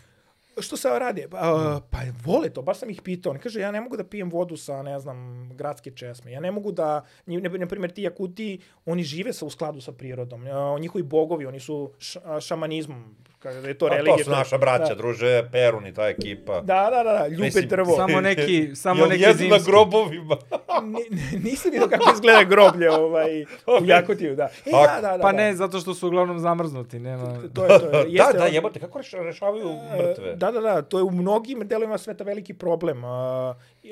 što 0.63 0.77
se 0.77 0.89
radi? 0.89 1.27
Pa, 1.31 1.55
uh, 1.55 1.83
pa 1.91 1.99
vole 2.25 2.51
to, 2.51 2.63
baš 2.63 2.79
sam 2.79 2.91
ih 2.91 3.03
pitao. 3.03 3.33
On 3.33 3.39
kaže, 3.39 3.61
ja 3.61 3.71
ne 3.71 3.81
mogu 3.81 3.97
da 3.97 4.05
pijem 4.05 4.31
vodu 4.31 4.57
sa, 4.57 4.83
ne 4.83 5.01
znam, 5.01 5.51
gradske 5.55 5.91
česme. 5.91 6.33
Ja 6.33 6.41
ne 6.41 6.51
mogu 6.51 6.73
da, 6.73 7.05
ne, 7.27 7.41
na 7.41 7.67
primjer, 7.67 7.93
ti 7.93 8.03
Jakuti, 8.03 8.61
oni 8.85 9.03
žive 9.03 9.33
sa, 9.33 9.47
u 9.47 9.51
skladu 9.51 9.81
sa 9.81 9.93
prirodom. 9.93 10.47
Uh, 10.47 10.81
njihovi 10.81 11.03
bogovi, 11.03 11.47
oni 11.47 11.61
su 11.61 11.93
š, 11.99 12.21
šamanizmom, 12.41 13.17
kaže 13.39 13.61
da 13.61 13.69
je 13.69 13.75
to 13.75 13.89
Pa 13.89 13.95
religija. 13.95 14.17
to 14.17 14.25
su 14.25 14.31
naša 14.31 14.59
braća, 14.59 14.85
da. 14.87 14.95
druže, 14.95 15.49
Perun 15.53 15.87
i 15.87 15.95
ta 15.95 16.03
ekipa. 16.05 16.61
Da, 16.61 16.91
da, 16.91 17.03
da, 17.03 17.13
da, 17.13 17.27
ljube 17.27 17.43
Mislim, 17.43 17.69
drvo. 17.69 17.97
Samo 17.97 18.21
neki, 18.21 18.71
samo 18.77 19.01
Jel 19.01 19.09
neki 19.09 19.23
jedu 19.23 19.33
na 19.35 19.39
zimski. 19.49 19.71
grobovima? 19.71 20.37
Ni- 20.85 21.17
ni- 21.33 21.39
Nisam 21.41 21.71
vidio 21.71 21.89
kako 21.89 22.11
izgleda 22.15 22.45
groblje 22.45 22.91
ovaj, 22.93 23.43
u 23.83 23.85
Jakutiju, 23.85 24.37
da. 24.37 24.45
E, 24.45 24.49
da, 24.67 24.71
Tako. 24.73 25.01
da, 25.03 25.09
da. 25.09 25.19
Pa 25.19 25.33
da. 25.33 25.37
ne, 25.37 25.55
zato 25.55 25.79
što 25.79 25.95
su 25.95 26.07
uglavnom 26.07 26.39
zamrznuti, 26.39 26.99
nema... 26.99 27.35
To 27.55 27.65
je, 27.65 27.69
to 27.71 27.87
je. 27.87 27.91
da, 27.93 27.99
Jeste, 28.01 28.33
da, 28.33 28.45
on- 28.45 28.53
jebote, 28.53 28.81
kako 28.81 28.99
reš- 28.99 29.23
rešavaju 29.23 29.69
mrtve? 29.99 30.35
Da, 30.35 30.51
da, 30.51 30.61
da, 30.61 30.83
to 30.83 30.99
je 30.99 31.05
u 31.05 31.11
mnogim 31.13 31.61
delovima 31.61 31.99
sveta 31.99 32.25
veliki 32.25 32.55
problem. 32.55 33.05
Uh, 33.05 33.11
uh, 33.11 33.91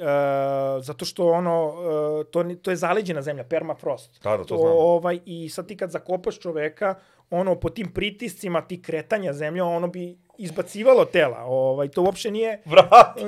zato 0.80 1.04
što 1.04 1.28
ono, 1.28 1.68
uh, 1.68 1.74
to, 2.26 2.44
to 2.54 2.70
je 2.70 2.76
zaleđena 2.76 3.22
zemlja, 3.22 3.44
permafrost. 3.44 4.22
Da, 4.22 4.30
da, 4.30 4.36
to 4.38 4.44
to 4.44 4.56
znam. 4.56 4.72
Ovaj, 4.72 5.18
I 5.26 5.48
sad 5.48 5.66
ti 5.66 5.76
kad 5.76 5.90
zakopaš 5.90 6.38
čoveka, 6.38 6.94
ono, 7.34 7.54
po 7.60 7.70
tim 7.70 7.92
pritiscima, 7.92 8.60
ti 8.60 8.82
kretanja 8.82 9.32
zemlja, 9.32 9.64
ono 9.64 9.88
bi 9.88 10.18
izbacivalo 10.38 11.04
tela. 11.04 11.38
Ovaj, 11.44 11.88
to 11.88 12.02
uopšte 12.02 12.30
nije... 12.30 12.62
Vrat! 12.64 13.20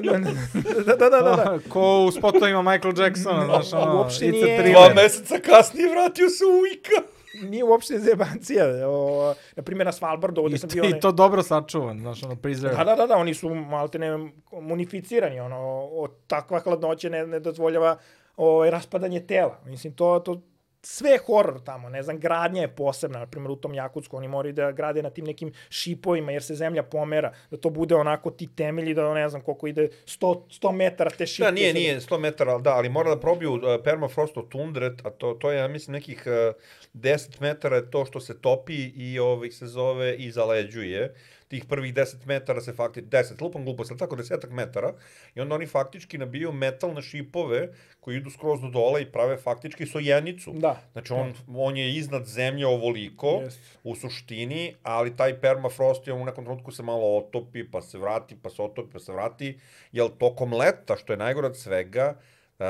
da, 0.86 0.96
da, 0.96 1.11
da, 1.11 1.20
da, 1.20 1.36
da. 1.36 1.59
Ko 1.72 2.04
u 2.09 2.12
spotovima 2.12 2.62
Michael 2.62 2.94
Jacksona, 3.00 3.44
znaš, 3.44 3.72
ono, 3.72 3.96
uopšte 3.96 4.28
nije- 4.28 4.62
Dva 4.72 4.94
meseca 4.94 5.34
kasnije 5.44 5.90
vratio 5.90 6.28
se 6.28 6.44
u 6.44 6.66
Ika. 6.74 7.16
Nije 7.42 7.64
uopšte 7.64 7.98
zebancija. 7.98 8.64
O, 8.88 9.34
na 9.57 9.62
primjer, 9.62 9.86
na 9.86 9.92
Svalbardu, 9.92 10.40
ovde 10.40 10.54
I, 10.54 10.59
sam 10.59 10.70
bio... 10.72 10.84
I 10.84 11.00
to 11.00 11.12
dobro 11.12 11.42
sačuvan, 11.42 11.98
znaš, 12.00 12.22
ono, 12.22 12.36
preserve. 12.36 12.76
Da, 12.76 12.84
da, 12.84 12.96
da, 12.96 13.07
da, 13.07 13.16
oni 13.16 13.34
su 13.34 13.54
malte 13.54 13.98
ne 13.98 14.30
munificirani, 14.52 15.40
ono, 15.40 15.57
o, 15.92 16.09
takva 16.26 16.61
hladnoća 16.61 17.09
ne, 17.09 17.26
ne 17.26 17.40
dozvoljava 17.40 17.96
ovaj, 18.36 18.70
raspadanje 18.70 19.20
tela. 19.20 19.59
Mislim, 19.64 19.92
to, 19.92 20.18
to, 20.18 20.40
sve 20.87 21.11
je 21.11 21.18
horor 21.18 21.61
tamo, 21.64 21.89
ne 21.89 22.03
znam, 22.03 22.18
gradnja 22.18 22.62
je 22.62 22.68
posebna, 22.68 23.18
na 23.18 23.26
primjer 23.26 23.51
u 23.51 23.57
tom 23.57 23.74
Jakutsku, 23.74 24.16
oni 24.16 24.28
moraju 24.28 24.53
da 24.53 24.72
grade 24.72 25.03
na 25.03 25.11
tim 25.11 25.24
nekim 25.24 25.53
šipovima, 25.68 26.32
jer 26.32 26.43
se 26.43 26.55
zemlja 26.55 26.82
pomera, 26.82 27.32
da 27.51 27.57
to 27.57 27.70
bude 27.70 27.95
onako 27.95 28.30
ti 28.30 28.49
temelji, 28.57 28.95
da 28.95 29.14
ne 29.14 29.28
znam 29.28 29.43
koliko 29.43 29.66
ide, 29.66 29.89
100, 30.07 30.41
100 30.61 30.72
metara 30.72 31.11
te 31.11 31.26
šipke. 31.26 31.45
Da, 31.45 31.51
nije, 31.51 31.74
nije 31.74 32.01
100 32.01 32.18
metara, 32.18 32.53
ali 32.53 32.62
da, 32.62 32.74
ali 32.74 32.89
mora 32.89 33.14
da 33.14 33.20
probiju 33.20 33.53
uh, 33.53 33.61
permafrost 33.84 34.37
od 34.37 34.49
tundre, 34.49 34.91
a 35.05 35.11
to, 35.11 35.34
to 35.34 35.51
je, 35.51 35.59
ja 35.59 35.68
mislim, 35.68 35.93
nekih 35.93 36.22
uh, 36.26 36.55
10 36.95 37.41
metara 37.41 37.76
je 37.76 37.91
to 37.91 38.05
što 38.05 38.20
se 38.20 38.41
topi 38.41 38.93
i 38.97 39.18
ovih 39.18 39.55
se 39.55 39.66
zove 39.66 40.14
i 40.16 40.30
zaleđuje. 40.30 41.14
Tih 41.49 41.64
prvih 41.64 41.94
10 41.94 42.26
metara 42.26 42.61
se 42.61 42.72
faktički, 42.72 43.11
10, 43.11 43.42
lupam 43.42 43.64
glupost, 43.64 43.90
ali 43.90 43.99
tako 43.99 44.16
desetak 44.16 44.51
metara, 44.51 44.92
i 45.34 45.40
onda 45.40 45.55
oni 45.55 45.66
faktički 45.66 46.18
nabiju 46.18 46.53
metalne 46.53 47.03
šipove 47.03 47.68
koji 48.01 48.16
idu 48.16 48.30
skroz 48.30 48.61
do 48.61 48.68
dole 48.68 49.03
i 49.03 49.12
prave 49.12 49.36
faktički 49.36 49.86
sojenicu. 49.86 50.53
Da. 50.53 50.80
Znači, 50.92 51.12
on, 51.12 51.34
on 51.49 51.76
je 51.76 51.94
iznad 51.94 52.26
zemlje 52.26 52.66
ovoliko, 52.66 53.40
Jest. 53.44 53.78
u 53.84 53.94
suštini, 53.94 54.74
ali 54.82 55.16
taj 55.16 55.40
permafrost 55.40 56.07
je 56.07 56.12
u 56.12 56.24
nekom 56.24 56.44
trenutku 56.44 56.72
se 56.72 56.82
malo 56.82 57.16
otopi, 57.16 57.70
pa 57.70 57.82
se 57.82 57.99
vrati, 57.99 58.36
pa 58.42 58.51
se 58.51 58.62
otopi, 58.62 58.92
pa 58.92 58.99
se 58.99 59.12
vrati, 59.12 59.59
jer 59.92 60.11
tokom 60.18 60.53
leta, 60.53 60.97
što 60.97 61.12
je 61.12 61.16
najgore 61.16 61.47
od 61.47 61.57
svega, 61.57 62.16
uh, 62.59 62.66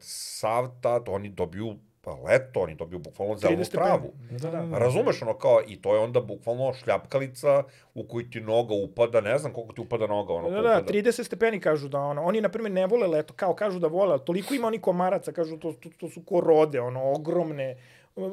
sav 0.00 0.68
ta, 0.80 1.00
oni 1.06 1.28
dobiju 1.28 1.76
pa 2.04 2.14
leto, 2.14 2.60
oni 2.60 2.74
dobiju 2.74 2.98
bukvalno 2.98 3.34
30 3.34 3.38
zelenu 3.38 3.64
travu. 3.64 4.12
Da, 4.30 4.50
da. 4.50 4.78
Razumeš 4.78 5.22
ono 5.22 5.38
kao, 5.38 5.60
i 5.68 5.82
to 5.82 5.94
je 5.94 6.00
onda 6.00 6.20
bukvalno 6.20 6.72
šljapkalica 6.74 7.62
u 7.94 8.04
koju 8.04 8.30
ti 8.30 8.40
noga 8.40 8.74
upada, 8.74 9.20
ne 9.20 9.38
znam 9.38 9.52
koliko 9.52 9.72
ti 9.72 9.80
upada 9.80 10.06
noga, 10.06 10.32
ono 10.32 10.50
Da, 10.50 10.62
da, 10.62 10.78
upada. 10.78 10.92
30 10.92 11.24
stepeni 11.24 11.60
kažu 11.60 11.88
da 11.88 12.00
ono, 12.00 12.22
oni 12.22 12.40
na 12.40 12.48
primjer 12.48 12.72
ne 12.72 12.86
vole 12.86 13.06
leto, 13.06 13.34
kao 13.36 13.54
kažu 13.54 13.78
da 13.78 13.86
vole, 13.86 14.12
ali 14.12 14.24
toliko 14.24 14.54
ima 14.54 14.66
oni 14.66 14.78
komaraca, 14.78 15.32
kažu 15.32 15.56
to, 15.56 15.72
to, 15.72 15.88
to 15.96 16.08
su 16.08 16.22
ko 16.22 16.40
rode, 16.40 16.80
ono, 16.80 17.12
ogromne 17.12 17.76
uh, 18.16 18.24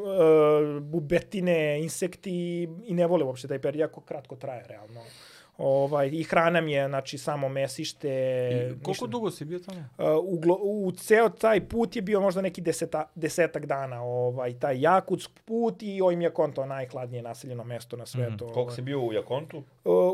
bubetine, 0.82 1.82
insekti 1.82 2.64
i 2.84 2.94
ne 2.94 3.08
vole 3.08 3.24
uopšte 3.24 3.48
taj 3.48 3.60
period, 3.60 3.80
jako 3.80 4.02
kratko 4.02 4.36
traje, 4.36 4.68
realno. 4.68 5.02
Ovaj, 5.60 6.10
I 6.14 6.24
hrana 6.24 6.62
mi 6.62 6.72
je, 6.72 6.88
znači, 6.88 7.18
samo 7.18 7.50
mesište. 7.50 8.10
I 8.10 8.70
koliko 8.70 8.90
ništa. 8.90 9.08
dugo 9.08 9.32
si 9.32 9.46
bio 9.46 9.60
tamo? 9.60 9.80
Uh, 9.80 10.06
u, 10.24 10.40
glo, 10.40 10.60
u 10.62 10.92
ceo 10.92 11.30
taj 11.30 11.68
put 11.68 11.96
je 11.96 12.02
bio 12.02 12.22
možda 12.22 12.42
neki 12.42 12.62
deseta, 12.62 13.10
desetak 13.16 13.66
dana, 13.66 14.04
ovaj, 14.04 14.60
taj 14.60 14.82
Jakutsk 14.82 15.32
put 15.46 15.84
i 15.84 16.02
Ojmjakonto, 16.02 16.66
najhladnije 16.66 17.24
naseljeno 17.24 17.64
mesto 17.64 17.98
na 17.98 18.06
svetu. 18.06 18.46
Mhm. 18.46 18.54
Koliko 18.54 18.72
si 18.72 18.82
bio 18.82 19.02
u 19.02 19.14
Jakontu? 19.14 19.58
Uh, 19.58 19.64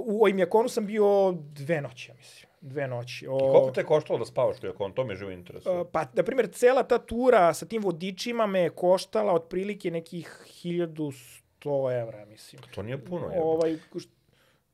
u 0.05 0.23
Ojmjakonu 0.23 0.69
sam 0.69 0.85
bio 0.85 1.31
dve 1.31 1.81
noći, 1.81 2.11
ja 2.11 2.15
mislim. 2.15 2.49
Dve 2.61 2.87
noći. 2.87 3.27
O, 3.27 3.37
I 3.37 3.39
koliko 3.39 3.71
te 3.71 3.81
je 3.81 3.85
koštalo 3.85 4.19
da 4.19 4.25
spavaš 4.25 4.63
u 4.63 4.65
Jakontu? 4.65 4.95
To 4.95 5.05
me 5.05 5.15
živo 5.15 5.31
interesuje. 5.31 5.79
Uh, 5.81 5.87
Pa, 5.91 6.05
na 6.13 6.23
primjer, 6.23 6.47
cela 6.51 6.83
ta 6.83 6.97
tura 6.97 7.53
sa 7.53 7.65
tim 7.65 7.81
vodičima 7.83 8.45
me 8.47 8.59
je 8.59 8.69
koštala 8.69 9.33
otprilike 9.33 9.91
nekih 9.91 10.45
1100 10.63 12.01
evra, 12.01 12.25
mislim. 12.25 12.61
to 12.75 12.83
nije 12.83 12.97
puno, 12.97 13.25
jebote. 13.25 13.41
Ovaj, 13.41 13.77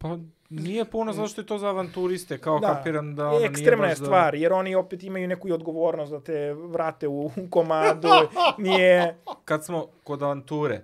Pa 0.01 0.17
nije 0.49 0.85
puno, 0.85 1.13
zato 1.13 1.27
što 1.27 1.41
je 1.41 1.45
to 1.45 1.57
za 1.57 1.67
avanturiste, 1.67 2.37
kao 2.37 2.59
Da. 2.59 2.67
kapiram 2.67 3.15
da 3.15 3.27
ono 3.27 3.37
nije 3.37 3.49
ekstremna 3.49 3.87
je 3.87 3.95
stvar, 3.95 4.35
jer 4.35 4.53
oni 4.53 4.75
opet 4.75 5.03
imaju 5.03 5.27
neku 5.27 5.47
i 5.47 5.51
odgovornost 5.51 6.11
da 6.11 6.19
te 6.19 6.53
vrate 6.53 7.07
u 7.07 7.31
komadu. 7.49 8.07
Nije... 8.57 9.17
Kad 9.45 9.65
smo 9.65 9.87
kod 10.03 10.23
avanture, 10.23 10.81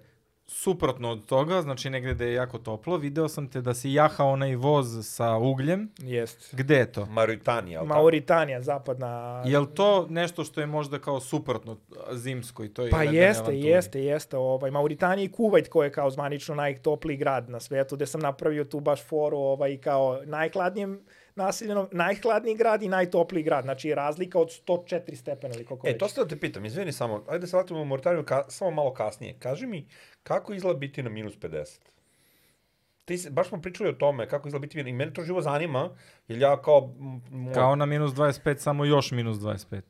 suprotno 0.48 1.12
od 1.12 1.26
toga, 1.26 1.62
znači 1.62 1.90
negde 1.90 2.14
gde 2.14 2.26
je 2.26 2.34
jako 2.34 2.58
toplo, 2.58 2.98
video 2.98 3.28
sam 3.28 3.48
te 3.48 3.62
da 3.62 3.74
si 3.74 3.94
jahao 3.94 4.32
onaj 4.32 4.56
voz 4.56 5.08
sa 5.08 5.36
ugljem. 5.36 5.92
Jest. 6.00 6.56
Gde 6.56 6.76
je 6.76 6.92
to? 6.92 7.06
Mauritanija? 7.06 7.84
Mauritanija, 7.84 8.62
zapadna... 8.62 9.44
Je 9.46 9.60
li 9.60 9.68
to 9.76 10.08
nešto 10.10 10.44
što 10.44 10.62
je 10.62 10.68
možda 10.68 11.00
kao 11.00 11.20
suprotno 11.20 11.78
zimskoj? 12.12 12.74
To 12.74 12.84
je 12.84 12.92
Pa 12.92 13.04
jeste, 13.04 13.42
avanturi? 13.42 13.62
jeste, 13.62 14.04
jeste. 14.04 14.38
Ovaj, 14.38 14.72
Mauritanija 14.72 15.26
i 15.26 15.32
Kuvajt 15.32 15.68
koji 15.68 15.88
je 15.88 15.92
kao 15.92 16.10
zvanično 16.10 16.56
najtopliji 16.56 17.18
grad 17.18 17.50
na 17.50 17.60
svetu, 17.60 17.96
gde 17.96 18.06
sam 18.06 18.22
napravio 18.22 18.64
tu 18.64 18.80
baš 18.80 19.04
foru 19.04 19.38
ovaj, 19.38 19.78
kao 19.78 20.22
najhladnijem 20.26 21.00
naseljeno, 21.36 21.88
najhladniji 21.92 22.56
grad 22.56 22.84
i 22.84 22.88
najtopliji 22.88 23.44
grad. 23.44 23.64
Znači 23.64 23.96
razlika 23.96 24.40
od 24.40 24.48
104 24.68 25.16
stepena 25.16 25.56
ili 25.56 25.66
koliko 25.66 25.88
E, 25.88 25.92
već. 25.92 26.00
to 26.00 26.08
ste 26.08 26.22
da 26.22 26.28
te 26.28 26.40
pitam, 26.40 26.66
izvini 26.66 26.92
samo, 26.92 27.24
ajde 27.28 27.40
da 27.40 27.48
se 27.48 27.58
vratimo 27.58 27.82
u 27.82 27.86
Mauritaniju 27.86 28.24
ka, 28.26 28.44
samo 28.48 28.72
malo 28.72 28.94
kasnije. 28.94 29.36
Kaži 29.40 29.68
mi, 29.68 29.88
kako 30.28 30.54
izgleda 30.54 30.80
biti 30.80 31.04
na 31.04 31.10
minus 31.10 31.34
50? 31.34 31.80
Ti 33.06 33.18
se, 33.18 33.30
baš 33.30 33.48
smo 33.48 33.62
pričali 33.62 33.90
o 33.90 33.94
tome 33.94 34.30
kako 34.30 34.48
izgleda 34.48 34.62
biti, 34.62 34.80
i 34.80 34.94
mene 34.94 35.14
to 35.14 35.24
živo 35.24 35.42
zanima, 35.42 35.90
jer 36.28 36.40
ja 36.42 36.62
kao... 36.62 36.94
Moj, 37.32 37.54
Kao 37.54 37.76
na 37.76 37.86
minus 37.86 38.12
25, 38.12 38.58
samo 38.58 38.86
još 38.86 39.12
minus 39.12 39.38
25. 39.38 39.82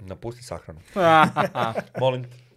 Napusti 0.00 0.42
sahranu. 0.42 0.80
Molim 2.00 2.24
te. 2.24 2.52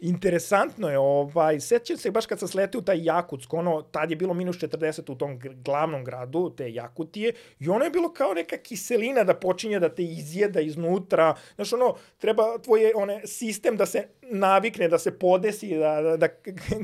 Interesantno 0.00 0.88
je, 0.88 0.98
ovaj, 0.98 1.60
sećam 1.60 1.96
se 1.96 2.10
baš 2.10 2.26
kad 2.26 2.38
sam 2.38 2.48
sletio 2.48 2.78
u 2.78 2.82
taj 2.82 3.04
Jakutsk, 3.04 3.54
ono, 3.54 3.82
tad 3.82 4.10
je 4.10 4.16
bilo 4.16 4.34
minus 4.34 4.56
40 4.56 5.12
u 5.12 5.14
tom 5.14 5.40
glavnom 5.64 6.04
gradu, 6.04 6.54
te 6.56 6.72
Jakutije, 6.72 7.32
i 7.58 7.68
ono 7.68 7.84
je 7.84 7.90
bilo 7.90 8.12
kao 8.12 8.34
neka 8.34 8.56
kiselina 8.56 9.24
da 9.24 9.34
počinje 9.34 9.80
da 9.80 9.94
te 9.94 10.02
izjeda 10.02 10.60
iznutra, 10.60 11.34
znaš, 11.54 11.72
ono, 11.72 11.94
treba 12.18 12.58
tvoj 12.58 12.92
one, 12.94 13.22
sistem 13.26 13.76
da 13.76 13.86
se 13.86 14.08
navikne, 14.30 14.88
da 14.88 14.98
se 14.98 15.18
podesi, 15.18 15.76
da, 15.76 16.02
da, 16.02 16.16
da 16.16 16.28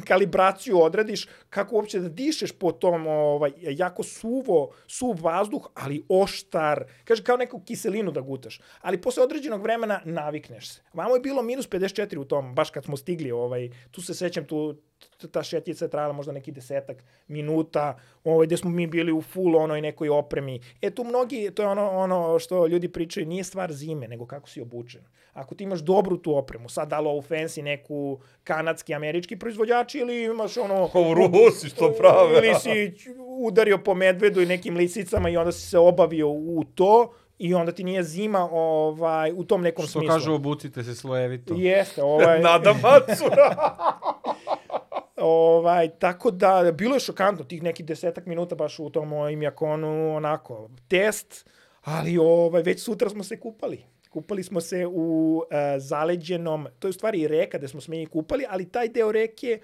kalibraciju 0.09 0.80
odradiš, 0.80 1.26
kako 1.51 1.76
uopće 1.76 2.01
da 2.01 2.09
dišeš 2.09 2.53
po 2.53 2.72
tom, 2.72 3.07
ovaj, 3.07 3.53
jako 3.57 4.03
suvo, 4.03 4.70
suv 4.86 5.16
vazduh, 5.20 5.70
ali 5.74 6.05
oštar, 6.09 6.84
kaže, 7.05 7.24
kao 7.24 7.36
neku 7.36 7.61
kiselinu 7.61 8.12
da 8.12 8.20
gutaš, 8.20 8.61
ali 8.80 9.01
posle 9.01 9.22
određenog 9.22 9.62
vremena 9.62 10.01
navikneš 10.05 10.68
se. 10.68 10.82
Vamo 10.92 11.14
je 11.14 11.20
bilo 11.20 11.42
minus 11.42 11.68
54 11.68 12.18
u 12.18 12.24
tom, 12.24 12.55
baš 12.55 12.70
kad 12.70 12.84
smo 12.84 12.97
stigli, 12.97 13.30
ovaj, 13.30 13.70
tu 13.90 14.03
se 14.03 14.14
sećam, 14.14 14.45
tu 14.45 14.76
ta 15.30 15.42
šetjica 15.42 15.84
je 15.84 15.88
trajala 15.88 16.12
možda 16.12 16.32
neki 16.32 16.52
desetak 16.52 17.05
minuta, 17.28 17.98
ovaj, 18.24 18.46
gde 18.46 18.57
smo 18.57 18.70
mi 18.70 18.86
bili 18.86 19.12
u 19.12 19.22
full 19.22 19.57
onoj 19.57 19.80
nekoj 19.80 20.09
opremi. 20.09 20.61
E 20.82 20.90
tu 20.90 21.05
mnogi, 21.05 21.50
to 21.55 21.62
je 21.62 21.68
ono, 21.68 21.90
ono 21.90 22.38
što 22.38 22.66
ljudi 22.66 22.88
pričaju, 22.88 23.26
nije 23.26 23.44
stvar 23.44 23.72
zime, 23.72 24.09
nego 24.09 24.26
kako 24.26 24.48
si 24.48 24.61
obučen. 24.61 25.02
Ako 25.32 25.55
ti 25.55 25.64
imaš 25.64 25.80
dobru 25.80 26.16
tu 26.16 26.36
opremu, 26.36 26.68
sad 26.68 26.88
da 26.88 27.00
li 27.00 27.09
ovu 27.09 27.22
fancy 27.22 27.62
neku 27.62 28.18
kanadski, 28.44 28.94
američki 28.94 29.38
proizvođači 29.38 29.98
ili 29.98 30.24
imaš 30.24 30.57
ono... 30.57 30.74
Ovo 30.94 31.14
Rusi 31.14 31.68
što 31.68 31.92
prave. 31.98 32.38
Ili 32.38 32.55
si 32.55 32.94
udario 33.38 33.78
po 33.78 33.94
medvedu 33.94 34.40
i 34.40 34.46
nekim 34.46 34.76
lisicama 34.76 35.28
i 35.28 35.36
onda 35.36 35.52
si 35.52 35.68
se 35.68 35.78
obavio 35.78 36.28
u 36.28 36.64
to 36.74 37.12
i 37.38 37.55
onda 37.55 37.72
ti 37.72 37.84
nije 37.84 38.02
zima 38.02 38.48
ovaj, 38.52 39.32
u 39.36 39.44
tom 39.44 39.62
nekom 39.62 39.86
Što 39.86 39.98
smislu. 39.98 40.14
kažu, 40.14 40.34
obucite 40.34 40.84
se 40.84 40.94
slojevito. 40.94 41.55
Jeste, 41.55 42.02
ovaj, 42.02 42.40
Nada 42.48 42.74
Matsura. 42.82 43.57
ovaj, 45.25 45.89
tako 45.99 46.31
da, 46.31 46.72
bilo 46.72 46.97
je 46.97 47.01
šokantno, 47.01 47.45
tih 47.45 47.62
nekih 47.62 47.87
desetak 47.87 48.27
minuta 48.27 48.55
baš 48.55 48.79
u 48.79 48.91
tom 48.91 49.09
mojim 49.09 49.43
jakonu, 49.43 50.16
onako, 50.16 50.70
test, 50.89 51.51
ali 51.83 52.18
ovaj, 52.18 52.62
već 52.62 52.83
sutra 52.85 53.11
smo 53.11 53.25
se 53.25 53.41
kupali. 53.41 53.85
Kupali 54.14 54.42
smo 54.42 54.60
se 54.60 54.86
u 54.86 55.36
uh, 55.36 55.56
zaleđenom, 55.78 56.66
to 56.78 56.88
je 56.88 56.90
u 56.90 56.92
stvari 56.92 57.28
reka 57.28 57.58
gde 57.58 57.68
smo 57.68 57.80
se 57.80 57.90
mi 57.90 58.06
kupali, 58.06 58.44
ali 58.48 58.68
taj 58.68 58.88
deo 58.88 59.12
reke 59.12 59.58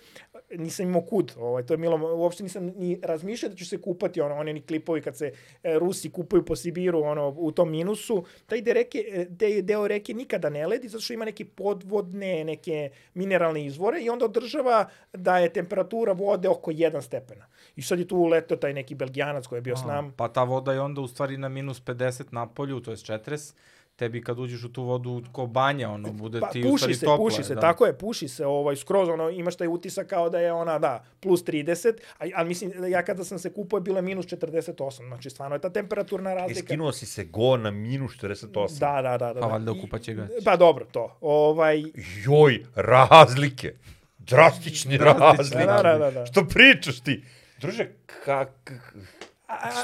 nisam 0.59 0.87
imao 0.87 1.03
kud. 1.03 1.33
Ovaj, 1.39 1.67
to 1.67 1.75
je 1.75 1.79
bilo, 1.79 2.17
uopšte 2.17 2.43
nisam 2.43 2.67
ni 2.67 2.99
razmišljao 3.03 3.51
da 3.51 3.57
ću 3.57 3.67
se 3.67 3.81
kupati, 3.81 4.21
ono, 4.21 4.35
oni 4.35 4.53
ni 4.53 4.63
klipovi 4.63 5.03
kad 5.03 5.17
se 5.17 5.33
e, 5.63 5.79
Rusi 5.79 6.11
kupaju 6.11 6.45
po 6.45 6.57
Sibiru, 6.57 7.03
ono, 7.03 7.29
u 7.37 7.53
tom 7.53 7.71
minusu. 7.71 8.25
Taj 8.47 8.61
de 8.61 8.75
reke, 8.75 9.05
e, 9.09 9.25
de, 9.25 9.63
deo 9.63 9.89
reke 9.89 10.15
nikada 10.15 10.51
ne 10.51 10.67
ledi, 10.67 10.89
zato 10.89 11.03
što 11.03 11.15
ima 11.15 11.25
neke 11.25 11.45
podvodne, 11.45 12.45
neke 12.45 12.91
mineralne 13.15 13.67
izvore 13.67 14.03
i 14.03 14.11
onda 14.11 14.25
održava 14.25 14.89
da 15.13 15.39
je 15.39 15.53
temperatura 15.53 16.13
vode 16.13 16.49
oko 16.49 16.73
1 16.73 17.01
stepena. 17.01 17.47
I 17.77 17.83
sad 17.83 17.99
je 17.99 18.09
tu 18.09 18.25
letao 18.25 18.57
taj 18.57 18.75
neki 18.75 18.95
belgijanac 18.95 19.47
koji 19.47 19.57
je 19.57 19.63
bio 19.63 19.77
s 19.77 19.85
nam. 19.85 20.13
Pa 20.17 20.29
ta 20.29 20.45
voda 20.45 20.73
je 20.73 20.81
onda 20.81 21.01
u 21.01 21.09
stvari 21.09 21.37
na 21.37 21.49
minus 21.49 21.83
50 21.83 22.25
na 22.31 22.47
polju, 22.47 22.81
to 22.81 22.91
je 22.91 22.97
40. 22.97 23.55
Tebi 24.01 24.23
kad 24.23 24.39
uđeš 24.39 24.65
u 24.65 24.69
tu 24.69 24.83
vodu 24.83 25.23
ko 25.33 25.47
banja, 25.47 25.91
ono, 25.91 26.13
bude 26.13 26.41
Pa, 26.41 26.49
ti 26.51 26.61
u 26.61 26.63
puši 26.63 26.79
stvari 26.79 26.95
se, 26.95 27.07
toplo. 27.07 27.25
puši 27.25 27.43
se, 27.45 27.55
da. 27.55 27.61
tako 27.61 27.87
je, 27.87 27.99
puši 27.99 28.29
se, 28.29 28.47
ovaj, 28.47 28.77
skroz, 28.77 29.09
ono, 29.09 29.31
imaš 29.31 29.57
taj 29.57 29.69
utisak 29.69 30.07
kao 30.07 30.31
da 30.31 30.39
je 30.39 30.53
ona, 30.53 30.79
da, 30.79 31.05
plus 31.21 31.45
30, 31.45 31.93
a, 32.19 32.25
ali 32.35 32.49
mislim, 32.49 32.73
ja 32.89 33.03
kada 33.03 33.25
sam 33.25 33.39
se 33.39 33.53
kupao 33.53 33.77
je 33.77 33.81
bilo 33.81 33.99
je 33.99 34.03
minus 34.03 34.27
48, 34.27 35.07
znači 35.09 35.31
stvarno 35.31 35.57
je 35.57 35.61
ta 35.61 35.71
temperaturna 35.71 36.33
I 36.33 36.35
razlika. 36.35 36.61
skinuo 36.61 36.93
si 36.93 37.07
se 37.07 37.25
go 37.25 37.57
na 37.57 37.71
minus 37.71 38.13
48. 38.13 38.79
Da, 38.79 39.03
da, 39.03 39.19
da. 39.19 39.33
da 39.35 39.41
Pa 39.41 39.47
da. 39.47 39.53
valjda 39.53 39.73
okupaće 39.73 40.15
ga. 40.15 40.29
Pa 40.45 40.57
dobro, 40.57 40.85
to. 40.93 41.17
Ovaj, 41.21 41.83
Joj, 42.25 42.65
razlike. 42.75 43.75
Drastične 44.19 44.99
Drastične 44.99 45.29
razlike. 45.29 45.67
Da, 45.67 45.83
da, 45.83 45.99
da, 45.99 46.11
da. 46.11 46.27
Što 46.27 46.45
pričaš 46.45 47.01
ti? 47.01 47.25
Druže, 47.61 47.89
kak... 48.25 48.73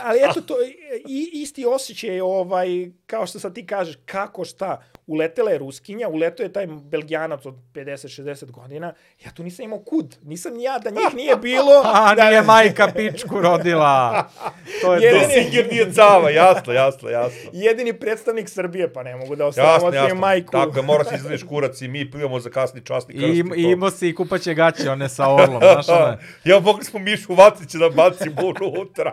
Ali 0.03 0.19
eto 0.31 0.41
to, 0.41 0.55
i, 1.09 1.31
isti 1.33 1.67
osjećaj, 1.67 2.21
ovaj, 2.21 2.91
kao 3.07 3.27
što 3.27 3.39
sad 3.39 3.55
ti 3.55 3.67
kažeš, 3.67 3.97
kako 4.07 4.45
šta, 4.45 4.83
uletela 5.07 5.51
je 5.51 5.59
Ruskinja, 5.59 6.09
uletao 6.09 6.45
je 6.45 6.53
taj 6.53 6.67
Belgijanac 6.67 7.47
od 7.47 7.55
50-60 7.75 8.51
godina, 8.51 8.93
ja 9.25 9.31
tu 9.31 9.43
nisam 9.43 9.65
imao 9.65 9.79
kud, 9.79 10.17
nisam 10.23 10.55
ni 10.55 10.63
ja, 10.63 10.79
da 10.79 10.91
njih 10.91 11.15
nije 11.15 11.37
bilo. 11.37 11.83
A, 11.95 12.15
da, 12.15 12.29
nije 12.29 12.43
majka 12.43 12.89
pičku 12.89 13.41
rodila. 13.41 14.29
To 14.83 14.95
je 14.95 15.03
Jedan 15.03 15.21
to. 15.21 15.27
je- 15.27 15.43
Singer 15.43 15.69
nije 15.73 15.93
cava, 15.93 16.31
jasno, 16.31 16.73
jasno, 16.73 17.09
jasno. 17.09 17.51
Jedini 17.53 17.93
predstavnik 17.93 18.49
Srbije, 18.49 18.93
pa 18.93 19.03
ne 19.03 19.17
mogu 19.17 19.37
da 19.37 19.45
jasno. 19.45 19.91
majku. 20.17 20.53
Tako 20.53 20.79
je, 20.79 20.83
mora 20.83 21.05
se 21.05 21.15
izvediš 21.17 21.43
kurac 21.43 21.81
i 21.81 21.89
mi 21.89 22.11
plivamo 22.11 22.41
za 22.41 22.51
kasni 22.51 22.81
časni 22.81 23.15
krst. 23.15 23.27
I, 23.27 23.49
to. 23.49 23.55
i 23.55 23.63
imao 23.63 23.91
si 23.91 24.09
i 24.09 24.15
kupaće 24.15 24.55
gaće, 24.55 24.91
one 24.91 25.09
sa 25.09 25.35
orlom, 25.35 25.59
znaš 25.63 25.89
ono. 25.89 26.17
Ja 26.45 26.61
mogli 26.61 26.85
smo 26.85 26.99
Mišu 26.99 27.35
Vacića 27.35 27.79
da 27.79 27.91
bacimo 27.91 28.43
unutra. 28.43 29.13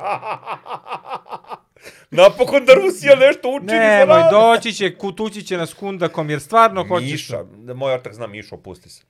Napokon 2.11 2.65
da 2.65 2.73
Rusija 2.73 3.15
nešto 3.15 3.49
učini 3.49 3.67
za 3.69 3.75
Nemoj, 3.75 4.19
nas. 4.19 4.31
doći 4.31 4.73
će, 4.73 4.95
kutući 4.97 5.43
će 5.43 5.57
nas 5.57 5.73
kundakom, 5.73 6.29
jer 6.29 6.39
stvarno 6.41 6.87
hoćeš... 6.87 7.11
Miša, 7.11 7.43
moj 7.75 7.93
otak 7.93 8.13
zna 8.13 8.27
Mišo, 8.27 8.57
pusti 8.57 8.89
se. 8.89 9.03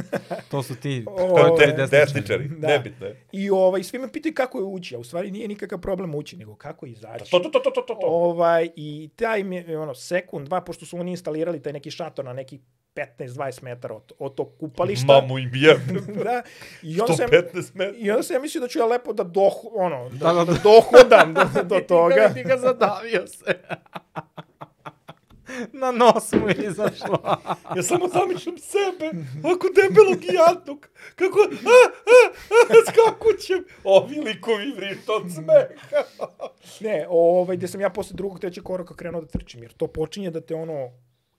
To 0.50 0.62
su 0.62 0.76
ti, 0.76 1.04
O, 1.08 1.56
to 1.56 1.62
je 1.62 1.72
De, 1.72 1.86
desničari. 1.86 2.48
Da. 2.48 2.68
nebitno 2.68 3.06
je. 3.06 3.26
I 3.32 3.50
ovaj, 3.50 3.82
svi 3.82 3.98
me 3.98 4.12
pitaju 4.12 4.34
kako 4.34 4.58
je 4.58 4.64
ući, 4.64 4.94
a 4.94 4.98
u 4.98 5.04
stvari 5.04 5.30
nije 5.30 5.48
nikakav 5.48 5.80
problem 5.80 6.14
ući, 6.14 6.36
nego 6.36 6.54
kako 6.54 6.86
izaći. 6.86 7.30
To, 7.30 7.38
to, 7.38 7.48
to, 7.48 7.58
to, 7.58 7.70
to, 7.70 7.80
to. 7.80 7.94
to. 7.94 8.06
Ovaj, 8.06 8.68
I 8.76 9.10
taj 9.16 9.42
mi 9.42 9.56
je, 9.56 9.78
ono, 9.78 9.94
sekund, 9.94 10.46
dva, 10.48 10.60
pošto 10.60 10.86
su 10.86 10.98
oni 10.98 11.10
instalirali 11.10 11.62
taj 11.62 11.72
neki 11.72 11.90
šator 11.90 12.24
na 12.24 12.32
neki 12.32 12.60
15-20 12.94 13.62
metara 13.62 13.94
od, 13.94 14.12
od 14.18 14.34
tog 14.34 14.48
kupališta. 14.60 15.06
Mamu 15.06 15.38
im 15.38 15.50
jebem. 15.54 16.14
da, 16.24 16.42
i 16.82 17.00
onda 17.00 17.12
sam, 17.14 17.28
115 17.28 17.70
metara. 17.74 17.96
I 17.96 18.10
onda 18.10 18.22
sam 18.22 18.36
ja 18.36 18.40
mislio 18.40 18.60
da 18.60 18.68
ću 18.68 18.78
ja 18.78 18.86
lepo 18.86 19.12
da 19.12 19.24
doh, 19.24 19.54
ono, 19.74 20.08
da, 20.08 20.16
Da, 20.16 20.32
da, 20.32 20.44
da, 20.44 20.52
da 20.52 20.58
dohodam 20.62 21.34
do, 21.34 21.62
do 21.74 21.80
toga. 21.88 22.30
Ti 22.34 22.42
ga 22.42 22.56
zadavio 22.56 23.26
se. 23.26 23.54
Na 25.72 25.90
nos 25.90 26.32
mu 26.32 26.48
je 26.48 26.56
izašlo. 26.66 27.38
Ja 27.76 27.82
samo 27.82 28.08
zamišljam 28.08 28.58
sebe, 28.58 29.10
ako 29.38 29.68
debelog 29.74 30.24
i 30.24 30.34
jadnog, 30.34 30.88
kako, 31.14 31.38
a, 31.40 31.78
a, 32.14 32.18
a, 32.70 32.92
skakućem. 32.92 33.64
Ovi 33.84 34.20
likovi 34.20 34.72
vrište 34.76 35.12
od 35.12 35.22
smeha. 35.34 36.04
Ne, 36.80 37.06
ovaj, 37.08 37.56
gde 37.56 37.68
sam 37.68 37.80
ja 37.80 37.90
posle 37.90 38.16
drugog, 38.16 38.40
trećeg 38.40 38.64
koraka 38.64 38.94
krenuo 38.94 39.20
da 39.20 39.26
trčim, 39.26 39.62
jer 39.62 39.72
to 39.72 39.86
počinje 39.86 40.30
da 40.30 40.40
te 40.40 40.54
ono 40.54 40.90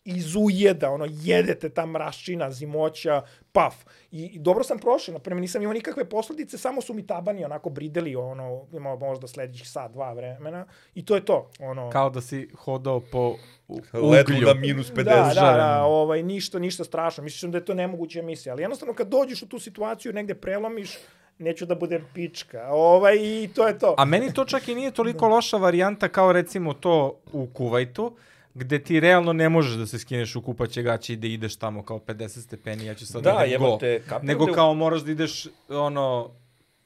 izujeda, 0.06 0.90
ono, 0.90 1.08
jedete 1.12 1.70
ta 1.70 1.86
mraščina, 1.86 2.52
zimoća, 2.52 3.22
paf. 3.52 3.76
I, 4.12 4.26
i 4.26 4.40
dobro 4.40 4.64
sam 4.64 4.80
prošao, 4.80 5.14
naprema 5.14 5.42
nisam 5.42 5.62
imao 5.62 5.74
nikakve 5.74 6.06
posledice, 6.06 6.58
samo 6.58 6.82
su 6.82 6.94
mi 6.94 7.08
tabani 7.08 7.46
onako 7.46 7.70
brideli, 7.70 8.16
ono, 8.16 8.66
imao 8.74 8.98
možda 8.98 9.28
sledećih 9.28 9.70
sat, 9.70 9.92
dva 9.92 10.14
vremena, 10.14 10.66
i 10.96 11.06
to 11.06 11.16
je 11.16 11.26
to, 11.26 11.50
ono. 11.60 11.90
Kao 11.90 12.10
da 12.10 12.22
si 12.22 12.50
hodao 12.56 13.00
po 13.02 13.36
u- 13.68 13.80
Ledu 13.94 14.34
uglju. 14.34 14.48
na 14.48 14.54
minus 14.54 14.88
50. 14.88 15.04
Da, 15.04 15.32
da, 15.36 15.54
da, 15.54 15.84
ovaj, 15.84 16.24
ništa, 16.24 16.60
ništa 16.60 16.84
strašno. 16.84 17.24
Mislim 17.24 17.52
da 17.52 17.58
je 17.58 17.66
to 17.66 17.74
nemoguća 17.74 18.20
emisija. 18.20 18.54
Ali 18.54 18.62
jednostavno 18.62 18.94
kad 18.94 19.08
dođeš 19.08 19.42
u 19.42 19.48
tu 19.48 19.60
situaciju, 19.60 20.14
negde 20.14 20.34
prelomiš, 20.36 20.92
neću 21.38 21.66
da 21.66 21.76
budem 21.76 22.06
pička. 22.14 22.68
Ovaj, 22.70 23.16
I 23.16 23.50
to 23.56 23.68
je 23.68 23.80
to. 23.80 23.96
A 23.98 24.06
meni 24.06 24.34
to 24.34 24.46
čak 24.46 24.68
i 24.68 24.76
nije 24.76 24.92
toliko 24.92 25.28
loša 25.28 25.58
varijanta 25.58 26.10
kao 26.10 26.32
recimo 26.32 26.74
to 26.74 27.20
u 27.34 27.48
Kuvajtu, 27.48 28.16
gde 28.56 28.84
ti 28.84 29.00
realno 29.00 29.34
ne 29.34 29.50
možeš 29.50 29.74
da 29.74 29.86
se 29.86 30.00
skineš 30.00 30.36
u 30.36 30.42
kupaće 30.42 30.82
gaće 30.82 31.14
i 31.14 31.16
da 31.16 31.28
ideš 31.28 31.56
tamo 31.56 31.84
kao 31.84 32.00
50 32.00 32.42
stepeni, 32.42 32.86
ja 32.86 32.94
ću 32.94 33.06
sad 33.06 33.24
Da, 33.24 33.44
idem 33.46 33.62
go. 33.62 33.78
kapiram 33.80 34.26
Nego 34.26 34.46
kao 34.54 34.74
moraš 34.74 35.02
da 35.02 35.12
ideš 35.12 35.48
ono 35.70 36.32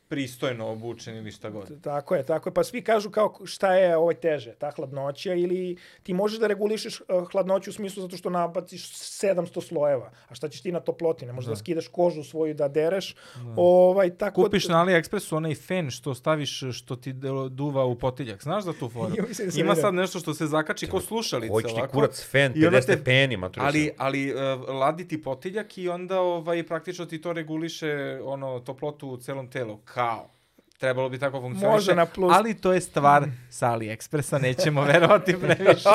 pristojno 0.10 0.68
obučen 0.68 1.16
ili 1.18 1.32
šta 1.32 1.50
god. 1.50 1.82
Tako 1.82 2.16
je, 2.16 2.24
tako 2.24 2.50
je. 2.50 2.54
Pa 2.54 2.64
svi 2.64 2.82
kažu 2.82 3.10
kao 3.10 3.34
šta 3.46 3.74
je 3.74 3.98
ovaj 3.98 4.16
teže, 4.16 4.54
ta 4.54 4.72
hladnoća 4.72 5.34
ili 5.34 5.78
ti 6.04 6.14
možeš 6.14 6.40
da 6.40 6.48
regulišeš 6.48 7.02
uh, 7.02 7.32
hladnoću 7.32 7.70
u 7.70 7.74
smislu 7.74 8.02
zato 8.02 8.18
što 8.18 8.30
nabaciš 8.30 8.92
700 8.92 9.62
slojeva. 9.62 10.12
A 10.30 10.36
šta 10.36 10.50
ćeš 10.50 10.62
ti 10.62 10.72
na 10.72 10.80
toploti? 10.80 11.26
Ne 11.26 11.34
možeš 11.34 11.50
da, 11.50 11.56
skidaš 11.56 11.88
kožu 11.88 12.24
svoju 12.24 12.54
da 12.54 12.68
dereš. 12.68 13.16
Ovaj, 13.56 14.10
tako 14.10 14.44
Kupiš 14.44 14.68
na 14.68 14.76
AliExpressu 14.78 15.36
onaj 15.36 15.56
fen 15.56 15.92
što 15.92 16.14
staviš, 16.14 16.64
što 16.74 16.96
ti 16.96 17.14
duva 17.50 17.86
u 17.86 17.96
potiljak. 17.96 18.44
Znaš 18.44 18.64
za 18.64 18.74
tu 18.74 18.90
foru? 18.94 19.10
Da 19.10 19.16
Ima 19.16 19.26
vidio. 19.46 19.76
sad 19.76 19.94
nešto 19.94 20.20
što 20.20 20.34
se 20.34 20.48
zakači 20.48 20.88
ko 20.88 21.02
slušalice. 21.02 21.52
Hoće 21.52 21.68
ti 21.68 21.82
kurac 21.92 22.24
fen, 22.24 22.54
I 22.56 22.66
onda 22.66 22.78
50 22.78 22.86
te- 22.86 22.94
stepeni, 22.94 23.38
ma 23.38 23.50
to 23.50 23.62
Ali, 23.64 23.92
ali 23.98 24.34
uh, 24.34 24.40
ladi 24.70 25.08
ti 25.08 25.22
potiljak 25.22 25.78
i 25.78 25.90
onda 25.90 26.20
ovaj, 26.22 26.68
praktično 26.68 27.06
ti 27.06 27.22
to 27.22 27.34
reguliše 27.34 27.90
ono, 28.24 28.60
toplotu 28.60 29.10
u 29.10 29.18
celom 29.18 29.50
telu. 29.50 29.78
Kao. 30.00 30.39
Trebalo 30.80 31.10
bi 31.10 31.20
tako 31.20 31.40
funkcioniše. 31.40 31.68
Može 31.70 31.96
na 31.96 32.06
plus. 32.06 32.34
Ali 32.34 32.54
to 32.56 32.74
je 32.74 32.82
stvar 32.82 33.26
sa 33.50 33.68
AliExpressa, 33.70 34.40
nećemo 34.40 34.82
verovati 34.84 35.36
previše. 35.36 35.90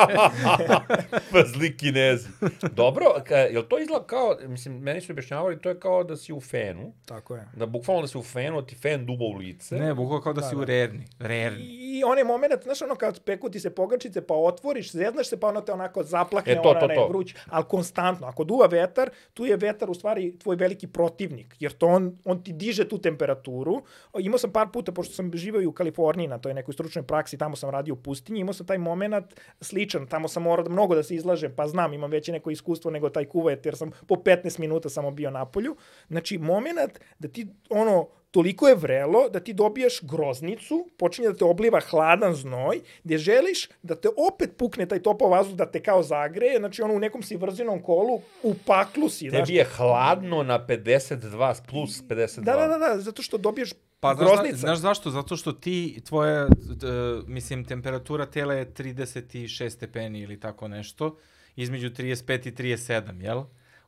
pa 1.31 1.43
zli 1.45 1.77
kinezi. 1.77 2.27
Dobro, 2.71 3.05
ka, 3.23 3.35
jel 3.35 3.63
to 3.63 3.79
izgleda 3.79 4.05
kao, 4.05 4.37
mislim, 4.41 4.75
meni 4.75 5.01
su 5.01 5.11
objašnjavali, 5.11 5.59
to 5.59 5.69
je 5.69 5.79
kao 5.79 6.03
da 6.03 6.17
si 6.17 6.33
u 6.33 6.41
fenu, 6.41 6.93
Tako 7.05 7.35
je. 7.35 7.47
da 7.55 7.65
bukvalno 7.65 8.01
da 8.01 8.07
si 8.07 8.17
u 8.17 8.23
fenu, 8.23 8.61
da 8.61 8.67
ti 8.67 8.75
fen 8.75 9.05
duba 9.05 9.25
u 9.25 9.33
lice. 9.33 9.75
ne, 9.75 9.93
bukvalno 9.93 10.21
kao 10.21 10.33
da, 10.33 10.41
Da, 10.41 10.47
si 10.47 10.55
da. 10.55 10.61
u 10.61 10.65
rerni. 10.65 11.05
Rerni. 11.19 11.63
I 11.65 12.03
onaj 12.03 12.23
moment, 12.23 12.63
znaš 12.63 12.81
ono 12.81 12.95
kad 12.95 13.23
peku 13.23 13.49
ti 13.49 13.59
se 13.59 13.69
pogačice, 13.71 14.21
pa 14.21 14.33
otvoriš, 14.33 14.91
zeznaš 14.91 15.27
se, 15.27 15.39
pa 15.39 15.47
ono 15.47 15.61
te 15.61 15.73
onako 15.73 16.03
zaplakne, 16.03 16.53
E, 16.53 16.55
to, 16.55 16.69
ona 16.69 16.79
to, 16.79 16.87
ne 16.87 16.95
to. 16.95 17.07
vruć, 17.07 17.35
ali 17.47 17.63
konstantno. 17.65 18.27
Ako 18.27 18.43
duva 18.43 18.67
vetar, 18.67 19.09
tu 19.33 19.45
je 19.45 19.57
vetar 19.57 19.89
u 19.89 19.93
stvari 19.93 20.39
tvoj 20.39 20.55
veliki 20.55 20.87
protivnik, 20.87 21.55
jer 21.59 21.71
to 21.71 21.87
on, 21.87 22.17
on 22.25 22.43
ti 22.43 22.53
diže 22.53 22.87
tu 22.87 22.97
temperaturu. 22.97 23.83
Imao 24.19 24.37
sam 24.37 24.51
par 24.51 24.67
puta, 24.75 24.91
pošto 24.91 25.13
sam 25.13 25.31
živeo 25.33 25.61
i 25.61 25.65
u 25.65 25.71
Kaliforniji 25.71 26.27
na 26.27 26.37
toj 26.37 26.53
nekoj 26.53 26.73
stručnoj 26.73 27.05
praksi, 27.07 27.37
tamo 27.37 27.55
sam 27.55 27.69
radio 27.69 27.93
u 27.93 27.97
pustinji, 27.97 28.41
imao 28.43 28.53
sam 28.53 28.67
taj 28.67 28.77
moment 28.77 29.39
sličan, 29.61 30.07
tamo 30.07 30.27
sam 30.27 30.43
morao 30.43 30.67
da 30.67 30.71
mnogo 30.71 30.95
da 30.95 31.03
se 31.03 31.15
izlažem, 31.15 31.53
pa 31.55 31.67
znam, 31.67 31.93
imam 31.93 32.11
veće 32.11 32.31
neko 32.31 32.51
iskustvo 32.51 32.91
nego 32.91 33.09
taj 33.09 33.25
kuvet, 33.25 33.65
jer 33.65 33.77
sam 33.77 33.91
po 34.07 34.15
15 34.15 34.59
minuta 34.59 34.89
samo 34.89 35.11
bio 35.11 35.31
na 35.31 35.45
polju. 35.45 35.75
Znači, 36.07 36.37
moment 36.37 36.99
da 37.19 37.27
ti, 37.27 37.47
ono, 37.69 38.07
toliko 38.35 38.67
je 38.67 38.75
vrelo 38.75 39.29
da 39.29 39.39
ti 39.39 39.53
dobijaš 39.53 40.01
groznicu, 40.03 40.89
počinje 40.97 41.27
da 41.27 41.35
te 41.35 41.45
obliva 41.45 41.79
hladan 41.79 42.33
znoj, 42.33 42.81
gde 43.03 43.17
želiš 43.17 43.69
da 43.81 43.95
te 43.95 44.09
opet 44.27 44.57
pukne 44.57 44.85
taj 44.85 44.99
topao 44.99 45.29
vazduh, 45.29 45.55
da 45.55 45.65
te 45.71 45.79
kao 45.83 46.03
zagreje, 46.03 46.59
znači 46.59 46.81
ono 46.81 46.93
u 46.93 46.99
nekom 46.99 47.23
si 47.23 47.37
vrzinom 47.37 47.79
kolu, 47.81 48.19
u 48.43 48.53
paklu 48.65 49.09
si, 49.09 49.29
znaš. 49.29 49.47
Tebi 49.47 49.57
je 49.57 49.63
hladno 49.63 50.43
na 50.43 50.59
52 50.67 51.61
plus 51.69 52.03
52. 52.09 52.43
Da, 52.43 52.55
da, 52.55 52.67
da, 52.67 52.77
da, 52.77 52.99
zato 52.99 53.21
što 53.21 53.37
dobiješ 53.37 53.71
Pa 53.99 54.15
znaš, 54.15 54.27
groznica. 54.27 54.57
znaš 54.57 54.77
zašto? 54.77 55.09
Zato 55.09 55.37
što 55.37 55.51
ti, 55.51 56.01
tvoja, 56.05 56.47
d, 56.47 56.87
mislim, 57.27 57.65
temperatura 57.65 58.25
tela 58.25 58.53
je 58.53 58.73
36 58.73 59.69
stepeni 59.69 60.19
ili 60.19 60.39
tako 60.39 60.67
nešto, 60.67 61.17
između 61.55 61.89
35 61.89 62.47
i 62.47 62.51
37, 62.51 63.21
jel? 63.21 63.43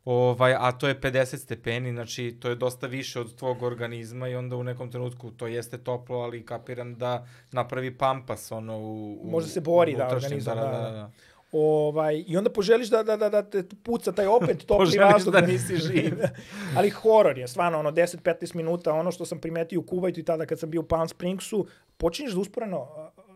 Ovaj, 0.06 0.54
a 0.60 0.72
to 0.72 0.88
je 0.88 1.02
50 1.02 1.38
stepeni, 1.38 1.92
znači 1.92 2.38
to 2.40 2.50
je 2.50 2.56
dosta 2.56 2.88
više 2.88 3.20
od 3.20 3.36
tvog 3.36 3.64
organizma 3.64 4.28
i 4.28 4.36
onda 4.36 4.56
u 4.56 4.64
nekom 4.64 4.92
trenutku 4.92 5.32
to 5.32 5.48
jeste 5.48 5.78
toplo, 5.78 6.18
ali 6.18 6.46
kapiram 6.46 6.96
da 6.96 7.28
napravi 7.52 7.98
pampas 7.98 8.52
ono 8.52 8.78
u... 8.78 9.20
u 9.22 9.30
Može 9.32 9.48
se 9.48 9.62
bori, 9.62 9.96
da, 9.96 10.08
organizam, 10.08 10.58
da, 10.58 10.64
da, 10.64 10.70
da, 10.72 10.78
da. 10.78 10.92
da. 10.92 11.12
Ovaj, 11.52 12.24
I 12.28 12.38
onda 12.38 12.50
poželiš 12.50 12.90
da, 12.90 13.04
da, 13.04 13.18
da, 13.18 13.30
da 13.30 13.44
te 13.44 13.64
puca 13.84 14.12
taj 14.12 14.28
opet 14.28 14.58
topli 14.68 14.86
Poželiš 14.86 15.14
vazduh. 15.14 15.34
da 15.34 15.42
nisi 15.42 15.76
živ. 15.78 16.14
Ali 16.78 16.90
horor 16.90 17.38
je, 17.38 17.48
stvarno, 17.48 17.80
ono, 17.80 17.92
10-15 17.92 18.56
minuta, 18.56 18.94
ono 18.94 19.12
što 19.12 19.26
sam 19.26 19.40
primetio 19.40 19.80
u 19.80 19.84
Kuvajtu 19.84 20.20
i 20.20 20.24
tada 20.24 20.46
kad 20.46 20.60
sam 20.60 20.70
bio 20.70 20.82
u 20.82 20.88
Palm 20.88 21.08
Springsu, 21.08 21.68
počinješ 21.98 22.34
da 22.34 22.40
usporeno 22.40 22.88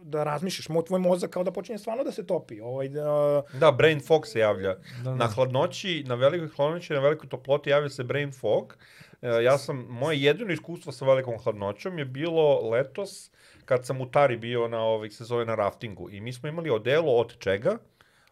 da 0.03 0.23
razmišljaš, 0.23 0.69
mo, 0.69 0.81
tvoj 0.81 0.99
mozak 0.99 1.29
kao 1.29 1.43
da 1.43 1.51
počinje 1.51 1.77
stvarno 1.77 2.03
da 2.03 2.11
se 2.11 2.27
topi. 2.27 2.61
Ovaj, 2.61 2.89
da, 2.89 3.43
Da, 3.59 3.71
brain 3.71 4.01
fog 4.07 4.27
se 4.27 4.39
javlja. 4.39 4.75
Da, 5.03 5.15
Na 5.15 5.27
hladnoći, 5.27 6.03
na 6.07 6.15
velikoj 6.15 6.47
hladnoći, 6.55 6.93
na 6.93 6.99
velikoj 6.99 7.29
toploti 7.29 7.69
javlja 7.69 7.89
se 7.89 8.03
brain 8.03 8.31
fog. 8.31 8.77
E, 9.21 9.43
ja 9.43 9.57
sam, 9.57 9.85
moje 9.89 10.21
jedino 10.21 10.53
iskustvo 10.53 10.91
sa 10.91 11.05
velikom 11.05 11.37
hladnoćom 11.37 11.99
je 11.99 12.05
bilo 12.05 12.69
letos 12.69 13.31
kad 13.65 13.85
sam 13.85 14.01
u 14.01 14.11
Tari 14.11 14.37
bio 14.37 14.67
na 14.67 14.81
ovih 14.81 15.15
se 15.15 15.23
zove 15.23 15.45
na 15.45 15.55
raftingu 15.55 16.09
i 16.09 16.21
mi 16.21 16.33
smo 16.33 16.49
imali 16.49 16.69
odelo 16.69 17.15
od 17.15 17.37
čega? 17.37 17.77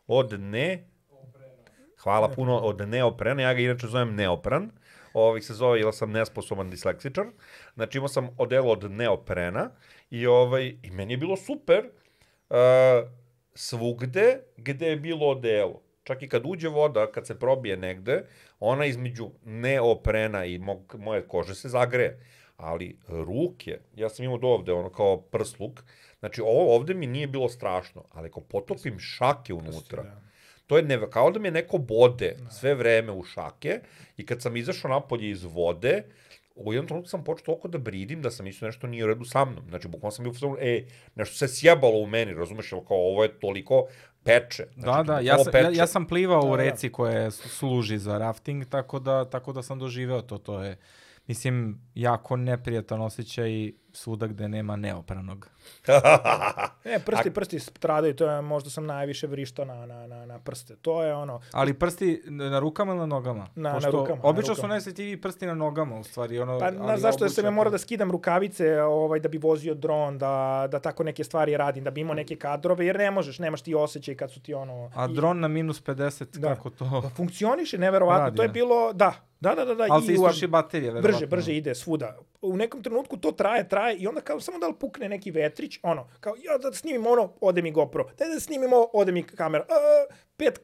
Od 0.10 0.40
ne 0.40 0.90
Hvala 2.00 2.30
puno 2.30 2.58
od 2.58 2.90
neoprena, 2.90 3.42
ja 3.42 3.54
ga 3.54 3.62
inače 3.62 3.88
zovem 3.88 4.16
neopran. 4.16 4.72
Ovih 5.14 5.46
se 5.46 5.54
zove, 5.54 5.80
jer 5.80 5.94
sam 5.94 6.12
nesposoban 6.12 6.70
disleksičar. 6.70 7.26
Znači 7.76 7.98
imao 7.98 8.08
sam 8.08 8.30
odelo 8.38 8.72
od 8.72 8.92
neoprena 8.92 9.70
i, 10.10 10.28
ovaj, 10.28 10.76
i 10.84 10.92
meni 10.92 11.14
je 11.14 11.18
bilo 11.18 11.38
super 11.38 11.86
uh, 12.50 12.56
svugde 13.54 14.40
gde 14.58 14.88
je 14.88 14.96
bilo 14.96 15.28
odelo. 15.28 15.82
Čak 16.04 16.22
i 16.22 16.30
kad 16.30 16.42
uđe 16.46 16.68
voda, 16.68 17.12
kad 17.12 17.28
se 17.28 17.40
probije 17.40 17.78
negde, 17.78 18.24
ona 18.60 18.86
između 18.86 19.30
neoprena 19.46 20.46
i 20.46 20.58
mog, 20.58 20.96
moje 21.00 21.28
kože 21.28 21.56
se 21.56 21.70
zagreje. 21.70 22.20
Ali 22.60 22.98
ruke, 23.08 23.80
ja 23.96 24.10
sam 24.10 24.26
imao 24.26 24.38
do 24.38 24.48
ovde 24.48 24.74
ono 24.74 24.90
kao 24.90 25.18
prsluk, 25.22 25.84
znači 26.20 26.42
ovo 26.42 26.76
ovde 26.76 26.94
mi 26.94 27.08
nije 27.08 27.28
bilo 27.28 27.50
strašno, 27.50 28.04
ali 28.12 28.28
ako 28.28 28.42
potopim 28.42 29.00
šake 29.00 29.54
unutra, 29.54 30.04
da. 30.04 30.22
to 30.68 30.78
je 30.78 30.84
neve, 30.84 31.10
kao 31.10 31.32
da 31.32 31.40
me 31.40 31.52
neko 31.52 31.78
bode 31.78 32.36
sve 32.60 32.76
vreme 32.76 33.12
u 33.12 33.24
šake 33.24 33.80
i 34.18 34.26
kad 34.26 34.42
sam 34.42 34.58
izašao 34.58 34.92
napolje 34.92 35.30
iz 35.30 35.44
vode, 35.44 36.04
u 36.56 36.74
jednom 36.74 36.88
trenutku 36.88 37.10
sam 37.10 37.24
počeo 37.24 37.46
toliko 37.46 37.68
da 37.68 37.78
bridim 37.78 38.22
da 38.22 38.32
sam 38.32 38.46
mislio 38.46 38.68
nešto 38.68 38.88
nije 38.88 39.04
u 39.04 39.08
redu 39.08 39.26
sa 39.26 39.46
mnom. 39.46 39.64
Znači, 39.70 39.88
bukvalno 39.88 40.12
sam 40.12 40.24
bio 40.24 40.50
u 40.50 40.58
e, 40.60 40.86
nešto 41.16 41.36
se 41.36 41.48
sjebalo 41.48 41.98
u 42.00 42.08
meni, 42.08 42.34
razumeš, 42.34 42.72
jel 42.72 42.82
kao 42.82 42.98
ovo 42.98 43.24
je 43.24 43.40
toliko 43.40 43.88
peče. 44.24 44.66
Da, 44.76 44.82
Znači, 44.82 45.08
da, 45.08 45.16
to 45.16 45.24
ja 45.26 45.38
sam, 45.38 45.52
peče. 45.52 45.64
ja, 45.64 45.72
ja 45.72 45.88
sam 45.88 46.08
plivao 46.08 46.42
Da, 46.42 46.48
u 46.48 46.58
da. 46.58 46.64
reci 46.64 46.92
koja 46.92 47.32
služi 47.32 47.98
za 47.98 48.18
rafting, 48.18 48.66
tako 48.66 49.00
da, 49.00 49.26
tako 49.26 49.54
da 49.54 49.64
sam 49.64 49.80
doživeo 49.80 50.22
to. 50.22 50.38
To 50.38 50.64
je, 50.64 50.78
mislim, 51.30 51.82
jako 51.96 52.38
neprijatan 52.38 53.02
osjećaj 53.02 53.72
svuda 53.94 54.28
gde 54.28 54.48
nema 54.48 54.76
neopranog. 54.76 55.50
E, 56.86 57.00
prsti, 57.00 57.32
prsti 57.32 57.60
stradaju, 57.60 58.16
to 58.16 58.26
je, 58.26 58.42
možda 58.42 58.70
sam 58.70 58.86
najviše 58.86 59.28
vrištao 59.28 59.66
na, 59.66 59.86
na, 59.86 60.08
na, 60.08 60.26
na 60.26 60.40
prste. 60.40 60.76
To 60.76 61.04
je 61.04 61.14
ono, 61.16 61.40
Ali 61.52 61.74
prsti 61.74 62.22
na 62.26 62.60
rukama 62.60 62.92
ili 62.92 63.00
na 63.00 63.06
nogama? 63.08 63.48
Na- 63.56 63.62
na 63.64 63.74
Pošto 63.74 63.92
rukama, 63.92 64.16
na 64.16 64.22
Obično 64.24 64.46
su 64.46 64.52
rukama. 64.54 64.68
najosjetljiviji 64.70 65.18
prsti 65.18 65.46
na 65.46 65.54
nogama, 65.54 65.96
u 65.96 66.04
stvari. 66.04 66.40
Ono, 66.40 66.60
Pa, 66.60 66.66
ali 66.66 66.78
na, 66.78 66.98
zašto 66.98 67.26
ja 67.26 67.30
sam 67.30 67.46
ja 67.46 67.52
morao 67.52 67.72
da 67.72 67.78
skidam 67.78 68.12
rukavice 68.12 68.82
ovaj, 68.82 69.20
da 69.20 69.30
bi 69.30 69.38
vozio 69.38 69.74
dron, 69.74 70.18
da, 70.18 70.30
da 70.68 70.80
tako 70.80 71.04
neke 71.04 71.24
stvari 71.24 71.58
radim, 71.58 71.84
da 71.84 71.92
bi 71.92 72.02
imao 72.02 72.14
neke 72.16 72.36
kadrove, 72.38 72.86
jer 72.86 72.98
ne 72.98 73.12
možeš, 73.12 73.40
nemaš 73.40 73.62
ti 73.62 73.76
osjećaj 73.76 74.16
kad 74.16 74.32
su 74.32 74.40
ti 74.40 74.54
ono... 74.54 74.92
A 74.96 75.06
i- 75.06 75.14
dron 75.14 75.40
na 75.40 75.48
minus 75.48 75.84
50, 75.84 76.40
Da. 76.40 76.48
kako 76.48 76.70
to... 76.70 77.02
Pa 77.04 77.10
funkcioniše, 77.10 77.78
neverovatno. 77.78 78.24
Radi, 78.24 78.38
to 78.38 78.44
je 78.44 78.50
bilo, 78.50 78.94
da, 78.94 79.14
da, 79.40 79.56
da, 79.56 79.66
da. 79.66 79.76
da 79.76 79.86
Ali 79.90 80.02
se 80.02 80.08
i 80.08 80.12
u- 80.12 80.16
istroši 80.16 80.48
baterija, 80.48 80.92
verovatno. 80.92 81.12
Brže, 81.12 81.28
brže 81.28 81.54
ide 81.54 81.76
svuda. 81.76 82.18
U 82.42 82.58
nekom 82.58 82.84
trenutku 82.84 83.18
to 83.18 83.32
traje, 83.32 83.70
traje 83.70 83.98
i 83.98 84.08
onda 84.08 84.22
kao 84.22 84.40
samo 84.40 84.60
da 84.60 84.68
li 84.68 84.76
pukne 84.80 85.10
neki 85.10 85.32
vetrić, 85.32 85.80
ono, 85.84 86.08
kao 86.20 86.36
ja 86.44 86.58
da 86.58 86.74
snimim 86.74 87.08
ono, 87.08 87.34
ode 87.42 87.62
mi 87.62 87.72
GoPro, 87.72 88.10
da 88.18 88.26
da 88.26 88.40
snimimo, 88.40 88.88
ode 88.94 89.12
mi 89.12 89.24
kamera. 89.24 89.64
A, 89.70 90.14
pet, 90.38 90.60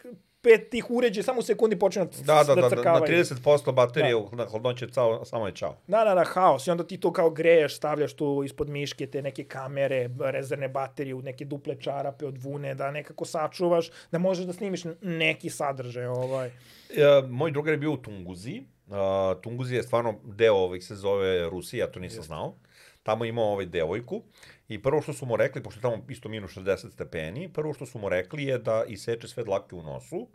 pet 0.46 0.70
tih 0.70 0.92
uređaja, 0.92 1.24
samo 1.24 1.40
u 1.40 1.44
sekundi 1.44 1.80
počne 1.80 2.06
da, 2.06 2.12
Da, 2.26 2.44
da, 2.44 2.44
da, 2.44 2.56
da, 2.56 2.62
na 2.62 2.70
crkavaju. 2.70 3.14
30% 3.14 3.72
baterije 3.72 4.14
da. 4.32 4.36
na 4.36 4.46
hladnoće 4.46 4.88
cao, 4.90 5.26
samo 5.26 5.48
je 5.48 5.56
čao. 5.56 5.78
Da, 5.88 6.04
da, 6.04 6.16
da, 6.16 6.24
haos. 6.24 6.68
I 6.68 6.72
onda 6.72 6.84
ti 6.88 6.98
to 6.98 7.14
kao 7.14 7.30
greješ, 7.30 7.76
stavljaš 7.76 8.14
tu 8.14 8.44
ispod 8.46 8.70
miške 8.70 9.08
te 9.08 9.22
neke 9.22 9.44
kamere, 9.44 10.10
rezervne 10.20 10.68
baterije 10.70 11.16
u 11.16 11.22
neke 11.22 11.46
duple 11.46 11.76
čarape 11.82 12.26
od 12.26 12.38
vune, 12.38 12.76
da 12.76 12.92
nekako 12.92 13.26
sačuvaš, 13.26 13.90
da 14.12 14.18
možeš 14.18 14.46
da 14.46 14.54
snimiš 14.54 14.84
neki 15.02 15.50
sadržaj. 15.50 16.06
Ovaj. 16.06 16.48
E, 16.48 16.52
moj 17.30 17.52
drugar 17.52 17.74
je 17.74 17.78
bio 17.78 17.92
u 17.92 17.98
Tunguzi. 17.98 18.64
Uh, 18.88 19.42
Tunguzi 19.42 19.76
je 19.76 19.84
stvarno 19.84 20.20
deo 20.24 20.56
ovih 20.56 20.86
se 20.86 20.96
zove 20.96 21.50
Rusija, 21.50 21.86
ja 21.86 21.92
to 21.92 22.00
nisam 22.00 22.24
znao. 22.24 22.56
Tamo 23.04 23.26
je 23.26 23.30
imao 23.30 23.46
ovaj 23.46 23.66
devojku 23.66 24.22
i 24.68 24.82
prvo 24.82 25.02
što 25.02 25.14
su 25.14 25.26
mu 25.26 25.36
rekli, 25.36 25.64
pošto 25.64 25.78
je 25.78 25.82
tamo 25.82 26.06
isto 26.10 26.30
minus 26.30 26.52
60 26.52 26.92
stepeni, 26.92 27.50
prvo 27.54 27.74
što 27.74 27.86
su 27.86 28.00
mu 28.00 28.10
rekli 28.10 28.44
je 28.44 28.58
da 28.58 28.84
iseče 28.88 29.28
sve 29.28 29.44
dlake 29.44 29.76
u 29.76 29.84
nosu, 29.84 30.28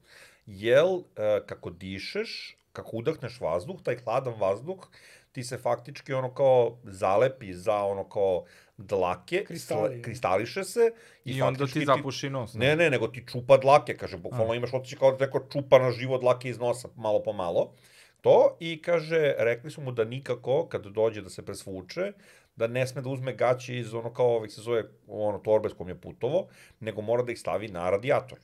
jel 0.47 0.89
uh, 0.95 1.05
kako 1.47 1.71
dišeš, 1.71 2.57
kako 2.73 2.97
udahneš 2.97 3.41
vazduh, 3.41 3.83
taj 3.83 3.97
hladan 3.97 4.35
vazduh, 4.41 4.89
ti 5.33 5.45
se 5.45 5.59
faktički 5.59 6.13
ono 6.13 6.35
kao 6.35 6.77
zalepi 6.85 7.55
za 7.55 7.77
ono 7.77 8.09
kao 8.09 8.45
dlake, 8.77 9.45
Kristali. 9.45 10.03
kristališe 10.03 10.65
se 10.65 10.93
i, 11.25 11.33
I 11.33 11.43
onda 11.43 11.67
ti 11.67 11.85
zapuši 11.85 12.31
nos. 12.31 12.55
Ne, 12.55 12.77
ne, 12.77 12.91
nego 12.91 13.09
ti 13.09 13.25
čupa 13.27 13.57
dlake, 13.57 13.97
kaže, 13.97 14.17
bukvalno 14.17 14.55
imaš 14.55 14.75
otići 14.75 14.97
kao 14.97 15.13
da 15.13 15.27
neko 15.27 15.47
čupa 15.53 15.79
na 15.79 15.91
živo 15.91 16.19
dlake 16.19 16.49
iz 16.49 16.59
nosa, 16.59 16.89
malo 16.97 17.23
po 17.23 17.33
malo. 17.33 17.73
To, 18.21 18.57
i 18.61 18.83
kaže, 18.83 19.35
rekli 19.39 19.71
su 19.71 19.81
mu 19.81 19.93
da 19.93 20.05
nikako, 20.05 20.67
kad 20.69 20.87
dođe 20.87 21.23
da 21.23 21.31
se 21.31 21.45
presvuče, 21.45 22.13
da 22.57 22.67
ne 22.67 22.87
sme 22.87 23.03
da 23.03 23.09
uzme 23.09 23.35
gaće 23.35 23.79
iz 23.79 23.95
ono 23.95 24.13
kao 24.13 24.37
ovih 24.37 24.53
se 24.53 24.61
zove, 24.61 24.85
ono 25.07 25.39
torbe 25.39 25.69
s 25.69 25.73
kojom 25.73 25.89
je 25.89 26.01
putovo, 26.01 26.49
nego 26.81 27.03
mora 27.03 27.23
da 27.23 27.33
ih 27.33 27.41
stavi 27.41 27.69
na 27.69 27.91
radijator. 27.91 28.39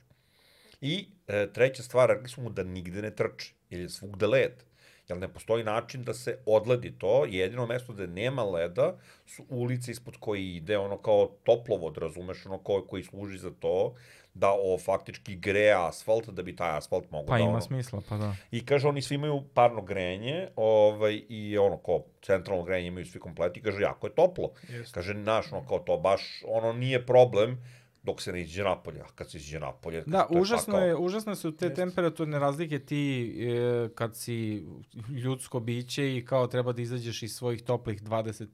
I 0.81 1.07
e, 1.27 1.47
treća 1.53 1.83
stvar, 1.83 2.09
rekli 2.09 2.29
su 2.29 2.41
mu 2.41 2.49
da 2.49 2.63
nigde 2.63 3.01
ne 3.01 3.15
trči, 3.15 3.53
jer 3.69 3.81
je 3.81 3.89
svugde 3.89 4.27
led. 4.27 4.63
Jer 5.07 5.17
ne 5.17 5.27
postoji 5.33 5.63
način 5.63 6.03
da 6.03 6.13
se 6.13 6.37
odledi 6.45 6.91
to, 6.99 7.25
jedino 7.25 7.65
mesto 7.65 7.93
gde 7.93 8.07
nema 8.07 8.43
leda 8.43 8.97
su 9.25 9.45
ulice 9.49 9.91
ispod 9.91 10.17
koje 10.19 10.55
ide 10.55 10.77
ono 10.77 10.97
kao 10.97 11.37
toplovod, 11.43 11.97
razumeš, 11.97 12.45
ono 12.45 12.57
ko, 12.57 12.85
koji 12.87 13.03
služi 13.03 13.37
za 13.37 13.51
to, 13.59 13.95
da 14.39 14.51
o, 14.51 14.77
faktički 14.77 15.35
greje 15.35 15.73
asfalt, 15.87 16.29
da 16.29 16.43
bi 16.43 16.55
taj 16.55 16.77
asfalt 16.77 17.11
mogao 17.11 17.27
Pa 17.27 17.37
da 17.37 17.39
ima 17.39 17.49
ono, 17.49 17.61
smisla, 17.61 18.01
pa 18.09 18.17
da. 18.17 18.35
I 18.51 18.65
kaže, 18.65 18.87
oni 18.87 19.01
svi 19.01 19.15
imaju 19.15 19.43
parno 19.53 19.81
grenje, 19.81 20.47
ovaj, 20.55 21.21
i 21.29 21.57
ono, 21.57 21.77
kao, 21.77 22.03
centralno 22.21 22.63
grenje 22.63 22.87
imaju 22.87 23.05
svi 23.05 23.19
kompleti, 23.19 23.61
kaže, 23.61 23.81
jako 23.81 24.07
je 24.07 24.15
toplo. 24.15 24.51
Jeste. 24.69 24.93
Kaže, 24.93 25.13
naš, 25.13 25.51
ono, 25.51 25.67
kao 25.67 25.79
to 25.79 25.97
baš, 25.97 26.43
ono, 26.47 26.73
nije 26.73 27.05
problem 27.05 27.57
dok 28.03 28.21
se 28.21 28.31
ne 28.31 28.41
iđe 28.41 28.63
napolje. 28.63 29.01
A 29.01 29.05
kad 29.15 29.31
se 29.31 29.37
iđe 29.37 29.59
napolje, 29.59 30.03
Da, 30.05 30.27
je 30.29 30.39
užasno 30.41 30.73
pakao. 30.73 30.87
je, 30.87 30.95
užasno 30.95 31.35
su 31.35 31.51
te 31.57 31.73
temperaturne 31.73 32.39
razlike 32.39 32.79
ti 32.79 33.35
e, 33.39 33.89
kad 33.95 34.15
si 34.15 34.65
ljudsko 35.09 35.59
biće 35.59 36.15
i 36.17 36.25
kao 36.25 36.47
treba 36.47 36.71
da 36.71 36.81
izađeš 36.81 37.23
iz 37.23 37.35
svojih 37.35 37.63
toplih 37.63 38.03
20 38.03 38.47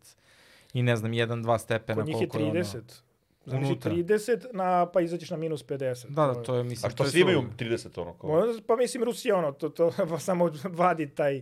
i 0.73 0.83
ne 0.83 0.95
znam, 0.95 1.11
1-2 1.11 1.57
stepena. 1.57 2.01
Kod 2.01 2.07
njih 2.07 2.21
je 2.21 2.27
koliko 2.27 2.49
ono. 2.49 2.83
30. 3.43 3.49
Znači 3.49 3.65
unutra. 3.65 3.91
30, 3.91 4.45
na, 4.53 4.85
pa 4.85 5.01
izađeš 5.01 5.29
na 5.29 5.37
minus 5.37 5.63
50. 5.63 6.07
Da, 6.07 6.25
da, 6.25 6.33
to 6.35 6.55
je, 6.55 6.63
mislim, 6.63 6.87
A 6.87 6.89
to 6.89 6.95
što 6.95 7.11
svi 7.11 7.21
imaju 7.21 7.37
suludo. 7.37 7.55
30 7.55 8.01
ono 8.01 8.13
kao? 8.13 8.53
Pa 8.67 8.75
mislim 8.75 9.03
Rusija 9.03 9.37
ono, 9.37 9.51
to, 9.51 9.69
to 9.69 9.91
pa 10.09 10.19
samo 10.19 10.49
vadi 10.65 11.07
taj 11.07 11.41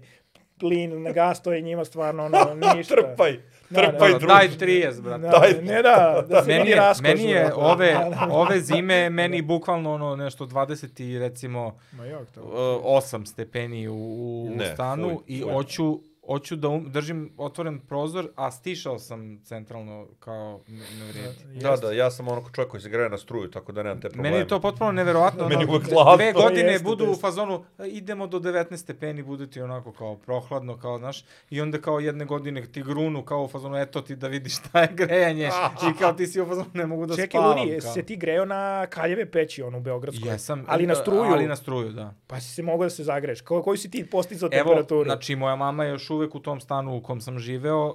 plin 0.59 1.03
na 1.03 1.11
gas, 1.11 1.41
to 1.41 1.53
je 1.53 1.61
njima 1.61 1.85
stvarno 1.85 2.25
ono, 2.25 2.37
ništa. 2.75 2.95
Trpaj, 2.95 3.39
Da, 3.69 3.81
da, 3.81 3.87
trpaj 3.87 4.11
Da, 4.11 4.17
drugi. 4.17 4.27
daj 4.27 4.47
30, 4.49 5.01
brate. 5.01 5.21
Da, 5.21 5.29
Daj. 5.29 5.61
ne 5.63 5.81
da, 5.81 6.25
da 6.29 6.43
se 6.43 6.47
Meni 6.49 6.69
je, 6.69 6.75
raskoš. 6.75 7.03
meni 7.03 7.23
je 7.23 7.53
ove, 7.55 7.91
Da, 7.93 8.09
da. 8.09 8.27
ove 8.31 8.59
zime, 8.59 9.09
meni 9.19 9.41
bukvalno 9.41 9.93
ono 9.93 10.15
nešto 10.15 10.45
20 10.45 11.03
i 11.03 11.19
recimo 11.19 11.77
Ma 11.91 12.05
jok 12.05 12.29
to. 12.29 12.41
uh, 12.41 12.49
8 12.85 13.25
stepeni 13.25 13.87
u, 13.87 13.93
u 13.93 14.49
Ne, 14.51 14.65
stanu 14.65 15.09
fuj, 15.09 15.17
i 15.27 15.41
fuj. 15.41 15.51
hoću, 15.51 15.99
hoću 16.23 16.55
da 16.55 16.69
um, 16.69 16.91
držim 16.91 17.33
otvoren 17.37 17.79
prozor, 17.79 18.27
a 18.35 18.51
stišao 18.51 18.99
sam 18.99 19.41
centralno 19.43 20.07
kao 20.19 20.61
ne 20.67 21.05
vredi. 21.05 21.59
Da, 21.59 21.75
da, 21.77 21.91
ja 21.91 22.11
sam 22.11 22.27
ono 22.27 22.43
čovjek 22.51 22.71
koji 22.71 22.81
se 22.81 22.89
greje 22.89 23.09
na 23.09 23.17
struju, 23.17 23.51
tako 23.51 23.71
da 23.71 23.83
nemam 23.83 24.01
te 24.01 24.09
probleme. 24.09 24.29
Meni 24.29 24.41
je 24.41 24.47
to 24.47 24.59
potpuno 24.61 24.91
neverovatno. 24.91 25.47
Meni 25.49 25.65
uvek 25.65 25.83
dve- 25.83 25.93
hladno. 25.93 26.15
Dve 26.15 26.33
godine 26.33 26.71
Jeste, 26.71 26.83
budu 26.83 27.05
u 27.05 27.15
fazonu, 27.15 27.65
"E, 27.79 27.87
idemo 27.87 28.27
do 28.27 28.39
19 28.39 28.77
stepeni, 28.77 29.23
bude 29.23 29.47
ti 29.47 29.61
onako 29.61 29.91
kao 29.91 30.15
prohladno, 30.15 30.77
kao, 30.77 30.97
znaš, 30.97 31.23
i 31.49 31.61
onda 31.61 31.81
kao 31.81 31.99
jedne 31.99 32.25
godine 32.25 32.65
ti 32.65 32.83
grunu 32.83 33.25
kao 33.25 33.43
u 33.43 33.47
fazonu, 33.47 33.77
eto 33.77 34.01
ti 34.01 34.15
da 34.15 34.27
vidiš 34.27 34.57
šta 34.57 34.81
je 34.81 34.89
grejanje, 34.91 35.49
i 35.87 35.99
kao 35.99 36.13
ti 36.13 36.27
si 36.27 36.41
u 36.41 36.45
fazonu, 36.45 36.67
ne 36.73 36.85
mogu 36.85 37.05
da 37.05 37.15
Čekaj, 37.15 37.27
spavam. 37.31 37.59
Luni, 37.59 37.79
kao. 37.81 37.93
se 37.93 38.03
ti 38.03 38.15
greo 38.15 38.45
na 38.45 38.87
kaljeve 38.87 39.31
peći, 39.31 39.61
ono, 39.63 39.77
u 39.77 39.81
Beogradskoj? 39.81 40.31
Jesam. 40.31 40.63
Ali 40.67 40.87
na 40.87 40.95
struju? 40.95 41.21
Ali 41.23 41.47
na 41.47 41.55
struju, 41.55 41.91
da. 41.91 42.13
Pa 42.27 42.39
si 42.39 42.47
se 42.47 42.63
mogao 42.63 42.85
da 42.85 42.89
se 42.89 43.03
zagreš. 43.03 43.41
Ko, 43.41 43.63
koju 43.63 43.77
si 43.77 43.91
ti 43.91 44.05
postizao 44.05 44.49
Evo, 44.51 44.63
temperaturu? 44.63 45.03
znači, 45.03 45.35
moja 45.35 45.55
mama 45.55 45.83
je 45.83 45.89
još 45.91 46.10
uvek 46.11 46.35
u 46.35 46.39
tom 46.39 46.61
stanu 46.61 46.97
u 46.97 47.01
kom 47.01 47.21
sam 47.21 47.39
živeo, 47.39 47.87
uh, 47.87 47.93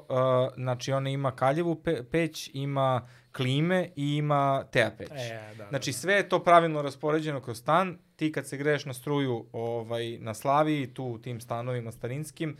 znači, 0.54 0.92
ona 0.92 1.10
ima 1.10 1.30
kaljevu 1.30 1.74
pe 1.74 2.02
peć, 2.10 2.50
ima 2.54 3.08
klime 3.32 3.90
i 3.96 4.16
ima 4.16 4.64
teja 4.70 4.90
peć. 4.98 5.10
E, 5.10 5.54
da, 5.58 5.68
Znači, 5.68 5.90
da, 5.90 5.96
sve 5.96 6.14
je 6.14 6.28
to 6.28 6.44
pravilno 6.44 6.82
raspoređeno 6.82 7.40
kroz 7.40 7.58
stan. 7.58 7.98
Ti 8.16 8.32
kad 8.32 8.46
se 8.46 8.56
greješ 8.56 8.84
na 8.84 8.92
struju 8.92 9.46
ovaj, 9.52 10.18
na 10.18 10.34
Slaviji, 10.34 10.94
tu 10.94 11.04
u 11.04 11.18
tim 11.18 11.40
stanovima 11.40 11.92
starinskim, 11.92 12.56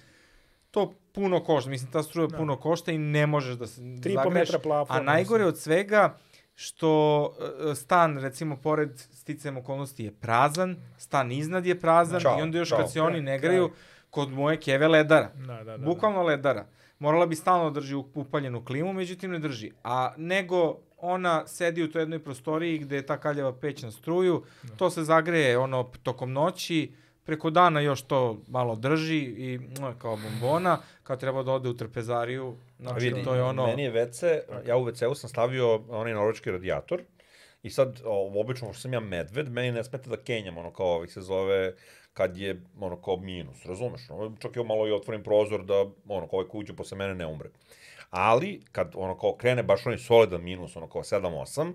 to 0.70 0.92
puno 1.12 1.44
košta. 1.44 1.70
Mislim, 1.70 1.90
ta 1.92 2.02
struja 2.02 2.26
Da. 2.26 2.36
puno 2.36 2.56
košta 2.56 2.92
i 2.92 2.98
ne 2.98 3.26
možeš 3.26 3.54
da 3.56 3.66
se 3.66 3.80
zagreješ. 3.80 4.50
A 4.88 5.00
najgore 5.00 5.44
od 5.44 5.58
svega, 5.58 6.18
što 6.54 7.32
e, 7.70 7.74
stan, 7.74 8.18
recimo, 8.18 8.56
pored 8.56 8.90
sticajem 8.98 9.56
okolnosti 9.56 10.04
je 10.04 10.12
prazan, 10.12 10.76
stan 10.98 11.32
iznad 11.32 11.66
je 11.66 11.80
prazan 11.80 12.20
Ćao, 12.20 12.38
i 12.38 12.42
onda 12.42 12.58
još 12.58 12.68
ćao. 12.68 12.78
kad 12.78 12.92
se 12.92 13.00
oni 13.00 13.12
Kraj, 13.12 13.22
ne 13.22 13.38
greju, 13.38 13.70
kod 14.16 14.32
moje 14.32 14.56
keve 14.60 14.88
ledara. 14.88 15.30
Da, 15.46 15.64
da, 15.64 15.76
da. 15.76 15.84
Bukvalno 15.84 16.22
ledara. 16.22 16.66
Morala 16.98 17.26
bi 17.26 17.36
stalno 17.36 17.70
da 17.70 17.80
drži 17.80 17.94
upaljenu 17.94 18.64
klimu, 18.64 18.92
međutim 18.92 19.30
ne 19.30 19.38
drži. 19.38 19.70
A 19.84 20.14
nego 20.16 20.78
ona 20.98 21.46
sedi 21.46 21.82
u 21.82 21.90
toj 21.92 22.02
jednoj 22.02 22.22
prostoriji 22.24 22.78
gde 22.78 22.96
je 22.96 23.06
ta 23.06 23.18
kaljeva 23.20 23.52
peć 23.52 23.82
na 23.82 23.90
struju, 23.90 24.44
to 24.76 24.90
se 24.90 25.04
zagreje 25.04 25.58
ono 25.58 25.82
tokom 26.02 26.32
noći, 26.32 26.92
preko 27.24 27.50
dana 27.50 27.80
još 27.80 28.02
to 28.02 28.40
malo 28.48 28.76
drži 28.76 29.18
i 29.18 29.60
kao 29.98 30.16
bombona, 30.16 30.78
kad 31.02 31.20
treba 31.20 31.42
da 31.42 31.52
ode 31.52 31.68
u 31.68 31.76
trpezariju, 31.76 32.56
znači 32.80 33.04
Vidi, 33.04 33.24
to 33.24 33.34
je 33.34 33.42
ono... 33.42 33.66
Meni 33.66 33.82
je 33.82 33.92
WC, 33.92 34.40
ja 34.66 34.76
u 34.76 34.86
WC-u 34.86 35.14
sam 35.14 35.30
stavio 35.30 35.74
onaj 35.88 36.14
norvečki 36.14 36.50
radijator 36.50 37.02
i 37.62 37.70
sad, 37.70 38.00
o, 38.04 38.40
obično, 38.40 38.72
što 38.72 38.80
sam 38.80 38.92
ja 38.92 39.00
medved, 39.00 39.52
meni 39.52 39.72
ne 39.72 39.84
smeta 39.84 40.10
da 40.10 40.16
kenjam, 40.16 40.58
ono 40.58 40.72
kao 40.72 40.86
ovih 40.86 41.12
se 41.12 41.20
zove, 41.20 41.74
kad 42.16 42.36
je, 42.36 42.62
ono, 42.80 42.96
kao 42.96 43.16
minus, 43.16 43.66
razumeš? 43.66 44.10
Ono, 44.10 44.36
čak 44.38 44.56
i 44.56 44.64
malo 44.64 44.88
i 44.88 44.92
otvorim 44.92 45.22
prozor 45.22 45.64
da, 45.64 45.80
ono, 46.08 46.28
kao 46.28 46.38
ovaj 46.38 46.46
uđe 46.52 46.72
posle 46.76 46.98
mene 46.98 47.14
ne 47.14 47.26
umre. 47.26 47.48
Ali, 48.10 48.60
kad, 48.72 48.92
ono, 48.94 49.18
kao 49.18 49.34
krene 49.36 49.62
baš 49.62 49.86
onaj 49.86 49.98
solidan 49.98 50.42
minus, 50.42 50.76
ono, 50.76 50.88
kao 50.88 51.02
7-8, 51.02 51.72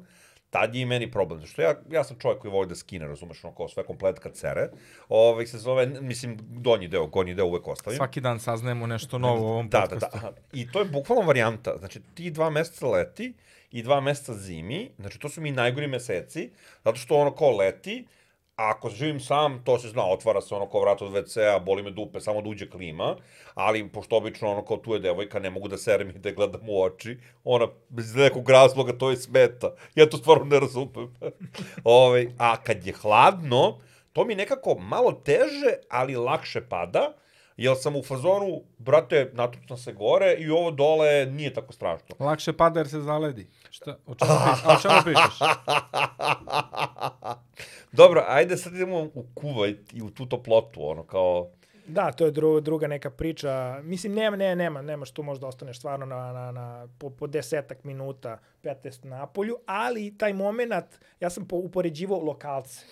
tad 0.50 0.76
je 0.76 0.82
i 0.82 0.86
meni 0.86 1.12
problem. 1.12 1.46
Što 1.46 1.62
ja, 1.62 1.74
ja 1.92 2.04
sam 2.04 2.20
čovjek 2.20 2.42
koji 2.42 2.52
voli 2.52 2.68
da 2.68 2.76
skine, 2.76 3.08
razumeš, 3.08 3.44
ono, 3.44 3.56
kao 3.56 3.68
sve 3.68 3.84
komplet 3.84 4.20
kad 4.20 4.34
cere. 4.34 4.70
Ovaj 5.10 5.46
se 5.46 5.58
zove, 5.58 5.86
mislim, 5.86 6.38
donji 6.42 6.88
deo, 6.88 7.08
gornji 7.08 7.34
deo 7.34 7.46
uvek 7.46 7.68
ostavim. 7.68 7.98
Svaki 7.98 8.22
dan 8.22 8.40
saznajemo 8.40 8.88
nešto 8.88 9.18
novo 9.18 9.42
u 9.42 9.50
ovom 9.50 9.70
Da, 9.70 9.80
da, 9.80 9.88
podcastu. 9.88 10.20
da. 10.22 10.34
I 10.54 10.72
to 10.72 10.80
je 10.80 10.86
bukvalno 10.86 11.28
varijanta. 11.28 11.78
Znači, 11.80 12.00
ti 12.14 12.32
dva 12.32 12.50
meseca 12.50 12.88
leti 12.88 13.34
i 13.72 13.84
dva 13.84 14.02
meseca 14.02 14.34
zimi, 14.34 14.92
znači 15.00 15.20
to 15.20 15.30
su 15.30 15.42
mi 15.42 15.52
najgori 15.52 15.88
meseci, 15.88 16.50
zato 16.84 16.98
što 16.98 17.16
ono 17.16 17.36
kao 17.36 17.58
leti, 17.58 18.06
a 18.62 18.70
ako 18.70 18.90
živim 18.90 19.20
sam, 19.20 19.62
to 19.64 19.80
se 19.80 19.90
zna, 19.90 20.06
otvara 20.06 20.42
se 20.42 20.56
ono 20.56 20.70
kao 20.70 20.82
vrat 20.82 21.02
od 21.02 21.12
WC-a, 21.12 21.60
boli 21.60 21.84
me 21.84 21.92
dupe, 21.92 22.20
samo 22.22 22.42
da 22.42 22.50
uđe 22.50 22.70
klima, 22.70 23.16
ali 23.54 23.90
pošto 23.90 24.18
obično 24.18 24.52
ono 24.52 24.66
kao 24.66 24.78
tu 24.78 24.94
je 24.94 25.00
devojka, 25.00 25.40
ne 25.40 25.50
mogu 25.50 25.68
da 25.68 25.78
serem 25.78 26.10
i 26.10 26.14
da 26.14 26.32
gledam 26.32 26.70
u 26.70 26.82
oči, 26.82 27.18
ona 27.44 27.68
bez 27.90 28.16
nekog 28.16 28.50
razloga 28.50 28.94
to 28.94 29.10
je 29.10 29.18
smeta. 29.18 29.74
Ja 29.96 30.10
to 30.10 30.18
stvarno 30.18 30.46
ne 30.46 30.60
razumem. 30.60 31.16
Ove, 31.84 32.28
a 32.38 32.58
kad 32.64 32.88
je 32.88 32.94
hladno, 32.94 33.80
to 34.14 34.26
mi 34.26 34.36
nekako 34.36 34.76
malo 34.80 35.12
teže, 35.12 35.74
ali 35.90 36.16
lakše 36.16 36.62
pada, 36.70 37.14
jer 37.58 37.76
sam 37.80 37.96
u 37.96 38.04
fazonu, 38.04 38.62
brate, 38.78 39.32
natrucam 39.34 39.78
se 39.78 39.94
gore 39.94 40.36
i 40.40 40.50
ovo 40.50 40.72
dole 40.72 41.26
nije 41.26 41.54
tako 41.54 41.74
strašno. 41.74 42.16
Lakše 42.20 42.54
pada 42.54 42.80
jer 42.80 42.90
se 42.90 43.02
zaledi. 43.02 43.48
Šta? 43.70 43.98
O 44.06 44.16
čemu? 44.16 44.32
A 44.66 44.76
o 44.78 44.82
čemu 44.82 44.96
pričaš? 45.04 45.40
Dobro, 47.92 48.24
ajde 48.28 48.58
sad 48.58 48.74
idemo 48.74 49.00
u 49.14 49.26
Kuvajt 49.34 49.94
i 49.94 50.02
u 50.02 50.10
tu 50.10 50.26
toplotu, 50.26 50.90
ono 50.90 51.04
kao... 51.04 51.48
Da, 51.88 52.12
to 52.12 52.26
je 52.26 52.32
dru, 52.32 52.60
druga 52.62 52.88
neka 52.88 53.10
priča. 53.10 53.80
Mislim, 53.84 54.14
nema, 54.14 54.38
ne, 54.38 54.56
nema, 54.56 54.82
nema 54.82 55.06
što 55.06 55.24
možda 55.24 55.48
ostaneš 55.48 55.78
stvarno 55.78 56.06
na, 56.06 56.34
na, 56.34 56.52
na, 56.52 56.88
po, 57.00 57.10
po 57.10 57.28
desetak 57.28 57.84
minuta, 57.84 58.40
15 58.64 59.06
na 59.06 59.28
polju, 59.28 59.58
ali 59.66 60.18
taj 60.18 60.34
moment, 60.34 60.74
ja 61.20 61.30
sam 61.30 61.48
po, 61.48 61.56
upoređivao 61.56 62.20
lokalce. 62.20 62.86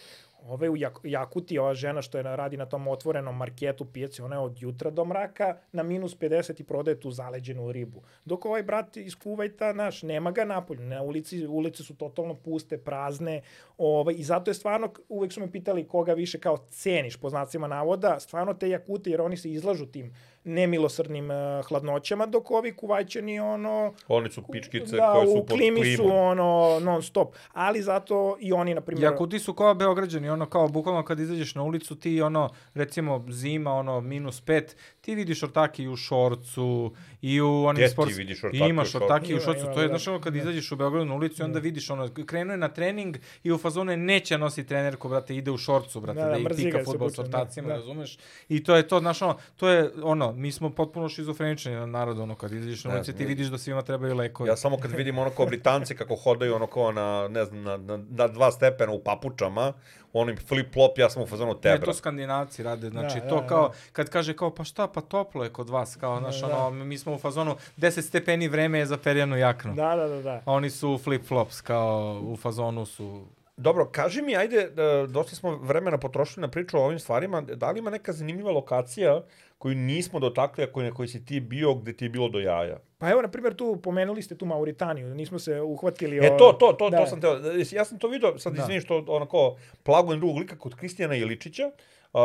Ove 0.47 0.69
u 0.69 0.77
Jak 0.77 0.99
Jakuti, 1.03 1.59
ova 1.59 1.73
žena 1.73 2.01
što 2.01 2.17
je 2.17 2.23
na, 2.23 2.35
radi 2.35 2.57
na 2.57 2.65
tom 2.65 2.87
otvorenom 2.87 3.37
marketu 3.37 3.85
pijaci, 3.85 4.21
ona 4.21 4.35
je 4.35 4.39
od 4.39 4.61
jutra 4.61 4.89
do 4.91 5.05
mraka 5.05 5.57
na 5.71 5.83
minus 5.83 6.17
50 6.17 6.61
i 6.61 6.63
prodaje 6.63 6.99
tu 6.99 7.11
zaleđenu 7.11 7.71
ribu. 7.71 8.01
Dok 8.25 8.45
ovaj 8.45 8.63
brat 8.63 8.97
iz 8.97 9.15
Kuvajta, 9.15 9.73
naš, 9.73 10.03
nema 10.03 10.31
ga 10.31 10.45
napolju. 10.45 10.81
Na 10.81 11.01
ulici, 11.01 11.47
ulice 11.47 11.83
su 11.83 11.95
totalno 11.95 12.35
puste, 12.35 12.77
prazne. 12.77 13.41
Ovaj, 13.77 14.15
I 14.17 14.23
zato 14.23 14.51
je 14.51 14.55
stvarno, 14.55 14.93
uvek 15.09 15.33
su 15.33 15.39
me 15.39 15.51
pitali 15.51 15.87
koga 15.87 16.13
više 16.13 16.39
kao 16.39 16.57
ceniš, 16.57 17.17
po 17.17 17.29
znacima 17.29 17.67
navoda, 17.67 18.19
stvarno 18.19 18.53
te 18.53 18.69
Jakute, 18.69 19.09
jer 19.09 19.21
oni 19.21 19.37
se 19.37 19.51
izlažu 19.51 19.85
tim 19.85 20.13
nemilosrdnim 20.43 21.29
uh, 21.31 21.65
hladnoćama, 21.65 22.25
dok 22.25 22.51
ovi 22.51 22.75
Kuvajćani, 22.75 23.39
ono, 23.39 23.93
Oni 24.07 24.31
su 24.31 24.43
pičkice 24.51 24.95
da, 24.95 25.11
koje 25.13 25.27
su 25.27 25.33
u 25.33 25.45
pod 25.45 25.57
klimi 25.57 25.81
klimom. 25.81 25.97
su 25.97 26.15
ono 26.15 26.79
non 26.81 27.03
stop. 27.03 27.35
Ali 27.53 27.81
zato 27.81 28.37
i 28.39 28.53
oni 28.53 28.73
na 28.73 28.81
primjer 28.81 29.03
Jakuti 29.11 29.39
su 29.39 29.53
kao 29.53 29.73
Beograđani, 29.73 30.29
ono 30.29 30.45
kao 30.45 30.67
bukvalno 30.67 31.03
kad 31.03 31.19
izađeš 31.19 31.55
na 31.55 31.63
ulicu 31.63 31.95
ti 31.95 32.21
ono 32.21 32.49
recimo 32.73 33.25
zima 33.29 33.73
ono 33.73 34.01
minus 34.01 34.41
pet, 34.41 34.75
ti 35.01 35.15
vidiš 35.15 35.43
ortaki 35.43 35.87
u 35.87 35.95
šorcu 35.95 36.91
i 37.21 37.41
u 37.41 37.65
onim 37.65 37.73
Gdje 37.75 37.87
ti 37.87 37.93
sports... 37.93 38.17
vidiš 38.17 38.43
ortake 38.43 38.63
u 38.63 38.67
Imaš 38.67 38.95
ortaki 38.95 39.33
u 39.33 39.35
Ima, 39.35 39.45
šorcu, 39.45 39.65
ima, 39.65 39.73
to 39.73 39.81
je 39.81 39.87
da. 39.87 39.91
znaš 39.91 40.07
ono 40.07 40.21
kad 40.21 40.35
izađeš 40.35 40.71
u 40.71 40.75
Beogradu 40.75 41.05
na 41.05 41.15
ulicu 41.15 41.41
i 41.41 41.45
onda 41.45 41.59
vidiš 41.59 41.89
ono 41.89 42.09
krenuo 42.25 42.53
je 42.53 42.57
na 42.57 42.67
trening 42.67 43.17
i 43.43 43.51
u 43.51 43.57
fazonu 43.57 43.91
je 43.91 43.97
neće 43.97 44.37
nosi 44.37 44.65
trenerku, 44.65 45.09
brate, 45.09 45.35
ide 45.35 45.51
u 45.51 45.57
šorcu, 45.57 46.01
brate, 46.01 46.19
Da, 46.19 46.25
da, 46.25 46.31
da, 46.31 46.37
i 46.37 46.43
mrzi 46.43 46.63
pika 46.63 46.77
ga 46.77 46.83
se 46.83 46.91
fudbal 46.91 47.09
s 47.09 47.17
buče, 47.17 47.29
da, 47.29 47.37
ortacima, 47.37 47.67
da. 47.67 47.73
razumeš? 47.73 48.17
I 48.49 48.63
to 48.63 48.75
je 48.75 48.87
to, 48.87 48.99
znaš 48.99 49.21
ono, 49.21 49.37
to 49.55 49.69
je 49.69 49.91
ono, 50.03 50.28
mi 50.31 50.51
smo 50.51 50.69
potpuno 50.69 51.09
šizofrenični 51.09 51.71
na 51.71 51.85
narod, 51.85 52.19
ono, 52.19 52.35
kad 52.35 52.51
izađeš 52.51 52.83
na 52.83 52.89
Ne, 52.91 52.95
ulicu 52.97 53.13
ti 53.13 53.25
vidiš 53.25 53.47
da 53.47 53.57
svima 53.57 53.81
trebaju 53.81 54.15
lekovi. 54.15 54.49
Ja 54.49 54.55
samo 54.57 54.77
kad 54.77 54.91
vidim 54.91 55.17
ono 55.17 55.29
kao 55.29 55.45
Britanci 55.45 55.95
kako 55.95 56.15
hodaju 56.15 56.55
ono 56.55 56.67
kao 56.67 56.91
na, 56.91 57.27
ne 57.27 57.45
znam, 57.45 57.63
na, 57.63 57.77
na, 57.77 57.99
na 58.09 58.27
dva 58.27 58.51
stepena 58.51 58.91
u 58.91 58.99
papučama, 58.99 59.73
onim 60.13 60.37
flip-flop, 60.37 60.99
ja 60.99 61.09
sam 61.09 61.23
u 61.23 61.27
fazonu 61.27 61.53
Ne, 61.53 61.61
tebra. 61.61 61.85
to 61.85 61.93
skandinavci 61.93 62.63
rade, 62.63 62.89
znači 62.89 63.19
Da, 63.19 63.27
to 63.29 63.41
da, 63.41 63.47
kao, 63.47 63.67
da. 63.67 63.73
kad 63.91 64.09
kaže 64.09 64.35
kao, 64.35 64.55
pa 64.55 64.63
šta, 64.63 64.87
pa 64.87 65.01
toplo 65.01 65.43
je 65.43 65.49
kod 65.49 65.69
vas, 65.69 65.95
kao, 65.95 66.19
znaš, 66.19 66.41
Da. 66.41 66.57
ono, 66.57 66.85
mi 66.85 66.97
smo 66.97 67.13
u 67.13 67.17
fazonu, 67.17 67.55
10 67.77 68.01
stepeni 68.01 68.47
vreme 68.47 68.79
je 68.79 68.85
za 68.85 68.97
perjanu 68.97 69.37
jaknu. 69.37 69.73
Da, 69.73 69.95
da, 69.95 70.07
da, 70.07 70.21
da. 70.21 70.41
A 70.45 70.51
oni 70.51 70.69
su 70.69 70.99
flip-flops, 71.05 71.61
kao, 71.63 72.21
u 72.23 72.37
fazonu 72.37 72.85
su... 72.85 73.25
Dobro, 73.57 73.85
kaži 73.85 74.21
mi, 74.21 74.35
ajde, 74.37 74.69
da, 74.69 75.07
dosta 75.07 75.35
smo 75.35 75.51
vremena 75.57 75.97
potrošili 75.97 76.41
na 76.41 76.47
priču 76.47 76.77
o 76.77 76.83
ovim 76.85 76.99
stvarima, 76.99 77.41
da 77.41 77.71
li 77.71 77.79
ima 77.79 77.89
neka 77.89 78.13
zanimljiva 78.13 78.51
lokacija 78.51 79.21
koju 79.59 79.75
nismo 79.75 80.19
dotakli, 80.19 80.63
a 80.63 80.83
na 80.83 80.91
kojoj 80.91 81.07
si 81.07 81.25
ti 81.25 81.39
bio, 81.39 81.73
gde 81.73 81.93
ti 81.93 82.05
je 82.05 82.09
bilo 82.09 82.29
do 82.29 82.39
jaja? 82.39 82.79
Pa 82.97 83.09
evo, 83.09 83.21
na 83.21 83.27
primjer, 83.27 83.53
tu 83.55 83.75
pomenuli 83.83 84.21
ste 84.21 84.35
tu 84.35 84.45
Mauritaniju, 84.45 85.15
nismo 85.15 85.39
se 85.39 85.61
uhvatili... 85.61 86.17
E, 86.17 86.37
to, 86.37 86.55
to, 86.59 86.73
to, 86.73 86.89
da. 86.89 86.97
to 86.97 87.05
sam 87.05 87.21
teo. 87.21 87.39
Ja 87.71 87.85
sam 87.85 87.99
to 87.99 88.07
vidio, 88.07 88.37
sad 88.37 88.53
Da. 88.53 88.61
izvini 88.61 88.81
što 88.81 89.05
onako 89.07 89.57
plagujem 89.83 90.19
drugog 90.19 90.37
lika 90.37 90.57
kod 90.57 90.75
Kristijana 90.75 91.15
Iličića. 91.15 91.71
Uh, 92.13 92.19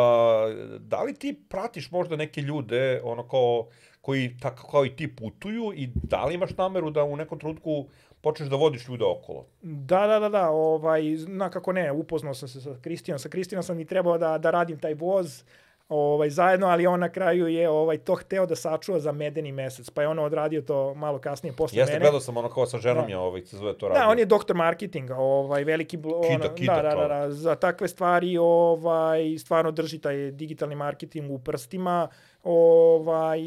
da 0.78 1.02
li 1.02 1.14
ti 1.14 1.40
pratiš 1.48 1.90
možda 1.90 2.16
neke 2.16 2.40
ljude, 2.40 3.00
ono 3.04 3.28
kao, 3.28 3.66
koji 4.00 4.36
tako 4.40 4.70
kao 4.70 4.86
i 4.86 4.96
ti 4.96 5.16
putuju 5.16 5.72
i 5.74 5.88
da 5.94 6.24
li 6.24 6.34
imaš 6.34 6.56
nameru 6.56 6.90
da 6.90 7.04
u 7.04 7.16
nekom 7.16 7.38
trenutku 7.38 7.88
počneš 8.20 8.48
da 8.48 8.56
vodiš 8.56 8.88
ljude 8.88 9.04
okolo? 9.04 9.46
Da, 9.62 10.06
da, 10.06 10.18
da, 10.18 10.28
da, 10.28 10.50
ovaj, 10.50 11.16
zna 11.16 11.50
kako 11.50 11.72
ne, 11.72 11.92
upoznao 11.92 12.34
sam 12.34 12.48
se 12.48 12.60
sa 12.60 12.76
Kristijanom, 12.82 13.18
sa 13.18 13.28
Kristijanom 13.28 13.62
sam 13.62 13.80
i 13.80 13.84
trebao 13.84 14.18
da, 14.18 14.38
da 14.38 14.50
radim 14.50 14.78
taj 14.78 14.94
voz, 14.94 15.44
ovaj, 15.88 16.30
zajedno, 16.30 16.66
ali 16.66 16.86
on 16.86 17.00
na 17.00 17.08
kraju 17.08 17.46
je 17.46 17.68
ovaj, 17.68 17.98
to 17.98 18.14
hteo 18.14 18.46
da 18.46 18.56
sačuva 18.56 19.00
za 19.00 19.12
medeni 19.12 19.52
mesec, 19.52 19.90
pa 19.90 20.02
je 20.02 20.08
on 20.08 20.18
odradio 20.18 20.62
to 20.62 20.94
malo 20.94 21.18
kasnije 21.18 21.52
posle 21.56 21.78
Jeste, 21.78 21.92
mene. 21.92 22.02
gledao 22.02 22.20
sam 22.20 22.36
ono 22.36 22.48
kao 22.48 22.66
sa 22.66 22.78
ženom 22.78 23.04
Da. 23.04 23.10
je 23.10 23.18
ovaj, 23.18 23.42
se 23.44 23.56
zove 23.56 23.78
to 23.78 23.88
radio. 23.88 24.02
Da, 24.02 24.08
on 24.08 24.18
je 24.18 24.24
doktor 24.24 24.56
marketinga, 24.56 25.16
ovaj 25.16 25.64
veliki 25.64 25.98
ono, 26.04 26.54
kida 26.54 26.74
da, 26.74 26.82
da, 26.82 26.94
da, 26.94 27.08
da, 27.08 27.30
za 27.30 27.54
takve 27.54 27.88
stvari 27.88 28.38
ovaj 28.38 29.38
stvarno 29.38 29.70
drži 29.70 29.98
taj 29.98 30.30
digitalni 30.30 30.74
marketing 30.74 31.30
u 31.30 31.38
prstima. 31.38 32.08
Ovaj 32.42 33.40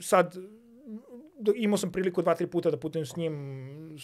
sad 0.00 0.34
imao 1.56 1.78
sam 1.78 1.92
priliku 1.92 2.22
dva, 2.22 2.34
tri 2.34 2.46
puta 2.46 2.70
da 2.70 2.76
putujem 2.76 3.06
s 3.06 3.16
njim 3.16 3.98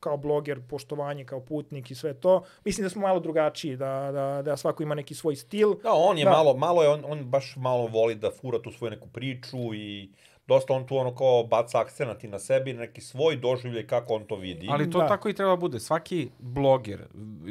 kao 0.00 0.16
bloger, 0.16 0.60
poštovanje, 0.68 1.24
kao 1.24 1.40
putnik 1.40 1.90
i 1.90 1.94
sve 1.94 2.14
to. 2.14 2.44
Mislim 2.64 2.84
da 2.84 2.90
smo 2.90 3.02
malo 3.02 3.20
drugačiji, 3.20 3.76
da, 3.76 4.10
da, 4.12 4.42
da 4.42 4.56
svako 4.56 4.82
ima 4.82 4.94
neki 4.94 5.14
svoj 5.14 5.36
stil. 5.36 5.74
Da, 5.82 5.92
on 5.92 6.18
je 6.18 6.24
Da. 6.24 6.30
malo, 6.30 6.56
malo 6.56 6.82
je, 6.82 6.88
on, 6.88 7.02
on 7.06 7.24
baš 7.24 7.56
malo 7.56 7.86
voli 7.86 8.14
da 8.14 8.30
fura 8.30 8.62
tu 8.62 8.70
svoju 8.70 8.90
neku 8.90 9.08
priču 9.08 9.74
i 9.74 10.10
dosta 10.46 10.74
on 10.74 10.86
tu 10.86 10.96
ono 10.96 11.14
kao 11.14 11.44
baca 11.44 11.80
akcenat 11.80 12.24
i 12.24 12.28
na 12.28 12.38
sebi, 12.38 12.72
na 12.72 12.80
neki 12.80 13.00
svoj 13.00 13.36
doživljaj 13.36 13.86
kako 13.86 14.14
on 14.14 14.24
to 14.24 14.36
vidi. 14.36 14.66
Ali 14.70 14.90
to 14.90 14.98
Da. 14.98 15.08
tako 15.08 15.28
i 15.28 15.32
treba 15.34 15.56
bude. 15.56 15.80
Svaki 15.80 16.28
bloger, 16.38 17.04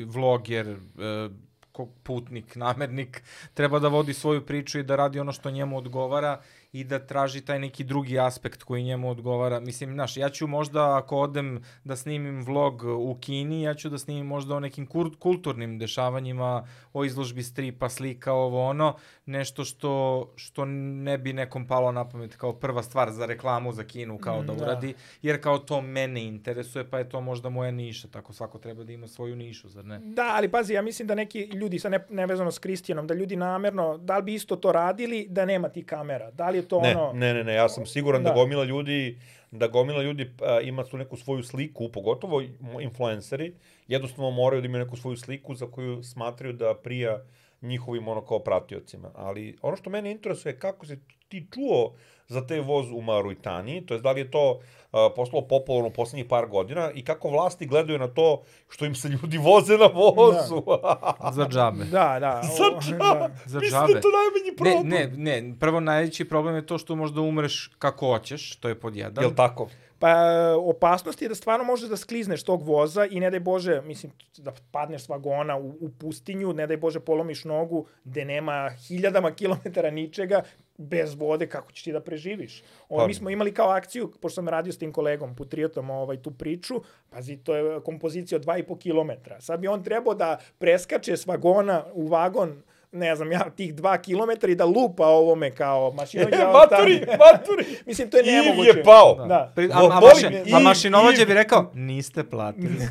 vloger, 0.06 0.68
e, 0.68 1.30
putnik, 2.04 2.56
namernik, 2.56 3.24
treba 3.54 3.80
da 3.80 3.88
vodi 3.88 4.14
svoju 4.14 4.46
priču 4.46 4.80
i 4.80 4.84
da 4.84 4.96
radi 4.96 5.20
ono 5.20 5.32
što 5.32 5.52
njemu 5.52 5.78
odgovara 5.78 6.42
i 6.76 6.84
da 6.84 7.00
traži 7.00 7.42
taj 7.42 7.60
neki 7.60 7.84
drugi 7.84 8.20
aspekt 8.20 8.64
koji 8.64 8.84
njemu 8.84 9.10
odgovara. 9.10 9.60
Mislim, 9.60 9.94
znaš, 9.94 10.18
ja 10.18 10.30
ću 10.30 10.48
možda 10.48 10.98
ako 10.98 11.18
odem 11.18 11.64
da 11.84 11.96
snimim 11.96 12.44
vlog 12.46 12.84
u 12.84 13.18
Kini, 13.22 13.62
ja 13.62 13.74
ću 13.74 13.90
da 13.90 13.98
snimim 13.98 14.26
možda 14.26 14.56
o 14.56 14.60
nekim 14.60 14.88
kulturnim 15.20 15.80
dešavanjima, 15.80 16.68
o 16.94 17.06
izložbi 17.06 17.44
stripa, 17.44 17.90
slika, 17.90 18.34
ovo 18.34 18.66
ono, 18.66 18.96
nešto 19.26 19.64
što, 19.64 20.26
što 20.36 20.66
ne 20.66 21.18
bi 21.18 21.34
nekom 21.34 21.68
palo 21.68 21.92
na 21.92 22.10
pamet 22.10 22.36
kao 22.36 22.54
prva 22.54 22.84
stvar 22.84 23.12
za 23.12 23.26
reklamu 23.26 23.72
za 23.72 23.84
Kinu 23.84 24.18
kao 24.18 24.44
da 24.44 24.54
Mm, 24.54 24.58
da. 24.58 24.64
uradi, 24.64 24.94
jer 25.22 25.42
kao 25.44 25.58
to 25.60 25.82
mene 25.82 26.24
interesuje, 26.24 26.90
pa 26.90 26.98
je 26.98 27.10
to 27.10 27.22
možda 27.22 27.50
moja 27.50 27.72
niša, 27.72 28.08
tako 28.08 28.34
svako 28.34 28.58
treba 28.58 28.84
da 28.84 28.94
ima 28.94 29.08
svoju 29.08 29.36
nišu, 29.36 29.70
zar 29.70 29.86
ne? 29.86 30.00
Da, 30.04 30.34
ali 30.36 30.52
pazi, 30.52 30.74
ja 30.74 30.82
mislim 30.82 31.08
da 31.08 31.16
neki 31.16 31.40
ljudi, 31.42 31.80
sa 31.80 31.90
ne, 31.90 32.06
nevezano 32.10 32.52
s 32.52 32.60
Kristijanom, 32.60 33.08
da 33.08 33.14
ljudi 33.14 33.36
namerno, 33.36 33.98
da 33.98 34.18
li 34.18 34.24
bi 34.24 34.34
isto 34.34 34.56
to 34.56 34.72
radili 34.72 35.28
da 35.30 35.46
nema 35.46 35.70
ti 35.70 35.84
kamera? 35.84 36.32
Da 36.32 36.50
li 36.50 36.58
je 36.58 36.65
to 36.68 36.82
Ne, 36.82 36.98
ono... 36.98 37.14
ne, 37.14 37.34
ne, 37.34 37.44
ne, 37.44 37.54
ja 37.54 37.70
sam 37.70 37.86
siguran 37.86 38.24
da, 38.24 38.30
Da. 38.30 38.36
gomila 38.36 38.64
ljudi 38.64 39.20
da 39.52 39.68
gomila 39.68 40.02
ljudi 40.04 40.32
a, 40.42 40.60
ima 40.62 40.84
tu 40.84 40.98
neku 40.98 41.18
svoju 41.18 41.44
sliku, 41.44 41.90
pogotovo 41.92 42.42
influenceri, 42.82 43.54
jednostavno 43.88 44.32
moraju 44.32 44.62
da 44.62 44.66
imaju 44.66 44.84
neku 44.86 44.98
svoju 44.98 45.18
sliku 45.18 45.56
za 45.56 45.68
koju 45.68 46.04
smatraju 46.04 46.54
da 46.54 46.74
prija 46.74 47.24
njihovim 47.62 48.08
ono 48.08 48.22
kao 48.26 48.40
pratiocima. 48.40 49.12
Ali 49.16 49.58
ono 49.62 49.76
što 49.78 49.90
mene 49.90 50.12
interesuje 50.12 50.54
je 50.54 50.60
kako 50.60 50.86
se 50.86 51.00
ti 51.28 51.48
čuo 51.54 51.94
za 52.28 52.48
te 52.48 52.62
voz 52.62 52.86
u 52.92 53.02
Mauritaniji, 53.02 53.86
to 53.86 53.94
je 53.94 54.00
da 54.00 54.12
li 54.12 54.22
je 54.22 54.32
to 54.32 54.60
postalo 55.16 55.42
popularno 55.42 55.88
u 55.88 55.94
poslednjih 55.94 56.26
par 56.30 56.48
godina 56.48 56.92
i 56.92 57.04
kako 57.06 57.30
vlasti 57.30 57.66
gledaju 57.66 58.00
na 58.00 58.08
to 58.08 58.42
što 58.70 58.86
im 58.86 58.96
se 58.96 59.08
ljudi 59.08 59.38
voze 59.38 59.78
na 59.78 59.86
vozu. 59.86 60.64
Za 61.32 61.48
džabe. 61.48 61.84
Da, 61.86 62.18
da. 62.20 62.42
za 62.58 62.64
o, 62.78 62.82
džabe. 62.82 62.98
da. 62.98 63.30
Za 63.46 63.60
Mislim 63.60 63.82
da 63.82 63.88
džabe. 63.88 64.02
to 64.02 64.08
najmanji 64.08 64.50
Ne, 64.50 64.56
problem. 64.56 65.24
ne, 65.24 65.42
ne, 65.42 65.56
prvo 65.60 65.80
najveći 65.80 66.26
problem 66.26 66.56
je 66.56 66.66
to 66.66 66.78
što 66.78 66.96
možda 66.96 67.22
umreš 67.22 67.72
kako 67.80 68.08
hoćeš, 68.08 68.56
to 68.56 68.70
je 68.70 68.80
pod 68.80 68.96
jedan. 68.96 69.24
Jel 69.24 69.34
tako? 69.36 69.68
Pa 70.06 70.56
opasnost 70.58 71.22
je 71.22 71.30
da 71.30 71.36
stvarno 71.36 71.66
možeš 71.66 71.90
da 71.90 71.98
sklizneš 71.98 72.44
tog 72.44 72.64
voza 72.64 73.06
i 73.06 73.20
ne 73.20 73.32
daj 73.32 73.40
Bože, 73.40 73.82
mislim, 73.82 74.12
da 74.38 74.54
padneš 74.72 75.04
s 75.04 75.10
vagona 75.10 75.58
u, 75.58 75.70
u 75.80 75.90
pustinju, 76.00 76.54
ne 76.54 76.68
daj 76.68 76.78
Bože 76.78 77.00
polomiš 77.00 77.44
nogu 77.44 77.88
gde 78.04 78.26
nema 78.26 78.70
hiljadama 78.88 79.32
kilometara 79.32 79.90
ničega, 79.92 80.44
bez 80.78 81.16
vode, 81.16 81.48
kako 81.48 81.72
ćeš 81.72 81.84
ti 81.84 81.92
da 81.92 82.00
preživiš? 82.00 82.64
Ovo, 82.90 83.02
Pa- 83.02 83.08
mi 83.08 83.14
smo 83.14 83.30
imali 83.30 83.54
kao 83.54 83.70
akciju, 83.70 84.12
pošto 84.22 84.36
sam 84.36 84.50
radio 84.50 84.74
s 84.74 84.78
tim 84.78 84.94
kolegom, 84.94 85.36
Putriotom, 85.36 85.90
ovaj, 85.90 86.22
tu 86.22 86.32
priču, 86.32 86.76
pazi, 87.10 87.38
to 87.38 87.56
je 87.56 87.82
kompozicija 87.82 88.36
od 88.36 88.46
2,5 88.46 88.80
kilometra. 88.80 89.42
Sad 89.42 89.60
bi 89.60 89.68
on 89.68 89.84
trebao 89.84 90.14
da 90.14 90.38
preskače 90.58 91.18
s 91.18 91.28
vagona 91.28 91.84
u 91.94 92.08
vagon 92.08 92.62
ne 92.96 93.16
znam 93.16 93.32
ja, 93.32 93.50
tih 93.52 93.74
dva 93.74 93.98
kilometra 93.98 94.52
i 94.52 94.56
da 94.56 94.66
lupa 94.66 95.06
ovome 95.06 95.52
kao 95.52 95.92
mašinom. 95.98 96.28
E, 96.28 96.38
maturi, 96.38 97.00
maturi! 97.20 97.66
Mislim, 97.86 98.10
to 98.10 98.18
je 98.18 98.24
Iv 98.24 98.44
nemoguće. 98.44 98.70
je 98.70 98.84
pao. 98.84 99.16
Da. 99.18 99.52
Pri, 99.56 99.66
a, 99.66 99.78
a, 99.78 100.00
volim 100.00 100.02
maši, 100.24 100.28
Iv, 100.46 100.56
a 100.56 100.60
mašinovođe 100.60 101.22
Iv. 101.22 101.28
bi 101.28 101.34
rekao, 101.34 101.72
niste 101.74 102.24
platili. 102.26 102.76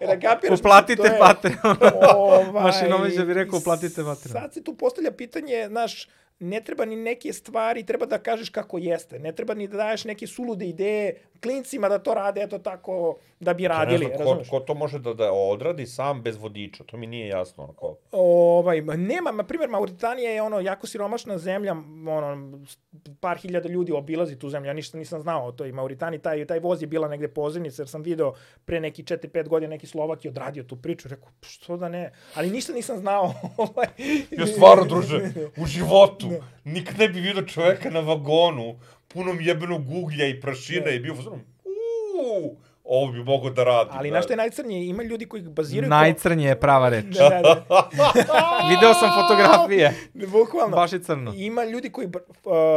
E, 0.00 0.06
da 0.06 0.20
kapiraš, 0.20 0.58
Uplatite 0.58 1.02
je- 1.04 1.18
Patreon. 1.20 1.76
ovaj, 2.14 2.44
Mašinovođe 2.54 3.24
bi 3.24 3.34
rekao, 3.34 3.58
uplatite 3.58 3.94
Patreon. 3.96 4.32
Sad 4.32 4.54
se 4.54 4.62
tu 4.62 4.74
postavlja 4.74 5.10
pitanje, 5.12 5.66
znaš, 5.68 6.08
ne 6.40 6.60
treba 6.60 6.84
ni 6.84 6.96
neke 6.96 7.32
stvari, 7.32 7.82
treba 7.82 8.06
da 8.06 8.18
kažeš 8.18 8.48
kako 8.48 8.78
jeste. 8.78 9.18
Ne 9.18 9.32
treba 9.32 9.54
ni 9.54 9.68
da 9.68 9.76
daješ 9.76 10.04
neke 10.04 10.26
sulude 10.26 10.66
ideje 10.66 11.20
klincima 11.44 11.88
da 11.88 11.98
to 11.98 12.14
rade, 12.14 12.42
eto 12.42 12.58
tako, 12.58 13.16
da 13.40 13.54
bi 13.54 13.68
radili, 13.68 14.06
ne 14.06 14.16
znam, 14.16 14.38
ko, 14.38 14.44
ko 14.50 14.60
to 14.60 14.74
može 14.74 14.98
da, 14.98 15.14
da 15.14 15.32
odradi 15.32 15.86
sam 15.86 16.22
bez 16.22 16.36
vodiča, 16.36 16.84
to 16.84 16.96
mi 16.96 17.06
nije 17.06 17.28
jasno. 17.28 17.64
Onako. 17.64 17.96
Ovaj, 18.12 18.80
ma 18.80 18.96
nema, 18.96 19.32
na 19.32 19.44
primjer, 19.44 19.70
Mauritanija 19.70 20.30
je 20.30 20.42
ono 20.42 20.60
jako 20.60 20.86
siromašna 20.86 21.38
zemlja, 21.38 21.72
ono, 22.08 22.58
par 23.20 23.36
hiljada 23.36 23.68
ljudi 23.68 23.92
obilazi 23.92 24.38
tu 24.38 24.48
zemlju, 24.48 24.68
ja 24.68 24.72
ništa 24.72 24.98
nisam 24.98 25.20
znao 25.20 25.46
o 25.46 25.52
toj 25.52 25.72
Mauritaniji, 25.72 26.20
taj, 26.20 26.46
taj 26.46 26.58
voz 26.58 26.82
je 26.82 26.86
bila 26.86 27.08
negde 27.08 27.28
pozivnica, 27.28 27.82
jer 27.82 27.88
sam 27.88 28.02
video 28.02 28.32
pre 28.64 28.80
neki 28.80 29.02
4-5 29.02 29.48
godina 29.48 29.70
neki 29.70 29.86
Slovak 29.86 30.24
je 30.24 30.30
odradio 30.30 30.64
tu 30.64 30.76
priču, 30.76 31.08
rekao, 31.08 31.28
"Pa 31.40 31.48
što 31.48 31.76
da 31.76 31.88
ne, 31.88 32.12
ali 32.34 32.50
ništa 32.50 32.72
nisam 32.72 32.98
znao. 32.98 33.34
ovaj. 33.56 33.86
Ja 34.30 34.46
stvarno, 34.46 34.84
druže, 34.84 35.20
u 35.56 35.66
životu 35.66 36.30
nikad 36.64 36.98
ne 36.98 37.08
bi 37.08 37.20
vidio 37.20 37.42
čoveka 37.42 37.90
na 37.90 38.00
vagonu 38.00 38.78
punom 39.08 39.38
jebenog 39.40 39.82
uglja 39.90 40.26
i 40.26 40.40
prašine 40.40 40.96
i 40.96 41.00
bio 41.00 41.14
fazon, 41.14 41.40
uuu, 41.64 42.56
ovo 42.84 43.12
bi 43.12 43.24
mogo 43.24 43.50
da 43.50 43.64
radi. 43.64 43.90
Ali 43.92 44.10
da. 44.10 44.16
na 44.16 44.22
što 44.22 44.32
je 44.32 44.36
najcrnije, 44.36 44.86
ima 44.88 45.02
ljudi 45.02 45.26
koji 45.26 45.42
baziraju... 45.42 45.90
Najcrnje 45.90 46.48
je 46.48 46.60
prava 46.60 46.88
reč. 46.88 47.04
Da, 47.04 47.28
da, 47.28 47.64
da. 47.68 47.90
Video 48.70 48.94
sam 48.94 49.10
fotografije. 49.22 49.94
Bukvalno. 50.32 50.76
Baš 50.76 50.92
je 50.92 51.02
crno. 51.02 51.32
Ima 51.36 51.64
ljudi 51.64 51.90
koji 51.90 52.06
ba- 52.06 52.18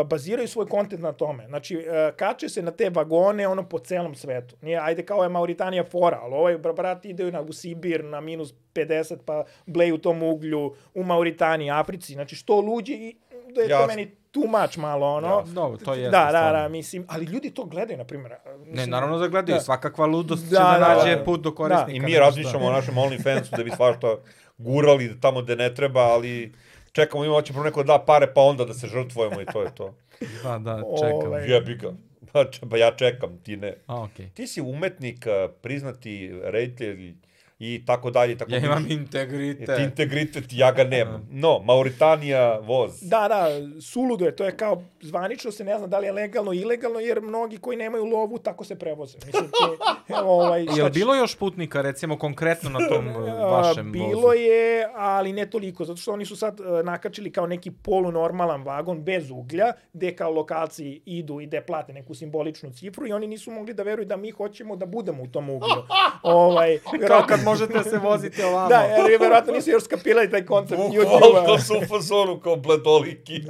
uh, 0.01 0.07
baziraju 0.07 0.47
svoj 0.47 0.65
kontent 0.65 1.01
na 1.01 1.11
tome. 1.11 1.47
Znači, 1.47 1.77
uh, 1.77 1.83
kače 2.15 2.49
se 2.49 2.61
na 2.61 2.71
te 2.71 2.89
vagone 2.89 3.47
ono 3.47 3.69
po 3.69 3.79
celom 3.79 4.15
svetu. 4.15 4.55
Nije, 4.61 4.79
ajde 4.79 5.05
kao 5.05 5.23
je 5.23 5.29
Mauritanija 5.29 5.83
fora, 5.83 6.19
ali 6.21 6.33
ovaj 6.35 6.57
bra- 6.57 6.75
brat 6.75 7.05
ide 7.05 7.31
na, 7.31 7.41
u 7.41 7.53
Sibir 7.53 8.03
na 8.03 8.21
minus 8.21 8.53
50 8.73 9.17
pa 9.25 9.43
bleju 9.65 9.95
u 9.95 9.97
tom 9.97 10.23
uglju 10.23 10.75
u 10.93 11.03
Mauritaniji, 11.03 11.69
Africi. 11.69 12.13
Znači, 12.13 12.35
što 12.35 12.59
luđe 12.59 12.93
i 12.93 13.15
da 13.47 13.61
je 13.61 13.67
to 13.67 13.73
Jasno. 13.73 13.87
meni 13.87 14.11
too 14.31 14.43
much 14.45 14.77
malo, 14.77 15.07
ono. 15.07 15.43
Dobro, 15.43 15.77
to 15.77 15.93
jeste 15.93 16.11
Da, 16.11 16.21
da, 16.21 16.27
stvarno. 16.29 16.51
da, 16.53 16.67
mislim, 16.69 17.05
ali 17.07 17.25
ljudi 17.25 17.51
to 17.51 17.65
gledaju, 17.65 17.97
na 17.97 18.03
primjer. 18.03 18.33
Ne, 18.65 18.87
naravno 18.87 19.17
da 19.17 19.27
gledaju, 19.27 19.55
Da. 19.55 19.61
svakakva 19.61 20.05
ludost 20.05 20.43
će 20.43 20.49
Da, 20.49 20.59
da, 20.59 20.79
da, 20.79 20.95
nađe 20.95 21.15
da. 21.15 21.23
put 21.23 21.41
do 21.41 21.49
Da. 21.49 21.55
korisnika. 21.55 21.91
I 21.91 21.99
mi 22.01 22.17
razmišljamo 22.17 22.65
o 22.65 22.71
našem 22.71 22.95
OnlyFansu 22.95 23.57
da 23.57 23.63
bi 23.63 23.71
svašta 23.71 24.15
gurali 24.57 25.19
tamo 25.21 25.41
gde 25.41 25.55
ne 25.55 25.73
treba, 25.73 26.01
ali 26.01 26.53
čekamo, 26.91 27.25
ima 27.25 27.41
će 27.41 27.53
prvo 27.53 27.65
neko 27.65 27.83
da 27.83 27.93
da 27.93 27.99
pare, 27.99 28.33
pa 28.33 28.41
onda 28.41 28.65
da 28.65 28.73
se 28.73 28.87
žrtvujemo 28.87 29.41
i 29.41 29.45
to 29.45 29.61
je 29.61 29.75
to. 29.75 29.93
šta. 30.39 30.49
Da, 30.49 30.75
da, 30.75 30.83
čekam. 30.97 31.27
Ovaj. 31.27 31.45
Jebi 31.47 31.75
ga. 31.75 31.91
Pa, 32.33 32.45
pa 32.69 32.77
ja 32.77 32.91
čekam, 32.91 33.37
ti 33.37 33.57
ne. 33.57 33.73
A, 33.87 34.01
okej. 34.03 34.29
Ti 34.29 34.47
si 34.47 34.61
umetnik, 34.61 35.25
priznati 35.61 36.31
reditelj 36.43 37.13
i 37.59 37.83
tako 37.85 38.11
dalje. 38.11 38.37
Tako 38.37 38.51
Ja 38.51 38.59
dalje. 38.59 38.65
imam 38.71 38.85
Ti 38.85 38.93
integritet. 38.93 39.79
integritet, 39.79 40.43
ja 40.51 40.71
ga 40.71 40.83
nemam. 40.83 41.27
No, 41.31 41.59
Mauritanija, 41.59 42.59
voz. 42.59 42.91
Da, 43.01 43.27
da, 43.27 43.47
suludo 43.81 44.25
je, 44.25 44.35
to 44.35 44.45
je 44.45 44.57
kao, 44.57 44.83
zvanično 45.01 45.51
se 45.51 45.63
ne 45.63 45.77
zna 45.77 45.87
da 45.87 45.99
li 45.99 46.05
je 46.05 46.11
legalno 46.11 46.53
ili 46.53 46.61
ilegalno, 46.61 46.99
jer 46.99 47.21
mnogi 47.21 47.57
koji 47.57 47.77
nemaju 47.77 48.05
lovu 48.05 48.37
tako 48.37 48.63
se 48.63 48.75
prevoze. 48.75 49.17
Mislim, 49.25 49.43
te, 49.45 49.83
evo, 50.13 50.31
ovaj, 50.31 50.63
šta 50.71 50.75
Jel 50.75 50.89
bilo 50.89 51.15
još 51.15 51.35
putnika, 51.35 51.81
recimo, 51.81 52.17
konkretno 52.17 52.69
na 52.69 52.79
tom 52.87 53.07
A, 53.29 53.45
vašem 53.45 53.91
Bilo 53.91 54.21
vozu? 54.21 54.33
je, 54.33 54.87
ali 54.95 55.33
ne 55.33 55.49
toliko, 55.49 55.85
zato 55.85 55.97
što 55.97 56.11
oni 56.13 56.25
su 56.25 56.35
sad 56.35 56.59
uh, 56.59 56.65
nakačili 56.83 57.31
kao 57.31 57.47
neki 57.47 57.71
polunormalan 57.71 58.63
vagon 58.63 59.03
bez 59.03 59.31
uglja, 59.31 59.71
gde 59.93 60.15
kao 60.15 60.31
lokalci 60.31 61.01
idu 61.05 61.41
i 61.41 61.45
gde 61.45 61.61
plate 61.61 61.93
neku 61.93 62.13
simboličnu 62.13 62.71
cifru 62.73 63.07
i 63.07 63.13
oni 63.13 63.27
nisu 63.27 63.51
mogli 63.51 63.73
da 63.73 63.83
veruju 63.83 64.05
da 64.05 64.17
mi 64.17 64.31
hoćemo 64.31 64.75
da 64.75 64.85
budemo 64.85 65.23
u 65.23 65.27
tom 65.27 65.49
uglju. 65.49 65.83
ovaj, 66.23 66.77
Kao 67.07 67.23
kad 67.27 67.43
možete 67.49 67.73
da 67.73 67.83
se 67.83 67.97
vozite 67.97 68.45
ovamo. 68.45 68.69
Da, 68.69 68.75
jer 68.75 69.21
verovatno 69.21 69.53
nisu 69.53 69.69
još 69.69 69.83
skapirali 69.83 70.31
taj 70.31 70.45
koncept 70.45 70.81
Bukvalno 70.81 71.49
YouTube-a. 71.49 71.59
su 71.67 71.73
u 71.73 71.85
fazonu 71.87 72.39
kao 72.39 72.55
bledoliki. 72.55 73.41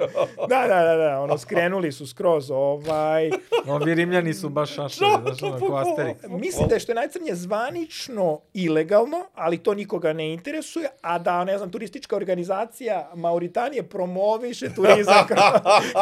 Da, 0.49 0.67
da, 0.67 0.83
da, 0.83 0.95
da, 0.95 1.19
ono, 1.19 1.37
skrenuli 1.37 1.91
su 1.91 2.07
skroz, 2.07 2.51
ovaj... 2.51 3.29
Ovi 3.75 3.95
rimljani 3.95 4.33
su 4.33 4.49
baš 4.49 4.75
šašali, 4.75 5.11
znaš, 5.21 5.43
ono, 5.43 5.59
ko 5.59 5.73
Asterix. 5.73 6.39
Mislim 6.39 6.67
da 6.67 6.75
je 6.75 6.79
što 6.79 6.91
je 6.91 6.95
najcrnije 6.95 7.35
zvanično 7.35 8.39
ilegalno, 8.53 9.25
ali 9.35 9.57
to 9.57 9.73
nikoga 9.73 10.13
ne 10.13 10.33
interesuje, 10.33 10.89
a 11.01 11.19
da, 11.19 11.43
ne 11.43 11.57
znam, 11.57 11.71
turistička 11.71 12.15
organizacija 12.15 13.11
Mauritanije 13.15 13.83
promoviše 13.83 14.73
turizam 14.75 15.27
kroz, 15.27 15.39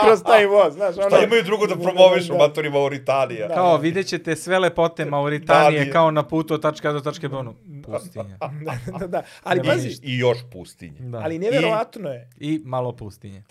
kroz 0.06 0.24
taj 0.24 0.46
voz, 0.46 0.74
znaš, 0.74 0.98
ono... 0.98 1.10
Šta 1.10 1.24
imaju 1.24 1.44
drugo 1.44 1.68
da 1.68 1.76
promovišu 1.76 2.34
Da, 2.34 2.38
matori 2.38 2.70
Mauritanija? 2.70 3.48
Da. 3.48 3.54
Kao, 3.54 3.78
vidjet 3.78 4.08
ćete 4.08 4.36
sve 4.36 4.60
lepote 4.60 5.06
Mauritanije 5.06 5.86
Da, 5.86 5.92
kao 5.92 6.12
na 6.12 6.24
putu 6.24 6.54
od 6.54 6.62
tačka 6.62 6.90
A 6.90 6.94
do 6.94 7.00
tačke 7.00 7.28
B, 7.28 7.38
ono, 7.38 7.54
pustinja. 7.88 8.38
da, 8.66 8.99
da, 8.99 9.07
da, 9.07 9.24
ali 9.44 9.60
Nema 9.60 9.74
pazi. 9.74 9.99
I 10.03 10.18
još 10.18 10.38
pustinje. 10.52 10.99
Da. 11.02 11.18
ali 11.18 11.40
neverovatno 11.40 12.10
je. 12.10 12.30
I 12.40 12.62
malo 12.66 12.91
pustinje. 12.94 13.44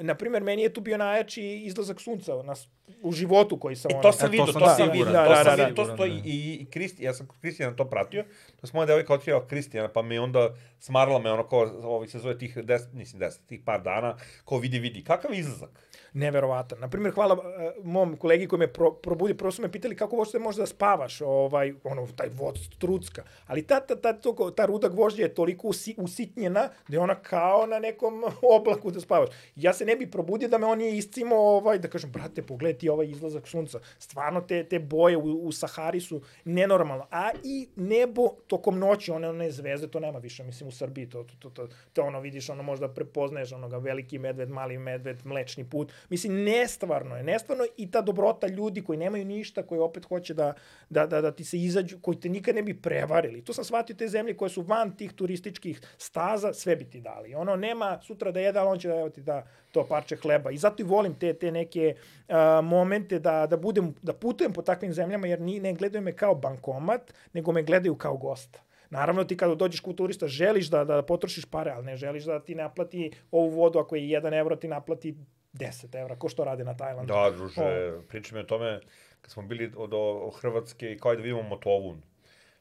Na 0.00 0.14
primjer, 0.14 0.42
meni 0.42 0.62
je 0.62 0.72
tu 0.72 0.80
bio 0.80 0.96
najjači 0.96 1.42
izlazak 1.42 2.00
sunca 2.00 2.32
na, 2.36 2.54
s- 2.54 2.68
u 3.02 3.12
životu 3.12 3.58
koji 3.58 3.76
sam... 3.76 3.90
Ono- 3.94 4.02
to 4.02 4.12
sam 4.12 4.34
E, 4.34 4.36
to 4.36 4.44
vidio, 4.44 4.60
to 4.60 4.74
sam 4.76 4.90
vidio, 4.90 5.04
Da, 5.04 5.24
to 5.24 5.30
da, 5.30 5.44
sam 5.44 5.56
da, 5.56 5.64
vidio, 5.64 5.84
to 5.84 5.94
stoji 5.94 6.22
i, 6.24 6.58
i 6.60 6.66
Kristi, 6.70 7.04
ja 7.04 7.14
sam 7.14 7.28
Kristijana 7.40 7.76
to 7.76 7.84
pratio, 7.84 8.24
to 8.60 8.66
sam 8.66 8.76
moja 8.76 8.86
devojka 8.86 9.14
otkrila 9.14 9.46
Kristijana, 9.46 9.88
pa 9.88 10.02
me 10.02 10.20
onda 10.20 10.54
smarala 10.78 11.18
me 11.18 11.32
ono 11.32 11.48
kao, 11.48 11.60
ovih 11.82 12.10
se 12.10 12.18
zove 12.18 12.38
tih 12.38 12.58
deset, 12.58 12.92
mislim 12.92 13.18
deset, 13.18 13.46
tih 13.46 13.60
par 13.64 13.82
dana, 13.82 14.16
kao 14.48 14.58
vidi, 14.58 14.78
vidi, 14.78 15.04
kakav 15.04 15.34
izlazak? 15.34 15.70
neverovatan. 16.12 16.78
Na 16.80 16.88
primjer, 16.88 17.14
hvala 17.14 17.36
e, 17.58 17.72
mom 17.82 18.16
kolegi 18.16 18.48
koji 18.48 18.60
me 18.60 18.72
pro, 18.72 18.92
probudio, 18.92 19.36
prvo 19.36 19.50
su 19.52 19.62
me 19.62 19.72
pitali 19.72 19.96
kako 19.96 20.16
uopšte 20.16 20.38
možeš 20.38 20.58
da 20.58 20.66
spavaš, 20.66 21.20
ovaj, 21.20 21.74
ono, 21.84 22.06
taj 22.06 22.28
vod 22.28 22.58
trucka. 22.78 23.22
Ali 23.46 23.66
ta, 23.66 23.80
ta, 23.80 23.96
ta, 23.96 24.12
to, 24.12 24.50
ta 24.56 24.66
ruda 24.66 24.88
gvožđa 24.88 25.22
je 25.22 25.34
toliko 25.34 25.68
usi, 25.68 25.94
usitnjena 25.98 26.68
da 26.88 26.96
je 26.96 27.00
ona 27.00 27.14
kao 27.14 27.66
na 27.66 27.78
nekom 27.78 28.24
oblaku 28.58 28.90
da 28.90 29.00
spavaš. 29.00 29.28
Ja 29.56 29.72
se 29.72 29.84
ne 29.84 29.96
bi 29.96 30.10
probudio 30.10 30.48
da 30.48 30.58
me 30.58 30.66
on 30.66 30.78
nije 30.78 30.96
iscimo, 30.96 31.36
ovaj, 31.36 31.78
da 31.78 31.88
kažem, 31.88 32.12
brate, 32.12 32.42
pogledaj 32.42 32.78
ti 32.82 32.88
ovaj 32.88 33.06
izlazak 33.06 33.48
sunca. 33.48 33.78
Stvarno 33.98 34.40
te, 34.40 34.64
te 34.64 34.78
boje 34.78 35.16
u, 35.16 35.46
u 35.46 35.52
Sahari 35.52 36.00
su 36.00 36.20
nenormalno. 36.44 37.06
A 37.10 37.30
i 37.44 37.68
nebo 37.76 38.28
tokom 38.46 38.78
noći, 38.78 39.10
one, 39.10 39.28
one 39.28 39.50
zvezde, 39.50 39.88
to 39.88 40.00
nema 40.00 40.18
više, 40.18 40.44
mislim, 40.44 40.68
u 40.68 40.72
Srbiji, 40.72 41.08
to, 41.10 41.22
to, 41.24 41.34
to, 41.38 41.50
to, 41.50 41.68
to 41.92 42.02
ono, 42.02 42.20
vidiš, 42.20 42.50
ono, 42.50 42.62
možda 42.62 42.88
prepoznaješ 42.88 43.52
onoga 43.52 43.78
veliki 43.78 44.18
medved, 44.18 44.50
mali 44.50 44.78
medved, 44.78 45.26
mlečni 45.26 45.64
put. 45.70 45.92
Mislim, 46.08 46.42
nestvarno 46.44 47.16
je, 47.16 47.22
nestvarno 47.22 47.64
i 47.76 47.90
ta 47.90 48.00
dobrota 48.00 48.46
ljudi 48.46 48.82
koji 48.82 48.98
nemaju 48.98 49.24
ništa, 49.24 49.62
koji 49.62 49.80
opet 49.80 50.04
hoće 50.04 50.34
da, 50.34 50.54
da, 50.90 51.06
da, 51.06 51.20
da 51.20 51.30
ti 51.32 51.44
se 51.44 51.58
izađu, 51.58 52.00
koji 52.02 52.20
te 52.20 52.28
nikad 52.28 52.54
ne 52.54 52.62
bi 52.62 52.74
prevarili. 52.74 53.44
To 53.44 53.52
sam 53.52 53.64
shvatio 53.64 53.96
te 53.96 54.08
zemlje 54.08 54.36
koje 54.36 54.50
su 54.50 54.62
van 54.62 54.96
tih 54.96 55.12
turističkih 55.12 55.80
staza, 55.98 56.52
sve 56.52 56.76
bi 56.76 56.84
ti 56.84 57.00
dali. 57.00 57.34
Ono, 57.34 57.56
nema 57.56 57.98
sutra 58.02 58.30
da 58.30 58.40
jede, 58.40 58.58
ali 58.58 58.68
on 58.68 58.78
će 58.78 58.88
da 58.88 58.98
evo 58.98 59.10
ti 59.10 59.20
da 59.20 59.46
to 59.72 59.86
parče 59.86 60.16
hleba. 60.16 60.50
I 60.50 60.56
zato 60.56 60.82
i 60.82 60.84
volim 60.84 61.14
te, 61.14 61.32
te 61.34 61.50
neke 61.52 61.94
uh, 62.28 62.34
momente 62.72 63.18
da, 63.18 63.46
da, 63.46 63.56
budem, 63.56 63.94
da 64.02 64.12
putujem 64.12 64.52
po 64.52 64.62
takvim 64.62 64.92
zemljama, 64.92 65.26
jer 65.26 65.40
ni, 65.40 65.60
ne 65.60 65.74
gledaju 65.74 66.02
me 66.02 66.12
kao 66.12 66.34
bankomat, 66.34 67.14
nego 67.32 67.52
me 67.52 67.62
gledaju 67.62 67.94
kao 67.94 68.16
gosta. 68.16 68.60
Naravno, 68.90 69.24
ti 69.24 69.36
kada 69.36 69.54
dođeš 69.54 69.80
kod 69.80 69.96
turista, 69.96 70.28
želiš 70.28 70.66
da, 70.70 70.84
da 70.84 71.02
potrošiš 71.02 71.44
pare, 71.44 71.70
ali 71.70 71.84
ne 71.84 71.96
želiš 71.96 72.24
da 72.24 72.40
ti 72.40 72.54
naplati 72.54 73.10
ovu 73.30 73.48
vodu, 73.48 73.78
ako 73.78 73.96
je 73.96 74.20
1 74.20 74.38
evro, 74.40 74.56
ti 74.56 74.68
naplati 74.68 75.14
10 75.52 76.00
evra, 76.00 76.16
ko 76.16 76.28
što 76.28 76.44
rade 76.44 76.64
na 76.64 76.76
Tajlandu. 76.76 77.12
Da, 77.12 77.30
druže, 77.30 77.92
pričaj 78.08 78.36
mi 78.36 78.42
o 78.42 78.46
tome, 78.46 78.80
kad 79.20 79.30
smo 79.30 79.42
bili 79.42 79.72
od, 79.76 79.94
o, 79.94 80.26
o 80.26 80.30
Hrvatske 80.30 80.92
i 80.92 80.98
kao 80.98 81.14
da 81.14 81.22
vidimo 81.22 81.42
Motovun. 81.42 82.02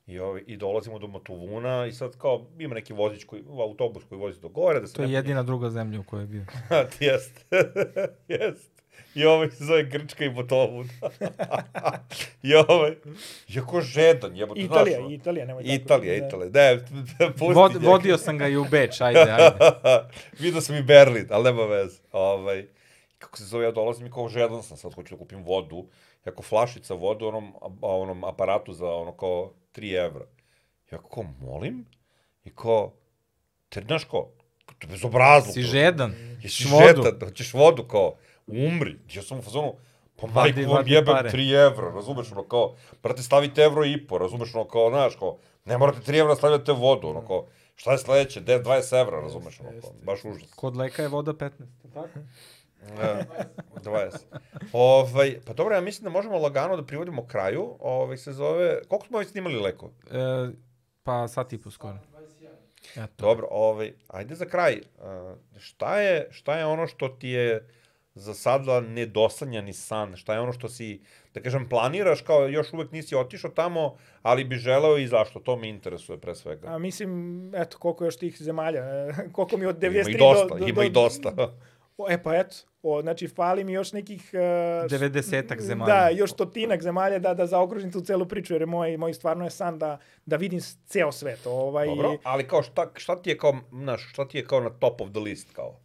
I, 0.07 0.19
ovaj, 0.19 0.43
I 0.47 0.57
dolazimo 0.57 0.99
do 0.99 1.07
Matuvuna 1.07 1.85
i 1.88 1.91
sad 1.91 2.17
kao 2.17 2.45
ima 2.59 2.75
neki 2.75 2.93
vozić 2.93 3.23
koji, 3.23 3.43
autobus 3.49 4.03
koji 4.03 4.19
vozi 4.19 4.41
do 4.41 4.49
gore. 4.49 4.79
Da 4.79 4.88
se 4.88 4.93
To 4.93 5.03
je 5.03 5.11
jedina 5.11 5.43
druga 5.43 5.69
zemlja 5.69 5.99
u 5.99 6.03
kojoj 6.03 6.23
je 6.23 6.27
bio. 6.27 6.45
Jest. 6.99 7.45
Jest. 8.27 8.70
I 9.15 9.26
ovaj 9.26 9.49
se 9.49 9.65
zove 9.65 9.84
Grčka 9.84 10.26
i 10.26 10.30
Motovun. 10.30 10.90
I 12.44 12.56
ovaj, 12.56 12.95
jako 13.48 13.82
žedan, 13.82 14.36
jebote, 14.36 14.61
znaš, 14.61 14.72
Italija, 14.72 14.99
ono. 14.99 15.10
Italija, 15.10 15.45
nemoj 15.45 15.64
tako. 15.64 15.76
Italija, 15.76 16.19
da. 16.19 16.28
Italija. 16.28 16.49
Ne, 16.53 17.32
pusti 17.32 17.53
Vod, 17.53 17.73
njega. 17.73 17.88
vodio 17.88 18.18
sam 18.18 18.38
ga 18.38 18.48
i 18.48 18.57
u 18.57 18.65
Beč, 18.72 19.02
ajde, 19.02 19.19
ajde. 19.32 19.52
Vidio 20.40 20.61
sam 20.61 20.76
i 20.76 20.84
Berlin, 20.84 21.28
ali 21.30 21.44
nema 21.44 21.65
veze. 21.65 21.99
Ovaj, 22.11 22.68
kako 23.18 23.38
se 23.38 23.44
zove, 23.44 23.65
ja 23.65 23.72
dolazim 23.72 24.07
i 24.07 24.11
kao 24.11 24.28
žedan 24.30 24.64
sam, 24.64 24.78
sad 24.78 24.94
hoću 24.94 25.15
da 25.15 25.19
kupim 25.19 25.44
vodu. 25.44 25.86
Jako 26.26 26.44
flašica 26.44 26.94
vode 26.94 27.26
u 27.26 27.28
onom, 27.28 27.53
a, 27.61 27.68
onom 27.82 28.23
aparatu 28.23 28.73
za 28.73 28.88
ono 28.88 29.11
kao 29.11 29.52
3 29.76 30.06
evra. 30.06 30.26
Ja 30.91 30.98
kao, 30.98 31.23
molim? 31.41 31.86
I 32.45 32.49
kao, 32.56 32.94
te 33.69 33.82
znaš 33.82 34.03
kao, 34.03 34.30
to 34.81 34.87
je 34.87 34.91
bezobrazluk. 34.91 35.53
Si 35.53 35.61
žedan. 35.61 36.13
Jesi 36.43 36.67
vodu. 36.67 37.03
žetan, 37.03 37.27
hoćeš 37.27 37.53
vodu 37.53 37.83
kao, 37.83 38.15
umri. 38.47 38.97
Ja 39.13 39.21
sam 39.21 39.39
u 39.39 39.41
fazonu, 39.41 39.73
pa 40.15 40.27
majku 40.27 40.71
vam 40.71 40.87
jebem 40.87 41.15
pare. 41.15 41.29
3 41.29 41.65
evra, 41.65 41.91
razumeš, 41.95 42.31
ono 42.31 42.43
kao, 42.43 42.75
brate, 43.03 43.23
stavite 43.23 43.61
evro 43.61 43.85
i 43.85 44.07
po, 44.07 44.17
razumeš, 44.17 44.55
ono 44.55 44.65
kao, 44.65 44.89
znaš, 44.89 45.15
kao, 45.15 45.37
ne 45.65 45.77
morate 45.77 46.11
3 46.11 46.19
evra 46.19 46.35
stavljate 46.35 46.71
vodu, 46.71 47.07
ono 47.07 47.27
kao, 47.27 47.45
šta 47.75 47.91
je 47.91 47.97
sledeće, 47.97 48.41
10, 48.41 48.63
20 48.63 49.01
evra, 49.01 49.19
razumeš, 49.19 49.59
ono 49.59 49.69
kao, 49.81 49.91
baš 50.03 50.25
užas. 50.25 50.53
Kod 50.55 50.77
leka 50.77 51.01
je 51.01 51.07
voda 51.07 51.33
15. 51.33 51.49
E, 53.01 53.25
20. 53.83 54.17
Ovaj, 54.73 55.39
pa 55.45 55.53
dobro, 55.53 55.75
ja 55.75 55.81
mislim 55.81 56.03
da 56.03 56.09
možemo 56.09 56.37
lagano 56.37 56.75
da 56.75 56.85
privodimo 56.85 57.27
kraju, 57.27 57.75
ovaj 57.79 58.17
se 58.17 58.33
zove, 58.33 58.81
koliko 58.87 59.07
smo 59.07 59.19
već 59.19 59.29
snimali 59.29 59.55
leko? 59.55 59.91
E, 60.11 60.49
pa 61.03 61.27
sat 61.27 61.53
i 61.53 61.61
po 61.61 61.71
skoro. 61.71 61.97
Eto. 62.95 63.13
Dobro, 63.18 63.47
ovaj, 63.51 63.93
ajde 64.07 64.35
za 64.35 64.45
kraj. 64.45 64.81
Šta, 65.57 65.99
je, 65.99 66.27
šta 66.31 66.57
je 66.57 66.65
ono 66.65 66.88
što 66.88 67.09
ti 67.09 67.30
je 67.30 67.68
za 68.15 68.34
sada 68.34 68.80
nedosanjani 68.81 69.73
san? 69.73 70.15
Šta 70.15 70.34
je 70.34 70.39
ono 70.39 70.53
što 70.53 70.69
si, 70.69 71.01
da 71.34 71.41
kažem, 71.41 71.69
planiraš 71.69 72.22
kao 72.22 72.47
još 72.47 72.73
uvek 72.73 72.91
nisi 72.91 73.15
otišao 73.15 73.51
tamo, 73.51 73.97
ali 74.22 74.43
bi 74.43 74.55
želeo 74.55 74.97
i 74.97 75.07
zašto? 75.07 75.39
To 75.39 75.55
me 75.55 75.69
interesuje 75.69 76.18
pre 76.18 76.35
svega. 76.35 76.68
A 76.68 76.77
mislim, 76.77 77.51
eto, 77.55 77.77
koliko 77.77 78.05
još 78.05 78.18
tih 78.18 78.41
zemalja, 78.41 78.84
koliko 79.34 79.57
mi 79.57 79.65
od 79.65 79.80
93 79.80 79.89
Ima 80.01 80.09
i 80.09 80.18
dosta, 80.18 80.55
do, 80.55 80.59
do, 80.59 80.68
ima 80.68 80.84
i 80.84 80.89
dosta. 80.89 81.34
O, 81.97 82.09
e 82.09 82.23
pa 82.23 82.35
eto, 82.35 82.55
o, 82.83 83.01
znači 83.01 83.27
fali 83.27 83.63
mi 83.63 83.73
još 83.73 83.93
nekih... 83.93 84.29
Uh, 84.33 84.39
90-ak 84.39 85.59
zemalja. 85.59 85.95
Da, 85.95 86.09
još 86.09 86.31
stotinak 86.31 86.81
zemalja 86.81 87.19
da, 87.19 87.33
da 87.33 87.45
zaokružim 87.45 87.91
tu 87.91 88.01
celu 88.01 88.25
priču, 88.25 88.53
jer 88.53 88.61
je 88.61 88.65
moj, 88.65 88.97
moj 88.97 89.13
stvarno 89.13 89.43
je 89.43 89.49
san 89.49 89.79
da, 89.79 89.97
da 90.25 90.35
vidim 90.35 90.59
ceo 90.85 91.11
svet. 91.11 91.39
Ovaj, 91.45 91.87
Dobro, 91.87 92.17
ali 92.23 92.47
kao 92.47 92.63
šta, 92.63 92.91
šta 92.95 93.21
ti 93.21 93.29
je 93.29 93.37
kao, 93.37 93.53
znaš, 93.71 94.09
šta 94.09 94.27
ti 94.27 94.37
je 94.37 94.45
kao 94.45 94.59
na 94.59 94.69
top 94.69 95.01
of 95.01 95.09
the 95.09 95.19
list 95.19 95.51
kao? 95.53 95.79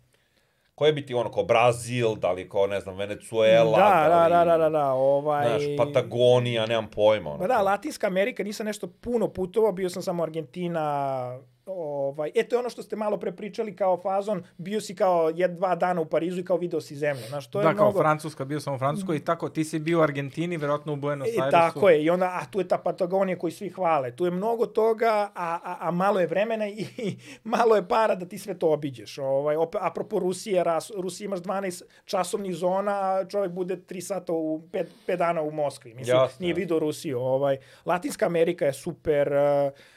Koje 0.74 0.92
bi 0.92 1.06
ti 1.06 1.14
ono 1.14 1.32
kao 1.32 1.44
Brazil, 1.44 2.14
da 2.14 2.32
li 2.32 2.48
kao, 2.48 2.66
ne 2.66 2.80
znam, 2.80 2.96
Venezuela, 2.96 3.78
da, 3.78 4.08
da, 4.08 4.24
li, 4.26 4.32
da, 4.32 4.44
da, 4.44 4.58
da, 4.58 4.68
da, 4.68 4.92
ovaj... 4.92 5.48
Znaš, 5.48 5.62
Patagonija, 5.76 6.66
nemam 6.66 6.90
pojma. 6.90 7.30
Ono, 7.30 7.38
Pa 7.38 7.46
da, 7.46 7.62
Latinska 7.62 8.06
Amerika, 8.06 8.42
nisam 8.42 8.66
nešto 8.66 8.86
puno 8.86 9.28
putovao, 9.28 9.72
bio 9.72 9.90
sam 9.90 10.02
samo 10.02 10.22
Argentina, 10.22 11.38
ovaj, 11.66 12.30
e, 12.34 12.48
to 12.48 12.56
je 12.56 12.60
ono 12.60 12.68
što 12.68 12.82
ste 12.82 12.96
malo 12.96 13.16
pre 13.16 13.32
pričali 13.32 13.76
kao 13.76 13.96
fazon, 13.96 14.42
bio 14.58 14.80
si 14.80 14.94
kao 14.94 15.32
jed, 15.34 15.50
dva 15.50 15.74
dana 15.74 16.00
u 16.00 16.04
Parizu 16.04 16.40
i 16.40 16.44
kao 16.44 16.56
video 16.56 16.80
si 16.80 16.96
zemlju, 16.96 17.22
znaš, 17.28 17.50
to 17.50 17.60
je 17.60 17.64
da, 17.64 17.74
kao 17.74 17.84
mnogo... 17.84 17.98
Francuska, 18.00 18.44
bio 18.44 18.60
sam 18.60 18.74
u 18.74 18.78
Francuskoj 18.78 19.16
i 19.16 19.24
tako, 19.24 19.48
ti 19.48 19.64
si 19.64 19.78
bio 19.78 19.98
u 19.98 20.02
Argentini, 20.02 20.56
verovatno 20.56 20.92
u 20.92 20.96
Buenos 20.96 21.28
E, 21.28 21.30
Airesu. 21.30 21.50
tako 21.50 21.88
je, 21.88 22.02
i 22.04 22.10
onda, 22.10 22.26
a 22.26 22.46
tu 22.50 22.60
je 22.60 22.68
ta 22.68 22.78
Patagonija 22.78 23.38
koju 23.38 23.50
svi 23.50 23.68
hvale. 23.68 24.16
Tu 24.16 24.24
je 24.24 24.30
mnogo 24.30 24.66
toga, 24.66 25.30
a, 25.34 25.58
a, 25.64 25.76
a 25.80 25.90
malo 25.90 26.20
je 26.20 26.26
vremena 26.26 26.68
i, 26.68 26.86
i 26.96 27.16
malo 27.44 27.76
je 27.76 27.88
para 27.88 28.14
da 28.14 28.26
ti 28.26 28.38
sve 28.38 28.58
to 28.58 28.72
obiđeš. 28.72 29.18
Ovaj, 29.18 29.56
opet, 29.56 29.80
apropo 29.84 30.18
Rusije, 30.18 30.64
ras, 30.64 30.90
Rusiji 30.96 31.24
imaš 31.24 31.40
12 31.40 31.82
časovnih 32.04 32.54
zona, 32.54 32.92
a 32.92 33.24
čovjek 33.28 33.52
bude 33.52 33.76
3 33.76 34.00
sata 34.00 34.32
u 34.32 34.62
5, 34.72 34.86
5 35.08 35.16
dana 35.16 35.42
u 35.42 35.50
Moskvi. 35.50 35.94
Mislim, 35.94 36.16
Jasno, 36.16 36.36
nije 36.40 36.54
video 36.54 36.78
Rusiju. 36.78 37.20
Ovaj, 37.20 37.56
Latinska 37.84 38.26
Amerika 38.26 38.64
je 38.64 38.72
super, 38.72 39.32
uh, 39.32 39.95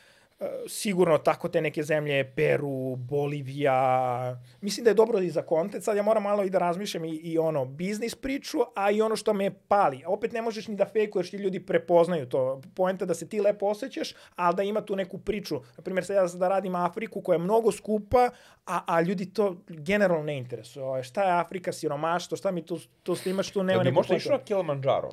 sigurno 0.68 1.18
tako 1.18 1.50
te 1.50 1.62
neke 1.62 1.84
zemlje, 1.84 2.32
Peru, 2.36 2.96
Bolivija, 2.96 4.40
mislim 4.62 4.84
da 4.84 4.90
je 4.90 4.94
dobro 4.94 5.20
i 5.20 5.30
za 5.30 5.42
kontent, 5.42 5.84
sad 5.84 5.98
ja 5.98 6.04
moram 6.04 6.24
malo 6.24 6.44
i 6.44 6.50
da 6.50 6.58
razmišljam 6.58 7.06
i, 7.06 7.10
i 7.10 7.38
ono, 7.38 7.66
biznis 7.66 8.16
priču, 8.16 8.58
a 8.76 8.92
i 8.92 9.02
ono 9.02 9.16
što 9.16 9.34
me 9.34 9.52
pali. 9.68 10.04
Opet 10.08 10.32
ne 10.32 10.42
možeš 10.42 10.68
ni 10.68 10.76
da 10.76 10.86
fejkuješ, 10.86 11.32
ti 11.32 11.38
ljudi 11.38 11.66
prepoznaju 11.66 12.30
to. 12.30 12.62
Poenta 12.76 13.06
da 13.06 13.14
se 13.14 13.30
ti 13.30 13.42
lepo 13.42 13.66
osjećaš, 13.66 14.16
ali 14.36 14.56
da 14.56 14.64
ima 14.64 14.82
tu 14.82 14.96
neku 14.96 15.18
priču. 15.18 15.62
Naprimjer, 15.78 16.06
sad 16.06 16.16
ja 16.16 16.26
da 16.28 16.48
radim 16.48 16.76
Afriku 16.76 17.22
koja 17.22 17.36
je 17.36 17.40
mnogo 17.40 17.72
skupa, 17.72 18.30
a, 18.66 18.82
a 18.88 19.02
ljudi 19.02 19.34
to 19.34 19.56
generalno 19.68 20.24
ne 20.24 20.38
interesuje. 20.38 21.04
Šta 21.04 21.24
je 21.24 21.40
Afrika, 21.40 21.72
siromaštvo, 21.72 22.38
šta 22.38 22.52
mi 22.52 22.66
tu, 22.66 22.80
tu 23.04 23.16
snimaš, 23.16 23.52
tu 23.52 23.64
nema 23.64 23.72
Jel 23.72 23.80
bi 23.80 23.86
neku 23.86 23.96
možda 23.96 24.16
išao 24.16 24.38
na 24.38 24.44
Kilimanjaro? 24.44 25.10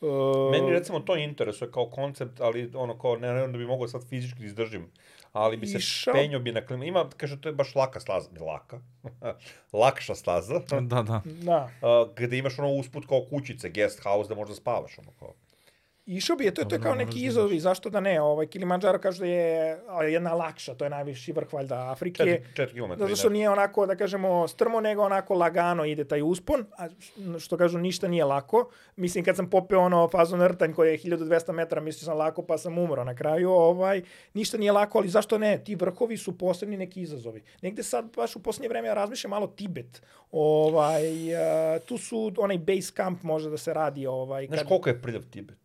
Uh, 0.00 0.50
Meni 0.50 0.70
recimo 0.70 1.00
to 1.00 1.16
interesuje 1.16 1.70
kao 1.70 1.86
koncept, 1.86 2.40
ali 2.40 2.70
ono 2.74 2.98
kao 2.98 3.16
ne, 3.16 3.32
ne 3.34 3.46
da 3.48 3.58
bi 3.58 3.66
mogao 3.66 3.88
sad 3.88 4.08
fizički 4.08 4.38
da 4.38 4.46
izdržim, 4.46 4.90
ali 5.32 5.56
bi 5.56 5.66
se 5.66 5.78
Išao- 5.78 6.12
penio 6.12 6.38
bi 6.38 6.52
na 6.52 6.66
klimu. 6.66 6.84
Ima, 6.84 7.08
kaže, 7.16 7.40
to 7.40 7.48
je 7.48 7.52
baš 7.52 7.74
laka 7.74 8.00
staza, 8.00 8.30
ne 8.32 8.40
laka, 8.40 8.80
lakša 9.72 10.14
staza, 10.14 10.60
Da, 10.80 11.02
da. 11.02 11.22
Da. 11.42 11.68
uh, 11.82 12.14
gde 12.16 12.38
imaš 12.38 12.58
ono 12.58 12.68
usput 12.70 13.06
kao 13.06 13.26
kućice, 13.30 13.68
guest 13.68 14.02
house, 14.02 14.28
da 14.28 14.34
možda 14.34 14.54
spavaš, 14.54 14.98
ono 14.98 15.10
kao. 15.18 15.34
Išao 16.06 16.36
bi 16.36 16.44
je, 16.44 16.54
to, 16.54 16.60
je- 16.62 16.68
to 16.68 16.74
je 16.74 16.80
kao 16.80 16.94
neki 16.94 17.10
da 17.12 17.26
izazovi, 17.26 17.60
zašto 17.60 17.90
da 17.90 18.00
ne? 18.00 18.20
Ovaj, 18.20 18.46
Kilimanjaro 18.46 18.98
kaže 18.98 19.18
da 19.18 19.26
je 19.26 19.78
jedna 20.08 20.34
lakša, 20.34 20.74
to 20.74 20.84
je 20.84 20.90
najviši 20.90 21.32
vrh 21.32 21.52
valjda 21.52 21.90
Afrike. 21.90 22.22
4, 22.24 22.40
4 22.56 22.72
km. 22.86 22.98
Zato 22.98 23.16
što 23.16 23.28
nije 23.28 23.50
onako, 23.50 23.86
da 23.86 23.96
kažemo, 23.96 24.48
strmo, 24.48 24.80
nego 24.80 25.02
onako 25.02 25.34
lagano 25.34 25.84
ide 25.84 26.04
taj 26.04 26.22
uspon, 26.22 26.64
a 26.72 26.88
što 27.38 27.56
kažu, 27.56 27.78
ništa 27.78 28.08
nije 28.08 28.24
lako. 28.24 28.68
Mislim, 28.96 29.24
kad 29.24 29.36
sam 29.36 29.50
popeo 29.50 29.80
ono 29.80 30.08
fazon 30.08 30.42
rtanj 30.42 30.72
koji 30.72 30.90
je 30.90 30.98
1200 30.98 31.52
metara, 31.52 31.80
mislio 31.80 32.04
sam 32.04 32.18
lako, 32.18 32.42
pa 32.42 32.58
sam 32.58 32.78
umro 32.78 33.04
na 33.04 33.14
kraju, 33.14 33.50
ovaj, 33.50 34.02
ništa 34.34 34.58
nije 34.58 34.72
lako, 34.72 34.98
ali 34.98 35.08
zašto 35.08 35.38
ne? 35.38 35.58
Ti 35.58 35.74
vrhovi 35.74 36.16
su 36.16 36.38
posebni 36.38 36.76
neki 36.76 37.00
izazovi. 37.02 37.42
Negde 37.62 37.82
sad, 37.82 38.16
baš 38.16 38.36
u 38.36 38.42
posljednje 38.42 38.68
vreme, 38.68 38.88
ja 38.88 38.94
razmišljam 38.94 39.30
malo 39.30 39.46
Tibet. 39.48 40.02
Ovaj, 40.32 41.02
a, 41.36 41.78
tu 41.78 41.98
su, 41.98 42.32
onaj 42.38 42.58
base 42.58 42.92
camp 42.92 43.22
može 43.22 43.50
da 43.50 43.56
se 43.56 43.74
radi. 43.74 44.06
Ovaj, 44.06 44.46
Znaš 44.46 44.62
koliko 44.62 44.88
je 44.88 45.02
prljav 45.02 45.22
Tibet? 45.22 45.58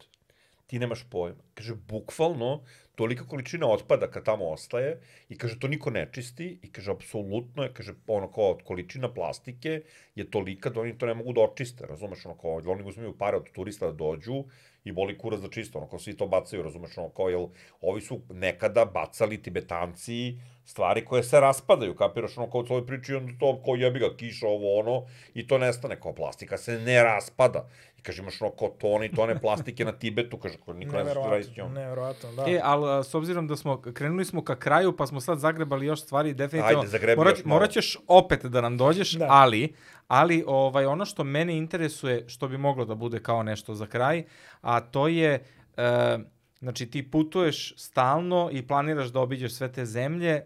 Ti 0.68 0.80
nemaš 0.80 1.06
pojma. 1.10 1.44
Kaže, 1.54 1.76
bukvalno, 1.76 2.64
tolika 2.96 3.28
količina 3.28 3.68
otpada 3.68 4.08
kad 4.12 4.26
tamo 4.26 4.46
ostaje 4.50 5.00
i 5.30 5.38
kaže, 5.38 5.60
to 5.60 5.68
niko 5.68 5.90
ne 5.90 6.08
čisti 6.12 6.60
i 6.64 6.72
kaže, 6.72 6.92
apsolutno 6.92 7.64
je, 7.64 7.74
kaže, 7.74 7.94
ono 8.08 8.32
kao, 8.32 8.58
količina 8.64 9.14
plastike 9.14 9.82
je 10.16 10.30
tolika 10.32 10.70
da 10.70 10.82
oni 10.82 10.98
to 10.98 11.06
ne 11.06 11.14
mogu 11.14 11.34
da 11.34 11.42
očiste, 11.42 11.86
razumeš, 11.86 12.26
ono 12.26 12.38
kao, 12.38 12.62
oni 12.66 12.84
uzmeju 12.84 13.18
pare 13.18 13.38
od 13.38 13.52
turista 13.52 13.86
da 13.86 13.92
dođu 13.92 14.44
i 14.84 14.92
boli 14.92 15.18
kurac 15.18 15.40
da 15.42 15.50
čiste, 15.50 15.78
ono 15.78 15.88
kao, 15.90 16.00
svi 16.00 16.18
to 16.18 16.28
bacaju, 16.28 16.64
razumeš, 16.64 16.98
ono 16.98 17.10
kao, 17.10 17.30
jel, 17.30 17.48
ovi 17.82 18.02
su 18.02 18.22
nekada 18.30 18.86
bacali 18.86 19.42
tibetanci 19.42 20.38
stvari 20.66 21.06
koje 21.06 21.24
se 21.24 21.40
raspadaju, 21.40 21.96
kapiraš, 21.96 22.38
ono 22.38 22.50
kao 22.52 22.62
u 22.62 22.66
tvojoj 22.66 22.88
priči, 22.88 23.16
onda 23.16 23.34
to 23.40 23.62
kao 23.66 23.76
jebi 23.76 24.00
ga, 24.00 24.16
kiša, 24.18 24.48
ovo, 24.48 24.80
ono, 24.80 25.08
i 25.34 25.48
to 25.48 25.58
nestane, 25.58 26.00
kao 26.00 26.16
plastika 26.16 26.58
se 26.58 26.80
ne 26.80 27.04
raspada. 27.04 27.70
Kaže, 28.06 28.22
imaš 28.22 28.42
ono 28.42 28.52
kao 28.52 28.70
tone 28.70 29.06
i 29.06 29.12
tone 29.12 29.40
plastike 29.40 29.86
na 29.86 29.92
Tibetu, 29.92 30.38
kaže, 30.38 30.58
kao 30.66 30.74
niko 30.74 30.96
ne 30.96 31.04
zna 31.04 31.12
što 31.12 31.20
radi 31.22 31.44
s 31.44 31.48
Neverovatno, 31.48 31.64
njom. 31.64 31.74
neverovatno, 31.74 32.32
da. 32.32 32.44
E, 32.48 32.60
ali 32.64 32.90
a, 32.90 33.04
s 33.04 33.16
obzirom 33.16 33.48
da 33.48 33.56
smo, 33.56 33.82
krenuli 33.82 34.26
smo 34.26 34.44
ka 34.44 34.56
kraju, 34.56 34.96
pa 34.98 35.08
smo 35.08 35.22
sad 35.22 35.40
zagrebali 35.40 35.86
još 35.86 36.02
stvari, 36.02 36.34
definitivno, 36.34 36.80
Ajde, 36.80 36.90
zagrebi 36.90 37.18
morat, 37.18 37.38
još 37.38 37.46
malo. 37.46 37.56
morat 37.56 37.72
ćeš 37.72 37.98
opet 38.08 38.46
da 38.46 38.62
nam 38.62 38.78
dođeš, 38.78 39.12
Da. 39.12 39.28
ali, 39.30 39.74
ali 40.08 40.44
ovaj, 40.48 40.86
ono 40.86 41.06
što 41.06 41.24
mene 41.24 41.58
interesuje, 41.58 42.24
što 42.30 42.48
bi 42.48 42.58
moglo 42.58 42.86
da 42.86 42.96
bude 42.96 43.20
kao 43.20 43.44
nešto 43.44 43.76
za 43.76 43.88
kraj, 43.88 44.24
a 44.62 44.80
to 44.80 45.08
je, 45.08 45.44
e, 45.78 46.18
znači 46.60 46.86
ti 46.86 47.12
putuješ 47.12 47.74
stalno 47.78 48.50
i 48.52 48.68
planiraš 48.68 49.08
da 49.08 49.20
obiđeš 49.20 49.54
sve 49.54 49.72
te 49.72 49.86
zemlje, 49.86 50.32
e, 50.32 50.46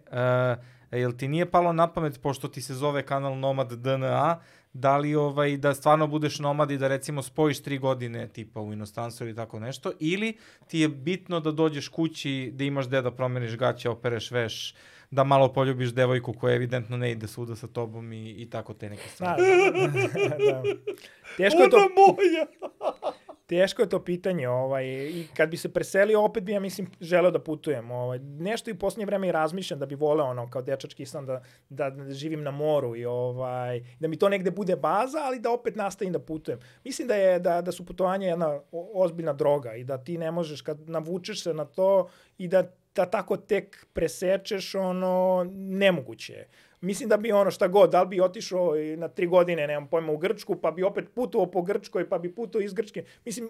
jel 0.91 1.11
ti 1.11 1.27
nije 1.27 1.51
palo 1.51 1.73
na 1.73 1.87
pamet, 1.87 2.21
pošto 2.21 2.47
ti 2.47 2.61
se 2.61 2.73
zove 2.73 3.05
kanal 3.05 3.37
Nomad 3.37 3.73
DNA, 3.73 4.39
da 4.73 4.97
li 4.97 5.15
ovaj, 5.15 5.57
da 5.57 5.73
stvarno 5.73 6.07
budeš 6.07 6.39
nomad 6.39 6.71
i 6.71 6.77
da 6.77 6.87
recimo 6.87 7.21
spojiš 7.21 7.61
tri 7.61 7.77
godine 7.77 8.27
tipa 8.27 8.61
u 8.61 8.73
inostranstvu 8.73 9.27
ili 9.27 9.35
tako 9.35 9.59
nešto, 9.59 9.91
ili 9.99 10.37
ti 10.67 10.79
je 10.79 10.87
bitno 10.87 11.39
da 11.39 11.51
dođeš 11.51 11.87
kući, 11.87 12.51
da 12.53 12.63
imaš 12.63 12.87
gde 12.87 13.01
da 13.01 13.11
promeniš 13.11 13.57
gaće, 13.57 13.89
opereš 13.89 14.31
veš, 14.31 14.75
da 15.11 15.23
malo 15.23 15.53
poljubiš 15.53 15.89
devojku 15.89 16.33
koja 16.33 16.55
evidentno 16.55 16.97
ne 16.97 17.11
ide 17.11 17.27
svuda 17.27 17.55
sa 17.55 17.67
tobom 17.67 18.13
i, 18.13 18.31
i 18.31 18.49
tako 18.49 18.73
te 18.73 18.89
neke 18.89 19.09
stvari. 19.09 19.41
Da, 19.41 19.87
da, 19.87 20.37
da. 20.37 20.63
Teško 21.37 21.61
je 21.61 21.69
to, 21.69 21.77
Ona 21.77 21.87
moja! 21.95 22.45
Teško 23.49 23.81
je 23.81 23.89
to 23.89 24.03
pitanje, 24.03 24.49
ovaj, 24.49 24.85
i 24.87 25.27
kad 25.33 25.49
bi 25.49 25.57
se 25.57 25.73
preselio, 25.73 26.21
opet 26.21 26.43
bi 26.43 26.51
ja, 26.51 26.59
mislim, 26.59 26.91
želeo 27.01 27.31
da 27.31 27.39
putujem. 27.39 27.91
Ovaj. 27.91 28.19
Nešto 28.19 28.69
i 28.69 28.73
u 28.73 28.79
posljednje 28.79 29.05
vreme 29.05 29.27
i 29.27 29.31
razmišljam 29.31 29.79
da 29.79 29.85
bi 29.85 29.95
voleo, 29.95 30.25
ono, 30.25 30.49
kao 30.49 30.61
dečački 30.61 31.05
sam, 31.05 31.25
da, 31.25 31.41
da, 31.69 31.91
živim 32.09 32.43
na 32.43 32.51
moru 32.51 32.95
i 32.95 33.05
ovaj, 33.05 33.81
da 33.99 34.07
mi 34.07 34.19
to 34.19 34.29
negde 34.29 34.51
bude 34.51 34.75
baza, 34.75 35.17
ali 35.23 35.39
da 35.39 35.51
opet 35.51 35.75
nastavim 35.75 36.13
da 36.13 36.19
putujem. 36.19 36.59
Mislim 36.83 37.07
da, 37.07 37.15
je, 37.15 37.39
da, 37.39 37.61
da 37.61 37.71
su 37.71 37.85
putovanja 37.85 38.27
jedna 38.27 38.59
ozbiljna 38.71 39.33
droga 39.33 39.73
i 39.73 39.83
da 39.83 39.97
ti 39.97 40.17
ne 40.17 40.31
možeš, 40.31 40.61
kad 40.61 40.89
navučeš 40.89 41.43
se 41.43 41.53
na 41.53 41.65
to 41.65 42.09
i 42.37 42.47
da, 42.47 42.63
da 42.95 43.05
tako 43.05 43.37
tek 43.37 43.85
presečeš, 43.93 44.75
ono, 44.75 45.45
nemoguće 45.53 46.33
je. 46.33 46.47
Mislim 46.81 47.09
da 47.09 47.17
bi 47.17 47.31
ono 47.31 47.51
šta 47.51 47.67
god, 47.67 47.91
da 47.91 48.01
li 48.01 48.07
bi 48.07 48.21
otišao 48.21 48.73
na 48.97 49.07
tri 49.07 49.27
godine, 49.27 49.67
nemam 49.67 49.87
pojma, 49.89 50.11
u 50.11 50.17
Grčku, 50.17 50.55
pa 50.55 50.71
bi 50.71 50.83
opet 50.83 51.05
putovao 51.15 51.51
po 51.51 51.61
Grčkoj, 51.61 52.09
pa 52.09 52.19
bi 52.19 52.35
putovao 52.35 52.65
iz 52.65 52.73
Grčke. 52.73 53.03
Mislim, 53.25 53.49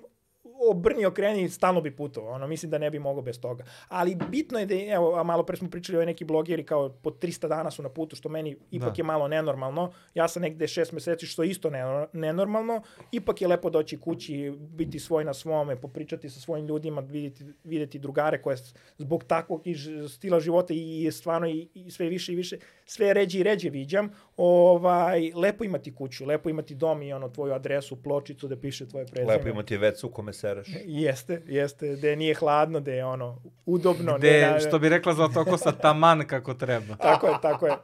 obrni 0.61 1.05
okreni, 1.05 1.49
stalno 1.49 1.81
bi 1.81 1.91
putovao, 1.91 2.33
ono, 2.33 2.47
mislim 2.47 2.71
da 2.71 2.77
ne 2.77 2.89
bi 2.89 2.99
mogao 2.99 3.21
bez 3.21 3.41
toga. 3.41 3.63
Ali 3.87 4.17
bitno 4.29 4.59
je 4.59 4.65
da, 4.65 4.75
evo, 4.87 5.15
a 5.15 5.23
malo 5.23 5.43
pre 5.43 5.57
smo 5.57 5.69
pričali 5.69 5.97
o 5.97 6.05
neki 6.05 6.25
blogeri 6.25 6.63
kao 6.63 6.89
po 6.89 7.09
300 7.11 7.47
dana 7.47 7.71
su 7.71 7.83
na 7.83 7.89
putu, 7.89 8.15
što 8.15 8.29
meni 8.29 8.57
ipak 8.71 8.89
Da. 8.89 8.93
je 8.97 9.03
malo 9.03 9.27
nenormalno. 9.27 9.91
Ja 10.13 10.27
sam 10.27 10.41
negde 10.41 10.67
šest 10.67 10.91
meseci, 10.91 11.25
što 11.25 11.43
isto 11.43 11.69
ne- 11.69 12.07
nenormalno. 12.13 12.81
Ipak 13.11 13.41
je 13.41 13.47
lepo 13.47 13.69
doći 13.69 13.97
kući, 13.97 14.53
biti 14.59 14.99
svoj 14.99 15.25
na 15.25 15.33
svome, 15.33 15.75
popričati 15.75 16.29
sa 16.29 16.39
svojim 16.39 16.67
ljudima, 16.67 17.01
vidjeti, 17.01 17.43
vidjeti 17.63 17.99
drugare 17.99 18.41
koje 18.41 18.57
zbog 18.97 19.23
takvog 19.23 19.61
i 19.65 19.75
stila 20.09 20.39
života 20.39 20.73
i, 20.73 21.09
stvarno 21.11 21.47
i, 21.47 21.69
i 21.73 21.91
sve 21.91 22.09
više 22.09 22.33
i 22.33 22.35
više, 22.35 22.57
sve 22.85 23.13
ređe 23.13 23.39
i 23.39 23.43
ređe 23.43 23.69
viđam. 23.69 24.09
Ovaj, 24.37 25.31
lepo 25.35 25.63
imati 25.63 25.95
kuću, 25.95 26.25
lepo 26.25 26.49
imati 26.49 26.75
dom 26.75 27.01
i 27.01 27.13
ono 27.13 27.29
tvoju 27.29 27.53
adresu, 27.53 28.03
pločicu 28.03 28.47
da 28.47 28.57
piše 28.57 28.87
tvoje 28.87 29.05
prezime. 29.05 29.33
Lepo 29.33 29.49
imati 29.49 29.77
vecu 29.77 30.07
u 30.07 30.11
kome 30.11 30.33
sereš. 30.49 30.67
Jeste, 30.85 31.41
jeste, 31.45 31.95
da 31.95 32.15
nije 32.15 32.35
hladno, 32.35 32.79
da 32.79 32.91
je 32.91 33.05
ono 33.05 33.41
udobno. 33.65 34.17
Gde, 34.17 34.31
ne, 34.31 34.53
da, 34.53 34.59
što 34.59 34.79
bi 34.79 34.89
rekla 34.89 35.13
Zlatokosa, 35.13 35.71
taman 35.71 36.27
kako 36.27 36.53
treba. 36.53 36.95
Tako 37.09 37.27
je, 37.27 37.33
tako 37.41 37.67
je. 37.67 37.77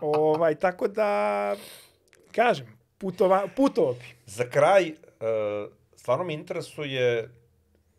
Ovaj, 0.00 0.54
tako 0.54 0.88
da, 0.88 1.56
kažem, 2.32 2.66
putova, 2.98 3.48
putovao 3.56 3.92
bi. 3.92 4.04
Za 4.26 4.44
kraj, 4.44 4.90
uh, 4.90 5.72
stvarno 5.96 6.24
me 6.24 6.34
interesuje 6.34 7.30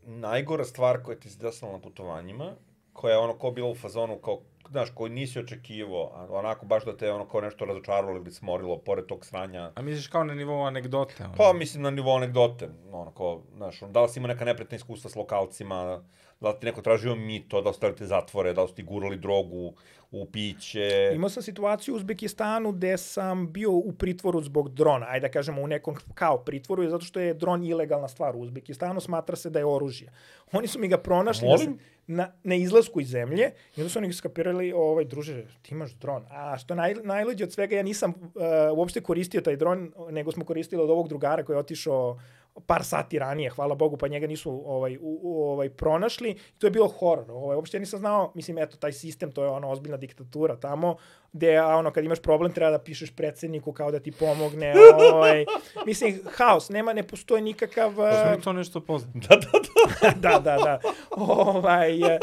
najgora 0.05 0.65
stvar 0.65 1.03
koja 1.03 1.19
ti 1.19 1.29
se 1.29 1.39
desila 1.39 1.71
na 1.71 1.79
putovanjima, 1.79 2.53
koja 2.93 3.11
je 3.11 3.17
ono 3.17 3.37
kao 3.39 3.51
bila 3.51 3.69
u 3.69 3.75
fazonu, 3.75 4.17
kao, 4.17 4.39
znaš, 4.69 4.89
koju 4.89 5.09
nisi 5.09 5.39
očekivao, 5.39 6.27
onako 6.29 6.65
baš 6.65 6.85
da 6.85 6.97
te 6.97 7.11
ono 7.11 7.25
kao 7.25 7.41
nešto 7.41 7.65
razočaralo 7.65 8.15
ili 8.15 8.31
smorilo 8.31 8.77
pored 8.77 9.05
tog 9.05 9.25
sranja. 9.25 9.71
A 9.75 9.81
misliš 9.81 10.07
kao 10.07 10.23
na 10.23 10.33
nivou 10.33 10.65
anegdote? 10.65 11.23
Ono? 11.23 11.33
Pa, 11.37 11.53
mislim, 11.53 11.83
na 11.83 11.91
nivou 11.91 12.15
anegdote, 12.15 12.69
ono, 12.91 13.11
kao, 13.11 13.41
znaš, 13.55 13.81
ono, 13.81 13.91
da 13.91 14.01
li 14.01 14.09
si 14.09 14.19
imao 14.19 14.27
neka 14.27 14.45
nepretna 14.45 14.75
iskustva 14.75 15.09
s 15.09 15.15
lokalcima, 15.15 16.03
da 16.41 16.49
li 16.49 16.55
ti 16.59 16.65
neko 16.65 16.81
tražio 16.81 17.15
mito, 17.15 17.61
da 17.61 17.69
li 17.69 17.73
su 17.73 17.77
stavili 17.77 17.97
te 17.97 18.05
zatvore, 18.05 18.53
da 18.53 18.61
li 18.61 18.67
su 18.67 18.75
ti 18.75 18.83
gurali 18.83 19.17
drogu 19.17 19.73
u 20.11 20.25
piće. 20.25 21.11
Imao 21.15 21.29
sam 21.29 21.43
situaciju 21.43 21.93
u 21.93 21.97
Uzbekistanu 21.97 22.71
gde 22.71 22.97
sam 22.97 23.51
bio 23.51 23.71
u 23.71 23.91
pritvoru 23.91 24.41
zbog 24.41 24.69
drona. 24.69 25.05
Ajde 25.09 25.27
da 25.27 25.31
kažemo 25.31 25.61
u 25.61 25.67
nekom 25.67 25.95
kao 26.13 26.37
pritvoru, 26.37 26.89
zato 26.89 27.05
što 27.05 27.19
je 27.19 27.33
dron 27.33 27.63
ilegalna 27.63 28.07
stvar 28.07 28.35
u 28.35 28.39
Uzbekistanu, 28.39 29.01
smatra 29.01 29.35
se 29.35 29.49
da 29.49 29.59
je 29.59 29.65
oružje. 29.65 30.11
Oni 30.51 30.67
su 30.67 30.79
mi 30.79 30.87
ga 30.87 30.97
pronašli 30.97 31.47
na, 31.47 31.51
Molim? 31.51 31.79
na, 32.07 32.31
na 32.43 32.55
izlasku 32.55 33.01
iz 33.01 33.07
zemlje 33.07 33.51
i 33.77 33.81
onda 33.81 33.89
su 33.89 33.99
oni 33.99 34.13
skapirali, 34.13 34.73
ovaj, 34.73 35.05
druže, 35.05 35.43
ti 35.61 35.73
imaš 35.73 35.91
dron. 35.93 36.25
A 36.29 36.57
što 36.57 36.75
naj, 36.75 36.93
najluđe 37.03 37.43
od 37.43 37.53
svega, 37.53 37.75
ja 37.75 37.83
nisam 37.83 38.13
uh, 38.19 38.77
uopšte 38.77 39.01
koristio 39.01 39.41
taj 39.41 39.55
dron, 39.55 39.93
nego 40.09 40.31
smo 40.31 40.45
koristili 40.45 40.81
od 40.81 40.89
ovog 40.89 41.07
drugara 41.07 41.43
koji 41.43 41.55
je 41.55 41.59
otišao 41.59 42.19
par 42.65 42.83
sati 42.83 43.19
ranije, 43.19 43.49
hvala 43.49 43.75
Bogu, 43.75 43.97
pa 43.97 44.07
njega 44.07 44.27
nisu 44.27 44.63
ovaj, 44.65 44.97
u, 44.97 45.19
u, 45.21 45.43
ovaj, 45.43 45.69
pronašli. 45.69 46.35
To 46.57 46.67
je 46.67 46.71
bilo 46.71 46.87
horor. 46.87 47.31
Ovaj, 47.31 47.55
uopšte 47.55 47.77
ja 47.77 47.79
nisam 47.79 47.99
znao, 47.99 48.31
mislim, 48.35 48.57
eto, 48.57 48.77
taj 48.77 48.93
sistem, 48.93 49.31
to 49.31 49.43
je 49.43 49.49
ona 49.49 49.67
ozbiljna 49.69 49.97
diktatura 49.97 50.55
tamo, 50.55 50.95
gde, 51.33 51.57
a 51.57 51.67
ono, 51.67 51.91
kad 51.91 52.03
imaš 52.03 52.21
problem, 52.21 52.53
treba 52.53 52.71
da 52.71 52.79
pišeš 52.79 53.15
predsedniku 53.15 53.73
kao 53.73 53.91
da 53.91 53.99
ti 53.99 54.11
pomogne. 54.11 54.73
Ovaj, 55.13 55.45
mislim, 55.87 56.19
haos, 56.37 56.69
nema, 56.69 56.93
ne 56.93 57.03
postoji 57.03 57.41
nikakav... 57.41 57.89
Možda 57.89 58.31
eh, 58.31 58.35
mi 58.35 58.41
to 58.41 58.53
nešto 58.53 58.81
pozna. 58.81 59.11
Da, 59.29 59.35
da, 59.35 59.59
da. 60.01 60.11
da, 60.29 60.39
da, 60.39 60.57
da. 60.57 60.79
Ovaj, 61.11 62.15
eh, 62.15 62.19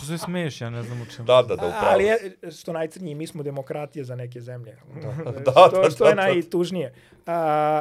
Što 0.00 0.06
se 0.06 0.18
smeješ, 0.18 0.60
ja 0.60 0.70
ne 0.70 0.82
znam 0.82 1.02
u 1.02 1.06
čemu. 1.06 1.26
Da, 1.26 1.42
da, 1.42 1.56
da, 1.56 1.66
upravo. 1.66 1.86
ali 1.86 2.04
je, 2.04 2.36
što 2.60 2.72
najcrnije, 2.72 3.14
mi 3.14 3.26
smo 3.26 3.42
demokratija 3.42 4.04
za 4.04 4.16
neke 4.16 4.40
zemlje. 4.40 4.76
Da, 5.44 5.50
što, 5.52 5.80
da, 5.82 5.90
što 5.90 6.04
da, 6.04 6.10
je 6.10 6.14
da. 6.14 6.22
najtužnije. 6.22 6.94
Uh, 7.12 7.32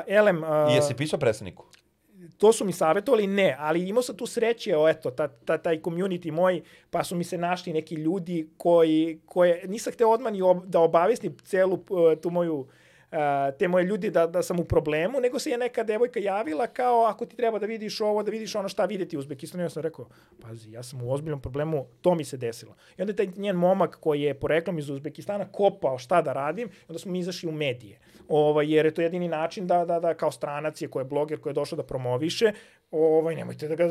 Elem, 0.07 0.43
uh, 0.43 0.49
I 0.71 0.75
jesi 0.75 0.93
pisao 0.93 1.19
predsedniku? 1.19 1.65
to 2.37 2.53
su 2.53 2.65
mi 2.65 2.71
savjetovali, 2.71 3.27
ne, 3.27 3.55
ali 3.59 3.89
imao 3.89 4.03
sam 4.03 4.17
tu 4.17 4.25
sreće, 4.25 4.77
o, 4.77 4.89
eto, 4.89 5.11
ta, 5.11 5.27
ta, 5.27 5.57
taj 5.57 5.81
community 5.81 6.31
moj, 6.31 6.61
pa 6.89 7.03
su 7.03 7.15
mi 7.15 7.23
se 7.23 7.37
našli 7.37 7.73
neki 7.73 7.95
ljudi 7.95 8.49
koji, 8.57 9.19
koje, 9.25 9.63
nisam 9.67 9.93
hteo 9.93 10.09
odmah 10.09 10.33
ni 10.33 10.41
ob, 10.41 10.65
da 10.65 10.79
obavestim 10.79 11.37
celu 11.43 11.73
uh, 11.73 12.21
tu 12.21 12.29
moju 12.29 12.55
uh, 12.55 12.67
te 13.59 13.67
moje 13.67 13.83
ljudi 13.83 14.09
da, 14.09 14.27
da 14.27 14.43
sam 14.43 14.59
u 14.59 14.63
problemu, 14.63 15.19
nego 15.19 15.39
se 15.39 15.49
je 15.49 15.57
neka 15.57 15.83
devojka 15.83 16.19
javila 16.19 16.67
kao 16.67 17.05
ako 17.05 17.25
ti 17.25 17.35
treba 17.35 17.59
da 17.59 17.65
vidiš 17.65 18.01
ovo, 18.01 18.23
da 18.23 18.31
vidiš 18.31 18.55
ono 18.55 18.69
šta 18.69 18.85
videti 18.85 19.17
u 19.17 19.19
Uzbekistanu. 19.19 19.63
Ja 19.63 19.69
sam 19.69 19.83
rekao, 19.83 20.07
pazi, 20.41 20.71
ja 20.71 20.83
sam 20.83 21.03
u 21.03 21.13
ozbiljnom 21.13 21.41
problemu, 21.41 21.85
to 22.01 22.15
mi 22.15 22.23
se 22.23 22.37
desilo. 22.37 22.75
I 22.97 23.01
onda 23.01 23.11
je 23.11 23.15
taj 23.15 23.27
njen 23.35 23.55
momak 23.55 23.97
koji 23.99 24.21
je 24.21 24.33
poreklom 24.33 24.79
iz 24.79 24.89
Uzbekistana 24.89 25.51
kopao 25.51 25.97
šta 25.97 26.21
da 26.21 26.33
radim, 26.33 26.67
i 26.67 26.85
onda 26.87 26.99
smo 26.99 27.11
mi 27.11 27.19
izašli 27.19 27.49
u 27.49 27.51
medije. 27.51 27.99
Ovaj, 28.27 28.73
jer 28.73 28.85
je 28.85 28.93
to 28.93 29.01
jedini 29.01 29.27
način 29.27 29.67
da, 29.67 29.85
da, 29.85 29.99
da 29.99 30.13
kao 30.13 30.31
stranac 30.31 30.81
je, 30.81 30.87
ko 30.87 30.99
je 30.99 31.05
bloger, 31.05 31.39
koji 31.39 31.51
je 31.51 31.55
došao 31.55 31.77
da 31.77 31.83
promoviše, 31.83 32.53
ovaj, 32.91 33.35
nemojte 33.35 33.67
da, 33.67 33.75
ga, 33.75 33.87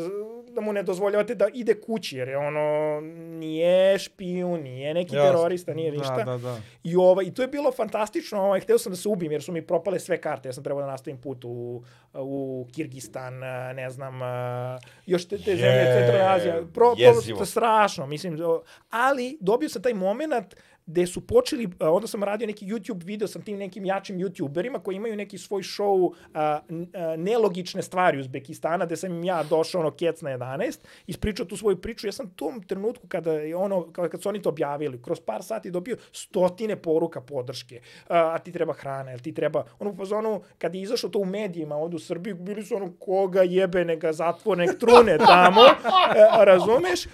da 0.51 0.61
mu 0.61 0.73
ne 0.73 0.83
dozvoljavate 0.83 1.35
da 1.35 1.49
ide 1.55 1.81
kući, 1.81 2.17
jer 2.17 2.29
je 2.29 2.39
ono, 2.39 3.01
nije 3.39 3.99
špijun, 3.99 4.61
nije 4.61 4.95
neki 4.95 5.17
Jasno. 5.17 5.31
terorista, 5.31 5.75
nije 5.75 5.93
ništa. 5.93 6.17
Da, 6.17 6.25
da, 6.25 6.39
da. 6.39 6.61
I, 6.85 6.97
ovaj, 6.97 7.25
I 7.25 7.35
to 7.35 7.43
je 7.43 7.49
bilo 7.49 7.73
fantastično, 7.73 8.43
ovaj, 8.43 8.61
hteo 8.61 8.79
sam 8.79 8.93
da 8.93 8.97
se 8.97 9.09
ubijem 9.09 9.33
jer 9.33 9.43
su 9.43 9.53
mi 9.53 9.67
propale 9.67 10.01
sve 10.01 10.21
karte, 10.21 10.49
ja 10.49 10.53
sam 10.53 10.65
trebao 10.65 10.83
da 10.83 10.91
nastavim 10.91 11.21
put 11.21 11.45
u, 11.45 11.83
u 12.15 12.67
Kirgistan, 12.75 13.35
ne 13.75 13.91
znam, 13.91 14.15
još 15.07 15.29
te, 15.29 15.39
te 15.39 15.57
zemlje, 15.57 15.79
Je, 15.79 15.99
Centralna 15.99 16.35
Azija, 16.35 16.63
pro, 16.75 16.95
pro, 17.37 17.47
strašno, 17.47 18.07
mislim, 18.07 18.39
ali 18.91 19.39
dobio 19.41 19.69
sam 19.69 19.83
taj 19.83 19.95
moment 19.95 20.55
gde 20.89 21.07
su 21.07 21.21
počeli, 21.21 21.69
a, 21.81 21.91
onda 21.91 22.07
sam 22.07 22.23
radio 22.23 22.47
neki 22.47 22.67
YouTube 22.67 23.05
video 23.05 23.29
sa 23.29 23.39
tim 23.39 23.59
nekim 23.59 23.85
jačim 23.85 24.19
YouTuberima 24.19 24.79
koji 24.79 24.97
imaju 24.97 25.17
neki 25.17 25.39
svoj 25.39 25.63
show 25.63 26.13
a, 26.35 26.61
n- 26.69 26.89
a, 26.95 27.17
nelogične 27.17 27.83
stvari 27.83 28.19
Uzbekistana, 28.21 28.87
gde 28.87 28.97
sam 28.97 29.13
im 29.13 29.25
ja 29.25 29.43
došao 29.43 29.81
ono 29.81 29.91
kec 29.91 30.23
na 30.23 30.31
11, 30.31 30.79
ispričao 31.07 31.47
tu 31.47 31.57
svoju 31.57 31.77
priču, 31.77 32.07
ja 32.07 32.13
sam 32.13 32.27
u 32.27 32.31
tom 32.31 32.63
trenutku 32.63 33.07
kada 33.09 33.33
je 33.33 33.57
ono, 33.57 33.93
kada, 33.93 34.09
kad 34.09 34.23
su 34.23 34.29
oni 34.29 34.43
to 34.43 34.49
objavili, 34.49 35.03
kroz 35.03 35.21
par 35.21 35.43
sati 35.43 35.71
dobio 35.71 35.97
stotine 36.13 36.77
poruka 36.77 37.21
podrške, 37.21 37.81
a, 38.09 38.33
a 38.35 38.39
ti 38.39 38.53
treba 38.53 38.73
hrana, 38.73 39.11
jel 39.11 39.21
ti 39.21 39.35
treba, 39.35 39.65
ono 39.79 39.91
u 39.91 39.97
fazonu, 39.97 40.43
kad 40.59 40.75
je 40.75 40.83
izašao 40.83 41.11
to 41.11 41.19
u 41.19 41.25
medijima 41.25 41.77
ovde 41.77 41.97
u 41.97 41.99
Srbiji, 41.99 42.35
bili 42.35 42.63
su 42.65 42.77
ono, 42.77 42.93
koga 42.99 43.43
jebe, 43.43 43.85
neka 43.85 44.13
zatvor, 44.13 44.59
nek 44.59 44.79
trune 44.79 45.19
tamo, 45.19 45.63
e, 45.63 46.45
razumeš? 46.45 47.07
E, 47.07 47.09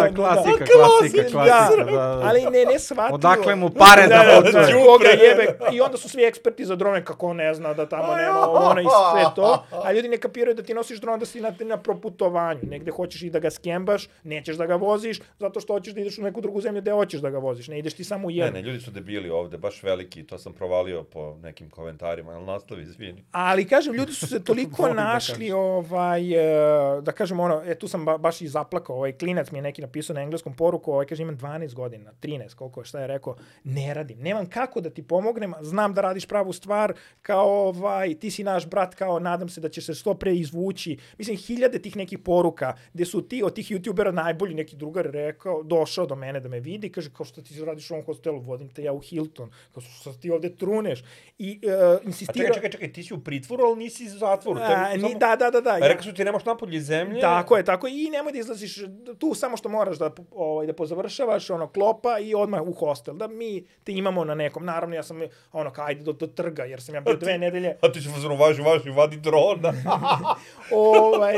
Da, 0.00 0.14
klasika, 0.14 0.64
klasika, 0.66 1.30
klasika. 1.32 1.84
Da, 1.84 1.92
da. 1.92 2.20
ali 2.24 2.42
ne, 2.42 2.64
ne 2.64 2.78
shvatio. 2.94 3.14
Odakle 3.14 3.54
mu 3.56 3.70
pare 3.70 4.06
da 4.08 4.16
da, 4.24 4.40
putuje? 4.44 4.84
koga 4.86 5.08
jebe. 5.08 5.58
I 5.72 5.80
onda 5.80 5.96
su 5.96 6.08
svi 6.08 6.24
eksperti 6.24 6.64
za 6.64 6.76
drone, 6.76 7.04
kako 7.04 7.32
ne 7.34 7.54
zna 7.54 7.74
da 7.74 7.86
tamo 7.88 8.16
nema 8.16 8.50
ono 8.50 8.80
i 8.80 8.84
sve 9.12 9.24
to. 9.36 9.64
A 9.84 9.92
ljudi 9.92 10.08
ne 10.08 10.18
kapiraju 10.18 10.54
da 10.54 10.62
ti 10.62 10.74
nosiš 10.74 11.00
dron 11.00 11.18
da 11.20 11.26
si 11.26 11.40
na, 11.40 11.52
na 11.60 11.76
proputovanju. 11.76 12.60
Negde 12.62 12.90
hoćeš 12.90 13.22
i 13.22 13.30
da 13.30 13.38
ga 13.38 13.50
skembaš, 13.50 14.08
nećeš 14.24 14.56
da 14.56 14.66
ga 14.66 14.76
voziš, 14.76 15.20
zato 15.38 15.60
što 15.60 15.72
hoćeš 15.72 15.94
da 15.94 16.00
ideš 16.00 16.18
u 16.18 16.22
neku 16.22 16.40
drugu 16.40 16.60
zemlju 16.60 16.80
gde 16.80 16.92
hoćeš 16.92 17.20
da 17.20 17.30
ga 17.30 17.38
voziš. 17.38 17.68
Ne 17.68 17.78
ideš 17.78 17.94
ti 17.94 18.04
samo 18.04 18.26
u 18.28 18.30
Ne, 18.30 18.36
jednu. 18.36 18.52
ne, 18.52 18.62
ljudi 18.62 18.80
su 18.80 18.90
debili 18.90 19.30
ovde, 19.30 19.58
baš 19.58 19.82
veliki, 19.82 20.22
to 20.26 20.38
sam 20.38 20.52
provalio 20.52 21.02
po 21.02 21.36
nekim 21.42 21.70
komentarima, 21.70 22.32
ali 22.32 22.44
nastavi, 22.46 22.82
izvini. 22.82 23.24
Ali 23.32 23.68
kažem, 23.68 23.94
ljudi 23.94 24.12
su 24.12 24.26
se 24.26 24.44
toliko 24.44 24.86
da 24.86 24.92
našli, 24.94 25.52
ovaj, 25.52 26.32
e, 26.32 27.00
da 27.02 27.12
kažem 27.12 27.40
ono, 27.40 27.62
e, 27.66 27.74
tu 27.74 27.88
sam 27.88 28.04
ba, 28.04 28.18
baš 28.18 28.40
i 28.40 28.48
zaplakao, 28.48 28.96
ovaj 28.96 29.12
klinac 29.12 29.50
mi 29.50 29.58
je 29.58 29.62
neki 29.62 29.82
napisao 29.82 30.14
na 30.14 30.20
engleskom 30.22 30.54
poruku, 30.56 30.92
ovaj, 30.92 31.06
kaže 31.06 31.22
imam 31.22 31.38
12 31.38 31.74
godina, 31.74 32.10
13, 32.22 32.54
koliko 32.54 32.79
je, 32.80 32.84
šta 32.84 33.00
je 33.00 33.06
rekao, 33.06 33.36
ne 33.64 33.94
radim, 33.94 34.18
nemam 34.18 34.46
kako 34.46 34.80
da 34.80 34.90
ti 34.90 35.02
pomognem, 35.02 35.54
znam 35.60 35.94
da 35.94 36.00
radiš 36.00 36.26
pravu 36.26 36.52
stvar, 36.52 36.94
kao 37.22 37.68
ovaj, 37.68 38.14
ti 38.14 38.30
si 38.30 38.44
naš 38.44 38.66
brat, 38.66 38.94
kao 38.94 39.18
nadam 39.18 39.48
se 39.48 39.60
da 39.60 39.68
ćeš 39.68 39.86
se 39.86 39.94
što 39.94 40.14
pre 40.14 40.34
izvući. 40.34 40.98
Mislim, 41.18 41.36
hiljade 41.36 41.78
tih 41.78 41.96
nekih 41.96 42.18
poruka, 42.18 42.74
gde 42.92 43.04
su 43.04 43.22
ti 43.22 43.42
od 43.42 43.54
tih 43.54 43.70
youtubera 43.70 44.10
najbolji 44.10 44.54
neki 44.54 44.76
drugar 44.76 45.06
rekao, 45.06 45.62
došao 45.62 46.06
do 46.06 46.14
mene 46.14 46.40
da 46.40 46.48
me 46.48 46.60
vidi, 46.60 46.92
kaže, 46.92 47.10
kao 47.16 47.26
što 47.26 47.42
ti 47.42 47.64
radiš 47.64 47.90
u 47.90 47.94
ovom 47.94 48.06
hostelu, 48.06 48.40
vodim 48.40 48.68
te 48.68 48.82
ja 48.82 48.92
u 48.92 48.98
Hilton, 48.98 49.50
kao 49.74 49.80
što 49.80 50.12
ti 50.12 50.30
ovde 50.30 50.56
truneš. 50.56 51.04
I 51.38 51.60
uh, 51.64 51.72
A 51.72 51.98
insistira... 52.04 52.46
čekaj, 52.46 52.54
čekaj, 52.54 52.70
čekaj, 52.70 52.92
ti 52.92 53.02
si 53.02 53.14
u 53.14 53.20
pritvoru, 53.20 53.64
ali 53.64 53.78
nisi 53.78 54.04
u 54.04 54.18
zatvoru. 54.18 54.60
A, 54.60 54.92
ni, 54.94 55.00
samo- 55.00 55.18
da, 55.18 55.36
da, 55.36 55.50
da, 55.50 55.60
da. 55.60 55.70
A 55.70 55.78
rekao 55.78 56.02
su 56.02 56.14
ti 56.14 56.24
nemaš 56.24 56.44
napolje 56.44 56.80
zemlje. 56.80 57.20
Tako 57.20 57.56
je, 57.56 57.64
tako 57.64 57.86
je. 57.86 58.06
I 58.06 58.10
nemoj 58.10 58.32
da 58.32 58.38
izlaziš 58.38 58.78
tu 59.18 59.34
samo 59.34 59.56
što 59.56 59.68
moraš 59.68 59.98
da 59.98 60.10
ovaj 60.30 60.66
da 60.66 60.72
pozavršavaš 60.72 61.50
ono 61.50 61.68
klopa 61.68 62.18
i 62.18 62.34
odmah 62.34 62.59
u 62.62 62.72
hostel, 62.72 63.14
da 63.14 63.28
mi 63.28 63.64
te 63.84 63.92
imamo 63.92 64.24
na 64.24 64.34
nekom, 64.34 64.64
naravno 64.64 64.96
ja 64.96 65.02
sam 65.02 65.20
ono 65.52 65.70
kao 65.70 65.86
ajde 65.86 66.02
do, 66.02 66.12
do 66.12 66.26
trga, 66.26 66.64
jer 66.64 66.82
sam 66.82 66.94
ja 66.94 67.00
bio 67.00 67.16
dve 67.16 67.38
nedelje, 67.38 67.76
A 67.82 67.92
ti 67.92 68.02
će 68.02 68.08
fazonu 68.08 68.36
važi, 68.36 68.62
važi, 68.62 68.90
vadi 68.90 69.16
drona. 69.16 69.72
ovaj, 70.74 71.36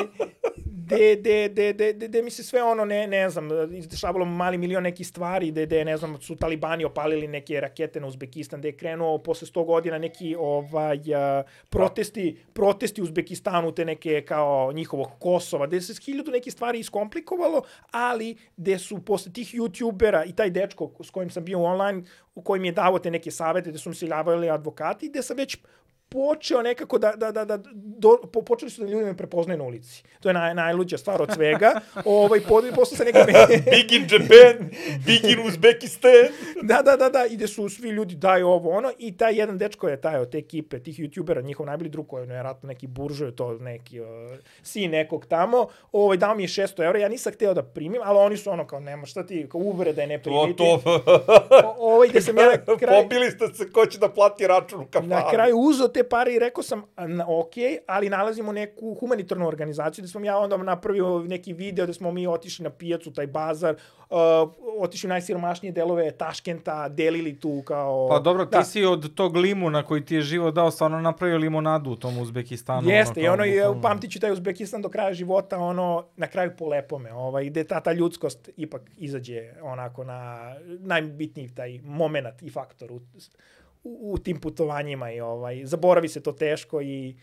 de, 0.99 1.17
de, 1.17 1.49
de, 1.49 1.73
de, 1.73 1.93
de, 1.93 2.09
de 2.09 2.23
mi 2.23 2.31
se 2.31 2.43
sve 2.43 2.63
ono, 2.63 2.85
ne, 2.85 3.07
ne 3.07 3.31
znam, 3.31 3.49
izdešavalo 3.77 4.25
mali 4.25 4.59
milion 4.59 4.83
nekih 4.83 5.07
stvari, 5.07 5.51
de, 5.51 5.67
de, 5.67 5.85
ne 5.85 5.97
znam, 5.97 6.21
su 6.21 6.37
talibani 6.37 6.85
opalili 6.85 7.29
neke 7.29 7.61
rakete 7.61 8.01
na 8.01 8.07
Uzbekistan, 8.07 8.61
da 8.61 8.69
je 8.69 8.77
krenuo 8.77 9.19
posle 9.19 9.49
100 9.49 9.67
godina 9.67 9.99
neki 9.99 10.37
ovaj, 10.39 11.15
a, 11.15 11.43
protesti, 11.71 12.39
protesti 12.53 13.03
Uzbekistanu, 13.03 13.73
te 13.73 13.85
neke 13.85 14.25
kao 14.25 14.73
njihovog 14.73 15.09
Kosova, 15.19 15.67
gde 15.67 15.81
se 15.81 15.95
hiljadu 16.05 16.31
nekih 16.31 16.53
stvari 16.53 16.79
iskomplikovalo, 16.79 17.63
ali 17.91 18.37
gde 18.57 18.79
su 18.79 19.05
posle 19.05 19.33
tih 19.33 19.55
youtubera 19.55 20.29
i 20.29 20.33
taj 20.33 20.51
dečko 20.51 20.91
s 21.05 21.11
kojim 21.11 21.31
sam 21.31 21.45
bio 21.45 21.63
online, 21.63 22.03
u 22.35 22.43
kojim 22.43 22.65
je 22.65 22.73
davo 22.73 22.99
te 22.99 23.11
neke 23.11 23.31
savete, 23.31 23.71
gde 23.71 23.79
su 23.79 23.89
mi 23.89 23.95
se 23.95 24.07
javljali 24.07 24.51
advokati, 24.51 25.09
gde 25.09 25.23
sam 25.23 25.37
već 25.37 25.57
počeo 26.13 26.63
nekako 26.63 26.99
da, 26.99 27.13
da, 27.17 27.33
da, 27.33 27.45
da 27.45 27.59
do, 27.75 28.17
po, 28.33 28.43
počeli 28.43 28.71
su 28.71 28.85
da 28.85 28.91
ljudi 28.91 29.05
me 29.05 29.17
prepoznaju 29.17 29.59
na 29.59 29.65
ulici. 29.65 30.03
To 30.21 30.29
je 30.29 30.33
naj, 30.35 30.55
najluđa 30.55 30.99
stvar 30.99 31.23
od 31.23 31.31
svega. 31.35 31.81
ovaj, 32.05 32.41
pod, 32.41 32.65
posle 32.75 32.97
se 32.97 33.05
neke... 33.05 33.19
Big 33.73 33.93
in 33.93 34.03
Japan, 34.11 34.69
big 35.07 35.25
in 35.25 35.47
Uzbekistan. 35.47 36.13
da, 36.71 36.83
da, 36.83 36.97
da, 36.97 37.09
da, 37.09 37.27
ide 37.27 37.49
su 37.49 37.69
svi 37.69 37.89
ljudi 37.89 38.15
daju 38.15 38.49
ovo 38.49 38.71
ono 38.71 38.93
i 38.99 39.17
taj 39.17 39.35
jedan 39.35 39.59
dečko 39.59 39.89
je 39.89 40.01
taj 40.01 40.19
od 40.19 40.31
te 40.31 40.39
ekipe, 40.39 40.79
tih 40.79 40.99
youtubera, 40.99 41.45
njihov 41.45 41.67
najbolji 41.67 41.91
drug 41.91 42.07
koji 42.09 42.23
je 42.23 42.27
vjerojatno 42.27 42.67
neki 42.67 42.87
buržo, 42.87 43.31
to 43.31 43.55
neki 43.55 44.01
uh, 44.01 44.07
sin 44.63 44.91
nekog 44.91 45.27
tamo, 45.27 45.67
ovaj, 45.93 46.17
dao 46.17 46.35
mi 46.35 46.43
je 46.43 46.49
600 46.49 46.85
eura, 46.85 46.99
ja 46.99 47.09
nisam 47.09 47.33
hteo 47.33 47.55
da 47.55 47.63
primim, 47.63 48.01
ali 48.05 48.19
oni 48.19 48.37
su 48.37 48.51
ono 48.51 48.67
kao, 48.67 48.81
nema 48.81 49.07
šta 49.07 49.27
ti, 49.27 49.47
kao 49.51 49.59
uvreda 49.61 50.01
je 50.01 50.07
ne 50.07 50.19
To, 50.19 50.23
primiti. 50.23 50.59
to. 50.59 50.81
O, 51.65 51.95
ovaj, 51.95 52.09
gde 52.09 52.21
sam 52.21 52.39
ja 52.39 52.45
na 52.67 52.77
kraju, 52.79 53.03
Pobili 53.03 53.31
ste 53.31 53.49
se 53.55 53.71
ko 53.71 53.87
će 53.87 53.99
da 53.99 54.09
plati 54.09 54.47
račun 54.47 54.81
u 54.81 54.87
kafanu. 54.91 55.09
na 55.09 55.31
kraju 55.31 55.57
uzeo 55.57 55.89
te 55.89 56.02
pare 56.09 56.35
i 56.35 56.39
rekao 56.39 56.63
sam, 56.63 56.83
ok, 57.27 57.53
ali 57.87 58.09
nalazimo 58.09 58.53
neku 58.53 58.97
humanitarnu 59.01 59.49
organizaciju, 59.49 60.03
da 60.03 60.09
sam 60.09 60.25
ja 60.25 60.39
onda 60.39 60.57
napravio 60.57 61.19
neki 61.19 61.53
video 61.53 61.87
da 61.87 61.93
smo 61.93 62.13
mi 62.13 62.27
otišli 62.27 62.63
na 62.63 62.71
pijacu, 62.71 63.13
taj 63.13 63.27
bazar, 63.27 63.75
uh, 64.11 64.17
otišli 64.79 65.07
u 65.07 65.09
najsiromašnije 65.09 65.73
delove 65.73 66.11
Taškenta, 66.11 66.89
delili 66.89 67.41
tu 67.41 67.63
kao... 67.67 68.09
Pa 68.09 68.19
dobro, 68.19 68.45
ti 68.45 68.57
da. 68.57 68.65
si 68.65 68.85
od 68.85 69.15
tog 69.15 69.37
limuna 69.37 69.83
koji 69.83 70.05
ti 70.05 70.15
je 70.15 70.23
život 70.23 70.55
dao 70.55 70.71
stvarno 70.71 71.01
napravio 71.01 71.39
limonadu 71.39 71.91
u 71.91 71.97
tom 71.97 72.19
Uzbekistanu. 72.19 72.91
Jeste, 72.91 73.21
i 73.21 73.25
kao 73.25 73.33
ono, 73.35 73.45
je, 73.45 73.61
bukvalno. 73.61 73.83
pamtit 73.83 74.13
ću 74.13 74.21
taj 74.21 74.33
Uzbekistan 74.33 74.83
do 74.83 74.89
kraja 74.89 75.15
života, 75.15 75.59
ono, 75.59 76.05
na 76.17 76.27
kraju 76.27 76.51
po 76.59 76.69
lepome, 76.69 77.13
ovaj, 77.13 77.45
gde 77.45 77.65
ta, 77.65 77.81
ta 77.81 77.93
ljudskost 77.93 78.51
ipak 78.57 78.83
izađe 78.97 79.53
onako 79.63 80.05
na 80.05 80.53
najbitniji 80.81 81.49
taj 81.49 81.81
moment 81.85 82.43
i 82.43 82.51
faktor 82.51 82.93
u, 82.93 83.01
u, 83.85 84.13
u 84.13 84.19
tim 84.19 84.41
putovanjima 84.41 85.13
i 85.13 85.21
ovaj, 85.21 85.61
zaboravi 85.65 86.09
se 86.09 86.23
to 86.23 86.33
teško 86.33 86.81
i 86.83 87.17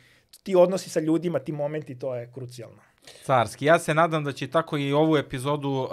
ti 0.43 0.55
odnosi 0.55 0.89
sa 0.89 0.99
ljudima, 0.99 1.39
ti 1.39 1.51
momenti, 1.51 1.99
to 1.99 2.15
je 2.15 2.31
krucijalno. 2.33 2.81
Carski. 3.23 3.65
Ja 3.65 3.79
se 3.79 3.93
nadam 3.93 4.23
da 4.23 4.31
će 4.31 4.47
tako 4.47 4.77
i 4.77 4.93
ovu 4.93 5.17
epizodu 5.17 5.69
uh, 5.69 5.89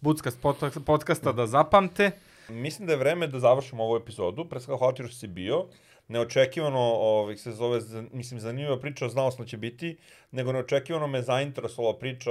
Buckast 0.00 0.40
pod- 0.42 0.84
podcasta 0.86 1.32
da 1.32 1.46
zapamte. 1.46 2.10
Mislim 2.48 2.86
da 2.86 2.92
je 2.92 2.98
vreme 2.98 3.26
da 3.26 3.38
završimo 3.38 3.84
ovu 3.84 3.96
epizodu. 3.96 4.44
Pre 4.44 4.60
svega 4.60 4.78
hvala 4.78 4.94
ti 4.94 5.02
što 5.02 5.16
si 5.16 5.26
bio. 5.26 5.66
Neočekivano 6.08 6.80
ovaj, 6.80 7.36
se 7.36 7.52
zove, 7.52 7.80
mislim, 8.12 8.40
zanimljiva 8.40 8.78
priča, 8.80 9.08
znao 9.08 9.30
sam 9.30 9.44
da 9.44 9.48
će 9.48 9.56
biti, 9.56 9.96
nego 10.30 10.52
neočekivano 10.52 11.06
me 11.06 11.22
zainteresovala 11.22 11.98
priča 11.98 12.30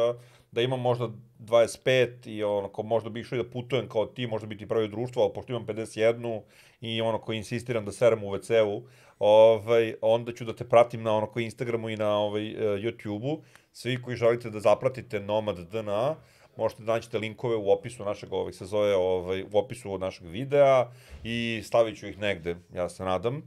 da 0.51 0.61
imam 0.61 0.81
možda 0.81 1.09
25 1.39 2.27
i 2.27 2.43
ono, 2.43 2.69
kao 2.69 2.83
možda 2.83 3.09
bi 3.09 3.19
išao 3.19 3.35
i 3.35 3.43
da 3.43 3.49
putujem 3.49 3.89
kao 3.89 4.05
ti, 4.05 4.27
možda 4.27 4.47
bi 4.47 4.57
ti 4.57 4.67
pravio 4.67 4.87
društvo, 4.87 5.23
ali 5.23 5.33
pošto 5.33 5.53
imam 5.53 5.65
51 5.65 6.41
i 6.81 7.01
ono 7.01 7.19
koji 7.19 7.37
insistiram 7.37 7.85
da 7.85 7.91
serem 7.91 8.23
u 8.23 8.31
WC-u, 8.31 8.83
ovaj, 9.19 9.95
onda 10.01 10.33
ću 10.33 10.45
da 10.45 10.55
te 10.55 10.69
pratim 10.69 11.03
na 11.03 11.15
ono 11.17 11.27
koji 11.27 11.43
Instagramu 11.43 11.89
i 11.89 11.97
na 11.97 12.17
ovaj, 12.17 12.49
eh, 12.49 12.55
YouTube-u. 12.57 13.41
Svi 13.73 14.01
koji 14.01 14.17
želite 14.17 14.49
da 14.49 14.59
zapratite 14.59 15.19
Nomad 15.19 15.57
DNA, 15.57 16.15
možete 16.57 16.83
da 16.83 16.93
naćete 16.93 17.17
linkove 17.17 17.55
u 17.55 17.71
opisu 17.71 18.05
našeg 18.05 18.33
ovih 18.33 18.55
se 18.55 18.65
zove 18.65 18.95
ovaj 18.95 19.43
u 19.43 19.57
opisu 19.57 19.93
od 19.93 20.01
našeg 20.01 20.27
videa 20.27 20.91
i 21.23 21.61
stavit 21.63 21.99
ću 21.99 22.07
ih 22.07 22.19
negde, 22.19 22.55
ja 22.73 22.89
se 22.89 23.03
nadam. 23.03 23.41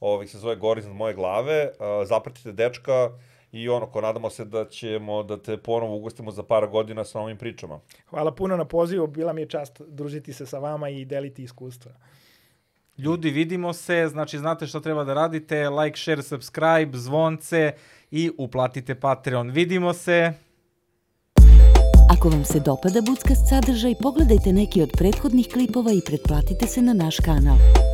Ovih 0.00 0.30
se 0.30 0.38
zove 0.38 0.56
Gori 0.56 0.78
iznad 0.78 0.96
moje 0.96 1.14
glave. 1.14 1.64
Uh, 1.64 2.08
zapratite 2.08 2.52
dečka 2.52 3.10
i 3.52 3.68
ono 3.68 3.86
ko 3.86 4.00
nadamo 4.00 4.30
se 4.30 4.44
da 4.44 4.64
ćemo 4.64 5.22
da 5.22 5.42
te 5.42 5.56
ponovo 5.56 5.96
ugostimo 5.96 6.30
za 6.30 6.42
par 6.42 6.66
godina 6.66 7.04
sa 7.04 7.20
ovim 7.20 7.36
pričama. 7.36 7.80
Hvala 8.06 8.34
puno 8.34 8.56
na 8.56 8.64
pozivu, 8.64 9.06
bila 9.06 9.32
mi 9.32 9.40
je 9.40 9.48
čast 9.48 9.82
družiti 9.86 10.32
se 10.32 10.46
sa 10.46 10.58
vama 10.58 10.88
i 10.88 11.04
deliti 11.04 11.42
iskustva. 11.42 11.92
Ljudi, 12.98 13.30
vidimo 13.30 13.72
se, 13.72 14.08
znači 14.08 14.38
znate 14.38 14.66
šta 14.66 14.80
treba 14.80 15.04
da 15.04 15.14
radite, 15.14 15.68
like, 15.68 15.98
share, 15.98 16.22
subscribe, 16.22 16.98
zvonce 16.98 17.72
i 18.10 18.30
uplatite 18.38 18.94
Patreon. 18.94 19.50
Vidimo 19.50 19.92
se! 19.92 20.32
Ako 22.10 22.28
vam 22.28 22.44
se 22.44 22.60
dopada 22.60 23.00
Budskast 23.00 23.48
sadržaj, 23.48 23.94
pogledajte 24.02 24.52
neki 24.52 24.82
od 24.82 24.90
prethodnih 24.98 25.48
klipova 25.52 25.92
i 25.92 26.00
pretplatite 26.06 26.66
se 26.66 26.82
na 26.82 26.92
naš 26.92 27.16
kanal. 27.16 27.87